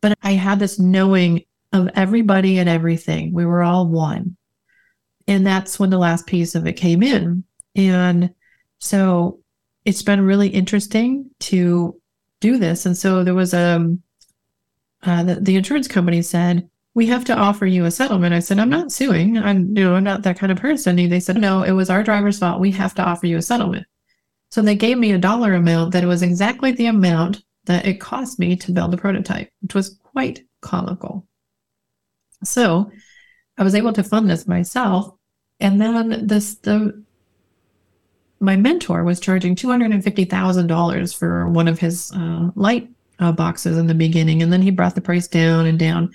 but 0.00 0.16
I 0.22 0.32
had 0.32 0.58
this 0.58 0.78
knowing 0.78 1.44
of 1.72 1.88
everybody 1.94 2.58
and 2.58 2.68
everything. 2.68 3.32
We 3.32 3.44
were 3.44 3.62
all 3.62 3.88
one. 3.88 4.36
And 5.26 5.46
that's 5.46 5.78
when 5.78 5.90
the 5.90 5.98
last 5.98 6.26
piece 6.26 6.54
of 6.54 6.66
it 6.66 6.74
came 6.74 7.02
in. 7.02 7.44
And 7.74 8.32
so 8.78 9.40
it's 9.84 10.02
been 10.02 10.20
really 10.20 10.48
interesting 10.48 11.30
to 11.40 12.00
do 12.40 12.58
this. 12.58 12.86
And 12.86 12.96
so 12.96 13.24
there 13.24 13.34
was 13.34 13.52
a, 13.54 13.76
um, 13.76 14.02
uh, 15.02 15.22
the, 15.22 15.34
the 15.36 15.56
insurance 15.56 15.88
company 15.88 16.22
said, 16.22 16.68
we 16.94 17.06
have 17.06 17.24
to 17.24 17.36
offer 17.36 17.66
you 17.66 17.84
a 17.84 17.90
settlement. 17.90 18.34
I 18.34 18.38
said, 18.38 18.58
I'm 18.58 18.70
not 18.70 18.92
suing. 18.92 19.36
I'm, 19.36 19.76
you 19.76 19.84
know, 19.84 19.96
I'm 19.96 20.04
not 20.04 20.22
that 20.22 20.38
kind 20.38 20.52
of 20.52 20.58
person. 20.58 20.98
And 20.98 21.10
they 21.10 21.20
said, 21.20 21.36
no, 21.36 21.62
it 21.62 21.72
was 21.72 21.90
our 21.90 22.04
driver's 22.04 22.38
fault. 22.38 22.60
We 22.60 22.70
have 22.72 22.94
to 22.94 23.02
offer 23.02 23.26
you 23.26 23.36
a 23.36 23.42
settlement. 23.42 23.86
So 24.50 24.62
they 24.62 24.76
gave 24.76 24.98
me 24.98 25.10
a 25.12 25.18
dollar 25.18 25.54
amount 25.54 25.92
that 25.92 26.04
was 26.04 26.22
exactly 26.22 26.70
the 26.70 26.86
amount 26.86 27.42
that 27.64 27.86
it 27.86 28.00
cost 28.00 28.38
me 28.38 28.54
to 28.56 28.72
build 28.72 28.94
a 28.94 28.96
prototype, 28.96 29.50
which 29.60 29.74
was 29.74 29.98
quite 30.04 30.44
comical. 30.60 31.26
So 32.44 32.90
I 33.58 33.64
was 33.64 33.74
able 33.74 33.92
to 33.94 34.04
fund 34.04 34.30
this 34.30 34.46
myself. 34.46 35.14
And 35.60 35.80
then 35.80 36.26
this 36.26 36.56
the 36.56 37.02
my 38.40 38.56
mentor 38.56 39.04
was 39.04 39.20
charging 39.20 39.54
two 39.54 39.68
hundred 39.68 39.92
and 39.92 40.04
fifty 40.04 40.24
thousand 40.24 40.66
dollars 40.66 41.12
for 41.12 41.48
one 41.48 41.68
of 41.68 41.78
his 41.78 42.12
uh, 42.12 42.50
light 42.54 42.90
uh, 43.18 43.32
boxes 43.32 43.78
in 43.78 43.86
the 43.86 43.94
beginning, 43.94 44.42
and 44.42 44.52
then 44.52 44.60
he 44.60 44.70
brought 44.70 44.94
the 44.94 45.00
price 45.00 45.26
down 45.26 45.66
and 45.66 45.78
down. 45.78 46.12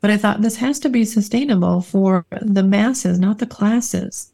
But 0.00 0.10
I 0.10 0.16
thought 0.16 0.42
this 0.42 0.56
has 0.56 0.78
to 0.80 0.88
be 0.88 1.04
sustainable 1.04 1.82
for 1.82 2.26
the 2.40 2.62
masses, 2.62 3.18
not 3.18 3.38
the 3.38 3.46
classes. 3.46 4.32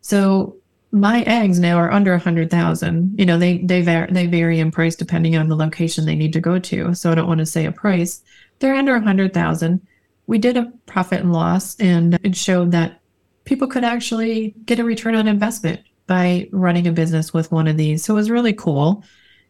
So 0.00 0.56
my 0.90 1.22
eggs 1.22 1.58
now 1.58 1.76
are 1.76 1.90
under 1.90 2.14
a 2.14 2.18
hundred 2.18 2.50
thousand. 2.50 3.14
You 3.18 3.26
know, 3.26 3.38
they 3.38 3.58
they 3.58 3.82
vary 3.82 4.10
they 4.12 4.26
vary 4.26 4.60
in 4.60 4.70
price 4.70 4.94
depending 4.94 5.36
on 5.36 5.48
the 5.48 5.56
location 5.56 6.04
they 6.04 6.14
need 6.14 6.32
to 6.34 6.40
go 6.40 6.58
to. 6.58 6.94
So 6.94 7.10
I 7.10 7.14
don't 7.14 7.26
want 7.26 7.38
to 7.40 7.46
say 7.46 7.66
a 7.66 7.72
price. 7.72 8.22
They're 8.60 8.74
under 8.74 8.94
a 8.94 9.00
hundred 9.00 9.34
thousand. 9.34 9.86
We 10.26 10.38
did 10.38 10.56
a 10.56 10.72
profit 10.86 11.20
and 11.20 11.32
loss, 11.32 11.78
and 11.80 12.18
it 12.22 12.36
showed 12.36 12.70
that 12.72 13.00
people 13.44 13.68
could 13.68 13.84
actually 13.84 14.54
get 14.64 14.78
a 14.78 14.84
return 14.84 15.14
on 15.14 15.28
investment 15.28 15.80
by 16.06 16.48
running 16.52 16.86
a 16.86 16.92
business 16.92 17.34
with 17.34 17.50
one 17.52 17.66
of 17.66 17.76
these. 17.76 18.04
So 18.04 18.14
it 18.14 18.16
was 18.16 18.30
really 18.30 18.52
cool. 18.52 19.02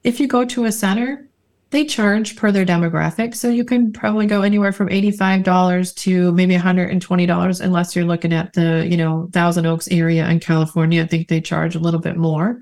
If 0.03 0.21
you 0.21 0.27
go 0.27 0.45
to 0.45 0.65
a 0.65 0.73
center, 0.73 1.29
they 1.75 1.85
charge 1.85 2.37
per 2.37 2.53
their 2.53 2.65
demographic. 2.65 3.35
So 3.35 3.49
you 3.49 3.65
can 3.65 3.93
probably 3.93 4.27
go 4.27 4.43
anywhere 4.43 4.71
from 4.71 4.89
$85 4.91 5.93
to 5.97 6.31
maybe 6.31 6.55
$120 6.55 7.61
unless 7.61 7.97
you're 7.97 8.05
looking 8.05 8.33
at 8.33 8.53
the, 8.53 8.87
you 8.89 8.97
know, 8.97 9.29
Thousand 9.33 9.67
Oaks 9.67 9.89
area 9.89 10.25
in 10.29 10.39
California. 10.39 11.03
I 11.03 11.07
think 11.09 11.27
they 11.27 11.41
charge 11.41 11.75
a 11.75 11.81
little 11.81 11.99
bit 11.99 12.17
more. 12.17 12.61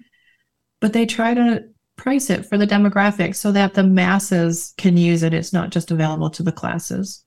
But 0.80 0.94
they 0.94 1.04
try 1.04 1.34
to 1.34 1.62
price 1.96 2.30
it 2.30 2.46
for 2.46 2.56
the 2.56 2.66
demographic 2.66 3.36
so 3.36 3.52
that 3.52 3.74
the 3.74 3.82
masses 3.82 4.72
can 4.78 4.96
use 4.96 5.22
it. 5.22 5.34
It's 5.34 5.52
not 5.52 5.68
just 5.68 5.90
available 5.90 6.30
to 6.30 6.42
the 6.42 6.50
classes. 6.50 7.22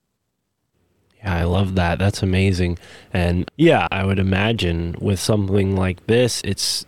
Yeah, 1.18 1.36
I 1.36 1.44
love 1.44 1.76
that. 1.76 2.00
That's 2.00 2.24
amazing. 2.24 2.80
And 3.14 3.50
yeah, 3.58 3.88
I 3.92 4.06
would 4.06 4.18
imagine 4.18 4.96
with 5.00 5.20
something 5.20 5.76
like 5.76 6.08
this, 6.08 6.42
it's 6.44 6.88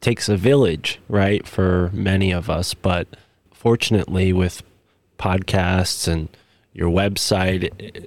takes 0.00 0.28
a 0.28 0.36
village, 0.36 0.98
right, 1.08 1.46
for 1.46 1.90
many 1.92 2.32
of 2.32 2.50
us, 2.50 2.74
but 2.74 3.06
fortunately 3.58 4.32
with 4.32 4.62
podcasts 5.18 6.06
and 6.06 6.28
your 6.72 6.88
website 6.88 8.06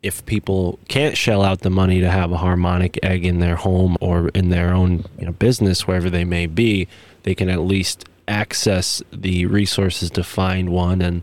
if 0.00 0.24
people 0.26 0.78
can't 0.88 1.16
shell 1.16 1.42
out 1.42 1.60
the 1.60 1.70
money 1.70 2.00
to 2.00 2.08
have 2.08 2.30
a 2.30 2.36
harmonic 2.36 2.98
egg 3.02 3.26
in 3.26 3.40
their 3.40 3.56
home 3.56 3.96
or 4.00 4.28
in 4.28 4.48
their 4.50 4.72
own 4.72 5.04
you 5.18 5.26
know, 5.26 5.32
business 5.32 5.88
wherever 5.88 6.08
they 6.08 6.24
may 6.24 6.46
be 6.46 6.86
they 7.24 7.34
can 7.34 7.48
at 7.48 7.60
least 7.60 8.04
access 8.28 9.02
the 9.12 9.44
resources 9.46 10.08
to 10.08 10.22
find 10.22 10.68
one 10.68 11.02
and 11.02 11.22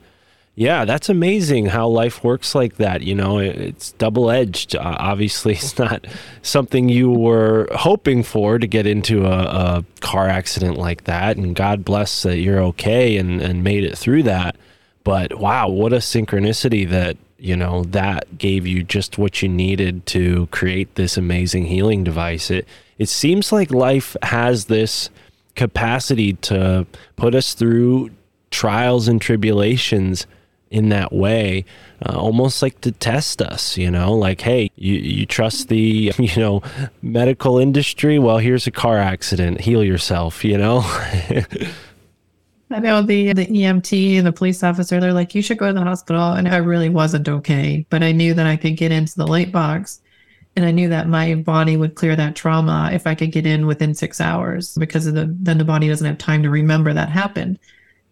yeah, 0.60 0.84
that's 0.84 1.07
amazing 1.07 1.68
how 1.68 1.88
life 1.88 2.22
works 2.22 2.53
like 2.53 2.76
that. 2.76 3.01
You 3.01 3.16
know, 3.16 3.38
it's 3.38 3.93
double 3.93 4.30
edged. 4.30 4.76
Uh, 4.76 4.97
obviously, 4.99 5.53
it's 5.53 5.80
not 5.80 6.05
something 6.41 6.89
you 6.89 7.10
were 7.10 7.70
hoping 7.72 8.24
for 8.24 8.60
to 8.60 8.68
get 8.68 8.86
into 8.86 9.26
a, 9.26 9.39
a, 9.39 9.86
car 10.01 10.28
accident 10.28 10.78
like 10.78 11.05
that. 11.05 11.38
And 11.38 11.55
God 11.55 11.86
bless 11.86 12.24
that 12.24 12.39
you're 12.39 12.60
okay 12.60 13.16
and, 13.16 13.41
and 13.41 13.64
made 13.64 13.86
it 13.86 13.97
through 13.97 14.24
that. 14.24 14.57
But 15.05 15.39
wow, 15.39 15.70
what 15.70 15.93
a 15.93 15.97
synchronicity 15.97 16.89
that, 16.89 17.16
you 17.38 17.55
know, 17.55 17.86
that 17.86 18.38
gave 18.38 18.68
you 18.68 18.84
just 18.84 19.18
what 19.18 19.41
you 19.41 19.47
needed 19.47 20.05
to 20.07 20.47
create 20.47 20.95
this 20.95 21.16
amazing 21.16 21.68
healing 21.68 22.03
device. 22.03 22.51
It, 22.51 22.68
it 22.97 23.07
seems 23.07 23.53
like 23.53 23.72
life 23.72 24.18
has 24.24 24.66
this 24.66 25.10
capacity 25.55 26.34
to 26.34 26.86
put 27.16 27.34
us 27.34 27.53
through 27.53 28.10
trials 28.51 29.07
and 29.07 29.22
tribulations 29.22 30.28
in 30.72 30.89
that 30.89 31.11
way, 31.11 31.65
uh, 32.05 32.17
almost 32.17 32.61
like 32.61 32.80
to 32.82 32.91
test 32.91 33.41
us, 33.41 33.78
you 33.78 33.89
know, 33.89 34.13
like, 34.13 34.41
hey, 34.41 34.72
you, 34.76 34.95
you 34.95 35.26
trust 35.26 35.70
the, 35.70 36.13
you 36.17 36.36
know, 36.38 36.61
medical 37.01 37.57
industry? 37.57 38.20
Well, 38.20 38.38
here's 38.38 38.67
a 38.67 38.72
car 38.72 38.97
accident, 38.97 39.61
heal 39.61 39.84
yourself, 39.84 40.43
you 40.43 40.57
know? 40.57 40.82
I 42.72 42.80
know 42.80 43.01
the 43.01 43.34
the 43.34 43.47
EMT 43.47 44.17
and 44.17 44.28
the 44.28 44.32
police 44.32 44.61
officer, 44.61 44.99
they're 44.99 45.13
like, 45.13 45.34
you 45.34 45.41
should 45.41 45.57
go 45.57 45.67
to 45.67 45.74
the 45.74 45.82
hospital. 45.84 46.34
And 46.34 46.47
I 46.47 46.57
really 46.57 46.89
wasn't 46.89 47.28
okay, 47.28 47.86
but 47.89 48.03
I 48.03 48.11
knew 48.11 48.34
that 48.36 48.45
I 48.45 48.57
could 48.57 48.78
get 48.78 48.91
into 48.91 49.15
the 49.15 49.26
light 49.26 49.51
box. 49.51 50.01
And 50.55 50.65
I 50.65 50.72
knew 50.72 50.89
that 50.89 51.07
my 51.07 51.36
body 51.36 51.78
would 51.78 51.95
clear 51.95 52.15
that 52.15 52.36
trauma 52.36 52.89
if 52.91 53.07
I 53.07 53.15
could 53.15 53.32
get 53.32 53.45
in 53.45 53.65
within 53.65 53.95
six 53.95 54.20
hours 54.20 54.76
because 54.76 55.05
the 55.05 55.34
then 55.39 55.57
the 55.57 55.63
body 55.63 55.88
doesn't 55.88 56.05
have 56.05 56.17
time 56.17 56.43
to 56.43 56.49
remember 56.49 56.93
that 56.93 57.09
happened. 57.09 57.59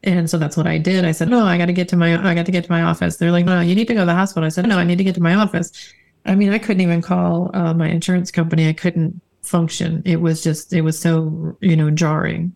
And 0.03 0.29
so 0.29 0.37
that's 0.37 0.55
what 0.55 0.67
I 0.67 0.77
did. 0.77 1.05
I 1.05 1.11
said, 1.11 1.29
no, 1.29 1.43
I 1.45 1.57
got 1.57 1.65
to 1.65 1.73
get 1.73 1.89
to 1.89 1.97
my, 1.97 2.15
I 2.15 2.35
got 2.35 2.45
to 2.45 2.51
get 2.51 2.65
to 2.65 2.71
my 2.71 2.83
office. 2.83 3.17
They're 3.17 3.31
like, 3.31 3.45
no, 3.45 3.61
you 3.61 3.75
need 3.75 3.87
to 3.87 3.93
go 3.93 4.01
to 4.01 4.05
the 4.05 4.13
hospital. 4.13 4.45
I 4.45 4.49
said, 4.49 4.67
no, 4.67 4.77
I 4.77 4.83
need 4.83 4.99
to 4.99 5.03
get 5.03 5.15
to 5.15 5.21
my 5.21 5.33
office. 5.33 5.71
I 6.25 6.35
mean, 6.35 6.51
I 6.51 6.59
couldn't 6.59 6.81
even 6.81 7.01
call 7.01 7.49
uh, 7.53 7.73
my 7.73 7.87
insurance 7.89 8.31
company. 8.31 8.69
I 8.69 8.73
couldn't 8.73 9.19
function. 9.41 10.03
It 10.05 10.17
was 10.17 10.43
just, 10.43 10.73
it 10.73 10.81
was 10.81 10.99
so, 10.99 11.57
you 11.61 11.75
know, 11.75 11.89
jarring. 11.89 12.53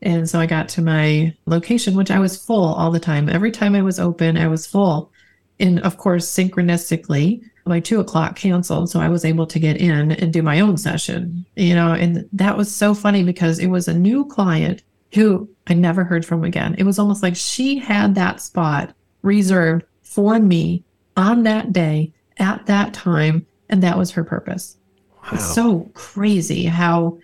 And 0.00 0.28
so 0.28 0.40
I 0.40 0.46
got 0.46 0.68
to 0.70 0.82
my 0.82 1.34
location, 1.46 1.94
which 1.94 2.10
I 2.10 2.18
was 2.18 2.42
full 2.42 2.74
all 2.74 2.90
the 2.90 2.98
time. 2.98 3.28
Every 3.28 3.52
time 3.52 3.74
I 3.76 3.82
was 3.82 4.00
open, 4.00 4.36
I 4.36 4.48
was 4.48 4.66
full. 4.66 5.12
And 5.60 5.78
of 5.80 5.96
course, 5.96 6.28
synchronistically, 6.28 7.42
my 7.64 7.78
two 7.78 8.00
o'clock 8.00 8.34
canceled. 8.34 8.90
So 8.90 8.98
I 8.98 9.08
was 9.08 9.24
able 9.24 9.46
to 9.46 9.58
get 9.60 9.76
in 9.76 10.10
and 10.10 10.32
do 10.32 10.42
my 10.42 10.58
own 10.58 10.76
session, 10.76 11.44
you 11.54 11.74
know, 11.74 11.92
and 11.92 12.28
that 12.32 12.56
was 12.56 12.74
so 12.74 12.94
funny 12.94 13.22
because 13.22 13.60
it 13.60 13.68
was 13.68 13.86
a 13.86 13.94
new 13.94 14.24
client 14.24 14.82
who 15.14 15.48
I 15.66 15.74
never 15.74 16.04
heard 16.04 16.24
from 16.24 16.44
again. 16.44 16.74
It 16.78 16.84
was 16.84 16.98
almost 16.98 17.22
like 17.22 17.36
she 17.36 17.78
had 17.78 18.14
that 18.14 18.40
spot 18.40 18.94
reserved 19.22 19.84
for 20.02 20.38
me 20.38 20.84
on 21.16 21.42
that 21.44 21.72
day 21.72 22.12
at 22.38 22.66
that 22.66 22.94
time, 22.94 23.46
and 23.68 23.82
that 23.82 23.98
was 23.98 24.10
her 24.12 24.24
purpose. 24.24 24.76
Wow. 25.22 25.30
It's 25.32 25.54
so 25.54 25.90
crazy 25.94 26.64
how 26.64 27.18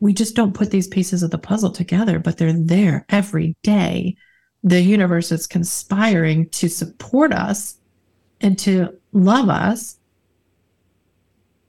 we 0.00 0.12
just 0.12 0.36
don't 0.36 0.54
put 0.54 0.70
these 0.70 0.88
pieces 0.88 1.22
of 1.22 1.30
the 1.30 1.38
puzzle 1.38 1.70
together, 1.70 2.18
but 2.18 2.38
they're 2.38 2.52
there 2.52 3.04
every 3.08 3.56
day. 3.62 4.16
The 4.62 4.80
universe 4.80 5.32
is 5.32 5.46
conspiring 5.46 6.48
to 6.50 6.68
support 6.68 7.32
us 7.32 7.76
and 8.40 8.58
to 8.60 8.96
love 9.12 9.48
us. 9.48 9.98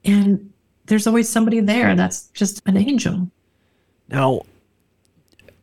And 0.04 0.52
there's 0.86 1.06
always 1.06 1.28
somebody 1.28 1.60
there 1.60 1.94
that's 1.94 2.28
just 2.28 2.62
an 2.66 2.76
angel. 2.76 3.30
Now, 4.08 4.42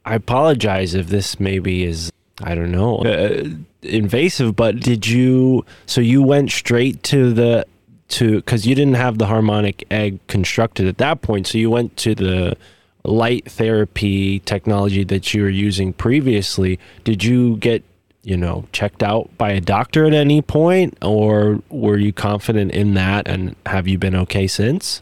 I 0.05 0.15
apologize 0.15 0.93
if 0.93 1.07
this 1.07 1.39
maybe 1.39 1.83
is 1.83 2.11
I 2.41 2.55
don't 2.55 2.71
know 2.71 2.99
uh, 2.99 3.45
invasive, 3.83 4.55
but 4.55 4.79
did 4.79 5.07
you? 5.07 5.65
So 5.85 6.01
you 6.01 6.23
went 6.23 6.51
straight 6.51 7.03
to 7.03 7.31
the 7.33 7.65
to 8.09 8.37
because 8.37 8.65
you 8.65 8.75
didn't 8.75 8.95
have 8.95 9.17
the 9.17 9.27
harmonic 9.27 9.85
egg 9.91 10.19
constructed 10.27 10.87
at 10.87 10.97
that 10.97 11.21
point, 11.21 11.47
so 11.47 11.57
you 11.57 11.69
went 11.69 11.95
to 11.97 12.15
the 12.15 12.57
light 13.03 13.49
therapy 13.49 14.39
technology 14.39 15.03
that 15.03 15.33
you 15.33 15.43
were 15.43 15.49
using 15.49 15.93
previously. 15.93 16.79
Did 17.03 17.23
you 17.23 17.57
get 17.57 17.83
you 18.23 18.35
know 18.35 18.65
checked 18.71 19.03
out 19.03 19.29
by 19.37 19.51
a 19.51 19.61
doctor 19.61 20.05
at 20.05 20.13
any 20.13 20.41
point, 20.41 20.97
or 21.01 21.61
were 21.69 21.97
you 21.97 22.11
confident 22.11 22.71
in 22.71 22.95
that, 22.95 23.27
and 23.27 23.55
have 23.67 23.87
you 23.87 23.97
been 23.97 24.15
okay 24.15 24.47
since? 24.47 25.01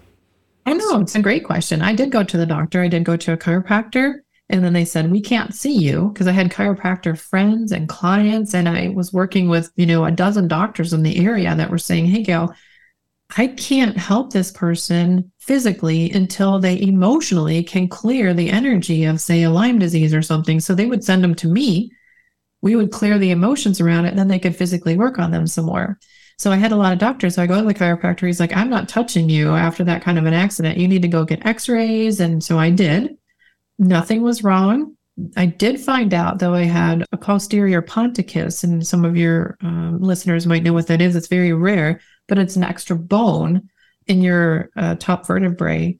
I 0.65 0.73
know 0.73 0.99
it's 0.99 1.15
a 1.15 1.21
great 1.21 1.43
question. 1.43 1.81
I 1.81 1.95
did 1.95 2.11
go 2.11 2.23
to 2.23 2.37
the 2.37 2.45
doctor. 2.45 2.81
I 2.81 2.87
did 2.87 3.03
go 3.03 3.17
to 3.17 3.33
a 3.33 3.37
chiropractor 3.37 4.19
and 4.51 4.63
then 4.63 4.73
they 4.73 4.85
said, 4.85 5.09
we 5.09 5.21
can't 5.21 5.55
see 5.55 5.73
you 5.73 6.09
because 6.09 6.27
I 6.27 6.31
had 6.31 6.51
chiropractor 6.51 7.17
friends 7.17 7.71
and 7.71 7.89
clients. 7.89 8.53
And 8.53 8.67
I 8.67 8.89
was 8.89 9.13
working 9.13 9.49
with, 9.49 9.71
you 9.75 9.85
know, 9.85 10.05
a 10.05 10.11
dozen 10.11 10.47
doctors 10.47 10.93
in 10.93 11.03
the 11.03 11.25
area 11.25 11.55
that 11.55 11.69
were 11.71 11.77
saying, 11.77 12.05
hey, 12.05 12.21
Gail, 12.21 12.53
I 13.37 13.47
can't 13.47 13.97
help 13.97 14.33
this 14.33 14.51
person 14.51 15.31
physically 15.39 16.11
until 16.11 16.59
they 16.59 16.81
emotionally 16.81 17.63
can 17.63 17.87
clear 17.87 18.33
the 18.33 18.49
energy 18.49 19.05
of, 19.05 19.21
say, 19.21 19.43
a 19.43 19.49
Lyme 19.49 19.79
disease 19.79 20.13
or 20.13 20.21
something. 20.21 20.59
So 20.59 20.75
they 20.75 20.85
would 20.85 21.03
send 21.03 21.23
them 21.23 21.35
to 21.35 21.47
me. 21.47 21.91
We 22.61 22.75
would 22.75 22.91
clear 22.91 23.17
the 23.17 23.31
emotions 23.31 23.79
around 23.79 24.05
it, 24.05 24.09
and 24.09 24.19
then 24.19 24.27
they 24.27 24.37
could 24.37 24.55
physically 24.55 24.97
work 24.97 25.17
on 25.17 25.31
them 25.31 25.47
some 25.47 25.65
more. 25.65 25.97
So 26.37 26.51
I 26.51 26.57
had 26.57 26.71
a 26.71 26.75
lot 26.75 26.91
of 26.91 26.99
doctors. 26.99 27.35
So 27.35 27.43
I 27.43 27.47
go 27.47 27.61
to 27.61 27.67
the 27.67 27.73
chiropractor. 27.73 28.27
He's 28.27 28.39
like, 28.39 28.55
I'm 28.55 28.69
not 28.69 28.89
touching 28.89 29.29
you 29.29 29.51
after 29.51 29.83
that 29.85 30.01
kind 30.01 30.17
of 30.17 30.25
an 30.25 30.33
accident. 30.33 30.77
You 30.77 30.87
need 30.87 31.03
to 31.03 31.07
go 31.07 31.23
get 31.23 31.45
x 31.45 31.69
rays. 31.69 32.19
And 32.19 32.43
so 32.43 32.59
I 32.59 32.69
did. 32.69 33.15
Nothing 33.81 34.21
was 34.21 34.43
wrong. 34.43 34.95
I 35.35 35.47
did 35.47 35.79
find 35.79 36.13
out, 36.13 36.37
though, 36.37 36.53
I 36.53 36.65
had 36.65 37.03
a 37.11 37.17
posterior 37.17 37.81
ponticus, 37.81 38.63
and 38.63 38.85
some 38.85 39.03
of 39.03 39.17
your 39.17 39.57
um, 39.61 39.99
listeners 39.99 40.45
might 40.45 40.61
know 40.61 40.71
what 40.71 40.85
that 40.85 41.01
is. 41.01 41.15
It's 41.15 41.27
very 41.27 41.51
rare, 41.51 41.99
but 42.27 42.37
it's 42.37 42.55
an 42.55 42.63
extra 42.63 42.95
bone 42.95 43.69
in 44.05 44.21
your 44.21 44.69
uh, 44.75 44.95
top 44.95 45.25
vertebrae. 45.25 45.97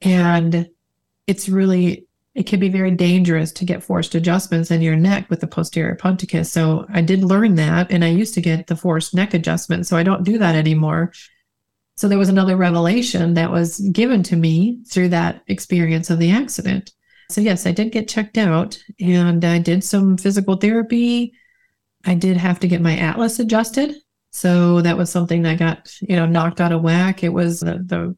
And 0.00 0.70
it's 1.26 1.50
really, 1.50 2.06
it 2.34 2.46
can 2.46 2.60
be 2.60 2.70
very 2.70 2.92
dangerous 2.92 3.52
to 3.52 3.66
get 3.66 3.84
forced 3.84 4.14
adjustments 4.14 4.70
in 4.70 4.80
your 4.80 4.96
neck 4.96 5.28
with 5.28 5.40
the 5.40 5.46
posterior 5.46 5.96
ponticus. 5.96 6.50
So 6.50 6.86
I 6.88 7.02
did 7.02 7.22
learn 7.22 7.56
that, 7.56 7.92
and 7.92 8.02
I 8.02 8.08
used 8.08 8.32
to 8.34 8.40
get 8.40 8.68
the 8.68 8.76
forced 8.76 9.14
neck 9.14 9.34
adjustment. 9.34 9.86
So 9.86 9.98
I 9.98 10.02
don't 10.02 10.24
do 10.24 10.38
that 10.38 10.54
anymore. 10.54 11.12
So 11.98 12.08
there 12.08 12.16
was 12.16 12.30
another 12.30 12.56
revelation 12.56 13.34
that 13.34 13.50
was 13.50 13.80
given 13.92 14.22
to 14.24 14.36
me 14.36 14.80
through 14.88 15.10
that 15.10 15.42
experience 15.46 16.08
of 16.08 16.18
the 16.18 16.30
accident. 16.30 16.92
So, 17.30 17.40
yes, 17.42 17.66
I 17.66 17.72
did 17.72 17.92
get 17.92 18.08
checked 18.08 18.38
out 18.38 18.82
and 19.00 19.44
I 19.44 19.58
did 19.58 19.84
some 19.84 20.16
physical 20.16 20.56
therapy. 20.56 21.34
I 22.04 22.14
did 22.14 22.36
have 22.36 22.58
to 22.60 22.68
get 22.68 22.80
my 22.80 22.96
atlas 22.96 23.38
adjusted. 23.38 23.96
So 24.30 24.80
that 24.82 24.96
was 24.96 25.10
something 25.10 25.42
that 25.42 25.58
got, 25.58 25.92
you 26.00 26.16
know, 26.16 26.26
knocked 26.26 26.60
out 26.60 26.72
of 26.72 26.82
whack. 26.82 27.22
It 27.22 27.30
was 27.30 27.60
the, 27.60 27.82
the 27.84 28.16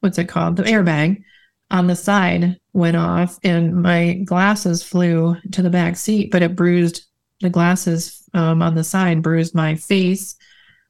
what's 0.00 0.18
it 0.18 0.28
called? 0.28 0.56
The 0.56 0.64
airbag 0.64 1.22
on 1.70 1.86
the 1.86 1.96
side 1.96 2.60
went 2.72 2.96
off 2.96 3.38
and 3.42 3.82
my 3.82 4.14
glasses 4.24 4.82
flew 4.82 5.36
to 5.52 5.62
the 5.62 5.70
back 5.70 5.96
seat, 5.96 6.30
but 6.30 6.42
it 6.42 6.54
bruised 6.54 7.06
the 7.40 7.50
glasses 7.50 8.22
um, 8.34 8.62
on 8.62 8.74
the 8.74 8.84
side, 8.84 9.22
bruised 9.22 9.54
my 9.54 9.74
face. 9.74 10.36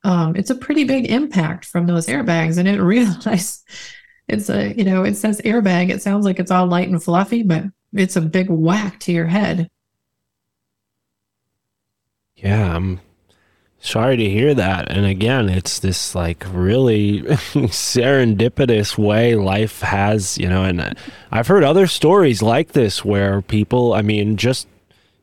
Um, 0.03 0.37
it's 0.37 0.51
a 0.51 0.55
pretty 0.55 0.85
big 0.85 1.07
impact 1.07 1.65
from 1.65 1.87
those 1.87 2.07
airbags. 2.07 2.59
And 2.59 2.69
I 2.69 2.73
didn't 2.73 2.87
realize 2.87 3.63
it's 4.29 4.49
a, 4.49 4.73
you 4.75 4.85
know, 4.85 5.05
it 5.05 5.17
says 5.17 5.41
airbag. 5.45 5.91
It 5.91 6.03
sounds 6.03 6.25
like 6.25 6.39
it's 6.39 6.51
all 6.51 6.67
light 6.67 6.89
and 6.89 7.03
fluffy, 7.03 7.43
but 7.43 7.65
it's 7.93 8.17
a 8.17 8.21
big 8.21 8.49
whack 8.49 9.01
to 9.01 9.13
your 9.13 9.27
head. 9.27 9.71
Yeah, 12.37 12.75
I'm 12.75 13.01
sorry 13.81 14.17
to 14.17 14.29
hear 14.29 14.55
that. 14.55 14.91
And 14.91 15.07
again, 15.07 15.49
it's 15.49 15.79
this 15.79 16.15
like 16.15 16.45
really 16.51 17.21
serendipitous 17.23 18.99
way 18.99 19.35
life 19.35 19.81
has, 19.83 20.39
you 20.39 20.49
know, 20.49 20.65
and 20.65 20.97
I've 21.31 21.47
heard 21.47 21.65
other 21.65 21.87
stories 21.87 22.43
like 22.43 22.73
this 22.73 23.05
where 23.05 23.43
people, 23.43 23.93
I 23.93 24.03
mean, 24.03 24.37
just 24.37 24.67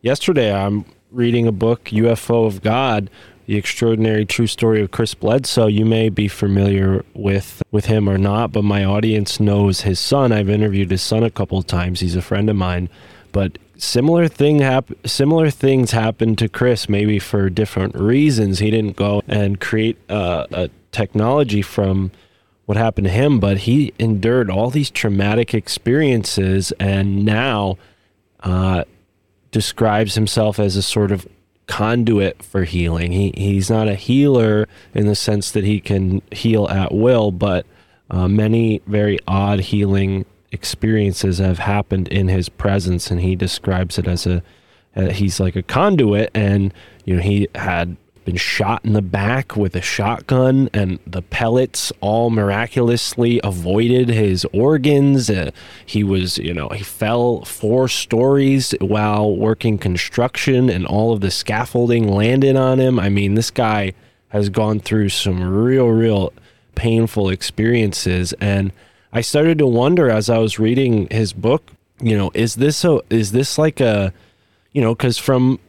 yesterday 0.01 0.53
I'm 0.53 0.85
reading 1.11 1.47
a 1.47 1.51
book, 1.51 1.85
UFO 1.85 2.47
of 2.47 2.61
God, 2.61 3.09
the 3.45 3.57
extraordinary 3.57 4.25
true 4.25 4.47
story 4.47 4.81
of 4.81 4.91
Chris 4.91 5.13
Bledsoe. 5.13 5.67
You 5.67 5.85
may 5.85 6.09
be 6.09 6.27
familiar 6.27 7.03
with 7.13 7.61
with 7.71 7.85
him 7.85 8.09
or 8.09 8.17
not, 8.17 8.51
but 8.51 8.63
my 8.63 8.83
audience 8.83 9.39
knows 9.39 9.81
his 9.81 9.99
son. 9.99 10.31
I've 10.31 10.49
interviewed 10.49 10.91
his 10.91 11.01
son 11.01 11.23
a 11.23 11.29
couple 11.29 11.61
times. 11.63 11.99
He's 11.99 12.15
a 12.15 12.21
friend 12.21 12.49
of 12.49 12.55
mine, 12.55 12.89
but 13.31 13.57
similar 13.77 14.27
thing 14.27 14.59
hap- 14.59 14.91
similar 15.05 15.49
things 15.49 15.91
happened 15.91 16.37
to 16.37 16.47
Chris 16.47 16.87
maybe 16.87 17.19
for 17.19 17.49
different 17.49 17.95
reasons. 17.95 18.59
He 18.59 18.69
didn't 18.69 18.95
go 18.95 19.21
and 19.27 19.59
create 19.59 19.97
uh, 20.09 20.45
a 20.51 20.69
technology 20.91 21.61
from 21.61 22.11
what 22.65 22.77
happened 22.77 23.05
to 23.05 23.11
him, 23.11 23.39
but 23.39 23.59
he 23.59 23.93
endured 23.99 24.49
all 24.49 24.69
these 24.69 24.89
traumatic 24.89 25.53
experiences 25.53 26.71
and 26.79 27.25
now 27.25 27.77
uh, 28.43 28.83
describes 29.51 30.15
himself 30.15 30.59
as 30.59 30.75
a 30.75 30.81
sort 30.81 31.11
of 31.11 31.27
conduit 31.71 32.43
for 32.43 32.65
healing. 32.65 33.13
He 33.13 33.31
he's 33.37 33.69
not 33.69 33.87
a 33.87 33.95
healer 33.95 34.67
in 34.93 35.07
the 35.07 35.15
sense 35.15 35.51
that 35.51 35.63
he 35.63 35.79
can 35.79 36.21
heal 36.29 36.67
at 36.67 36.93
will, 36.93 37.31
but 37.31 37.65
uh, 38.09 38.27
many 38.27 38.81
very 38.87 39.17
odd 39.25 39.61
healing 39.61 40.25
experiences 40.51 41.37
have 41.37 41.59
happened 41.59 42.09
in 42.09 42.27
his 42.27 42.49
presence, 42.49 43.09
and 43.09 43.21
he 43.21 43.37
describes 43.37 43.97
it 43.97 44.05
as 44.05 44.27
a 44.27 44.43
uh, 44.97 45.11
he's 45.11 45.39
like 45.39 45.55
a 45.55 45.63
conduit, 45.63 46.29
and 46.33 46.73
you 47.05 47.15
know 47.15 47.21
he 47.21 47.47
had 47.55 47.95
been 48.25 48.37
shot 48.37 48.85
in 48.85 48.93
the 48.93 49.01
back 49.01 49.55
with 49.55 49.75
a 49.75 49.81
shotgun, 49.81 50.69
and 50.73 50.99
the 51.07 51.21
pellets 51.21 51.91
all 52.01 52.29
miraculously 52.29 53.41
avoided 53.43 54.09
his 54.09 54.45
organs. 54.53 55.29
Uh, 55.29 55.51
he 55.85 56.03
was, 56.03 56.37
you 56.37 56.53
know, 56.53 56.69
he 56.69 56.83
fell 56.83 57.43
four 57.45 57.87
stories 57.87 58.73
while 58.79 59.35
working 59.35 59.77
construction, 59.77 60.69
and 60.69 60.85
all 60.85 61.13
of 61.13 61.21
the 61.21 61.31
scaffolding 61.31 62.07
landed 62.07 62.55
on 62.55 62.79
him. 62.79 62.99
I 62.99 63.09
mean, 63.09 63.35
this 63.35 63.51
guy 63.51 63.93
has 64.29 64.49
gone 64.49 64.79
through 64.79 65.09
some 65.09 65.41
real, 65.41 65.87
real 65.87 66.33
painful 66.75 67.29
experiences, 67.29 68.33
and 68.39 68.71
I 69.13 69.21
started 69.21 69.57
to 69.57 69.67
wonder 69.67 70.09
as 70.09 70.29
I 70.29 70.37
was 70.37 70.59
reading 70.59 71.07
his 71.11 71.33
book, 71.33 71.71
you 71.99 72.17
know, 72.17 72.31
is 72.33 72.55
this 72.55 72.83
a 72.85 73.01
is 73.09 73.31
this 73.31 73.57
like 73.57 73.79
a 73.81 74.13
you 74.71 74.81
know, 74.81 74.95
because 74.95 75.17
from 75.17 75.59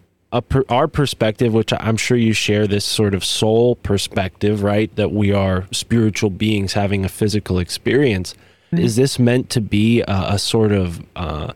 per, 0.40 0.64
our 0.68 0.88
perspective, 0.88 1.52
which 1.52 1.72
I'm 1.78 1.96
sure 1.96 2.16
you 2.16 2.32
share 2.32 2.66
this 2.66 2.84
sort 2.84 3.14
of 3.14 3.24
soul 3.24 3.76
perspective, 3.76 4.62
right? 4.62 4.94
That 4.96 5.12
we 5.12 5.32
are 5.32 5.66
spiritual 5.72 6.30
beings 6.30 6.72
having 6.72 7.04
a 7.04 7.08
physical 7.08 7.58
experience. 7.58 8.34
Mm-hmm. 8.72 8.84
Is 8.84 8.96
this 8.96 9.18
meant 9.18 9.50
to 9.50 9.60
be 9.60 10.00
a, 10.00 10.04
a 10.08 10.38
sort 10.38 10.72
of 10.72 11.04
uh, 11.14 11.52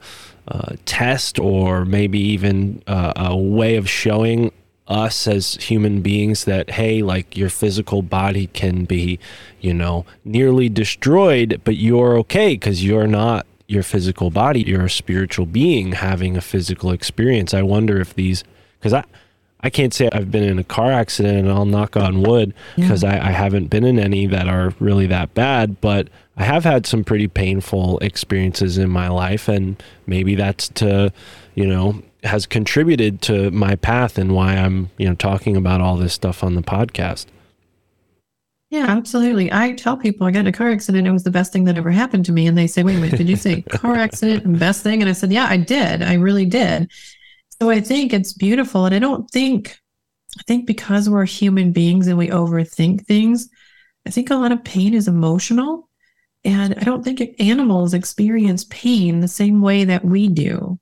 uh, 0.48 0.76
test 0.84 1.38
or 1.38 1.84
maybe 1.84 2.18
even 2.18 2.82
uh, 2.86 3.12
a 3.16 3.36
way 3.36 3.76
of 3.76 3.88
showing 3.88 4.52
us 4.88 5.26
as 5.26 5.54
human 5.54 6.00
beings 6.00 6.44
that 6.44 6.70
hey 6.70 7.02
like 7.02 7.36
your 7.36 7.50
physical 7.50 8.02
body 8.02 8.46
can 8.46 8.84
be 8.84 9.18
you 9.60 9.74
know 9.74 10.06
nearly 10.24 10.68
destroyed 10.68 11.60
but 11.64 11.74
you're 11.74 12.16
okay 12.16 12.54
because 12.54 12.84
you're 12.84 13.08
not 13.08 13.44
your 13.66 13.82
physical 13.82 14.30
body 14.30 14.62
you're 14.62 14.84
a 14.84 14.90
spiritual 14.90 15.44
being 15.44 15.90
having 15.90 16.36
a 16.36 16.40
physical 16.40 16.92
experience 16.92 17.52
i 17.52 17.60
wonder 17.60 18.00
if 18.00 18.14
these 18.14 18.44
because 18.86 19.04
I 19.04 19.04
I 19.60 19.70
can't 19.70 19.92
say 19.92 20.08
I've 20.12 20.30
been 20.30 20.44
in 20.44 20.58
a 20.58 20.64
car 20.64 20.92
accident 20.92 21.38
and 21.38 21.50
I'll 21.50 21.64
knock 21.64 21.96
on 21.96 22.22
wood 22.22 22.54
because. 22.76 23.02
I, 23.02 23.14
I 23.16 23.30
haven't 23.32 23.66
been 23.66 23.84
in 23.84 23.98
any 23.98 24.26
that 24.26 24.48
are 24.48 24.72
really 24.78 25.06
that 25.08 25.34
bad, 25.34 25.80
but 25.80 26.08
I 26.36 26.44
have 26.44 26.62
had 26.62 26.86
some 26.86 27.02
pretty 27.02 27.26
painful 27.26 27.98
experiences 27.98 28.78
in 28.78 28.90
my 28.90 29.08
life 29.08 29.48
and 29.48 29.82
maybe 30.06 30.36
that's 30.36 30.68
to, 30.68 31.12
you 31.54 31.66
know, 31.66 32.00
has 32.22 32.46
contributed 32.46 33.22
to 33.22 33.50
my 33.50 33.74
path 33.76 34.18
and 34.18 34.34
why 34.34 34.54
I'm, 34.54 34.90
you 34.98 35.08
know, 35.08 35.14
talking 35.14 35.56
about 35.56 35.80
all 35.80 35.96
this 35.96 36.12
stuff 36.12 36.44
on 36.44 36.54
the 36.54 36.62
podcast. 36.62 37.26
Yeah, 38.70 38.86
absolutely. 38.88 39.52
I 39.52 39.72
tell 39.72 39.96
people 39.96 40.26
I 40.26 40.32
got 40.32 40.40
in 40.40 40.46
a 40.48 40.52
car 40.52 40.70
accident. 40.70 41.06
It 41.06 41.12
was 41.12 41.24
the 41.24 41.30
best 41.30 41.52
thing 41.52 41.64
that 41.64 41.78
ever 41.78 41.90
happened 41.90 42.24
to 42.26 42.32
me. 42.32 42.46
And 42.46 42.58
they 42.58 42.66
say, 42.66 42.82
wait 42.82 42.96
a 42.96 43.00
minute, 43.00 43.16
did 43.16 43.28
you 43.28 43.36
say 43.36 43.62
car 43.68 43.96
accident 43.96 44.44
and 44.44 44.58
best 44.58 44.82
thing? 44.82 45.02
And 45.02 45.08
I 45.08 45.12
said, 45.12 45.32
yeah, 45.32 45.46
I 45.48 45.56
did. 45.56 46.02
I 46.02 46.14
really 46.14 46.46
did. 46.46 46.90
So 47.60 47.70
I 47.70 47.80
think 47.80 48.12
it's 48.12 48.32
beautiful. 48.32 48.84
And 48.84 48.94
I 48.94 48.98
don't 48.98 49.30
think, 49.30 49.78
I 50.38 50.42
think 50.46 50.66
because 50.66 51.08
we're 51.08 51.24
human 51.24 51.72
beings 51.72 52.06
and 52.06 52.18
we 52.18 52.28
overthink 52.28 53.06
things, 53.06 53.48
I 54.06 54.10
think 54.10 54.30
a 54.30 54.36
lot 54.36 54.52
of 54.52 54.64
pain 54.64 54.94
is 54.94 55.08
emotional. 55.08 55.88
And 56.44 56.74
I 56.78 56.84
don't 56.84 57.02
think 57.02 57.22
animals 57.40 57.94
experience 57.94 58.64
pain 58.70 59.20
the 59.20 59.28
same 59.28 59.60
way 59.60 59.84
that 59.84 60.04
we 60.04 60.28
do. 60.28 60.78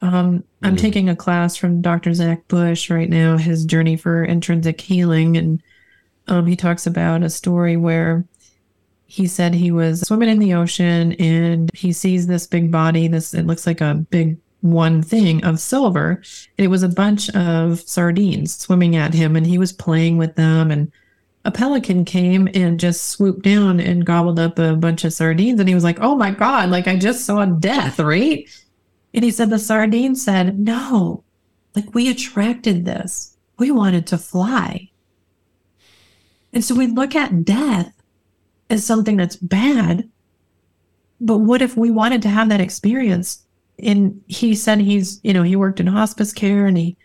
Um, 0.00 0.44
I'm 0.62 0.76
mm. 0.76 0.78
taking 0.78 1.08
a 1.08 1.16
class 1.16 1.56
from 1.56 1.82
Dr. 1.82 2.14
Zach 2.14 2.46
Bush 2.46 2.88
right 2.88 3.10
now, 3.10 3.36
his 3.36 3.64
journey 3.64 3.96
for 3.96 4.22
intrinsic 4.22 4.80
healing. 4.80 5.36
And 5.36 5.62
um, 6.28 6.46
he 6.46 6.54
talks 6.54 6.86
about 6.86 7.24
a 7.24 7.30
story 7.30 7.76
where 7.76 8.24
he 9.06 9.26
said 9.26 9.54
he 9.54 9.72
was 9.72 10.02
swimming 10.02 10.28
in 10.28 10.38
the 10.38 10.54
ocean 10.54 11.14
and 11.14 11.70
he 11.74 11.92
sees 11.92 12.26
this 12.26 12.46
big 12.46 12.70
body, 12.70 13.08
this, 13.08 13.34
it 13.34 13.46
looks 13.46 13.66
like 13.66 13.80
a 13.80 13.94
big 14.10 14.38
one 14.60 15.02
thing 15.02 15.44
of 15.44 15.60
silver 15.60 16.22
and 16.56 16.64
it 16.64 16.68
was 16.68 16.82
a 16.82 16.88
bunch 16.88 17.30
of 17.30 17.80
sardines 17.80 18.56
swimming 18.56 18.96
at 18.96 19.14
him 19.14 19.36
and 19.36 19.46
he 19.46 19.58
was 19.58 19.72
playing 19.72 20.18
with 20.18 20.34
them 20.34 20.70
and 20.70 20.90
a 21.44 21.50
pelican 21.50 22.04
came 22.04 22.48
and 22.54 22.80
just 22.80 23.04
swooped 23.04 23.42
down 23.42 23.78
and 23.78 24.04
gobbled 24.04 24.38
up 24.38 24.58
a 24.58 24.74
bunch 24.74 25.04
of 25.04 25.12
sardines 25.12 25.60
and 25.60 25.68
he 25.68 25.74
was 25.74 25.84
like 25.84 25.98
oh 26.00 26.16
my 26.16 26.32
god 26.32 26.70
like 26.70 26.88
i 26.88 26.96
just 26.96 27.24
saw 27.24 27.44
death 27.44 27.98
right? 27.98 28.48
And 29.14 29.24
he 29.24 29.30
said 29.30 29.48
the 29.48 29.58
sardine 29.58 30.16
said 30.16 30.58
no 30.58 31.24
like 31.74 31.94
we 31.94 32.10
attracted 32.10 32.84
this. 32.84 33.36
We 33.58 33.70
wanted 33.70 34.06
to 34.08 34.18
fly. 34.18 34.90
And 36.52 36.64
so 36.64 36.74
we 36.74 36.88
look 36.88 37.14
at 37.14 37.44
death 37.44 37.92
as 38.70 38.84
something 38.84 39.16
that's 39.16 39.36
bad 39.36 40.08
but 41.20 41.38
what 41.38 41.62
if 41.62 41.76
we 41.76 41.90
wanted 41.90 42.22
to 42.22 42.28
have 42.28 42.48
that 42.48 42.60
experience 42.60 43.44
and 43.82 44.20
he 44.26 44.54
said 44.54 44.80
he's 44.80 45.20
you 45.22 45.32
know 45.32 45.42
he 45.42 45.56
worked 45.56 45.80
in 45.80 45.86
hospice 45.86 46.32
care 46.32 46.66
and 46.66 46.76
he 46.76 46.96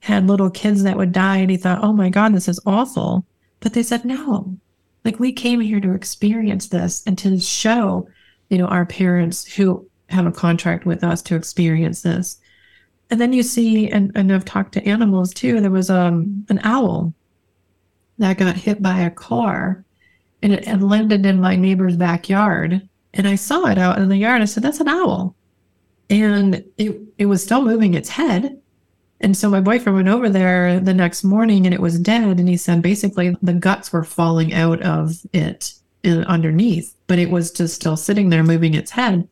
had 0.00 0.26
little 0.26 0.50
kids 0.50 0.82
that 0.82 0.96
would 0.96 1.12
die 1.12 1.38
and 1.38 1.50
he 1.50 1.56
thought 1.56 1.82
oh 1.82 1.92
my 1.92 2.08
god 2.08 2.34
this 2.34 2.48
is 2.48 2.60
awful 2.66 3.24
but 3.60 3.72
they 3.74 3.82
said 3.82 4.04
no 4.04 4.56
like 5.04 5.18
we 5.18 5.32
came 5.32 5.60
here 5.60 5.80
to 5.80 5.92
experience 5.92 6.68
this 6.68 7.02
and 7.06 7.18
to 7.18 7.38
show 7.38 8.08
you 8.48 8.58
know 8.58 8.66
our 8.66 8.86
parents 8.86 9.44
who 9.54 9.86
have 10.08 10.26
a 10.26 10.32
contract 10.32 10.84
with 10.86 11.04
us 11.04 11.22
to 11.22 11.36
experience 11.36 12.02
this 12.02 12.38
and 13.10 13.20
then 13.20 13.32
you 13.32 13.42
see 13.42 13.88
and, 13.88 14.12
and 14.14 14.32
i've 14.32 14.44
talked 14.44 14.72
to 14.72 14.86
animals 14.86 15.32
too 15.32 15.60
there 15.60 15.70
was 15.70 15.90
um 15.90 16.44
an 16.48 16.60
owl 16.64 17.12
that 18.18 18.38
got 18.38 18.56
hit 18.56 18.82
by 18.82 19.00
a 19.00 19.10
car 19.10 19.84
and 20.42 20.52
it 20.52 20.66
had 20.66 20.82
landed 20.82 21.26
in 21.26 21.40
my 21.40 21.56
neighbor's 21.56 21.96
backyard. 21.96 22.88
And 23.12 23.26
I 23.26 23.34
saw 23.34 23.66
it 23.66 23.78
out 23.78 23.98
in 23.98 24.08
the 24.08 24.16
yard. 24.16 24.42
I 24.42 24.46
said, 24.46 24.62
That's 24.62 24.80
an 24.80 24.88
owl. 24.88 25.34
And 26.10 26.64
it, 26.76 27.00
it 27.16 27.26
was 27.26 27.42
still 27.42 27.62
moving 27.62 27.94
its 27.94 28.10
head. 28.10 28.60
And 29.20 29.36
so 29.36 29.48
my 29.48 29.60
boyfriend 29.60 29.96
went 29.96 30.08
over 30.08 30.28
there 30.28 30.80
the 30.80 30.94
next 30.94 31.24
morning 31.24 31.66
and 31.66 31.74
it 31.74 31.80
was 31.80 31.98
dead. 31.98 32.38
And 32.40 32.48
he 32.48 32.56
said 32.56 32.82
basically 32.82 33.36
the 33.40 33.52
guts 33.52 33.92
were 33.92 34.04
falling 34.04 34.52
out 34.52 34.82
of 34.82 35.14
it 35.32 35.74
uh, 36.04 36.24
underneath, 36.26 36.94
but 37.06 37.18
it 37.18 37.30
was 37.30 37.50
just 37.50 37.74
still 37.74 37.96
sitting 37.96 38.30
there 38.30 38.42
moving 38.42 38.74
its 38.74 38.90
head. 38.90 39.28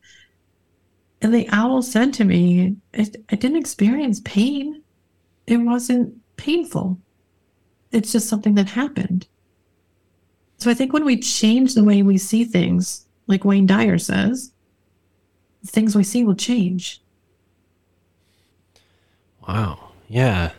And 1.21 1.33
the 1.33 1.49
owl 1.51 1.81
said 1.81 2.13
to 2.13 2.23
me, 2.23 2.77
I, 2.93 3.07
I 3.29 3.35
didn't 3.35 3.57
experience 3.57 4.21
pain. 4.23 4.83
It 5.47 5.57
wasn't 5.57 6.15
painful. 6.37 6.99
It's 7.91 8.11
just 8.11 8.29
something 8.29 8.55
that 8.55 8.69
happened. 8.69 9.27
So 10.57 10.69
I 10.69 10.73
think 10.73 10.93
when 10.93 11.05
we 11.05 11.19
change 11.19 11.73
the 11.73 11.83
way 11.83 12.03
we 12.03 12.17
see 12.17 12.45
things, 12.45 13.05
like 13.27 13.45
Wayne 13.45 13.65
Dyer 13.65 13.97
says, 13.97 14.51
things 15.65 15.95
we 15.95 16.03
see 16.03 16.23
will 16.23 16.35
change. 16.35 17.01
Wow. 19.47 19.91
Yeah. 20.07 20.51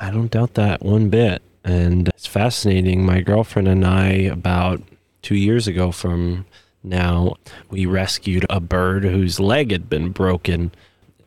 I 0.00 0.10
don't 0.10 0.30
doubt 0.30 0.54
that 0.54 0.82
one 0.82 1.08
bit. 1.08 1.42
And 1.64 2.08
it's 2.08 2.26
fascinating. 2.26 3.04
My 3.06 3.20
girlfriend 3.20 3.68
and 3.68 3.86
I, 3.86 4.08
about 4.10 4.82
two 5.22 5.36
years 5.36 5.66
ago 5.66 5.90
from 5.90 6.46
now, 6.82 7.36
we 7.70 7.86
rescued 7.86 8.44
a 8.50 8.60
bird 8.60 9.04
whose 9.04 9.40
leg 9.40 9.70
had 9.70 9.88
been 9.88 10.10
broken. 10.10 10.72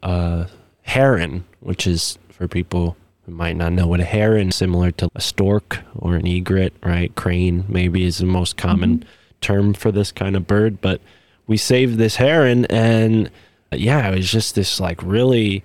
A 0.03 0.47
heron, 0.83 1.45
which 1.59 1.87
is 1.87 2.19
for 2.29 2.47
people 2.47 2.95
who 3.25 3.31
might 3.31 3.55
not 3.55 3.73
know 3.73 3.87
what 3.87 3.99
a 3.99 4.05
heron, 4.05 4.51
similar 4.51 4.91
to 4.91 5.09
a 5.15 5.21
stork 5.21 5.79
or 5.95 6.15
an 6.15 6.27
egret, 6.27 6.73
right? 6.83 7.13
Crane 7.15 7.65
maybe 7.67 8.03
is 8.05 8.19
the 8.19 8.25
most 8.25 8.57
common 8.57 8.99
mm-hmm. 8.99 9.09
term 9.41 9.73
for 9.73 9.91
this 9.91 10.11
kind 10.11 10.35
of 10.35 10.45
bird. 10.47 10.79
But 10.79 11.01
we 11.47 11.57
saved 11.57 11.97
this 11.97 12.17
heron, 12.17 12.65
and 12.65 13.31
yeah, 13.71 14.09
it 14.09 14.15
was 14.15 14.31
just 14.31 14.55
this 14.55 14.79
like 14.79 15.01
really 15.01 15.63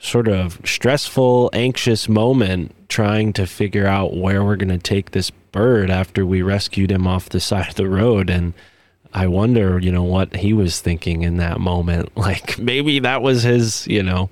sort 0.00 0.28
of 0.28 0.60
stressful, 0.64 1.50
anxious 1.52 2.08
moment 2.08 2.74
trying 2.88 3.32
to 3.34 3.46
figure 3.46 3.86
out 3.86 4.16
where 4.16 4.42
we're 4.42 4.56
going 4.56 4.68
to 4.68 4.78
take 4.78 5.10
this 5.10 5.30
bird 5.30 5.90
after 5.90 6.24
we 6.24 6.42
rescued 6.42 6.90
him 6.90 7.06
off 7.06 7.28
the 7.28 7.40
side 7.40 7.68
of 7.68 7.74
the 7.74 7.88
road. 7.88 8.30
And 8.30 8.54
I 9.12 9.26
wonder, 9.26 9.78
you 9.78 9.92
know, 9.92 10.02
what 10.02 10.36
he 10.36 10.52
was 10.52 10.80
thinking 10.80 11.22
in 11.22 11.36
that 11.36 11.60
moment. 11.60 12.10
Like 12.16 12.58
maybe 12.58 12.98
that 13.00 13.22
was 13.22 13.42
his, 13.42 13.86
you 13.86 14.02
know, 14.02 14.30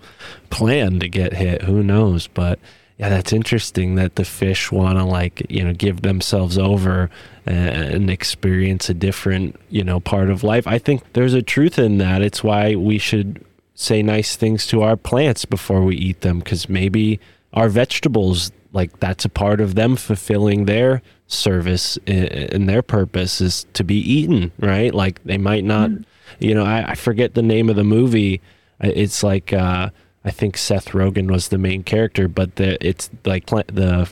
plan 0.50 1.00
to 1.00 1.08
get 1.08 1.32
hit. 1.32 1.62
Who 1.62 1.82
knows? 1.82 2.26
But 2.26 2.58
yeah, 2.98 3.08
that's 3.08 3.32
interesting 3.32 3.94
that 3.94 4.16
the 4.16 4.24
fish 4.24 4.72
want 4.72 4.98
to 4.98 5.04
like, 5.04 5.46
you 5.48 5.62
know, 5.62 5.72
give 5.72 6.02
themselves 6.02 6.58
over 6.58 7.08
uh, 7.46 7.50
and 7.50 8.10
experience 8.10 8.88
a 8.88 8.94
different, 8.94 9.58
you 9.70 9.84
know, 9.84 10.00
part 10.00 10.30
of 10.30 10.42
life. 10.42 10.66
I 10.66 10.78
think 10.78 11.12
there's 11.12 11.34
a 11.34 11.42
truth 11.42 11.78
in 11.78 11.98
that. 11.98 12.22
It's 12.22 12.42
why 12.42 12.74
we 12.74 12.98
should 12.98 13.44
say 13.74 14.02
nice 14.02 14.34
things 14.34 14.66
to 14.66 14.82
our 14.82 14.96
plants 14.96 15.44
before 15.44 15.82
we 15.82 15.94
eat 15.94 16.22
them 16.22 16.40
because 16.40 16.68
maybe 16.68 17.20
our 17.52 17.68
vegetables 17.68 18.50
like 18.72 18.98
that's 18.98 19.24
a 19.24 19.28
part 19.28 19.60
of 19.60 19.76
them 19.76 19.94
fulfilling 19.94 20.64
their 20.64 21.00
service 21.28 21.96
uh, 22.08 22.10
and 22.10 22.68
their 22.68 22.82
purpose 22.82 23.40
is 23.40 23.66
to 23.74 23.84
be 23.84 23.94
eaten 23.94 24.50
right 24.58 24.94
like 24.94 25.22
they 25.22 25.38
might 25.38 25.62
not 25.62 25.90
mm. 25.90 26.04
you 26.40 26.54
know 26.54 26.64
I, 26.64 26.90
I 26.90 26.94
forget 26.96 27.34
the 27.34 27.42
name 27.42 27.70
of 27.70 27.76
the 27.76 27.84
movie 27.84 28.40
uh, 28.82 28.90
it's 28.92 29.22
like 29.22 29.52
uh 29.52 29.90
i 30.28 30.30
think 30.30 30.56
seth 30.56 30.88
rogen 30.88 31.30
was 31.30 31.48
the 31.48 31.58
main 31.58 31.82
character 31.82 32.28
but 32.28 32.56
the 32.56 32.78
it's 32.86 33.10
like 33.24 33.46
pla- 33.46 33.62
the 33.66 34.10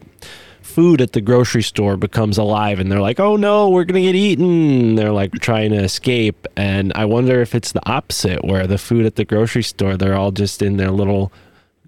food 0.63 1.01
at 1.01 1.13
the 1.13 1.21
grocery 1.21 1.63
store 1.63 1.97
becomes 1.97 2.37
alive 2.37 2.81
and 2.81 2.91
they're 2.91 3.01
like 3.01 3.21
oh 3.21 3.37
no 3.37 3.71
we're 3.71 3.85
gonna 3.85 4.01
get 4.01 4.15
eaten. 4.15 4.97
They're 4.97 5.13
like 5.13 5.33
trying 5.35 5.71
to 5.71 5.79
escape. 5.79 6.47
And 6.57 6.93
i 6.95 7.05
wonder 7.05 7.41
if 7.41 7.55
it's 7.55 7.73
the 7.73 7.89
opposite 7.89 8.45
where 8.45 8.67
the 8.67 8.77
food 8.77 9.07
at 9.07 9.15
the 9.15 9.25
grocery 9.25 9.63
store 9.63 9.97
they're 9.97 10.17
all 10.17 10.33
just 10.33 10.61
in 10.61 10.77
their 10.77 10.91
little 10.91 11.33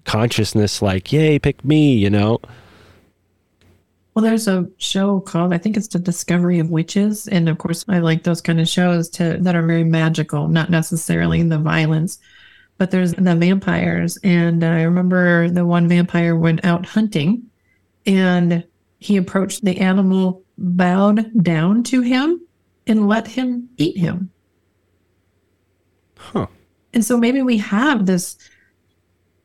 consciousness 0.05 0.81
like 0.81 1.11
yay 1.11 1.37
pick 1.37 1.63
me 1.63 1.93
you 1.93 2.09
know? 2.09 2.39
Well, 4.15 4.23
there's 4.23 4.47
a 4.47 4.67
show 4.79 5.19
called 5.19 5.53
I 5.53 5.57
think 5.57 5.77
it's 5.77 5.87
the 5.87 5.99
Discovery 5.99 6.59
of 6.59 6.71
Witches, 6.71 7.27
and 7.27 7.47
of 7.47 7.57
course 7.57 7.85
I 7.87 7.99
like 7.99 8.23
those 8.23 8.41
kind 8.41 8.59
of 8.59 8.67
shows 8.67 9.07
to 9.11 9.37
that 9.39 9.55
are 9.55 9.65
very 9.65 9.83
magical, 9.83 10.47
not 10.47 10.69
necessarily 10.69 11.39
in 11.39 11.49
the 11.49 11.59
violence, 11.59 12.17
but 12.79 12.89
there's 12.89 13.13
the 13.13 13.35
vampires. 13.35 14.17
And 14.23 14.63
I 14.63 14.81
remember 14.81 15.49
the 15.49 15.65
one 15.65 15.87
vampire 15.87 16.35
went 16.35 16.65
out 16.65 16.85
hunting, 16.85 17.43
and 18.07 18.63
he 18.97 19.17
approached 19.17 19.63
the 19.63 19.77
animal, 19.77 20.41
bowed 20.57 21.31
down 21.43 21.83
to 21.83 22.01
him, 22.01 22.41
and 22.87 23.07
let 23.07 23.27
him 23.27 23.69
eat 23.77 23.97
him. 23.97 24.31
huh 26.17 26.47
And 26.93 27.05
so 27.05 27.17
maybe 27.17 27.43
we 27.43 27.57
have 27.57 28.05
this 28.05 28.37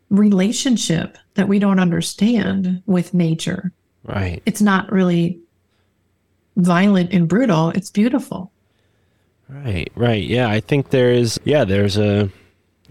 relationship 0.08 1.18
that 1.34 1.48
we 1.48 1.58
don't 1.58 1.80
understand 1.80 2.82
with 2.86 3.12
nature. 3.12 3.72
right 4.04 4.42
It's 4.46 4.62
not 4.62 4.90
really 4.92 5.40
violent 6.56 7.12
and 7.12 7.28
brutal, 7.28 7.70
it's 7.70 7.90
beautiful. 7.90 8.52
Right, 9.48 9.92
right. 9.94 10.22
Yeah, 10.22 10.48
I 10.48 10.60
think 10.60 10.88
there 10.88 11.10
is. 11.10 11.38
Yeah, 11.44 11.64
there's 11.64 11.98
a, 11.98 12.30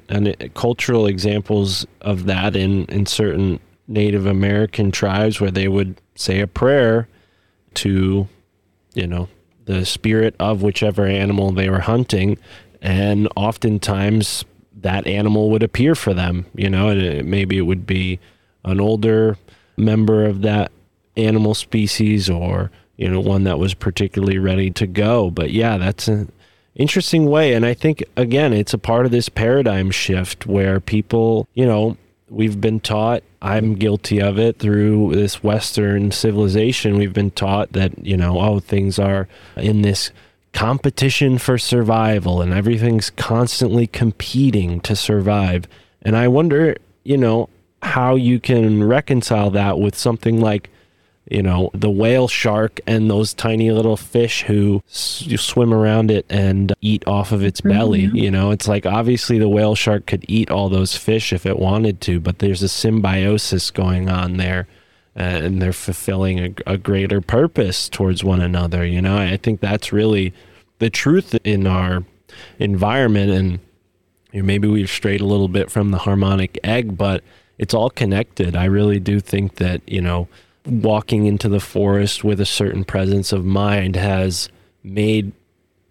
an 0.09 0.33
cultural 0.53 1.07
examples 1.07 1.85
of 2.01 2.25
that 2.25 2.55
in 2.55 2.85
in 2.85 3.05
certain 3.05 3.59
Native 3.87 4.25
American 4.25 4.91
tribes 4.91 5.41
where 5.41 5.51
they 5.51 5.67
would 5.67 5.99
say 6.15 6.39
a 6.39 6.47
prayer 6.47 7.07
to, 7.75 8.27
you 8.93 9.07
know, 9.07 9.27
the 9.65 9.85
spirit 9.85 10.35
of 10.39 10.61
whichever 10.61 11.05
animal 11.05 11.51
they 11.51 11.69
were 11.69 11.81
hunting, 11.81 12.37
and 12.81 13.27
oftentimes 13.35 14.45
that 14.81 15.07
animal 15.07 15.49
would 15.49 15.63
appear 15.63 15.95
for 15.95 16.13
them. 16.13 16.45
You 16.55 16.69
know, 16.69 16.89
and 16.89 17.01
it, 17.01 17.25
maybe 17.25 17.57
it 17.57 17.63
would 17.63 17.85
be 17.85 18.19
an 18.65 18.79
older 18.79 19.37
member 19.77 20.25
of 20.25 20.41
that 20.43 20.71
animal 21.17 21.53
species 21.53 22.29
or 22.29 22.71
you 22.97 23.07
know 23.07 23.19
one 23.19 23.43
that 23.43 23.59
was 23.59 23.73
particularly 23.73 24.37
ready 24.37 24.71
to 24.71 24.87
go 24.87 25.29
but 25.29 25.51
yeah 25.51 25.77
that's 25.77 26.07
an 26.07 26.31
interesting 26.75 27.25
way. 27.25 27.53
And 27.53 27.65
i 27.65 27.73
think 27.73 28.03
again 28.15 28.53
it's 28.53 28.73
a 28.73 28.77
part 28.77 29.05
of 29.05 29.11
this 29.11 29.29
paradigm 29.29 29.91
shift 29.91 30.45
where 30.45 30.79
people 30.79 31.47
you 31.53 31.65
know 31.65 31.97
we've 32.29 32.59
been 32.59 32.79
taught 32.79 33.21
i'm 33.41 33.75
guilty 33.75 34.19
of 34.19 34.39
it 34.39 34.57
through 34.57 35.13
this 35.13 35.43
western 35.43 36.11
civilization. 36.11 36.97
We've 36.97 37.13
been 37.13 37.31
taught 37.31 37.73
that 37.73 38.05
you 38.05 38.17
know 38.17 38.39
oh 38.39 38.59
things 38.59 38.99
are 38.99 39.27
in 39.55 39.81
this 39.81 40.11
competition 40.53 41.39
for 41.39 41.57
survival 41.57 42.41
and 42.41 42.53
everything's 42.53 43.09
constantly 43.09 43.87
competing 43.87 44.79
to 44.81 44.95
survive. 44.95 45.67
And 46.01 46.15
i 46.15 46.27
wonder 46.27 46.75
you 47.03 47.17
know 47.17 47.49
how 47.81 48.15
you 48.15 48.39
can 48.39 48.83
reconcile 48.83 49.49
that 49.51 49.77
with 49.77 49.95
something 49.95 50.39
like 50.39 50.69
you 51.29 51.41
know 51.41 51.69
the 51.73 51.89
whale 51.89 52.27
shark 52.27 52.79
and 52.85 53.09
those 53.09 53.33
tiny 53.33 53.71
little 53.71 53.95
fish 53.97 54.43
who 54.43 54.81
s- 54.89 55.25
swim 55.37 55.73
around 55.73 56.11
it 56.11 56.25
and 56.29 56.73
eat 56.81 57.03
off 57.07 57.31
of 57.31 57.43
its 57.43 57.61
belly 57.61 58.07
mm-hmm. 58.07 58.17
you 58.17 58.31
know? 58.31 58.51
It's 58.51 58.67
like 58.67 58.85
obviously 58.85 59.39
the 59.39 59.49
whale 59.49 59.75
shark 59.75 60.05
could 60.05 60.25
eat 60.27 60.51
all 60.51 60.69
those 60.69 60.97
fish 60.97 61.31
if 61.31 61.45
it 61.45 61.59
wanted 61.59 62.01
to 62.01 62.19
but 62.19 62.39
there's 62.39 62.61
a 62.61 62.69
symbiosis 62.69 63.71
going 63.71 64.09
on 64.09 64.37
there 64.37 64.67
uh, 65.15 65.21
and 65.21 65.61
they're 65.61 65.73
fulfilling 65.73 66.39
a, 66.39 66.73
a 66.73 66.77
greater 66.77 67.21
purpose 67.21 67.87
towards 67.87 68.23
one 68.23 68.41
another 68.41 68.85
you 68.85 69.01
know? 69.01 69.17
I 69.17 69.37
think 69.37 69.61
that's 69.61 69.93
really 69.93 70.33
the 70.79 70.89
truth 70.89 71.37
in 71.43 71.65
our 71.67 72.03
environment 72.59 73.31
and 73.31 73.59
you 74.33 74.41
know, 74.41 74.45
maybe 74.45 74.67
we've 74.67 74.89
strayed 74.89 75.21
a 75.21 75.25
little 75.25 75.47
bit 75.47 75.71
from 75.71 75.91
the 75.91 75.99
harmonic 75.99 76.59
egg, 76.63 76.97
but 76.97 77.23
it's 77.59 77.73
all 77.73 77.91
connected. 77.91 78.55
I 78.55 78.65
really 78.65 78.99
do 78.99 79.19
think 79.19 79.55
that, 79.55 79.87
you 79.87 80.01
know, 80.01 80.27
walking 80.65 81.25
into 81.25 81.49
the 81.49 81.59
forest 81.59 82.23
with 82.23 82.39
a 82.39 82.45
certain 82.45 82.83
presence 82.83 83.31
of 83.33 83.45
mind 83.45 83.95
has 83.95 84.49
made 84.83 85.31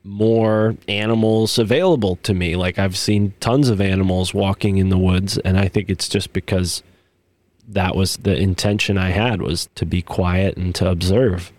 more 0.05 0.77
animals 0.89 1.59
available 1.59 2.17
to 2.17 2.35
me. 2.35 2.57
Like 2.57 2.79
I've 2.79 2.97
seen 2.97 3.35
tons 3.41 3.69
of 3.69 3.81
animals 3.81 4.35
walking 4.35 4.79
in 4.79 4.89
the 4.89 4.99
woods, 4.99 5.39
and 5.39 5.59
I 5.59 5.69
think 5.69 5.91
it's 5.91 6.09
just 6.09 6.33
because 6.33 6.83
that 7.69 7.95
was 7.95 8.17
the 8.19 8.37
intention 8.37 8.99
I 8.99 9.11
had 9.11 9.41
was 9.41 9.69
to 9.77 9.87
be 9.87 10.03
quiet 10.03 10.57
and 10.57 10.75
to 10.77 10.91
observe. 10.91 11.53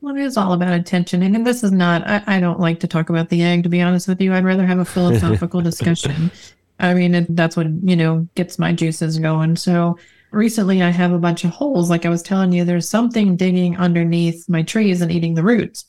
Well, 0.00 0.16
it 0.16 0.22
is 0.22 0.36
all 0.36 0.52
about 0.52 0.74
attention. 0.74 1.22
And 1.22 1.46
this 1.46 1.64
is 1.64 1.72
not, 1.72 2.06
I, 2.06 2.22
I 2.26 2.40
don't 2.40 2.60
like 2.60 2.80
to 2.80 2.86
talk 2.86 3.08
about 3.08 3.30
the 3.30 3.42
egg, 3.42 3.62
to 3.62 3.70
be 3.70 3.80
honest 3.80 4.06
with 4.06 4.20
you. 4.20 4.34
I'd 4.34 4.44
rather 4.44 4.66
have 4.66 4.78
a 4.78 4.84
philosophical 4.84 5.60
discussion. 5.62 6.30
I 6.78 6.92
mean, 6.92 7.14
it, 7.14 7.36
that's 7.36 7.56
what, 7.56 7.68
you 7.82 7.96
know, 7.96 8.28
gets 8.34 8.58
my 8.58 8.72
juices 8.72 9.18
going. 9.18 9.56
So 9.56 9.98
recently 10.34 10.82
I 10.82 10.90
have 10.90 11.12
a 11.12 11.18
bunch 11.18 11.44
of 11.44 11.50
holes. 11.50 11.90
Like 11.90 12.04
I 12.04 12.10
was 12.10 12.22
telling 12.22 12.52
you, 12.52 12.64
there's 12.64 12.88
something 12.88 13.36
digging 13.36 13.76
underneath 13.76 14.48
my 14.48 14.62
trees 14.62 15.00
and 15.00 15.10
eating 15.10 15.34
the 15.34 15.42
roots. 15.42 15.84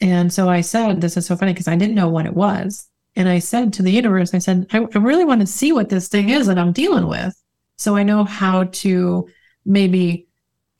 And 0.00 0.32
so 0.32 0.48
I 0.48 0.62
said, 0.62 1.00
this 1.00 1.16
is 1.16 1.26
so 1.26 1.36
funny 1.36 1.52
because 1.52 1.68
I 1.68 1.76
didn't 1.76 1.94
know 1.94 2.08
what 2.08 2.26
it 2.26 2.34
was. 2.34 2.88
And 3.14 3.28
I 3.28 3.38
said 3.38 3.72
to 3.74 3.82
the 3.82 3.92
universe, 3.92 4.34
I 4.34 4.38
said, 4.38 4.66
I, 4.72 4.78
I 4.78 4.98
really 4.98 5.24
want 5.24 5.42
to 5.42 5.46
see 5.46 5.72
what 5.72 5.88
this 5.88 6.08
thing 6.08 6.30
is 6.30 6.46
that 6.46 6.58
I'm 6.58 6.72
dealing 6.72 7.06
with. 7.06 7.34
So 7.76 7.94
I 7.94 8.02
know 8.02 8.24
how 8.24 8.64
to 8.64 9.28
maybe 9.64 10.26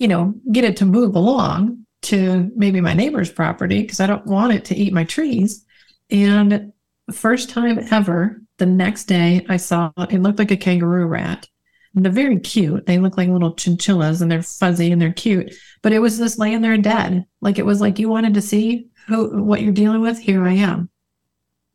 you 0.03 0.09
know, 0.09 0.35
get 0.51 0.65
it 0.65 0.77
to 0.79 0.85
move 0.85 1.15
along 1.15 1.87
to 2.03 2.51
maybe 2.57 2.81
my 2.81 2.93
neighbor's 2.93 3.31
property 3.31 3.83
because 3.83 4.01
I 4.01 4.09
don't 4.09 4.27
want 4.27 4.53
it 4.53 4.65
to 4.65 4.75
eat 4.75 4.93
my 4.93 5.05
trees. 5.05 5.65
And 6.11 6.73
first 7.13 7.51
time 7.51 7.79
ever, 7.93 8.43
the 8.59 8.67
next 8.67 9.05
day 9.05 9.47
I 9.49 9.59
saw 9.59 9.93
it 9.97 10.19
looked 10.19 10.41
like 10.41 10.51
a 10.51 10.57
kangaroo 10.57 11.07
rat. 11.07 11.49
And 11.95 12.05
they're 12.05 12.13
very 12.13 12.39
cute. 12.39 12.87
They 12.87 12.99
look 12.99 13.17
like 13.17 13.29
little 13.29 13.55
chinchillas 13.55 14.23
and 14.23 14.31
they're 14.31 14.43
fuzzy 14.43 14.93
and 14.93 15.01
they're 15.01 15.13
cute. 15.13 15.55
But 15.83 15.93
it 15.93 15.99
was 15.99 16.19
just 16.19 16.39
laying 16.39 16.63
there 16.63 16.79
dead. 16.79 17.27
Like 17.41 17.59
it 17.59 17.67
was 17.67 17.81
like 17.81 17.99
you 17.99 18.09
wanted 18.09 18.35
to 18.35 18.43
see 18.43 18.89
who 19.09 19.43
what 19.43 19.63
you're 19.63 19.73
dealing 19.73 20.01
with. 20.01 20.19
Here 20.19 20.47
I 20.47 20.55
am. 20.55 20.89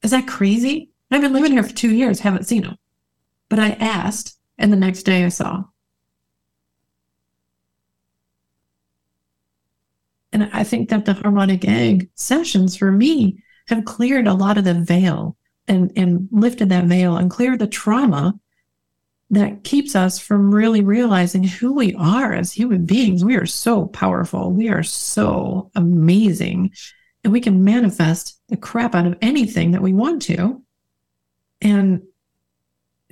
Is 0.02 0.12
that 0.12 0.28
crazy? 0.28 0.92
I've 1.12 1.22
been 1.22 1.34
living 1.34 1.52
here 1.52 1.64
for 1.64 1.74
two 1.74 1.94
years, 1.94 2.20
haven't 2.20 2.48
seen 2.48 2.64
them. 2.64 2.78
But 3.50 3.60
I 3.60 3.72
asked, 3.72 4.38
and 4.58 4.74
the 4.74 4.78
next 4.78 5.04
day 5.04 5.24
I 5.24 5.30
saw. 5.30 5.64
And 10.34 10.50
I 10.52 10.64
think 10.64 10.90
that 10.90 11.06
the 11.06 11.14
harmonic 11.14 11.66
egg 11.66 12.10
sessions 12.16 12.76
for 12.76 12.92
me 12.92 13.44
have 13.70 13.86
cleared 13.86 14.28
a 14.28 14.34
lot 14.34 14.58
of 14.58 14.66
the 14.66 14.74
veil 14.74 15.38
and, 15.68 15.92
and 15.96 16.28
lifted 16.32 16.70
that 16.70 16.86
veil 16.86 17.18
and 17.18 17.32
cleared 17.32 17.60
the 17.60 17.68
trauma 17.68 18.38
that 19.30 19.64
keeps 19.64 19.96
us 19.96 20.20
from 20.20 20.54
really 20.54 20.82
realizing 20.82 21.44
who 21.44 21.74
we 21.74 21.94
are 21.96 22.34
as 22.34 22.52
human 22.52 22.86
beings. 22.86 23.26
We 23.26 23.36
are 23.36 23.46
so 23.46 23.88
powerful. 23.88 24.52
We 24.52 24.70
are 24.70 24.84
so 24.84 25.70
amazing. 25.76 26.72
And 27.24 27.34
we 27.34 27.42
can 27.42 27.64
manifest 27.64 28.40
the 28.48 28.58
crap 28.58 28.96
out 28.96 29.06
of 29.06 29.18
anything 29.22 29.72
that 29.72 29.82
we 29.82 29.94
want 29.94 30.22
to. 30.24 30.64
And 31.62 32.04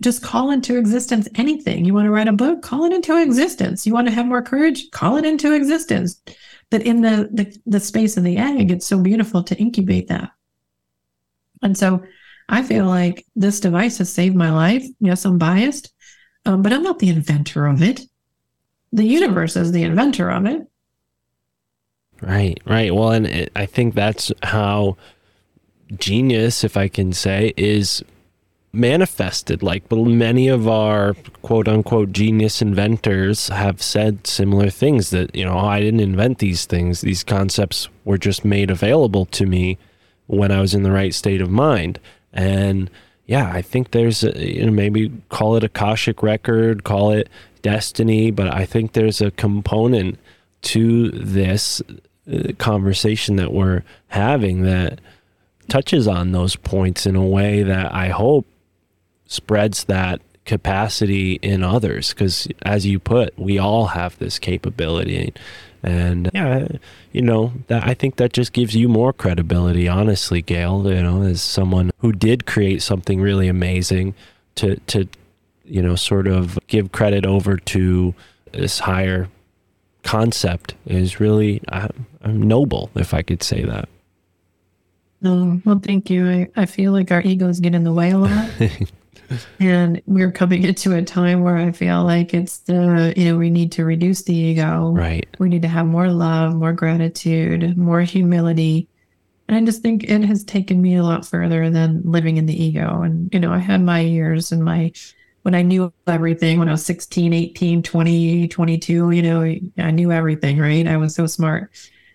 just 0.01 0.21
call 0.21 0.51
into 0.51 0.77
existence 0.77 1.27
anything. 1.35 1.85
You 1.85 1.93
want 1.93 2.05
to 2.05 2.11
write 2.11 2.27
a 2.27 2.33
book? 2.33 2.61
Call 2.61 2.85
it 2.85 2.93
into 2.93 3.21
existence. 3.21 3.85
You 3.87 3.93
want 3.93 4.07
to 4.07 4.13
have 4.13 4.25
more 4.25 4.41
courage? 4.41 4.91
Call 4.91 5.17
it 5.17 5.25
into 5.25 5.53
existence. 5.53 6.21
But 6.69 6.81
in 6.83 7.01
the, 7.01 7.29
the, 7.31 7.57
the 7.65 7.79
space 7.79 8.17
of 8.17 8.23
the 8.23 8.37
egg, 8.37 8.71
it's 8.71 8.87
so 8.87 8.99
beautiful 8.99 9.43
to 9.43 9.55
incubate 9.57 10.07
that. 10.09 10.31
And 11.61 11.77
so 11.77 12.03
I 12.49 12.61
feel 12.63 12.85
like 12.85 13.25
this 13.35 13.59
device 13.59 13.97
has 13.99 14.11
saved 14.11 14.35
my 14.35 14.51
life. 14.51 14.85
Yes, 14.99 15.25
I'm 15.25 15.37
biased, 15.37 15.93
um, 16.45 16.61
but 16.61 16.73
I'm 16.73 16.83
not 16.83 16.99
the 16.99 17.09
inventor 17.09 17.65
of 17.65 17.81
it. 17.81 18.01
The 18.91 19.05
universe 19.05 19.55
is 19.55 19.71
the 19.71 19.83
inventor 19.83 20.29
of 20.29 20.45
it. 20.45 20.67
Right, 22.21 22.59
right. 22.65 22.93
Well, 22.93 23.11
and 23.11 23.27
it, 23.27 23.51
I 23.55 23.65
think 23.65 23.93
that's 23.93 24.31
how 24.43 24.97
genius, 25.97 26.63
if 26.63 26.77
I 26.77 26.87
can 26.87 27.13
say, 27.13 27.53
is 27.57 28.03
manifested. 28.71 29.63
Like 29.63 29.91
many 29.91 30.47
of 30.47 30.67
our 30.67 31.13
quote 31.41 31.67
unquote 31.67 32.11
genius 32.11 32.61
inventors 32.61 33.47
have 33.49 33.81
said 33.81 34.27
similar 34.27 34.69
things 34.69 35.09
that, 35.09 35.35
you 35.35 35.45
know, 35.45 35.57
I 35.57 35.79
didn't 35.79 36.01
invent 36.01 36.39
these 36.39 36.65
things. 36.65 37.01
These 37.01 37.23
concepts 37.23 37.89
were 38.03 38.17
just 38.17 38.45
made 38.45 38.69
available 38.69 39.25
to 39.27 39.45
me 39.45 39.77
when 40.27 40.51
I 40.51 40.61
was 40.61 40.73
in 40.73 40.83
the 40.83 40.91
right 40.91 41.13
state 41.13 41.41
of 41.41 41.49
mind. 41.49 41.99
And 42.33 42.89
yeah, 43.25 43.51
I 43.51 43.61
think 43.61 43.91
there's, 43.91 44.23
a, 44.23 44.53
you 44.53 44.65
know, 44.65 44.71
maybe 44.71 45.11
call 45.29 45.55
it 45.55 45.63
a 45.63 45.67
Akashic 45.67 46.21
record, 46.21 46.83
call 46.83 47.11
it 47.11 47.29
destiny, 47.61 48.31
but 48.31 48.53
I 48.53 48.65
think 48.65 48.93
there's 48.93 49.21
a 49.21 49.31
component 49.31 50.19
to 50.63 51.09
this 51.09 51.81
uh, 52.31 52.53
conversation 52.57 53.35
that 53.37 53.53
we're 53.53 53.83
having 54.07 54.61
that 54.63 54.99
touches 55.67 56.07
on 56.07 56.31
those 56.31 56.55
points 56.55 57.05
in 57.05 57.15
a 57.15 57.25
way 57.25 57.63
that 57.63 57.93
I 57.93 58.09
hope 58.09 58.45
spreads 59.27 59.85
that 59.85 60.21
capacity 60.45 61.33
in 61.41 61.63
others 61.63 62.09
because 62.09 62.47
as 62.61 62.85
you 62.85 62.99
put 62.99 63.37
we 63.37 63.57
all 63.57 63.87
have 63.87 64.15
this 64.19 64.37
capability 64.37 65.33
and 65.85 66.31
yeah 66.33 66.67
you 67.11 67.21
know 67.21 67.53
that 67.67 67.85
i 67.87 67.93
think 67.93 68.15
that 68.15 68.33
just 68.33 68.51
gives 68.53 68.75
you 68.75 68.89
more 68.89 69.13
credibility 69.13 69.87
honestly 69.87 70.41
gail 70.41 70.83
you 70.91 71.01
know 71.01 71.21
as 71.21 71.41
someone 71.41 71.91
who 71.99 72.11
did 72.11 72.45
create 72.45 72.81
something 72.81 73.21
really 73.21 73.47
amazing 73.47 74.13
to 74.55 74.75
to 74.87 75.07
you 75.63 75.81
know 75.81 75.95
sort 75.95 76.27
of 76.27 76.57
give 76.67 76.91
credit 76.91 77.25
over 77.25 77.57
to 77.57 78.13
this 78.51 78.79
higher 78.79 79.29
concept 80.03 80.73
is 80.87 81.19
really 81.19 81.61
uh, 81.69 81.87
noble 82.25 82.89
if 82.95 83.13
i 83.13 83.21
could 83.21 83.43
say 83.43 83.63
that 83.63 83.87
Oh, 85.27 85.59
well, 85.65 85.79
thank 85.81 86.11
you. 86.11 86.29
I, 86.29 86.49
I 86.55 86.65
feel 86.67 86.91
like 86.91 87.09
our 87.11 87.21
egos 87.21 87.59
get 87.59 87.73
in 87.73 87.83
the 87.83 87.93
way 87.93 88.11
a 88.11 88.17
lot. 88.17 88.49
and 89.59 90.01
we're 90.05 90.31
coming 90.31 90.63
into 90.63 90.95
a 90.95 91.01
time 91.01 91.41
where 91.41 91.57
I 91.57 91.71
feel 91.71 92.03
like 92.03 92.33
it's 92.33 92.59
the, 92.59 93.13
you 93.15 93.25
know, 93.25 93.37
we 93.37 93.49
need 93.49 93.71
to 93.73 93.85
reduce 93.85 94.23
the 94.23 94.35
ego. 94.35 94.91
right 94.91 95.27
We 95.39 95.49
need 95.49 95.61
to 95.63 95.67
have 95.67 95.85
more 95.85 96.09
love, 96.09 96.55
more 96.55 96.73
gratitude, 96.73 97.77
more 97.77 98.01
humility. 98.01 98.87
And 99.47 99.57
I 99.57 99.63
just 99.63 99.81
think 99.81 100.03
it 100.03 100.23
has 100.23 100.43
taken 100.43 100.81
me 100.81 100.95
a 100.95 101.03
lot 101.03 101.25
further 101.25 101.69
than 101.69 102.01
living 102.03 102.37
in 102.37 102.45
the 102.45 102.63
ego. 102.63 103.01
And, 103.01 103.31
you 103.33 103.39
know, 103.39 103.51
I 103.51 103.59
had 103.59 103.81
my 103.81 103.99
years 103.99 104.51
and 104.51 104.63
my, 104.63 104.91
when 105.43 105.53
I 105.53 105.61
knew 105.61 105.93
everything 106.07 106.57
when 106.57 106.67
I 106.67 106.71
was 106.71 106.85
16, 106.85 107.31
18, 107.31 107.83
20, 107.83 108.47
22, 108.47 109.11
you 109.11 109.21
know, 109.21 109.41
I 109.77 109.91
knew 109.91 110.11
everything, 110.11 110.57
right? 110.57 110.87
I 110.87 110.97
was 110.97 111.13
so 111.13 111.27
smart. 111.27 111.69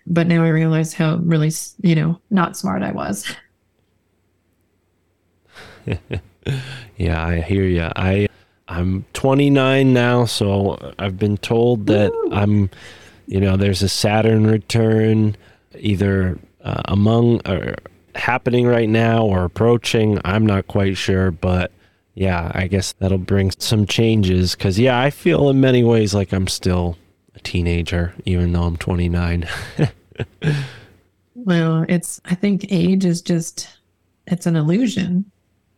But 0.07 0.27
now 0.27 0.43
I 0.43 0.49
realize 0.49 0.93
how 0.93 1.17
really, 1.19 1.53
you 1.83 1.95
know, 1.95 2.21
not 2.31 2.57
smart 2.57 2.83
I 2.83 2.91
was. 2.91 3.33
Yeah, 6.97 7.25
I 7.25 7.41
hear 7.41 7.65
you. 7.65 7.89
I 7.97 8.29
I'm 8.69 9.05
29 9.15 9.93
now, 9.93 10.27
so 10.27 10.95
I've 10.99 11.19
been 11.19 11.39
told 11.39 11.87
that 11.87 12.13
I'm, 12.31 12.71
you 13.27 13.41
know, 13.41 13.57
there's 13.57 13.83
a 13.83 13.89
Saturn 13.89 14.47
return 14.47 15.37
either 15.79 16.39
uh, 16.63 16.83
among 16.85 17.41
or 17.49 17.75
happening 18.15 18.67
right 18.67 18.89
now 18.89 19.25
or 19.25 19.45
approaching. 19.45 20.21
I'm 20.25 20.47
not 20.47 20.69
quite 20.69 20.97
sure, 20.97 21.31
but 21.31 21.73
yeah, 22.15 22.53
I 22.55 22.69
guess 22.69 22.93
that'll 22.93 23.19
bring 23.19 23.51
some 23.59 23.87
changes. 23.87 24.55
Cause 24.55 24.79
yeah, 24.79 25.01
I 25.01 25.11
feel 25.11 25.51
in 25.51 25.61
many 25.61 25.83
ways 25.83 26.15
like 26.15 26.33
I'm 26.33 26.47
still 26.47 26.97
a 27.35 27.41
teenager, 27.41 28.15
even 28.25 28.53
though 28.53 28.63
I'm 28.63 28.77
29. 28.77 29.49
Well, 31.35 31.87
it's, 31.89 32.21
I 32.27 32.35
think 32.35 32.67
age 32.71 33.05
is 33.05 33.23
just, 33.23 33.69
it's 34.27 34.47
an 34.47 34.57
illusion. 34.57 35.31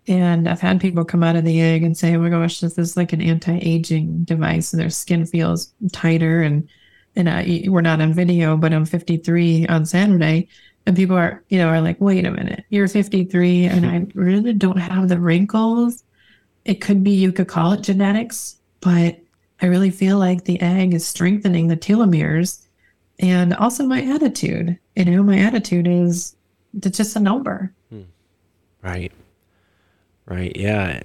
And 0.09 0.49
I've 0.49 0.61
had 0.61 0.81
people 0.81 1.05
come 1.05 1.23
out 1.23 1.37
of 1.37 1.45
the 1.45 1.61
egg 1.61 1.85
and 1.85 1.97
say, 1.97 2.15
oh 2.15 2.21
my 2.21 2.29
gosh, 2.29 2.61
this 2.61 2.77
is 2.77 2.97
like 2.97 3.13
an 3.13 3.23
anti 3.23 3.59
aging 3.63 4.25
device 4.25 4.73
and 4.73 4.81
their 4.83 4.91
skin 4.91 5.27
feels 5.27 5.73
tighter. 5.93 6.43
And, 6.43 6.69
and 7.15 7.29
I, 7.29 7.65
we're 7.69 7.83
not 7.83 8.01
on 8.01 8.13
video, 8.13 8.57
but 8.57 8.73
I'm 8.73 8.85
53 8.85 9.67
on 9.69 9.87
Saturday. 9.87 10.49
And 10.87 10.97
people 10.97 11.17
are, 11.17 11.45
you 11.49 11.59
know, 11.59 11.69
are 11.69 11.81
like, 11.81 12.01
wait 12.01 12.27
a 12.27 12.31
minute, 12.33 12.65
you're 12.71 12.89
53 12.89 13.67
and 13.67 13.87
I 13.87 14.07
really 14.15 14.53
don't 14.53 14.79
have 14.79 15.09
the 15.09 15.21
wrinkles. 15.21 16.03
It 16.65 16.81
could 16.81 17.05
be, 17.05 17.13
you 17.13 17.31
could 17.31 17.47
call 17.47 17.73
it 17.73 17.83
genetics, 17.83 18.57
but 18.81 19.21
I 19.61 19.67
really 19.67 19.91
feel 19.91 20.19
like 20.19 20.45
the 20.45 20.61
egg 20.61 20.93
is 20.93 21.07
strengthening 21.07 21.69
the 21.69 21.77
telomeres 21.77 22.67
and 23.21 23.55
also 23.55 23.87
my 23.87 24.03
attitude. 24.03 24.77
You 24.97 25.05
know, 25.05 25.23
my 25.23 25.39
attitude 25.39 25.87
is 25.87 26.35
it's 26.75 26.97
just 26.97 27.15
a 27.15 27.21
number. 27.21 27.73
Hmm. 27.91 28.03
Right. 28.83 29.13
Right. 30.27 30.57
Yeah. 30.57 31.03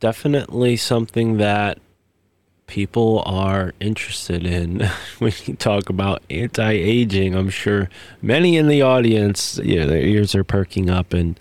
Definitely 0.00 0.76
something 0.76 1.38
that 1.38 1.78
people 2.66 3.22
are 3.26 3.74
interested 3.80 4.46
in 4.46 4.80
when 5.18 5.32
you 5.44 5.54
talk 5.54 5.88
about 5.88 6.22
anti-aging. 6.30 7.34
I'm 7.34 7.50
sure 7.50 7.88
many 8.22 8.56
in 8.56 8.68
the 8.68 8.82
audience, 8.82 9.58
yeah, 9.62 9.86
their 9.86 10.02
ears 10.02 10.34
are 10.34 10.44
perking 10.44 10.90
up 10.90 11.12
and 11.12 11.38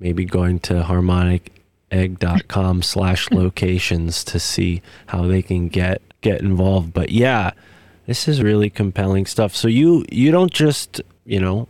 maybe 0.00 0.24
going 0.24 0.60
to 0.60 0.82
harmonicegg.com 0.82 2.82
slash 2.82 3.30
locations 3.30 4.24
to 4.24 4.40
see 4.40 4.82
how 5.06 5.26
they 5.26 5.42
can 5.42 5.68
get 5.68 6.02
get 6.20 6.40
involved. 6.40 6.92
But 6.92 7.10
yeah, 7.10 7.52
this 8.06 8.28
is 8.28 8.42
really 8.42 8.70
compelling 8.70 9.26
stuff. 9.26 9.54
So 9.54 9.68
you 9.68 10.04
you 10.10 10.30
don't 10.30 10.52
just, 10.52 11.00
you 11.24 11.40
know, 11.40 11.68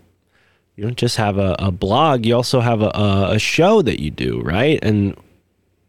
you 0.76 0.84
don't 0.84 0.96
just 0.96 1.16
have 1.16 1.38
a, 1.38 1.56
a 1.58 1.70
blog 1.70 2.26
you 2.26 2.34
also 2.34 2.60
have 2.60 2.82
a, 2.82 2.90
a, 3.30 3.38
show 3.38 3.82
that 3.82 4.00
you 4.00 4.10
do 4.10 4.40
right 4.40 4.78
and 4.82 5.16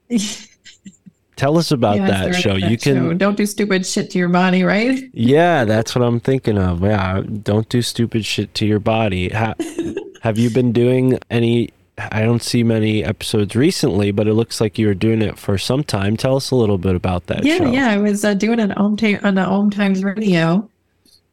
tell 1.36 1.58
us 1.58 1.72
about 1.72 1.98
Yes, 1.98 2.10
that 2.10 2.36
show 2.36 2.56
you 2.56 2.78
can 2.78 2.96
show. 2.96 3.14
Don't 3.14 3.36
do 3.36 3.46
stupid 3.46 3.86
shit 3.86 4.12
to 4.12 4.20
your 4.20 4.30
body, 4.30 4.64
right? 4.64 5.00
yeah 5.14 5.66
that's 5.66 5.96
what 5.96 6.04
i'm 6.04 6.20
thinking 6.20 6.58
of 6.58 6.82
yeah 6.84 7.22
don't 7.22 7.68
do 7.70 7.82
stupid 7.82 8.26
shit 8.26 8.54
to 8.54 8.66
your 8.66 8.80
body 8.80 9.30
ha- 9.30 9.56
have 10.22 10.38
you 10.38 10.50
been 10.50 10.72
doing 10.72 11.20
any 11.30 11.70
i 11.98 12.22
don't 12.22 12.44
see 12.44 12.64
many 12.64 13.04
episodes 13.04 13.56
recently 13.56 14.12
but 14.12 14.28
it 14.28 14.34
looks 14.34 14.62
like 14.62 14.78
you 14.78 14.88
were 14.88 14.94
doing 14.94 15.22
it 15.22 15.38
for 15.38 15.58
some 15.58 15.84
time 15.84 16.16
tell 16.16 16.36
us 16.36 16.52
a 16.52 16.56
little 16.56 16.78
bit 16.78 16.96
about 16.96 17.26
that 17.28 17.44
yeah, 17.44 17.58
show 17.58 17.72
yeah. 17.72 17.90
I 17.90 17.98
was 17.98 18.24
uh, 18.24 18.34
doing 18.34 18.60
it 18.60 18.78
on, 18.78 18.98
ta- 18.98 19.20
on 19.24 19.36
the 19.36 19.44
Home 19.44 19.70
Times 19.70 20.04
Radio. 20.04 20.70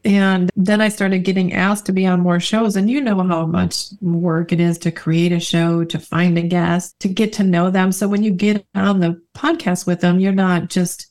And 0.04 0.50
then 0.56 0.80
I 0.80 0.88
started 0.88 1.20
getting 1.20 1.52
asked 1.52 1.86
to 1.86 1.92
be 1.92 2.06
on 2.06 2.20
more 2.20 2.40
shows. 2.40 2.76
And 2.76 2.90
you 2.90 3.00
know 3.00 3.22
how 3.22 3.46
much 3.46 3.86
work 4.00 4.52
it 4.52 4.60
is 4.60 4.78
to 4.78 4.90
create 4.90 5.32
a 5.32 5.38
show, 5.38 5.84
to 5.84 5.98
find 5.98 6.36
a 6.36 6.42
guest, 6.42 6.98
to 7.00 7.08
get 7.08 7.32
to 7.34 7.44
know 7.44 7.70
them. 7.70 7.92
So 7.92 8.08
when 8.08 8.24
you 8.24 8.32
get 8.32 8.66
on 8.74 9.00
the 9.00 9.22
podcast 9.36 9.86
with 9.86 10.00
them, 10.00 10.18
you're 10.18 10.32
not 10.32 10.70
just 10.70 11.06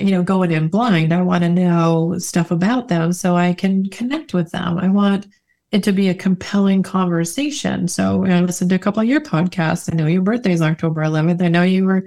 you 0.00 0.10
know, 0.10 0.22
going 0.22 0.50
in 0.50 0.68
blind. 0.68 1.12
I 1.12 1.22
want 1.22 1.44
to 1.44 1.48
know 1.48 2.18
stuff 2.18 2.50
about 2.50 2.88
them 2.88 3.12
so 3.12 3.36
I 3.36 3.52
can 3.52 3.88
connect 3.90 4.34
with 4.34 4.50
them. 4.50 4.78
I 4.78 4.88
want 4.88 5.26
it 5.72 5.82
to 5.84 5.92
be 5.92 6.08
a 6.08 6.14
compelling 6.14 6.82
conversation. 6.82 7.88
So 7.88 8.24
I 8.24 8.40
listened 8.40 8.70
to 8.70 8.76
a 8.76 8.78
couple 8.78 9.02
of 9.02 9.08
your 9.08 9.20
podcasts. 9.20 9.92
I 9.92 9.96
know 9.96 10.06
your 10.06 10.22
birthday 10.22 10.52
is 10.52 10.62
October 10.62 11.02
11th. 11.02 11.42
I 11.42 11.48
know 11.48 11.62
you 11.62 11.84
were 11.84 12.06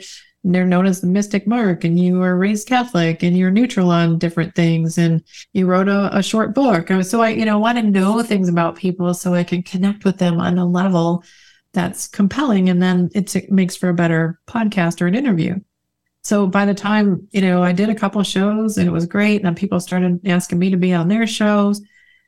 they're 0.54 0.66
known 0.66 0.86
as 0.86 1.02
the 1.02 1.08
Mystic 1.08 1.48
Mark, 1.48 1.84
and 1.84 2.00
you 2.00 2.20
were 2.20 2.38
raised 2.38 2.68
Catholic, 2.68 3.24
and 3.24 3.38
you're 3.38 3.52
neutral 3.52 3.92
on 3.92 4.18
different 4.18 4.56
things, 4.56 4.98
and 4.98 5.24
you 5.54 5.66
wrote 5.66 5.88
a, 5.88 6.16
a 6.16 6.24
short 6.24 6.54
book. 6.54 6.90
So 7.04 7.22
I, 7.22 7.30
you 7.30 7.46
know, 7.46 7.60
want 7.60 7.78
to 7.78 7.84
know 7.84 8.22
things 8.24 8.50
about 8.50 8.76
people 8.76 9.14
so 9.14 9.34
I 9.34 9.44
can 9.44 9.64
connect 9.64 10.06
with 10.06 10.18
them 10.18 10.40
on 10.40 10.58
a 10.58 10.66
level 10.66 11.24
that's 11.74 12.08
compelling, 12.08 12.70
and 12.70 12.82
then 12.82 13.10
it 13.14 13.52
makes 13.52 13.76
for 13.76 13.90
a 13.90 13.94
better 13.94 14.40
podcast 14.48 15.02
or 15.02 15.08
an 15.08 15.16
interview. 15.16 15.56
So 16.24 16.48
by 16.48 16.66
the 16.66 16.74
time 16.74 17.28
you 17.32 17.42
know, 17.42 17.64
I 17.64 17.72
did 17.72 17.90
a 17.90 17.96
couple 17.96 18.22
shows, 18.24 18.78
and 18.78 18.88
it 18.88 18.92
was 18.92 19.06
great, 19.06 19.38
and 19.38 19.46
then 19.46 19.56
people 19.56 19.80
started 19.80 20.28
asking 20.28 20.60
me 20.60 20.72
to 20.72 20.78
be 20.78 20.94
on 20.94 21.08
their 21.08 21.28
shows, 21.28 21.82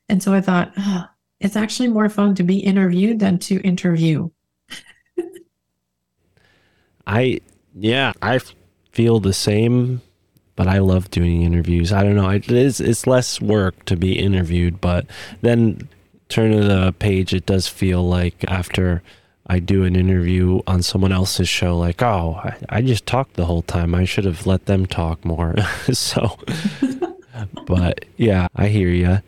and 0.07 0.21
so 0.21 0.33
I 0.33 0.41
thought, 0.41 0.73
oh, 0.77 1.05
it's 1.39 1.55
actually 1.55 1.89
more 1.89 2.09
fun 2.09 2.35
to 2.35 2.43
be 2.43 2.59
interviewed 2.59 3.19
than 3.19 3.39
to 3.39 3.59
interview. 3.61 4.29
I 7.07 7.39
yeah, 7.75 8.13
I 8.21 8.39
feel 8.91 9.19
the 9.19 9.33
same, 9.33 10.01
but 10.55 10.67
I 10.67 10.79
love 10.79 11.09
doing 11.11 11.43
interviews. 11.43 11.91
I 11.91 12.03
don't 12.03 12.15
know, 12.15 12.29
it 12.29 12.51
is 12.51 12.79
it's 12.79 13.07
less 13.07 13.41
work 13.41 13.85
to 13.85 13.95
be 13.95 14.17
interviewed, 14.17 14.81
but 14.81 15.05
then 15.41 15.87
turn 16.29 16.51
to 16.51 16.63
the 16.63 16.93
page, 16.99 17.33
it 17.33 17.45
does 17.45 17.67
feel 17.67 18.07
like 18.07 18.45
after 18.47 19.01
I 19.47 19.59
do 19.59 19.83
an 19.83 19.95
interview 19.95 20.61
on 20.67 20.83
someone 20.83 21.11
else's 21.11 21.49
show, 21.49 21.75
like, 21.75 22.03
oh, 22.03 22.39
I, 22.43 22.57
I 22.69 22.81
just 22.83 23.07
talked 23.07 23.33
the 23.33 23.45
whole 23.45 23.63
time. 23.63 23.95
I 23.95 24.05
should 24.05 24.25
have 24.25 24.45
let 24.45 24.67
them 24.67 24.85
talk 24.85 25.25
more. 25.25 25.55
so, 25.91 26.37
but 27.65 28.05
yeah, 28.15 28.47
I 28.55 28.67
hear 28.67 28.89
you. 28.89 29.21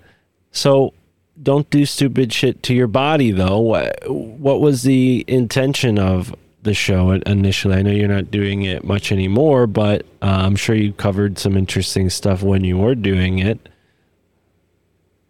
So, 0.52 0.94
don't 1.42 1.68
do 1.72 1.88
stupid 1.88 2.32
shit 2.32 2.62
to 2.64 2.76
your 2.76 2.88
body, 2.88 3.32
though. 3.32 3.58
What, 3.60 4.12
what 4.12 4.62
was 4.62 4.84
the 4.84 5.26
intention 5.28 5.98
of 5.98 6.36
the 6.64 6.74
show 6.74 7.12
initially. 7.12 7.76
I 7.76 7.82
know 7.82 7.92
you're 7.92 8.08
not 8.08 8.32
doing 8.32 8.64
it 8.64 8.84
much 8.84 9.12
anymore, 9.12 9.68
but 9.68 10.04
uh, 10.22 10.42
I'm 10.46 10.56
sure 10.56 10.76
you 10.76 10.94
covered 10.94 11.38
some 11.40 11.58
interesting 11.58 12.10
stuff 12.10 12.44
when 12.44 12.64
you 12.64 12.78
were 12.78 12.96
doing 12.96 13.40
it. 13.40 13.70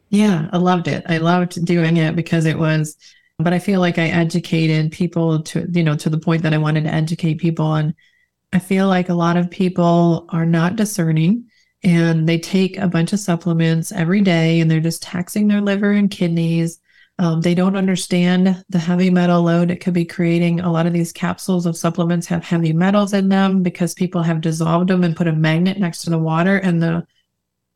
Yeah, 0.09 0.49
I 0.51 0.57
loved 0.57 0.87
it. 0.87 1.05
I 1.07 1.19
loved 1.19 1.63
doing 1.65 1.97
it 1.97 2.15
because 2.15 2.45
it 2.45 2.59
was, 2.59 2.97
but 3.39 3.53
I 3.53 3.59
feel 3.59 3.79
like 3.79 3.97
I 3.97 4.09
educated 4.09 4.91
people 4.91 5.41
to, 5.43 5.65
you 5.71 5.83
know, 5.83 5.95
to 5.95 6.09
the 6.09 6.19
point 6.19 6.43
that 6.43 6.53
I 6.53 6.57
wanted 6.57 6.83
to 6.83 6.93
educate 6.93 7.35
people. 7.35 7.75
And 7.75 7.93
I 8.51 8.59
feel 8.59 8.87
like 8.87 9.07
a 9.07 9.13
lot 9.13 9.37
of 9.37 9.49
people 9.49 10.25
are 10.29 10.45
not 10.45 10.75
discerning 10.75 11.45
and 11.83 12.27
they 12.27 12.37
take 12.37 12.77
a 12.77 12.89
bunch 12.89 13.13
of 13.13 13.21
supplements 13.21 13.93
every 13.93 14.19
day 14.19 14.59
and 14.59 14.69
they're 14.69 14.81
just 14.81 15.01
taxing 15.01 15.47
their 15.47 15.61
liver 15.61 15.91
and 15.91 16.11
kidneys 16.11 16.80
um, 17.21 17.39
they 17.39 17.53
don't 17.53 17.75
understand 17.75 18.65
the 18.69 18.79
heavy 18.79 19.11
metal 19.11 19.43
load 19.43 19.69
it 19.69 19.79
could 19.79 19.93
be 19.93 20.05
creating. 20.05 20.59
A 20.59 20.71
lot 20.71 20.87
of 20.87 20.93
these 20.93 21.11
capsules 21.11 21.67
of 21.67 21.77
supplements 21.77 22.25
have 22.25 22.43
heavy 22.43 22.73
metals 22.73 23.13
in 23.13 23.29
them 23.29 23.61
because 23.61 23.93
people 23.93 24.23
have 24.23 24.41
dissolved 24.41 24.89
them 24.89 25.03
and 25.03 25.15
put 25.15 25.27
a 25.27 25.31
magnet 25.31 25.77
next 25.77 26.01
to 26.01 26.09
the 26.09 26.17
water, 26.17 26.57
and 26.57 26.81
the 26.81 27.05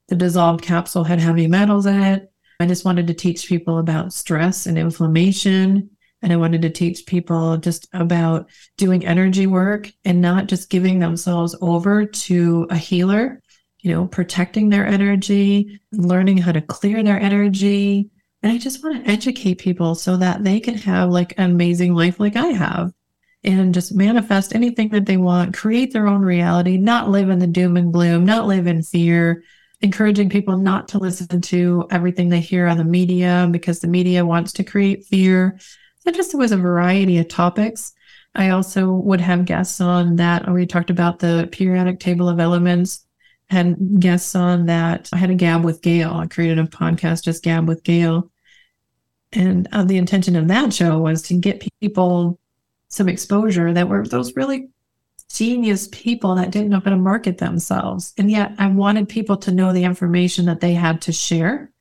the 0.08 0.16
dissolved 0.16 0.64
capsule 0.64 1.04
had 1.04 1.20
heavy 1.20 1.46
metals 1.46 1.86
in 1.86 2.02
it. 2.02 2.32
I 2.60 2.66
just 2.66 2.86
wanted 2.86 3.06
to 3.06 3.14
teach 3.14 3.48
people 3.48 3.78
about 3.78 4.14
stress 4.14 4.66
and 4.66 4.80
inflammation. 4.80 5.92
And 6.24 6.34
I 6.34 6.38
wanted 6.38 6.64
to 6.64 6.72
teach 6.72 7.06
people 7.06 7.58
just 7.58 7.88
about 7.94 8.50
doing 8.78 9.06
energy 9.06 9.46
work 9.46 9.92
and 10.06 10.22
not 10.22 10.48
just 10.48 10.72
giving 10.72 10.98
themselves 10.98 11.56
over 11.62 12.06
to 12.06 12.66
a 12.72 12.78
healer, 12.78 13.44
you 13.82 13.92
know, 13.92 14.08
protecting 14.08 14.70
their 14.70 14.88
energy, 14.88 15.80
learning 15.92 16.38
how 16.38 16.52
to 16.52 16.62
clear 16.62 17.04
their 17.04 17.20
energy, 17.20 18.10
and 18.46 18.54
I 18.54 18.60
just 18.60 18.84
want 18.84 19.04
to 19.04 19.12
educate 19.12 19.56
people 19.56 19.96
so 19.96 20.18
that 20.18 20.44
they 20.44 20.60
can 20.60 20.76
have 20.76 21.10
like 21.10 21.34
an 21.36 21.50
amazing 21.50 21.96
life 21.96 22.20
like 22.20 22.36
I 22.36 22.50
have 22.50 22.94
and 23.44 23.74
just 23.74 23.96
manifest 23.96 24.54
anything 24.54 24.90
that 24.90 25.08
they 25.08 25.18
want, 25.18 25.58
create 25.58 25.92
their 25.92 26.06
own 26.06 26.22
reality, 26.22 26.78
not 26.78 27.10
live 27.10 27.32
in 27.32 27.40
the 27.40 27.48
doom 27.48 27.76
and 27.76 27.92
gloom, 27.92 28.24
not 28.24 28.46
live 28.46 28.68
in 28.68 28.84
fear, 28.84 29.42
encouraging 29.82 30.30
people 30.30 30.58
not 30.58 30.88
to 30.90 31.00
listen 31.00 31.42
to 31.42 31.88
everything 31.90 32.30
they 32.30 32.40
hear 32.40 32.68
on 32.68 32.78
the 32.78 32.84
media 32.84 33.50
because 33.50 33.80
the 33.80 33.88
media 33.88 34.24
wants 34.24 34.54
to 34.54 34.64
create 34.64 35.06
fear. 35.06 35.58
So 36.02 36.12
just 36.12 36.36
was 36.36 36.52
a 36.52 36.58
variety 36.58 37.18
of 37.18 37.28
topics. 37.28 37.94
I 38.36 38.50
also 38.50 38.92
would 38.92 39.22
have 39.22 39.46
guests 39.46 39.82
on 39.82 40.18
that. 40.18 40.48
We 40.48 40.68
talked 40.68 40.92
about 40.92 41.18
the 41.18 41.50
periodic 41.52 42.00
table 42.00 42.30
of 42.30 42.40
elements, 42.40 43.08
had 43.50 44.00
guests 44.00 44.36
on 44.36 44.68
that. 44.68 45.10
I 45.12 45.18
had 45.18 45.32
a 45.32 45.36
gab 45.36 45.64
with 45.64 45.82
Gail. 45.82 46.14
I 46.14 46.28
created 46.28 46.60
a 46.60 46.66
podcast, 46.66 47.24
just 47.24 47.44
gab 47.44 47.68
with 47.68 47.84
Gail. 47.84 48.30
And 49.36 49.68
uh, 49.72 49.84
the 49.84 49.98
intention 49.98 50.36
of 50.36 50.48
that 50.48 50.74
show 50.74 51.00
was 51.00 51.22
to 51.24 51.34
get 51.36 51.66
people 51.82 52.40
some 52.88 53.10
exposure 53.10 53.74
that 53.74 53.90
were 53.90 54.06
those 54.06 54.36
really 54.36 54.70
genius 55.34 55.90
people 55.92 56.36
that 56.36 56.52
didn't 56.52 56.70
know 56.70 56.80
how 56.80 56.92
to 56.92 56.96
market 56.96 57.40
themselves. 57.40 58.14
And 58.18 58.32
yet 58.32 58.54
I 58.58 58.68
wanted 58.68 59.10
people 59.10 59.36
to 59.38 59.52
know 59.52 59.74
the 59.74 59.84
information 59.84 60.46
that 60.46 60.62
they 60.62 60.74
had 60.74 61.02
to 61.04 61.12
share. 61.12 61.72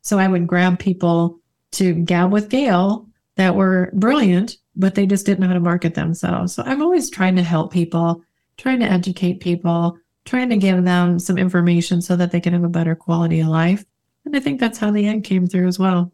So 0.00 0.18
I 0.18 0.28
would 0.28 0.46
grab 0.46 0.78
people 0.78 1.38
to 1.72 1.92
gab 1.92 2.32
with 2.32 2.48
Gail 2.48 3.06
that 3.36 3.54
were 3.54 3.90
brilliant, 3.92 4.56
but 4.76 4.94
they 4.94 5.06
just 5.06 5.26
didn't 5.26 5.40
know 5.40 5.48
how 5.48 5.54
to 5.54 5.60
market 5.60 5.94
themselves. 5.94 6.54
So 6.54 6.62
I'm 6.64 6.82
always 6.82 7.10
trying 7.10 7.36
to 7.36 7.42
help 7.42 7.72
people, 7.72 8.22
trying 8.56 8.80
to 8.80 8.90
educate 8.90 9.40
people, 9.40 9.98
trying 10.24 10.48
to 10.50 10.56
give 10.56 10.84
them 10.84 11.18
some 11.18 11.38
information 11.38 12.00
so 12.00 12.16
that 12.16 12.30
they 12.30 12.40
can 12.40 12.52
have 12.52 12.64
a 12.64 12.68
better 12.68 12.94
quality 12.94 13.40
of 13.40 13.48
life. 13.48 13.84
And 14.24 14.36
I 14.36 14.40
think 14.40 14.60
that's 14.60 14.78
how 14.78 14.90
the 14.90 15.06
end 15.06 15.24
came 15.24 15.46
through 15.46 15.66
as 15.66 15.78
well. 15.78 16.12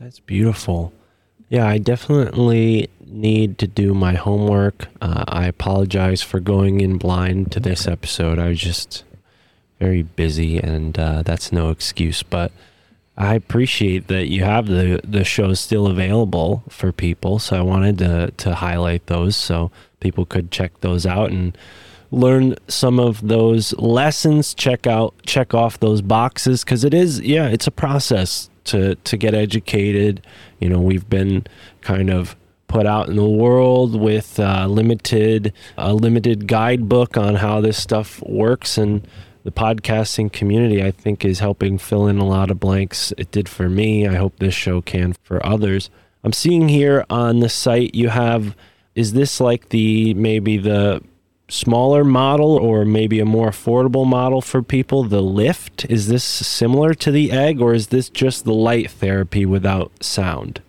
That's 0.00 0.18
beautiful. 0.18 0.94
Yeah, 1.50 1.66
I 1.66 1.76
definitely 1.76 2.88
need 3.04 3.58
to 3.58 3.66
do 3.66 3.92
my 3.92 4.14
homework. 4.14 4.86
Uh, 5.02 5.24
I 5.28 5.46
apologize 5.46 6.22
for 6.22 6.40
going 6.40 6.80
in 6.80 6.96
blind 6.96 7.52
to 7.52 7.60
this 7.60 7.86
episode. 7.86 8.38
I 8.38 8.48
was 8.48 8.60
just 8.60 9.04
very 9.78 10.02
busy, 10.02 10.56
and 10.58 10.98
uh, 10.98 11.22
that's 11.22 11.52
no 11.52 11.68
excuse. 11.68 12.22
But 12.22 12.50
I 13.18 13.34
appreciate 13.34 14.06
that 14.06 14.28
you 14.28 14.42
have 14.42 14.68
the 14.68 15.00
the 15.04 15.22
show 15.22 15.52
still 15.52 15.86
available 15.86 16.62
for 16.70 16.92
people. 16.92 17.38
So 17.38 17.58
I 17.58 17.62
wanted 17.62 17.98
to 17.98 18.30
to 18.38 18.54
highlight 18.54 19.06
those 19.06 19.36
so 19.36 19.70
people 20.00 20.24
could 20.24 20.50
check 20.50 20.80
those 20.80 21.04
out 21.04 21.30
and 21.30 21.56
learn 22.10 22.56
some 22.68 22.98
of 22.98 23.26
those 23.28 23.74
lessons. 23.74 24.54
Check 24.54 24.86
out 24.86 25.14
check 25.26 25.52
off 25.52 25.78
those 25.80 26.00
boxes 26.00 26.64
because 26.64 26.84
it 26.84 26.94
is 26.94 27.20
yeah, 27.20 27.48
it's 27.48 27.66
a 27.66 27.72
process 27.72 28.49
to 28.64 28.94
to 28.94 29.16
get 29.16 29.34
educated. 29.34 30.24
You 30.58 30.68
know, 30.68 30.80
we've 30.80 31.08
been 31.08 31.46
kind 31.80 32.10
of 32.10 32.36
put 32.68 32.86
out 32.86 33.08
in 33.08 33.16
the 33.16 33.28
world 33.28 33.98
with 33.98 34.38
uh, 34.38 34.66
limited 34.66 35.52
a 35.76 35.92
limited 35.92 36.46
guidebook 36.46 37.16
on 37.16 37.34
how 37.36 37.60
this 37.60 37.82
stuff 37.82 38.22
works 38.22 38.78
and 38.78 39.06
the 39.42 39.50
podcasting 39.50 40.32
community 40.32 40.82
I 40.82 40.90
think 40.90 41.24
is 41.24 41.40
helping 41.40 41.78
fill 41.78 42.06
in 42.06 42.18
a 42.18 42.26
lot 42.26 42.50
of 42.50 42.60
blanks. 42.60 43.12
It 43.18 43.30
did 43.30 43.48
for 43.48 43.68
me. 43.68 44.06
I 44.06 44.14
hope 44.14 44.38
this 44.38 44.54
show 44.54 44.82
can 44.82 45.14
for 45.22 45.44
others. 45.44 45.90
I'm 46.22 46.32
seeing 46.32 46.68
here 46.68 47.04
on 47.08 47.40
the 47.40 47.48
site 47.48 47.94
you 47.94 48.10
have 48.10 48.54
is 48.94 49.14
this 49.14 49.40
like 49.40 49.70
the 49.70 50.14
maybe 50.14 50.58
the 50.58 51.02
smaller 51.50 52.04
model 52.04 52.56
or 52.56 52.84
maybe 52.84 53.20
a 53.20 53.24
more 53.24 53.50
affordable 53.50 54.06
model 54.06 54.40
for 54.40 54.62
people, 54.62 55.04
the 55.04 55.20
lift? 55.20 55.84
Is 55.90 56.08
this 56.08 56.24
similar 56.24 56.94
to 56.94 57.10
the 57.10 57.32
egg 57.32 57.60
or 57.60 57.74
is 57.74 57.88
this 57.88 58.08
just 58.08 58.44
the 58.44 58.54
light 58.54 58.90
therapy 58.90 59.44
without 59.44 60.02
sound? 60.02 60.62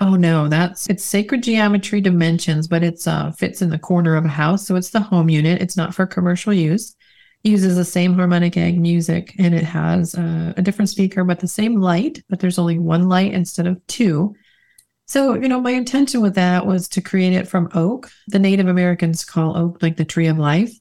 Oh 0.00 0.14
no, 0.14 0.48
that's 0.48 0.86
it's 0.88 1.04
sacred 1.04 1.42
geometry 1.42 2.00
dimensions, 2.00 2.68
but 2.68 2.84
it's 2.84 3.06
uh 3.06 3.32
fits 3.32 3.62
in 3.62 3.70
the 3.70 3.78
corner 3.78 4.14
of 4.14 4.24
a 4.24 4.28
house, 4.28 4.66
so 4.66 4.76
it's 4.76 4.90
the 4.90 5.00
home 5.00 5.28
unit. 5.28 5.60
It's 5.60 5.76
not 5.76 5.94
for 5.94 6.06
commercial 6.06 6.52
use. 6.52 6.94
It 7.42 7.50
uses 7.50 7.76
the 7.76 7.84
same 7.84 8.14
harmonic 8.14 8.56
egg 8.56 8.80
music, 8.80 9.34
and 9.38 9.54
it 9.54 9.64
has 9.64 10.14
uh, 10.14 10.52
a 10.56 10.62
different 10.62 10.88
speaker, 10.88 11.24
but 11.24 11.40
the 11.40 11.48
same 11.48 11.80
light. 11.80 12.22
But 12.28 12.38
there's 12.40 12.58
only 12.58 12.78
one 12.78 13.08
light 13.08 13.32
instead 13.32 13.66
of 13.66 13.84
two. 13.88 14.34
So, 15.08 15.34
you 15.34 15.48
know, 15.48 15.60
my 15.60 15.70
intention 15.70 16.20
with 16.20 16.34
that 16.34 16.66
was 16.66 16.86
to 16.88 17.00
create 17.00 17.32
it 17.32 17.48
from 17.48 17.70
oak. 17.74 18.10
The 18.26 18.38
Native 18.38 18.68
Americans 18.68 19.24
call 19.24 19.56
oak 19.56 19.82
like 19.82 19.96
the 19.96 20.04
tree 20.04 20.26
of 20.26 20.38
life 20.38 20.72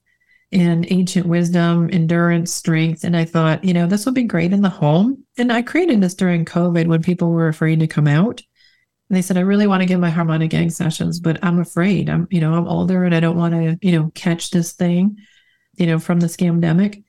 and 0.51 0.85
ancient 0.91 1.25
wisdom, 1.25 1.89
endurance, 1.91 2.53
strength. 2.53 3.05
And 3.05 3.15
I 3.15 3.23
thought, 3.23 3.63
you 3.63 3.73
know, 3.73 3.87
this 3.87 4.05
would 4.05 4.15
be 4.15 4.23
great 4.23 4.51
in 4.51 4.61
the 4.61 4.69
home. 4.69 5.23
And 5.37 5.51
I 5.51 5.61
created 5.61 6.01
this 6.01 6.13
during 6.13 6.43
COVID 6.43 6.87
when 6.87 7.01
people 7.01 7.31
were 7.31 7.47
afraid 7.47 7.79
to 7.79 7.87
come 7.87 8.07
out. 8.07 8.41
And 9.09 9.15
they 9.15 9.21
said, 9.21 9.37
I 9.37 9.41
really 9.41 9.67
want 9.67 9.81
to 9.81 9.87
give 9.87 9.99
my 10.01 10.09
harmonic 10.09 10.53
egg 10.53 10.71
sessions, 10.71 11.21
but 11.21 11.41
I'm 11.41 11.59
afraid. 11.59 12.09
I'm, 12.09 12.27
you 12.29 12.41
know, 12.41 12.53
I'm 12.53 12.67
older 12.67 13.05
and 13.05 13.15
I 13.15 13.21
don't 13.21 13.37
want 13.37 13.53
to, 13.53 13.77
you 13.81 13.93
know, 13.93 14.11
catch 14.13 14.49
this 14.49 14.73
thing, 14.73 15.19
you 15.75 15.87
know, 15.87 15.99
from 15.99 16.19
the 16.19 16.27
scamdemic. 16.27 17.01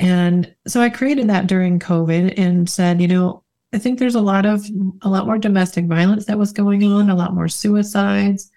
And 0.00 0.54
so 0.66 0.82
I 0.82 0.90
created 0.90 1.30
that 1.30 1.46
during 1.46 1.78
COVID 1.78 2.34
and 2.36 2.68
said, 2.68 3.00
you 3.00 3.08
know, 3.08 3.42
I 3.72 3.78
think 3.78 3.98
there's 3.98 4.14
a 4.14 4.20
lot 4.20 4.46
of 4.46 4.64
a 5.02 5.08
lot 5.08 5.26
more 5.26 5.38
domestic 5.38 5.84
violence 5.86 6.24
that 6.26 6.38
was 6.38 6.52
going 6.52 6.82
on, 6.84 7.10
a 7.10 7.14
lot 7.14 7.34
more 7.34 7.48
suicides, 7.48 8.50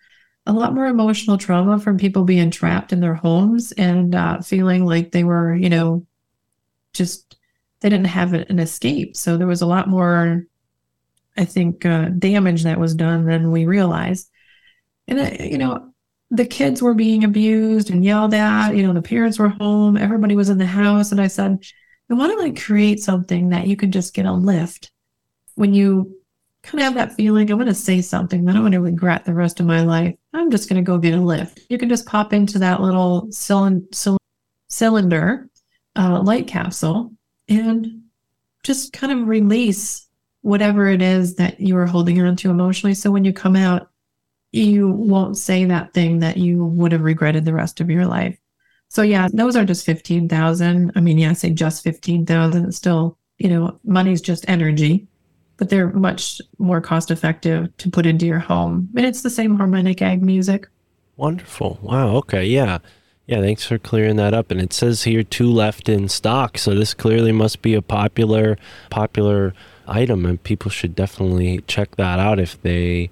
a 0.46 0.54
lot 0.54 0.74
more 0.74 0.86
emotional 0.86 1.38
trauma 1.38 1.80
from 1.80 1.98
people 1.98 2.24
being 2.24 2.50
trapped 2.50 2.94
in 2.94 3.02
their 3.02 3.14
homes 3.14 3.74
and 3.74 4.16
uh, 4.16 4.40
feeling 4.42 4.86
like 4.86 5.12
they 5.12 5.24
were, 5.24 5.54
you 5.54 5.70
know, 5.70 6.06
just 6.94 7.38
they 7.82 7.90
didn't 7.90 8.08
have 8.08 8.34
an 8.34 8.60
escape. 8.60 9.18
So 9.18 9.38
there 9.38 9.48
was 9.48 9.62
a 9.62 9.68
lot 9.68 9.90
more, 9.90 10.46
I 11.36 11.46
think, 11.46 11.86
uh, 11.86 12.06
damage 12.10 12.64
that 12.64 12.80
was 12.80 12.96
done 12.96 13.26
than 13.26 13.52
we 13.52 13.66
realized. 13.66 14.30
And, 15.08 15.20
uh, 15.20 15.44
you 15.44 15.58
know, 15.58 15.92
the 16.30 16.46
kids 16.46 16.82
were 16.82 16.94
being 16.94 17.26
abused 17.26 17.90
and 17.90 18.06
yelled 18.06 18.34
at. 18.34 18.76
You 18.76 18.88
know, 18.88 18.94
the 18.94 19.02
parents 19.02 19.38
were 19.38 19.50
home, 19.50 19.98
everybody 19.98 20.36
was 20.36 20.50
in 20.50 20.58
the 20.58 20.66
house. 20.66 21.12
And 21.12 21.20
I 21.20 21.28
said, 21.28 21.64
I 22.10 22.14
want 22.14 22.32
to 22.32 22.40
like 22.40 22.62
create 22.62 23.02
something 23.02 23.50
that 23.50 23.68
you 23.68 23.76
can 23.76 23.92
just 23.92 24.14
get 24.14 24.26
a 24.26 24.32
lift 24.32 24.92
when 25.56 25.74
you 25.74 26.16
kind 26.64 26.80
of 26.80 26.86
have 26.86 26.94
that 26.96 27.16
feeling, 27.16 27.50
I 27.52 27.56
want 27.56 27.70
to 27.70 27.76
say 27.76 28.02
something 28.02 28.46
that 28.46 28.56
I 28.56 28.60
want 28.60 28.74
to 28.74 28.82
regret 28.82 29.26
the 29.26 29.34
rest 29.34 29.60
of 29.60 29.66
my 29.66 29.82
life. 29.82 30.16
I'm 30.34 30.52
just 30.52 30.70
going 30.70 30.84
to 30.84 30.88
go 30.88 30.98
get 30.98 31.14
a 31.14 31.22
lift. 31.22 31.62
You 31.70 31.78
can 31.78 31.90
just 31.90 32.06
pop 32.06 32.34
into 32.34 32.60
that 32.60 32.82
little 32.82 33.28
cylind- 33.28 34.18
cylinder 34.70 35.50
uh, 35.96 36.22
light 36.22 36.48
capsule 36.48 37.12
and 37.50 38.04
just 38.64 38.94
kind 38.94 39.12
of 39.12 39.28
release 39.28 40.08
whatever 40.42 40.88
it 40.88 41.02
is 41.02 41.36
that 41.36 41.60
you 41.60 41.76
are 41.78 41.86
holding 41.86 42.22
on 42.22 42.36
to 42.36 42.50
emotionally. 42.50 42.94
So 42.94 43.12
when 43.12 43.26
you 43.26 43.34
come 43.34 43.56
out, 43.56 43.90
you 44.52 44.90
won't 44.90 45.38
say 45.38 45.66
that 45.66 45.94
thing 45.94 46.20
that 46.20 46.38
you 46.38 46.66
would 46.66 46.92
have 46.92 47.02
regretted 47.02 47.46
the 47.46 47.54
rest 47.54 47.80
of 47.80 47.90
your 47.90 48.06
life. 48.06 48.38
So 48.90 49.02
yeah, 49.02 49.30
those 49.32 49.56
are 49.56 49.66
just 49.66 49.86
15,000. 49.86 50.92
I 50.96 51.00
mean, 51.00 51.18
yeah, 51.18 51.30
I 51.30 51.34
say 51.34 51.52
just 51.52 51.84
15,000. 51.84 52.66
It's 52.66 52.78
still, 52.78 53.18
you 53.38 53.50
know, 53.50 53.80
money's 53.86 54.22
just 54.22 54.50
energy 54.50 55.08
but 55.62 55.70
they're 55.70 55.92
much 55.92 56.42
more 56.58 56.82
cost 56.82 57.12
effective 57.12 57.78
to 57.78 57.88
put 57.88 58.08
into 58.08 58.26
your 58.26 58.40
home. 58.40 58.90
And 58.96 59.06
it's 59.06 59.22
the 59.22 59.30
same 59.30 59.58
harmonic 59.58 60.02
egg 60.02 60.24
music. 60.24 60.68
Wonderful. 61.18 61.78
Wow. 61.84 62.16
Okay. 62.16 62.44
Yeah. 62.44 62.80
Yeah. 63.28 63.42
Thanks 63.42 63.64
for 63.64 63.78
clearing 63.78 64.16
that 64.16 64.34
up. 64.34 64.50
And 64.50 64.60
it 64.60 64.74
says 64.74 65.04
here 65.04 65.22
two 65.22 65.46
left 65.46 65.88
in 65.88 66.10
stock. 66.10 66.58
So 66.58 66.74
this 66.74 66.96
clearly 66.96 67.32
must 67.32 67.62
be 67.62 67.76
a 67.76 67.82
popular, 67.84 68.58
popular 68.90 69.54
item, 69.88 70.26
and 70.26 70.42
people 70.42 70.72
should 70.72 70.96
definitely 70.96 71.62
check 71.68 71.96
that 71.98 72.18
out 72.18 72.40
if 72.40 72.60
they 72.64 73.12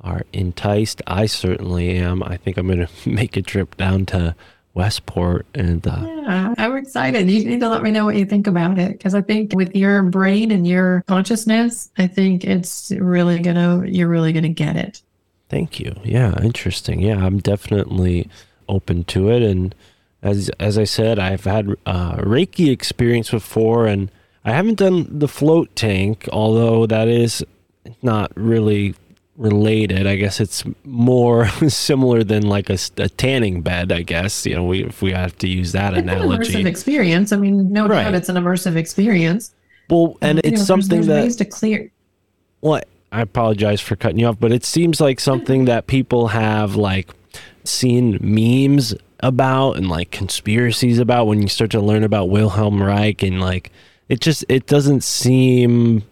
are 0.00 0.22
enticed. 0.32 1.02
I 1.08 1.26
certainly 1.26 1.96
am. 1.96 2.22
I 2.22 2.36
think 2.36 2.58
I'm 2.58 2.68
going 2.68 2.86
to 2.86 3.08
make 3.08 3.36
a 3.36 3.42
trip 3.42 3.76
down 3.76 4.06
to 4.06 4.36
Westport. 4.74 5.46
And 5.54 5.86
uh, 5.86 6.04
yeah, 6.04 6.54
I'm 6.56 6.76
excited. 6.76 7.30
You 7.30 7.44
need 7.44 7.60
to 7.60 7.68
let 7.68 7.82
me 7.82 7.90
know 7.90 8.04
what 8.04 8.16
you 8.16 8.24
think 8.24 8.46
about 8.46 8.78
it 8.78 8.92
because 8.92 9.14
I 9.14 9.22
think 9.22 9.54
with 9.54 9.74
your 9.74 10.02
brain 10.02 10.50
and 10.50 10.66
your 10.66 11.02
consciousness, 11.08 11.90
I 11.98 12.06
think 12.06 12.44
it's 12.44 12.92
really 12.92 13.40
gonna 13.40 13.84
you're 13.86 14.08
really 14.08 14.32
gonna 14.32 14.48
get 14.48 14.76
it. 14.76 15.02
Thank 15.48 15.80
you. 15.80 15.94
Yeah, 16.04 16.34
interesting. 16.42 17.00
Yeah, 17.00 17.24
I'm 17.24 17.38
definitely 17.38 18.28
open 18.68 19.04
to 19.04 19.30
it. 19.30 19.42
And 19.42 19.74
as 20.22 20.50
as 20.60 20.78
I 20.78 20.84
said, 20.84 21.18
I've 21.18 21.44
had 21.44 21.74
uh, 21.86 22.16
Reiki 22.16 22.70
experience 22.70 23.30
before, 23.30 23.86
and 23.86 24.10
I 24.44 24.52
haven't 24.52 24.78
done 24.78 25.06
the 25.18 25.28
float 25.28 25.74
tank, 25.74 26.28
although 26.32 26.86
that 26.86 27.08
is 27.08 27.44
not 28.02 28.30
really 28.36 28.94
related. 29.38 30.06
I 30.06 30.16
guess 30.16 30.40
it's 30.40 30.64
more 30.84 31.48
similar 31.68 32.24
than 32.24 32.46
like 32.46 32.68
a, 32.68 32.78
a, 32.98 33.08
tanning 33.08 33.62
bed. 33.62 33.90
I 33.92 34.02
guess 34.02 34.44
you 34.44 34.54
know 34.54 34.64
we 34.64 34.84
if 34.84 35.00
we 35.00 35.12
have 35.12 35.38
to 35.38 35.48
use 35.48 35.72
that 35.72 35.94
it's 35.94 36.02
analogy. 36.02 36.54
An 36.54 36.60
immersive 36.60 36.66
experience. 36.66 37.32
I 37.32 37.36
mean, 37.36 37.72
no 37.72 37.86
right. 37.86 38.04
doubt 38.04 38.14
it's 38.14 38.28
an 38.28 38.36
immersive 38.36 38.76
experience. 38.76 39.54
Well, 39.88 40.18
and 40.20 40.40
it's 40.40 40.58
know, 40.58 40.64
something 40.64 40.88
there's, 40.88 41.06
there's 41.06 41.18
that 41.18 41.24
ways 41.24 41.36
to 41.36 41.44
clear. 41.46 41.90
What 42.60 42.88
I 43.10 43.22
apologize 43.22 43.80
for 43.80 43.96
cutting 43.96 44.18
you 44.18 44.26
off, 44.26 44.38
but 44.38 44.52
it 44.52 44.64
seems 44.64 45.00
like 45.00 45.20
something 45.20 45.64
that 45.64 45.86
people 45.86 46.28
have 46.28 46.76
like 46.76 47.08
seen 47.64 48.18
memes 48.20 48.94
about 49.20 49.72
and 49.72 49.88
like 49.88 50.10
conspiracies 50.10 50.98
about 50.98 51.26
when 51.26 51.42
you 51.42 51.48
start 51.48 51.70
to 51.70 51.80
learn 51.80 52.04
about 52.04 52.28
Wilhelm 52.28 52.82
Reich 52.82 53.22
and 53.22 53.40
like 53.40 53.72
it 54.08 54.20
just 54.20 54.44
it 54.48 54.66
doesn't 54.66 55.02
seem 55.02 56.02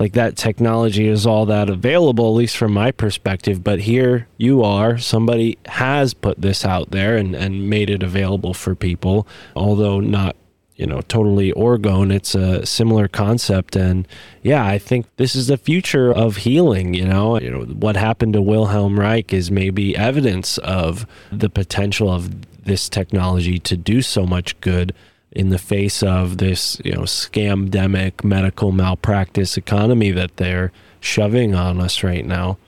like 0.00 0.14
that 0.14 0.34
technology 0.34 1.06
is 1.06 1.26
all 1.26 1.44
that 1.44 1.68
available, 1.68 2.28
at 2.28 2.38
least 2.38 2.56
from 2.56 2.72
my 2.72 2.90
perspective. 2.90 3.62
But 3.62 3.80
here 3.80 4.26
you 4.38 4.62
are, 4.64 4.96
somebody 4.96 5.58
has 5.66 6.14
put 6.14 6.40
this 6.40 6.64
out 6.64 6.90
there 6.90 7.18
and, 7.18 7.36
and 7.36 7.68
made 7.68 7.90
it 7.90 8.02
available 8.02 8.54
for 8.54 8.74
people, 8.74 9.28
although 9.54 10.00
not 10.00 10.34
you 10.76 10.86
know 10.86 11.02
totally 11.02 11.52
orgone 11.52 12.10
it's 12.10 12.34
a 12.34 12.64
similar 12.64 13.06
concept 13.06 13.76
and 13.76 14.08
yeah 14.42 14.64
i 14.64 14.78
think 14.78 15.04
this 15.18 15.36
is 15.36 15.46
the 15.48 15.58
future 15.58 16.10
of 16.10 16.38
healing 16.38 16.94
you 16.94 17.04
know? 17.04 17.38
You 17.38 17.50
know 17.50 17.64
what 17.64 17.96
happened 17.96 18.32
to 18.32 18.40
wilhelm 18.40 18.98
reich 18.98 19.30
is 19.30 19.50
maybe 19.50 19.94
evidence 19.94 20.56
of 20.56 21.06
the 21.30 21.50
potential 21.50 22.10
of 22.10 22.64
this 22.64 22.88
technology 22.88 23.58
to 23.58 23.76
do 23.76 24.00
so 24.00 24.24
much 24.24 24.58
good 24.62 24.94
in 25.32 25.50
the 25.50 25.58
face 25.58 26.02
of 26.02 26.38
this, 26.38 26.80
you 26.84 26.92
know, 26.92 27.02
scamdemic 27.02 28.24
medical 28.24 28.72
malpractice 28.72 29.56
economy 29.56 30.10
that 30.10 30.36
they're 30.36 30.72
shoving 31.00 31.54
on 31.54 31.80
us 31.80 32.02
right 32.02 32.26
now. 32.26 32.58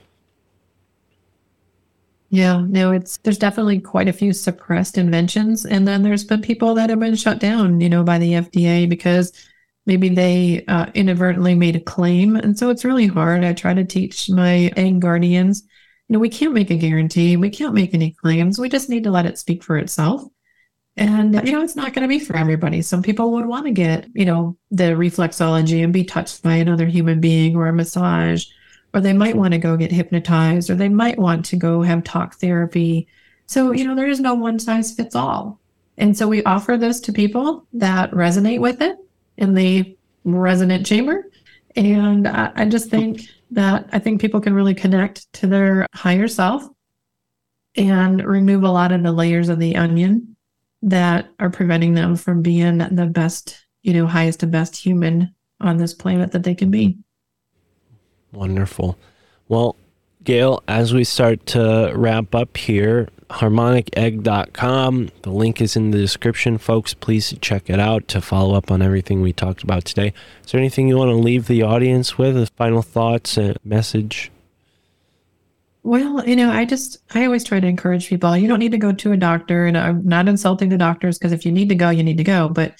Yeah, 2.29 2.65
no, 2.67 2.91
it's 2.91 3.17
there's 3.17 3.37
definitely 3.37 3.79
quite 3.79 4.07
a 4.07 4.13
few 4.13 4.33
suppressed 4.33 4.97
inventions, 4.97 5.65
and 5.65 5.87
then 5.87 6.01
there's 6.01 6.23
been 6.23 6.41
people 6.41 6.73
that 6.73 6.89
have 6.89 6.99
been 6.99 7.15
shut 7.15 7.39
down, 7.39 7.79
you 7.79 7.89
know, 7.89 8.03
by 8.03 8.17
the 8.17 8.31
FDA 8.33 8.89
because 8.89 9.31
maybe 9.85 10.09
they 10.09 10.65
uh, 10.67 10.87
inadvertently 10.95 11.53
made 11.53 11.75
a 11.75 11.79
claim, 11.79 12.35
and 12.35 12.57
so 12.57 12.71
it's 12.71 12.85
really 12.85 13.05
hard. 13.05 13.43
I 13.43 13.53
try 13.53 13.75
to 13.75 13.85
teach 13.85 14.31
my 14.31 14.71
egg 14.75 14.99
guardians, 14.99 15.61
you 16.07 16.13
know, 16.13 16.19
we 16.19 16.29
can't 16.29 16.53
make 16.55 16.71
a 16.71 16.75
guarantee, 16.75 17.37
we 17.37 17.51
can't 17.51 17.75
make 17.75 17.93
any 17.93 18.11
claims, 18.13 18.57
we 18.57 18.67
just 18.67 18.89
need 18.89 19.03
to 19.03 19.11
let 19.11 19.27
it 19.27 19.37
speak 19.37 19.63
for 19.63 19.77
itself. 19.77 20.23
And, 20.95 21.33
you 21.45 21.53
know, 21.53 21.63
it's 21.63 21.75
not 21.75 21.93
going 21.93 22.03
to 22.03 22.07
be 22.07 22.23
for 22.23 22.35
everybody. 22.35 22.81
Some 22.83 23.01
people 23.01 23.31
would 23.31 23.47
want 23.47 23.65
to 23.65 23.71
get, 23.71 24.07
you 24.13 24.25
know, 24.25 24.57
the 24.69 24.91
reflexology 24.91 25.83
and 25.83 25.91
be 25.91 26.03
touched 26.03 26.43
by 26.43 26.55
another 26.55 26.85
human 26.85 27.19
being 27.19 27.55
or 27.55 27.67
a 27.67 27.73
massage, 27.73 28.45
or 28.93 29.01
they 29.01 29.13
might 29.13 29.35
want 29.35 29.53
to 29.53 29.57
go 29.57 29.75
get 29.75 29.91
hypnotized, 29.91 30.69
or 30.69 30.75
they 30.75 30.89
might 30.89 31.17
want 31.17 31.45
to 31.45 31.55
go 31.55 31.81
have 31.81 32.03
talk 32.03 32.35
therapy. 32.35 33.07
So, 33.47 33.71
you 33.71 33.85
know, 33.85 33.95
there 33.95 34.07
is 34.07 34.19
no 34.19 34.35
one 34.35 34.59
size 34.59 34.93
fits 34.93 35.15
all. 35.15 35.59
And 35.97 36.15
so 36.15 36.27
we 36.27 36.43
offer 36.43 36.77
this 36.77 36.99
to 37.01 37.13
people 37.13 37.65
that 37.73 38.11
resonate 38.11 38.59
with 38.59 38.81
it 38.81 38.97
in 39.37 39.55
the 39.55 39.97
resonant 40.23 40.85
chamber. 40.85 41.29
And 41.75 42.27
I, 42.27 42.51
I 42.55 42.65
just 42.65 42.89
think 42.89 43.21
that 43.51 43.89
I 43.91 43.99
think 43.99 44.21
people 44.21 44.41
can 44.41 44.53
really 44.53 44.75
connect 44.75 45.31
to 45.33 45.47
their 45.47 45.87
higher 45.93 46.27
self 46.27 46.67
and 47.75 48.23
remove 48.23 48.63
a 48.63 48.69
lot 48.69 48.91
of 48.91 49.01
the 49.01 49.11
layers 49.11 49.49
of 49.49 49.57
the 49.57 49.75
onion 49.75 50.32
that 50.83 51.29
are 51.39 51.49
preventing 51.49 51.93
them 51.93 52.15
from 52.15 52.41
being 52.41 52.77
the 52.77 53.05
best, 53.05 53.65
you 53.81 53.93
know, 53.93 54.05
highest 54.05 54.43
and 54.43 54.51
best 54.51 54.75
human 54.75 55.33
on 55.59 55.77
this 55.77 55.93
planet 55.93 56.31
that 56.33 56.43
they 56.43 56.53
can 56.53 56.69
be. 56.69 56.97
Wonderful. 58.31 58.97
Well, 59.47 59.75
Gail, 60.23 60.61
as 60.67 60.93
we 60.93 61.03
start 61.03 61.45
to 61.47 61.91
wrap 61.95 62.35
up 62.35 62.57
here, 62.57 63.09
harmonicegg.com. 63.29 65.09
The 65.21 65.29
link 65.31 65.61
is 65.61 65.75
in 65.75 65.91
the 65.91 65.97
description, 65.97 66.57
folks. 66.57 66.93
Please 66.93 67.33
check 67.41 67.69
it 67.69 67.79
out 67.79 68.07
to 68.09 68.21
follow 68.21 68.55
up 68.55 68.69
on 68.69 68.81
everything 68.81 69.21
we 69.21 69.33
talked 69.33 69.63
about 69.63 69.85
today. 69.85 70.13
Is 70.45 70.51
there 70.51 70.59
anything 70.59 70.87
you 70.87 70.97
want 70.97 71.09
to 71.09 71.15
leave 71.15 71.47
the 71.47 71.63
audience 71.63 72.17
with? 72.17 72.49
Final 72.51 72.81
thoughts, 72.81 73.37
a 73.37 73.55
message? 73.63 74.31
Well, 75.83 76.25
you 76.25 76.37
know, 76.37 76.49
I 76.49 76.63
just, 76.63 76.99
I 77.13 77.25
always 77.25 77.43
try 77.43 77.59
to 77.59 77.67
encourage 77.67 78.07
people. 78.07 78.37
You 78.37 78.47
don't 78.47 78.59
need 78.59 78.71
to 78.71 78.77
go 78.77 78.93
to 78.93 79.11
a 79.11 79.17
doctor, 79.17 79.65
and 79.65 79.77
I'm 79.77 80.05
not 80.05 80.29
insulting 80.29 80.69
the 80.69 80.77
doctors 80.77 81.19
because 81.19 81.33
if 81.33 81.45
you 81.45 81.51
need 81.51 81.67
to 81.69 81.75
go, 81.75 81.89
you 81.89 82.03
need 82.03 82.17
to 82.17 82.23
go. 82.23 82.47
But 82.47 82.75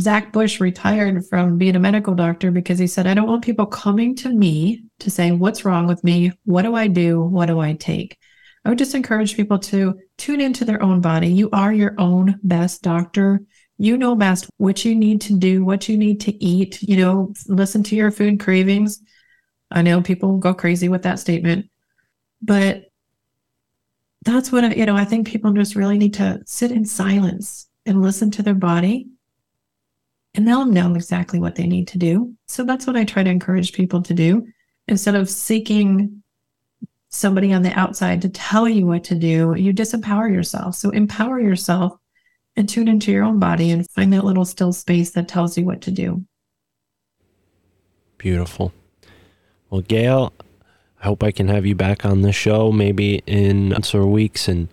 Zach 0.00 0.32
Bush 0.32 0.58
retired 0.58 1.26
from 1.26 1.58
being 1.58 1.76
a 1.76 1.80
medical 1.80 2.14
doctor 2.14 2.50
because 2.50 2.78
he 2.78 2.86
said, 2.86 3.06
I 3.06 3.12
don't 3.12 3.28
want 3.28 3.44
people 3.44 3.66
coming 3.66 4.16
to 4.16 4.30
me 4.30 4.84
to 5.00 5.10
say, 5.10 5.32
What's 5.32 5.66
wrong 5.66 5.86
with 5.86 6.02
me? 6.02 6.32
What 6.44 6.62
do 6.62 6.74
I 6.74 6.86
do? 6.86 7.20
What 7.20 7.46
do 7.46 7.60
I 7.60 7.74
take? 7.74 8.18
I 8.64 8.70
would 8.70 8.78
just 8.78 8.94
encourage 8.94 9.36
people 9.36 9.58
to 9.58 9.98
tune 10.16 10.40
into 10.40 10.64
their 10.64 10.82
own 10.82 11.02
body. 11.02 11.28
You 11.28 11.50
are 11.52 11.74
your 11.74 11.94
own 11.98 12.40
best 12.42 12.82
doctor. 12.82 13.42
You 13.76 13.98
know 13.98 14.14
best 14.14 14.48
what 14.56 14.82
you 14.86 14.94
need 14.94 15.20
to 15.22 15.36
do, 15.36 15.62
what 15.62 15.90
you 15.90 15.98
need 15.98 16.22
to 16.22 16.44
eat, 16.44 16.80
you 16.80 16.96
know, 16.96 17.34
listen 17.48 17.82
to 17.82 17.96
your 17.96 18.10
food 18.10 18.40
cravings. 18.40 19.02
I 19.70 19.82
know 19.82 20.00
people 20.00 20.38
go 20.38 20.54
crazy 20.54 20.88
with 20.88 21.02
that 21.02 21.18
statement 21.18 21.66
but 22.44 22.90
that's 24.24 24.52
what 24.52 24.64
I, 24.64 24.74
you 24.74 24.86
know, 24.86 24.96
I 24.96 25.04
think 25.04 25.26
people 25.26 25.52
just 25.52 25.74
really 25.74 25.98
need 25.98 26.14
to 26.14 26.42
sit 26.46 26.70
in 26.70 26.84
silence 26.84 27.68
and 27.86 28.02
listen 28.02 28.30
to 28.32 28.42
their 28.42 28.54
body 28.54 29.08
and 30.34 30.46
they'll 30.46 30.66
know 30.66 30.94
exactly 30.94 31.38
what 31.38 31.54
they 31.54 31.66
need 31.66 31.88
to 31.88 31.98
do. 31.98 32.34
So 32.46 32.64
that's 32.64 32.86
what 32.86 32.96
I 32.96 33.04
try 33.04 33.22
to 33.22 33.30
encourage 33.30 33.72
people 33.72 34.02
to 34.02 34.14
do 34.14 34.46
instead 34.88 35.14
of 35.14 35.30
seeking 35.30 36.22
somebody 37.08 37.52
on 37.52 37.62
the 37.62 37.72
outside 37.78 38.20
to 38.22 38.28
tell 38.28 38.68
you 38.68 38.86
what 38.86 39.04
to 39.04 39.14
do. 39.14 39.54
You 39.56 39.72
disempower 39.72 40.30
yourself. 40.30 40.74
So 40.74 40.90
empower 40.90 41.40
yourself 41.40 41.96
and 42.56 42.68
tune 42.68 42.88
into 42.88 43.12
your 43.12 43.24
own 43.24 43.38
body 43.38 43.70
and 43.70 43.88
find 43.90 44.12
that 44.12 44.24
little 44.24 44.44
still 44.44 44.72
space 44.72 45.10
that 45.12 45.28
tells 45.28 45.56
you 45.56 45.64
what 45.64 45.80
to 45.82 45.90
do. 45.90 46.24
Beautiful. 48.18 48.72
Well, 49.70 49.82
Gail, 49.82 50.32
hope 51.04 51.22
I 51.22 51.30
can 51.30 51.48
have 51.48 51.66
you 51.66 51.74
back 51.74 52.04
on 52.04 52.22
the 52.22 52.32
show 52.32 52.72
maybe 52.72 53.22
in 53.26 53.68
months 53.68 53.94
or 53.94 54.06
weeks 54.06 54.48
and 54.48 54.68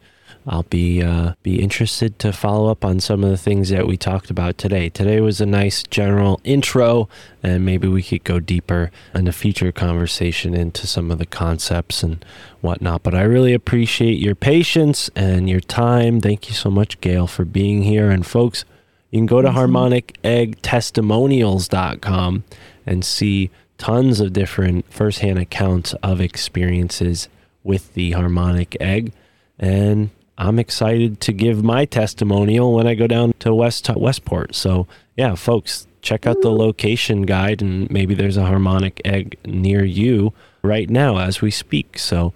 I'll 0.47 0.63
be 0.63 1.03
uh, 1.03 1.33
be 1.43 1.61
interested 1.61 2.17
to 2.19 2.31
follow 2.33 2.71
up 2.71 2.83
on 2.83 2.99
some 2.99 3.23
of 3.23 3.29
the 3.29 3.37
things 3.37 3.69
that 3.69 3.85
we 3.85 3.95
talked 3.95 4.31
about 4.31 4.57
today. 4.57 4.89
Today 4.89 5.21
was 5.21 5.39
a 5.39 5.45
nice 5.45 5.83
general 5.83 6.41
intro, 6.43 7.07
and 7.43 7.63
maybe 7.63 7.87
we 7.87 8.01
could 8.01 8.23
go 8.23 8.39
deeper 8.39 8.89
in 9.13 9.27
a 9.27 9.31
future 9.31 9.71
conversation 9.71 10.55
into 10.55 10.87
some 10.87 11.11
of 11.11 11.19
the 11.19 11.27
concepts 11.27 12.01
and 12.01 12.25
whatnot. 12.61 13.03
But 13.03 13.13
I 13.13 13.21
really 13.21 13.53
appreciate 13.53 14.17
your 14.17 14.33
patience 14.33 15.11
and 15.15 15.47
your 15.47 15.59
time. 15.59 16.21
Thank 16.21 16.49
you 16.49 16.55
so 16.55 16.71
much, 16.71 16.99
Gail, 17.01 17.27
for 17.27 17.45
being 17.45 17.83
here. 17.83 18.09
And 18.09 18.25
folks, 18.25 18.65
you 19.11 19.19
can 19.19 19.27
go 19.27 19.43
to 19.43 19.49
harmoniceggtestimonials.com 19.49 22.43
and 22.87 23.05
see 23.05 23.51
tons 23.81 24.19
of 24.19 24.31
different 24.31 24.85
firsthand 24.93 25.39
accounts 25.39 25.93
of 26.03 26.21
experiences 26.21 27.27
with 27.63 27.95
the 27.95 28.11
harmonic 28.11 28.77
egg. 28.79 29.11
And 29.57 30.11
I'm 30.37 30.59
excited 30.59 31.19
to 31.21 31.33
give 31.33 31.63
my 31.63 31.85
testimonial 31.85 32.75
when 32.75 32.85
I 32.85 32.93
go 32.93 33.07
down 33.07 33.33
to 33.39 33.55
West 33.55 33.89
Westport. 33.89 34.53
So, 34.53 34.85
yeah, 35.17 35.33
folks, 35.33 35.87
check 36.03 36.27
out 36.27 36.41
the 36.41 36.51
location 36.51 37.23
guide 37.23 37.63
and 37.63 37.89
maybe 37.89 38.13
there's 38.13 38.37
a 38.37 38.45
harmonic 38.45 39.01
egg 39.03 39.39
near 39.45 39.83
you 39.83 40.31
right 40.61 40.87
now 40.87 41.17
as 41.17 41.41
we 41.41 41.49
speak. 41.49 41.97
So, 41.97 42.33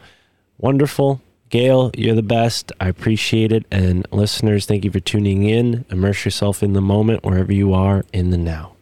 wonderful. 0.58 1.22
Gail, 1.52 1.92
you're 1.96 2.16
the 2.16 2.24
best. 2.24 2.72
I 2.80 2.88
appreciate 2.88 3.52
it. 3.52 3.68
And 3.70 4.08
listeners, 4.12 4.66
thank 4.66 4.84
you 4.84 4.90
for 4.90 5.00
tuning 5.00 5.44
in. 5.44 5.86
Immerse 5.92 6.26
yourself 6.26 6.64
in 6.64 6.74
the 6.74 6.82
moment 6.82 7.24
wherever 7.24 7.54
you 7.54 7.72
are 7.72 8.04
in 8.12 8.32
the 8.32 8.38
now. 8.40 8.75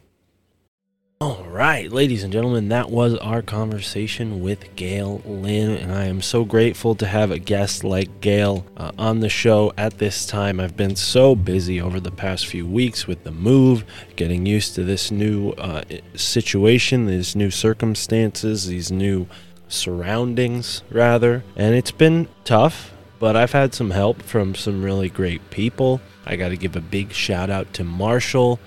All 1.20 1.44
right, 1.44 1.90
ladies 1.92 2.24
and 2.24 2.32
gentlemen, 2.32 2.68
that 2.70 2.90
was 2.90 3.14
our 3.18 3.40
conversation 3.40 4.42
with 4.42 4.74
Gail 4.74 5.22
Lynn, 5.24 5.70
and 5.70 5.92
I 5.92 6.06
am 6.06 6.20
so 6.20 6.44
grateful 6.44 6.96
to 6.96 7.06
have 7.06 7.30
a 7.30 7.38
guest 7.38 7.84
like 7.84 8.20
Gail 8.20 8.66
uh, 8.76 8.90
on 8.98 9.20
the 9.20 9.28
show 9.28 9.72
at 9.78 9.98
this 9.98 10.26
time. 10.26 10.58
I've 10.58 10.76
been 10.76 10.96
so 10.96 11.36
busy 11.36 11.80
over 11.80 12.00
the 12.00 12.10
past 12.10 12.48
few 12.48 12.66
weeks 12.66 13.06
with 13.06 13.22
the 13.22 13.30
move, 13.30 13.84
getting 14.16 14.44
used 14.44 14.74
to 14.74 14.82
this 14.82 15.12
new 15.12 15.50
uh, 15.52 15.84
situation, 16.16 17.06
these 17.06 17.36
new 17.36 17.50
circumstances, 17.50 18.66
these 18.66 18.90
new 18.90 19.28
surroundings, 19.68 20.82
rather, 20.90 21.44
and 21.54 21.76
it's 21.76 21.92
been 21.92 22.28
tough. 22.42 22.92
But 23.20 23.36
I've 23.36 23.52
had 23.52 23.72
some 23.72 23.92
help 23.92 24.20
from 24.20 24.56
some 24.56 24.82
really 24.82 25.08
great 25.08 25.48
people. 25.50 26.00
I 26.26 26.34
got 26.34 26.48
to 26.48 26.56
give 26.56 26.74
a 26.74 26.80
big 26.80 27.12
shout 27.12 27.50
out 27.50 27.72
to 27.74 27.84
Marshall 27.84 28.58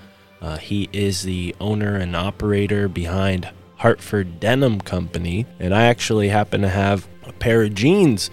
uh, 0.42 0.58
he 0.58 0.90
is 0.94 1.24
the 1.24 1.56
owner 1.60 1.96
and 1.96 2.16
operator 2.16 2.88
behind 2.88 3.50
Hartford 3.78 4.40
Denim 4.40 4.82
Company, 4.82 5.46
and 5.60 5.74
I 5.74 5.84
actually 5.84 6.30
happen 6.30 6.62
to 6.62 6.70
have 6.70 7.08
a 7.24 7.34
pair 7.34 7.64
of 7.64 7.74
jeans 7.74 8.30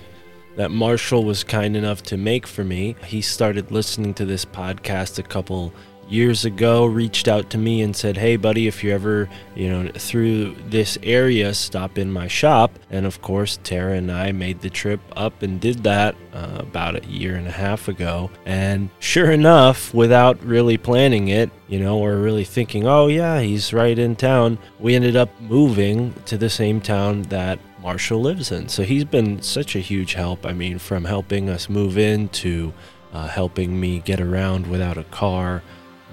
that 0.56 0.70
Marshall 0.70 1.24
was 1.24 1.44
kind 1.44 1.76
enough 1.76 2.02
to 2.04 2.16
make 2.16 2.46
for 2.46 2.64
me. 2.64 2.96
He 3.04 3.20
started 3.20 3.70
listening 3.70 4.14
to 4.14 4.24
this 4.24 4.44
podcast 4.44 5.18
a 5.18 5.22
couple 5.22 5.72
years 6.08 6.44
ago 6.44 6.84
reached 6.84 7.28
out 7.28 7.50
to 7.50 7.58
me 7.58 7.82
and 7.82 7.94
said, 7.94 8.16
"Hey, 8.16 8.36
buddy, 8.36 8.66
if 8.66 8.82
you're 8.82 8.94
ever, 8.94 9.28
you 9.54 9.68
know, 9.68 9.90
through 9.94 10.54
this 10.68 10.98
area, 11.02 11.54
stop 11.54 11.98
in 11.98 12.10
my 12.12 12.28
shop." 12.28 12.78
And 12.90 13.06
of 13.06 13.22
course, 13.22 13.58
Tara 13.62 13.94
and 13.94 14.10
I 14.10 14.32
made 14.32 14.60
the 14.60 14.70
trip 14.70 15.00
up 15.16 15.42
and 15.42 15.60
did 15.60 15.82
that 15.84 16.14
uh, 16.32 16.56
about 16.58 16.96
a 16.96 17.06
year 17.06 17.36
and 17.36 17.46
a 17.46 17.52
half 17.52 17.88
ago. 17.88 18.30
And 18.46 18.90
sure 18.98 19.30
enough, 19.30 19.92
without 19.94 20.42
really 20.44 20.76
planning 20.76 21.28
it, 21.28 21.50
you 21.68 21.80
know, 21.80 21.98
or 21.98 22.16
really 22.16 22.44
thinking, 22.44 22.86
"Oh 22.86 23.08
yeah, 23.08 23.40
he's 23.40 23.72
right 23.72 23.98
in 23.98 24.16
town," 24.16 24.58
we 24.78 24.94
ended 24.94 25.16
up 25.16 25.30
moving 25.40 26.14
to 26.26 26.36
the 26.36 26.50
same 26.50 26.80
town 26.80 27.22
that 27.22 27.58
Marshall 27.82 28.20
lives 28.20 28.50
in. 28.50 28.68
So 28.68 28.82
he's 28.82 29.04
been 29.04 29.42
such 29.42 29.76
a 29.76 29.80
huge 29.80 30.14
help. 30.14 30.46
I 30.46 30.52
mean, 30.52 30.78
from 30.78 31.04
helping 31.04 31.50
us 31.50 31.68
move 31.68 31.98
in 31.98 32.28
to 32.30 32.72
uh, 33.12 33.28
helping 33.28 33.78
me 33.78 34.00
get 34.00 34.20
around 34.20 34.66
without 34.66 34.98
a 34.98 35.04
car. 35.04 35.62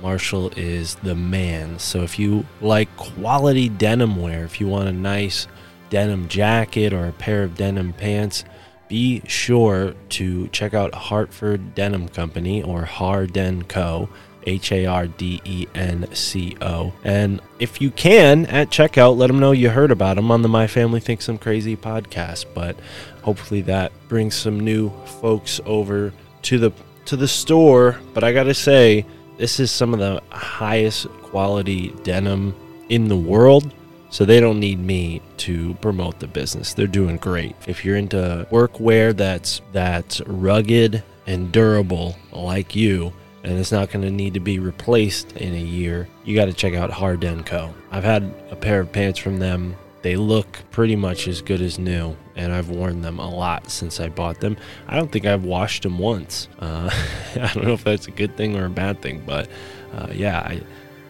Marshall 0.02 0.52
is 0.58 0.96
the 0.96 1.16
man. 1.16 1.80
So 1.80 2.02
if 2.02 2.18
you 2.18 2.46
like 2.60 2.96
quality 2.98 3.70
denim 3.70 4.22
wear, 4.22 4.44
if 4.44 4.60
you 4.60 4.68
want 4.68 4.90
a 4.90 4.94
nice 4.94 5.48
denim 5.90 6.28
jacket 6.28 6.94
or 6.94 7.08
a 7.08 7.14
pair 7.14 7.44
of 7.44 7.56
denim 7.56 7.94
pants, 7.94 8.44
be 8.88 9.22
sure 9.26 9.94
to 10.10 10.48
check 10.50 10.74
out 10.74 10.94
Hartford 10.94 11.76
Denim 11.76 12.10
Company 12.10 12.62
or 12.62 12.84
Harden 12.84 13.64
Co. 13.64 14.10
H 14.46 14.72
A 14.72 14.86
R 14.86 15.08
D 15.08 15.42
E 15.46 15.68
N 15.76 16.08
C 16.14 16.58
O. 16.62 16.94
And 17.04 17.42
if 17.60 17.82
you 17.82 17.92
can, 17.92 18.46
at 18.48 18.70
checkout, 18.70 19.18
let 19.18 19.28
them 19.28 19.40
know 19.40 19.52
you 19.52 19.70
heard 19.70 19.92
about 19.92 20.16
them 20.16 20.32
on 20.32 20.42
the 20.42 20.50
My 20.50 20.68
Family 20.68 21.00
Thinks 21.00 21.30
I'm 21.30 21.38
Crazy 21.38 21.78
podcast. 21.78 22.46
But 22.54 22.76
hopefully 23.22 23.62
that 23.62 23.92
brings 24.08 24.36
some 24.36 24.60
new 24.60 24.90
folks 25.06 25.60
over 25.66 26.14
to 26.44 26.58
the 26.58 26.72
to 27.06 27.16
the 27.16 27.28
store. 27.28 27.98
But 28.14 28.24
I 28.24 28.34
gotta 28.34 28.54
say, 28.54 29.06
this 29.42 29.60
is 29.60 29.72
some 29.72 29.92
of 29.92 30.00
the 30.00 30.22
highest 30.30 31.08
quality 31.24 31.90
denim 32.04 32.56
in 32.90 33.08
the 33.08 33.18
world. 33.18 33.74
So 34.12 34.24
they 34.24 34.40
don't 34.40 34.60
need 34.60 34.78
me 34.78 35.20
to 35.38 35.74
promote 35.76 36.20
the 36.20 36.28
business. 36.28 36.76
They're 36.76 36.86
doing 36.86 37.18
great. 37.18 37.56
If 37.66 37.84
you're 37.84 37.98
into 37.98 38.46
workwear 38.52 39.18
that's 39.18 39.62
that's 39.72 40.22
rugged 40.28 41.02
and 41.26 41.52
durable 41.52 42.16
like 42.32 42.76
you, 42.76 43.14
and 43.44 43.58
it's 43.58 43.72
not 43.72 43.90
going 43.90 44.06
to 44.06 44.12
need 44.12 44.36
to 44.36 44.40
be 44.40 44.60
replaced 44.60 45.32
in 45.38 45.56
a 45.56 45.58
year, 45.58 46.08
you 46.24 46.36
got 46.36 46.46
to 46.46 46.54
check 46.54 46.76
out 46.76 46.92
Harden 46.92 47.44
Co. 47.44 47.74
I've 47.90 48.04
had 48.04 48.32
a 48.52 48.56
pair 48.56 48.82
of 48.82 48.92
pants 48.92 49.18
from 49.18 49.40
them. 49.40 49.76
They 50.02 50.16
look 50.16 50.60
pretty 50.72 50.96
much 50.96 51.28
as 51.28 51.42
good 51.42 51.62
as 51.62 51.78
new, 51.78 52.16
and 52.36 52.52
I've 52.52 52.70
worn 52.70 53.02
them 53.02 53.20
a 53.20 53.30
lot 53.30 53.70
since 53.70 54.00
I 54.00 54.10
bought 54.10 54.40
them. 54.40 54.58
I 54.88 54.96
don't 54.96 55.12
think 55.12 55.26
I've 55.26 55.44
washed 55.44 55.84
them 55.84 56.00
once. 56.00 56.48
Uh, 56.60 56.90
I 57.36 57.52
don't 57.54 57.66
know 57.66 57.74
if 57.74 57.84
that's 57.84 58.08
a 58.08 58.12
good 58.12 58.36
thing 58.36 58.58
or 58.58 58.66
a 58.66 58.70
bad 58.70 59.02
thing, 59.02 59.22
but 59.26 59.48
uh, 59.94 60.08
yeah, 60.12 60.40
I, 60.40 60.62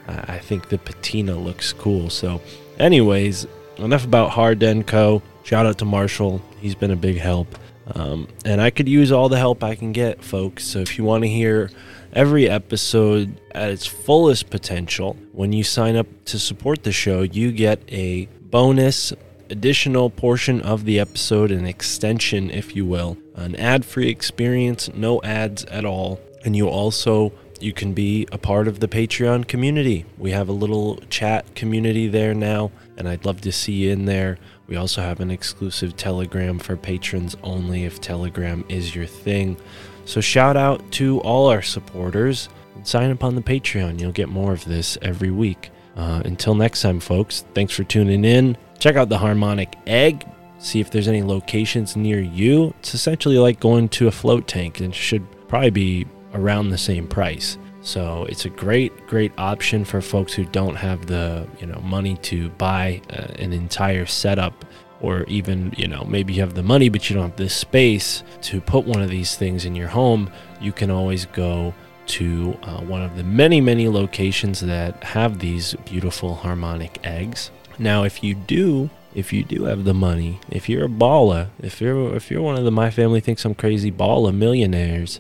I 0.08 0.40
think 0.40 0.70
the 0.70 0.78
patina 0.78 1.36
looks 1.36 1.72
cool. 1.74 2.10
So, 2.10 2.42
anyways, 2.80 3.48
enough 3.78 4.04
about 4.04 4.32
Harden 4.32 4.84
Co. 4.84 5.22
Shout 5.44 5.66
out 5.66 5.78
to 5.80 5.86
Marshall. 5.86 6.42
He's 6.60 6.76
been 6.76 6.92
a 6.92 6.96
big 6.96 7.18
help. 7.18 7.58
Um, 7.94 8.28
and 8.46 8.62
I 8.62 8.70
could 8.70 8.88
use 8.88 9.12
all 9.12 9.30
the 9.30 9.38
help 9.38 9.64
I 9.64 9.76
can 9.76 9.92
get, 9.92 10.24
folks. 10.24 10.64
So 10.66 10.80
if 10.80 10.98
you 10.98 11.04
want 11.04 11.24
to 11.24 11.30
hear 11.30 11.72
every 12.14 12.50
episode 12.50 13.40
at 13.52 13.70
its 13.70 13.86
fullest 13.86 14.50
potential, 14.50 15.18
when 15.32 15.52
you 15.54 15.64
sign 15.64 15.96
up 15.96 16.08
to 16.26 16.40
support 16.40 16.84
the 16.84 16.92
show, 16.92 17.22
you 17.22 17.52
get 17.52 17.82
a 17.92 18.28
bonus 18.52 19.14
additional 19.50 20.10
portion 20.10 20.62
of 20.62 20.86
the 20.86 21.00
episode, 21.00 21.52
an 21.52 21.66
extension, 21.66 22.50
if 22.52 22.76
you 22.76 22.86
will, 22.86 23.18
an 23.36 23.56
ad-free 23.56 24.10
experience, 24.10 24.90
no 24.94 25.22
ads 25.24 25.66
at 25.66 25.86
all, 25.86 26.20
and 26.46 26.56
you 26.56 26.68
also 26.68 27.34
you 27.60 27.74
can 27.74 27.94
be 27.94 28.28
a 28.32 28.38
part 28.38 28.68
of 28.68 28.80
the 28.80 28.88
Patreon 28.88 29.48
community. 29.48 30.06
We 30.18 30.32
have 30.32 30.50
a 30.50 30.54
little 30.54 30.98
chat 31.10 31.54
community 31.54 32.08
there 32.08 32.34
now, 32.34 32.72
and 32.98 33.08
I'd 33.08 33.24
love 33.24 33.42
to 33.42 33.52
see 33.52 33.74
you 33.74 33.92
in 33.92 34.06
there. 34.06 34.40
We 34.68 34.78
also 34.78 35.02
have 35.02 35.20
an 35.20 35.30
exclusive 35.30 35.96
Telegram 35.96 36.58
for 36.58 36.76
patrons 36.76 37.36
only 37.44 37.86
if 37.86 38.02
Telegram 38.02 38.66
is 38.68 38.96
your 38.96 39.06
thing. 39.06 39.58
So 40.06 40.22
shout 40.22 40.58
out 40.58 40.92
to 40.94 41.20
all 41.20 41.50
our 41.50 41.62
supporters 41.62 42.50
sign 42.84 43.12
up 43.12 43.24
on 43.24 43.36
the 43.36 43.42
Patreon. 43.42 44.00
You'll 44.00 44.12
get 44.12 44.30
more 44.30 44.54
of 44.54 44.66
this 44.66 44.98
every 45.02 45.30
week. 45.30 45.70
Uh, 46.02 46.20
until 46.26 46.56
next 46.56 46.82
time, 46.82 47.00
folks, 47.00 47.46
thanks 47.54 47.76
for 47.76 47.84
tuning 47.84 48.26
in. 48.26 48.58
Check 48.80 48.96
out 48.96 49.08
the 49.08 49.20
Harmonic 49.20 49.76
Egg. 49.86 50.26
See 50.58 50.80
if 50.80 50.90
there's 50.90 51.08
any 51.08 51.22
locations 51.22 51.96
near 51.96 52.20
you. 52.20 52.74
It's 52.80 52.96
essentially 52.96 53.38
like 53.38 53.60
going 53.60 53.88
to 53.90 54.08
a 54.08 54.12
float 54.12 54.48
tank 54.48 54.80
and 54.80 54.96
should 54.96 55.24
probably 55.48 55.70
be 55.70 56.08
around 56.34 56.70
the 56.70 56.78
same 56.78 57.08
price. 57.08 57.60
So 57.84 58.26
it's 58.26 58.46
a 58.46 58.50
great, 58.50 59.06
great 59.06 59.32
option 59.38 59.86
for 59.86 60.02
folks 60.02 60.34
who 60.34 60.44
don't 60.46 60.74
have 60.74 61.06
the 61.06 61.48
you 61.60 61.68
know 61.68 61.80
money 61.82 62.16
to 62.24 62.50
buy 62.50 63.04
uh, 63.12 63.28
an 63.38 63.54
entire 63.54 64.08
setup, 64.08 64.66
or 65.02 65.24
even 65.26 65.72
you 65.78 65.88
know 65.88 66.04
maybe 66.06 66.34
you 66.34 66.42
have 66.42 66.56
the 66.56 66.64
money 66.64 66.90
but 66.90 67.10
you 67.10 67.16
don't 67.16 67.30
have 67.30 67.38
the 67.38 67.50
space 67.50 68.24
to 68.42 68.60
put 68.60 68.86
one 68.86 69.04
of 69.04 69.10
these 69.12 69.36
things 69.36 69.66
in 69.66 69.76
your 69.76 69.88
home. 69.88 70.32
You 70.60 70.72
can 70.72 70.90
always 70.90 71.26
go 71.28 71.76
to 72.08 72.58
uh, 72.64 72.82
one 72.82 73.02
of 73.02 73.16
the 73.16 73.24
many, 73.24 73.62
many 73.62 73.88
locations 73.88 74.60
that 74.62 75.04
have 75.04 75.40
these 75.40 75.76
beautiful 75.86 76.36
harmonic 76.36 77.00
eggs. 77.06 77.52
Now, 77.80 78.04
if 78.04 78.24
you 78.24 78.36
do, 78.36 78.90
if 79.14 79.34
you 79.34 79.44
do 79.44 79.64
have 79.66 79.84
the 79.84 79.94
money, 79.94 80.40
if 80.50 80.70
you're 80.70 80.86
a 80.86 80.90
baller, 80.90 81.50
if 81.62 81.82
you're 81.82 82.16
if 82.16 82.30
you're 82.30 82.42
one 82.42 82.58
of 82.58 82.64
the 82.64 82.72
my 82.72 82.92
family 82.92 83.20
thinks 83.20 83.46
I'm 83.46 83.56
crazy 83.56 83.92
baller 83.92 84.34
millionaires, 84.34 85.20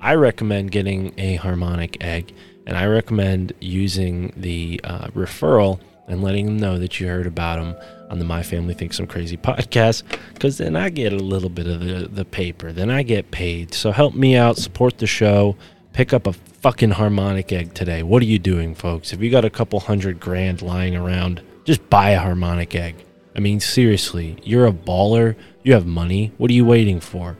I 0.00 0.14
recommend 0.14 0.72
getting 0.72 1.14
a 1.18 1.36
harmonic 1.36 2.02
egg, 2.02 2.34
and 2.66 2.76
I 2.76 2.86
recommend 2.86 3.52
using 3.60 4.32
the 4.36 4.80
uh, 4.84 5.08
referral 5.08 5.80
and 6.08 6.22
letting 6.22 6.46
them 6.46 6.58
know 6.58 6.78
that 6.78 6.98
you 6.98 7.06
heard 7.06 7.26
about 7.26 7.56
them 7.56 7.76
on 8.10 8.18
the 8.18 8.24
My 8.24 8.42
Family 8.42 8.74
Thinks 8.74 8.98
I'm 8.98 9.06
Crazy 9.06 9.36
podcast, 9.36 10.02
because 10.34 10.58
then 10.58 10.76
I 10.76 10.90
get 10.90 11.12
a 11.12 11.16
little 11.16 11.48
bit 11.48 11.66
of 11.66 11.80
the, 11.80 12.08
the 12.08 12.24
paper, 12.24 12.72
then 12.72 12.90
I 12.90 13.02
get 13.02 13.30
paid. 13.30 13.72
So 13.72 13.92
help 13.92 14.14
me 14.14 14.36
out, 14.36 14.56
support 14.56 14.98
the 14.98 15.06
show, 15.06 15.56
pick 15.92 16.12
up 16.12 16.26
a 16.26 16.32
fucking 16.32 16.90
harmonic 16.90 17.52
egg 17.52 17.74
today. 17.74 18.02
What 18.02 18.22
are 18.22 18.26
you 18.26 18.38
doing, 18.38 18.74
folks? 18.74 19.12
If 19.12 19.20
you 19.20 19.30
got 19.30 19.44
a 19.44 19.50
couple 19.50 19.80
hundred 19.80 20.20
grand 20.20 20.62
lying 20.62 20.96
around, 20.96 21.42
just 21.64 21.88
buy 21.90 22.10
a 22.10 22.18
harmonic 22.18 22.74
egg. 22.74 23.04
I 23.36 23.40
mean, 23.40 23.60
seriously, 23.60 24.36
you're 24.42 24.66
a 24.66 24.72
baller. 24.72 25.36
You 25.62 25.74
have 25.74 25.86
money. 25.86 26.32
What 26.38 26.50
are 26.50 26.54
you 26.54 26.64
waiting 26.64 27.00
for? 27.00 27.36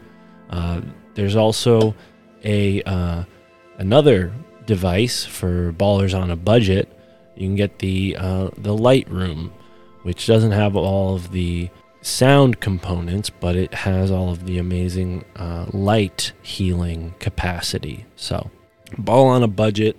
Uh, 0.50 0.82
there's 1.14 1.36
also 1.36 1.94
a 2.44 2.82
uh, 2.82 3.24
another 3.78 4.32
device 4.66 5.24
for 5.24 5.72
ballers 5.72 6.18
on 6.18 6.30
a 6.30 6.36
budget. 6.36 6.88
You 7.36 7.48
can 7.48 7.56
get 7.56 7.78
the 7.78 8.16
uh, 8.18 8.50
the 8.56 8.76
Lightroom, 8.76 9.50
which 10.02 10.26
doesn't 10.26 10.52
have 10.52 10.76
all 10.76 11.14
of 11.14 11.32
the 11.32 11.70
sound 12.02 12.60
components, 12.60 13.30
but 13.30 13.56
it 13.56 13.72
has 13.72 14.10
all 14.10 14.30
of 14.30 14.44
the 14.46 14.58
amazing 14.58 15.24
uh, 15.36 15.66
light 15.72 16.32
healing 16.42 17.14
capacity. 17.18 18.04
So, 18.16 18.50
ball 18.98 19.28
on 19.28 19.42
a 19.42 19.48
budget. 19.48 19.96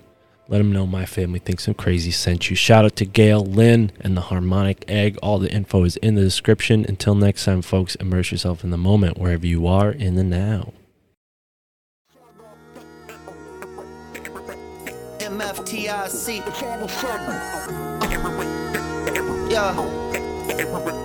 Let 0.50 0.58
them 0.58 0.74
know 0.74 0.86
my 0.86 1.06
family 1.06 1.40
thinks 1.40 1.68
I'm 1.68 1.74
crazy 1.74 2.12
sent 2.12 2.50
you. 2.50 2.56
Shout 2.56 2.84
out 2.84 2.98
to 2.98 3.06
Gail, 3.06 3.46
Lynn, 3.46 3.92
and 4.02 4.16
the 4.16 4.22
Harmonic 4.22 4.84
Egg. 4.90 5.18
All 5.24 5.40
the 5.40 5.50
info 5.52 5.86
is 5.86 5.96
in 5.98 6.16
the 6.16 6.22
description. 6.22 6.86
Until 6.88 7.16
next 7.16 7.46
time, 7.46 7.62
folks, 7.62 7.96
immerse 7.96 8.30
yourself 8.32 8.64
in 8.64 8.70
the 8.70 8.78
moment 8.78 9.18
wherever 9.18 9.48
you 9.48 9.66
are 9.68 9.90
in 9.90 10.16
the 10.16 10.24
now. 10.24 10.74
MFTIC. 15.20 16.44
Yeah 19.50 21.00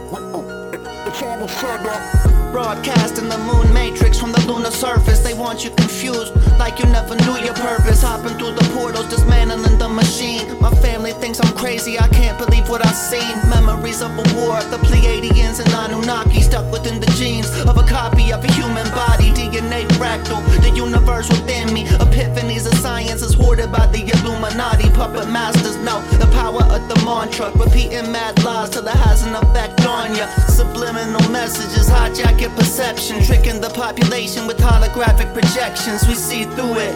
shut 1.48 1.86
up. 1.86 2.37
Broadcasting 2.52 3.28
the 3.28 3.38
moon 3.38 3.72
matrix 3.72 4.18
from 4.18 4.32
the 4.32 4.40
lunar 4.46 4.70
surface. 4.70 5.20
They 5.20 5.34
want 5.34 5.64
you 5.64 5.70
confused, 5.70 6.34
like 6.58 6.78
you 6.78 6.86
never 6.86 7.14
knew 7.16 7.36
your 7.44 7.54
purpose. 7.54 8.02
Hopping 8.02 8.36
through 8.38 8.52
the 8.52 8.64
portals, 8.74 9.08
dismantling 9.08 9.78
the 9.78 9.88
machine. 9.88 10.58
My 10.60 10.70
family 10.82 11.12
thinks 11.12 11.40
I'm 11.40 11.54
crazy, 11.56 11.98
I 11.98 12.08
can't 12.08 12.38
believe 12.38 12.68
what 12.68 12.84
I've 12.84 12.94
seen. 12.94 13.36
Memories 13.48 14.00
of 14.00 14.10
a 14.12 14.24
war, 14.34 14.60
the 14.72 14.78
Pleiadians 14.78 15.60
and 15.60 15.70
Anunnaki 15.72 16.40
stuck 16.40 16.70
within 16.72 17.00
the 17.00 17.06
genes 17.18 17.48
of 17.62 17.76
a 17.76 17.86
copy 17.86 18.32
of 18.32 18.42
a 18.44 18.52
human 18.52 18.88
body. 18.90 19.30
DNA 19.30 19.86
fractal, 19.98 20.40
the 20.62 20.70
universe 20.70 21.28
within 21.28 21.72
me. 21.72 21.84
Epiphanies 22.00 22.66
of 22.66 22.74
science 22.78 23.22
is 23.22 23.34
hoarded 23.34 23.70
by 23.70 23.86
the 23.88 24.00
Illuminati. 24.00 24.90
Puppet 24.90 25.28
masters 25.28 25.76
know 25.76 26.00
the 26.18 26.26
power 26.32 26.62
of 26.64 26.88
the 26.88 26.96
mantra. 27.04 27.52
Repeating 27.56 28.10
mad 28.10 28.42
lies 28.42 28.70
till 28.70 28.86
it 28.86 28.96
has 29.06 29.22
an 29.24 29.34
effect 29.34 29.84
on 29.86 30.14
ya. 30.14 30.26
Subliminal 30.48 31.28
messages 31.30 31.88
hijack 31.88 32.37
your 32.40 32.50
perception. 32.50 33.22
Tricking 33.22 33.60
the 33.60 33.70
population 33.70 34.46
with 34.46 34.58
holographic 34.58 35.32
projections. 35.32 36.06
We 36.06 36.14
see 36.14 36.44
through 36.44 36.78
it. 36.78 36.94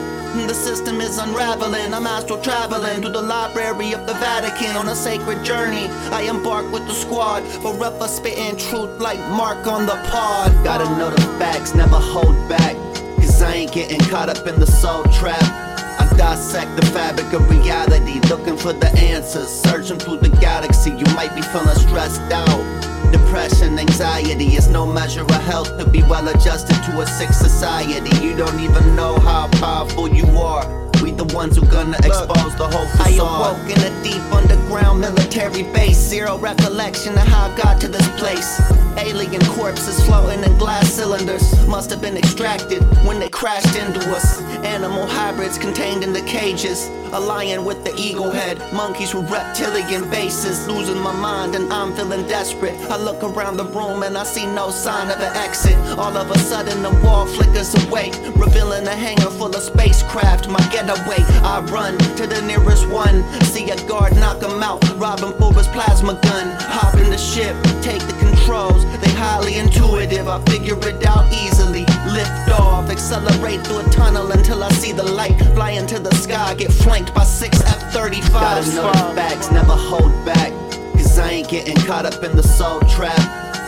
The 0.48 0.54
system 0.54 1.00
is 1.00 1.18
unraveling. 1.18 1.92
I'm 1.92 2.06
astral 2.06 2.40
traveling 2.40 3.02
through 3.02 3.12
the 3.12 3.22
library 3.22 3.92
of 3.92 4.06
the 4.06 4.14
Vatican 4.14 4.76
on 4.76 4.88
a 4.88 4.94
sacred 4.94 5.44
journey. 5.44 5.86
I 6.10 6.22
embark 6.22 6.70
with 6.72 6.86
the 6.86 6.94
squad, 6.94 7.42
forever 7.60 8.08
spitting 8.08 8.56
truth 8.56 8.98
like 8.98 9.18
Mark 9.30 9.66
on 9.66 9.86
the 9.86 9.96
pod. 10.10 10.52
Gotta 10.64 10.84
know 10.96 11.10
the 11.10 11.20
facts, 11.38 11.74
never 11.74 11.98
hold 11.98 12.36
back. 12.48 12.76
Cause 13.16 13.42
I 13.42 13.54
ain't 13.54 13.72
getting 13.72 14.00
caught 14.00 14.28
up 14.28 14.46
in 14.46 14.58
the 14.58 14.66
soul 14.66 15.04
trap. 15.04 15.71
Dissect 16.16 16.76
the 16.76 16.86
fabric 16.86 17.32
of 17.32 17.48
reality, 17.48 18.20
looking 18.28 18.56
for 18.56 18.72
the 18.72 18.88
answers. 18.98 19.48
Searching 19.48 19.98
through 19.98 20.18
the 20.18 20.28
galaxy, 20.40 20.90
you 20.90 21.06
might 21.14 21.34
be 21.34 21.42
feeling 21.42 21.76
stressed 21.76 22.20
out. 22.32 23.12
Depression, 23.12 23.78
anxiety 23.78 24.56
is 24.56 24.68
no 24.68 24.86
measure 24.86 25.22
of 25.22 25.30
health 25.30 25.78
to 25.78 25.88
be 25.88 26.02
well 26.02 26.28
adjusted 26.28 26.76
to 26.84 27.00
a 27.00 27.06
sick 27.06 27.32
society. 27.32 28.10
You 28.24 28.36
don't 28.36 28.60
even 28.60 28.94
know 28.94 29.18
how 29.20 29.48
powerful 29.52 30.08
you 30.08 30.26
are. 30.38 30.91
We 31.02 31.10
the 31.10 31.24
ones 31.34 31.56
who 31.56 31.66
gonna 31.66 31.96
expose 31.98 32.54
the 32.54 32.68
whole 32.70 32.86
facade. 32.86 33.08
I 33.08 33.16
awoke 33.18 33.68
in 33.68 33.80
a 33.82 34.02
deep 34.04 34.22
underground 34.32 35.00
military 35.00 35.64
base. 35.64 35.98
Zero 35.98 36.38
recollection 36.38 37.14
of 37.14 37.26
how 37.26 37.50
I 37.50 37.56
got 37.56 37.80
to 37.80 37.88
this 37.88 38.08
place. 38.20 38.60
Alien 38.96 39.44
corpses 39.46 40.04
floating 40.06 40.44
in 40.44 40.56
glass 40.58 40.92
cylinders. 40.92 41.42
Must 41.66 41.90
have 41.90 42.00
been 42.00 42.16
extracted 42.16 42.82
when 43.04 43.18
they 43.18 43.28
crashed 43.28 43.74
into 43.74 44.00
us. 44.14 44.40
Animal 44.62 45.06
hybrids 45.06 45.58
contained 45.58 46.04
in 46.04 46.12
the 46.12 46.20
cages. 46.22 46.88
A 47.12 47.18
lion 47.20 47.64
with 47.64 47.84
the 47.84 47.94
eagle 47.96 48.30
head. 48.30 48.58
Monkeys 48.72 49.12
with 49.12 49.28
reptilian 49.28 50.08
faces. 50.10 50.68
Losing 50.68 50.98
my 50.98 51.12
mind 51.12 51.56
and 51.56 51.72
I'm 51.72 51.94
feeling 51.96 52.26
desperate. 52.28 52.78
I 52.90 52.96
look 52.96 53.24
around 53.24 53.56
the 53.56 53.64
room 53.64 54.04
and 54.04 54.16
I 54.16 54.22
see 54.22 54.46
no 54.46 54.70
sign 54.70 55.10
of 55.10 55.18
an 55.18 55.34
exit. 55.36 55.76
All 55.98 56.16
of 56.16 56.30
a 56.30 56.38
sudden 56.38 56.82
the 56.82 56.94
wall 57.04 57.26
flickers 57.26 57.74
away. 57.86 58.12
Revealing 58.36 58.86
a 58.86 58.94
hangar 58.94 59.30
full 59.30 59.54
of 59.54 59.62
spacecraft. 59.62 60.48
My 60.48 60.62
getaway. 60.94 61.24
I 61.42 61.60
run 61.60 61.98
to 62.16 62.26
the 62.26 62.40
nearest 62.42 62.88
one. 62.88 63.22
See 63.44 63.70
a 63.70 63.76
guard 63.88 64.14
knock 64.16 64.42
him 64.42 64.62
out. 64.62 64.82
Rob 64.98 65.20
him 65.20 65.32
for 65.34 65.52
his 65.54 65.66
plasma 65.68 66.18
gun. 66.22 66.56
Hop 66.60 66.94
in 66.94 67.10
the 67.10 67.18
ship. 67.18 67.56
Take 67.82 68.02
the 68.06 68.14
controls. 68.18 68.84
They 69.00 69.10
highly 69.10 69.56
intuitive. 69.56 70.28
I 70.28 70.42
figure 70.44 70.78
it 70.78 71.04
out 71.06 71.32
easily. 71.32 71.84
Lift 72.12 72.50
off. 72.60 72.90
Accelerate 72.90 73.66
through 73.66 73.80
a 73.80 73.84
tunnel 73.90 74.30
until 74.32 74.62
I 74.62 74.70
see 74.72 74.92
the 74.92 75.04
light. 75.04 75.38
Fly 75.54 75.72
into 75.72 75.98
the 75.98 76.14
sky. 76.14 76.54
Get 76.54 76.72
flanked 76.72 77.14
by 77.14 77.24
six 77.24 77.60
F-35s. 77.62 78.30
Gotta 78.32 78.74
know 78.74 78.92
the 78.92 79.14
facts. 79.14 79.50
Never 79.50 79.76
hold 79.76 80.12
back. 80.24 80.52
Cause 80.92 81.18
I 81.18 81.30
ain't 81.30 81.48
getting 81.48 81.76
caught 81.86 82.06
up 82.06 82.22
in 82.22 82.36
the 82.36 82.42
soul 82.42 82.80
trap. 82.80 83.18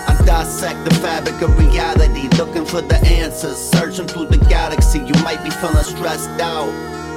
I 0.07 0.15
dissect 0.25 0.85
the 0.85 0.95
fabric 0.97 1.41
of 1.43 1.59
reality, 1.59 2.29
looking 2.37 2.65
for 2.65 2.81
the 2.81 2.97
answers. 3.07 3.57
Searching 3.57 4.07
through 4.07 4.27
the 4.27 4.39
galaxy, 4.49 4.99
you 4.99 5.15
might 5.23 5.43
be 5.43 5.51
feeling 5.51 5.85
stressed 5.85 6.41
out. 6.41 6.73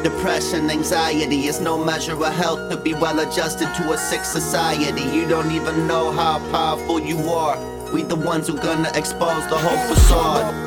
Depression, 0.08 0.70
anxiety 0.70 1.48
is 1.48 1.60
no 1.60 1.78
measure 1.84 2.14
of 2.14 2.34
health 2.36 2.70
to 2.70 2.78
be 2.78 2.94
well 2.94 3.20
adjusted 3.20 3.68
to 3.76 3.92
a 3.92 3.98
sick 3.98 4.24
society. 4.24 5.02
You 5.02 5.28
don't 5.28 5.52
even 5.52 5.86
know 5.86 6.12
how 6.12 6.40
powerful 6.50 7.02
you 7.02 7.18
are. 7.28 7.58
We 7.92 8.04
the 8.04 8.16
ones 8.16 8.48
who 8.48 8.56
gonna 8.58 8.90
expose 8.96 9.46
the 9.50 9.58
whole 9.58 9.94
facade. 9.94 10.67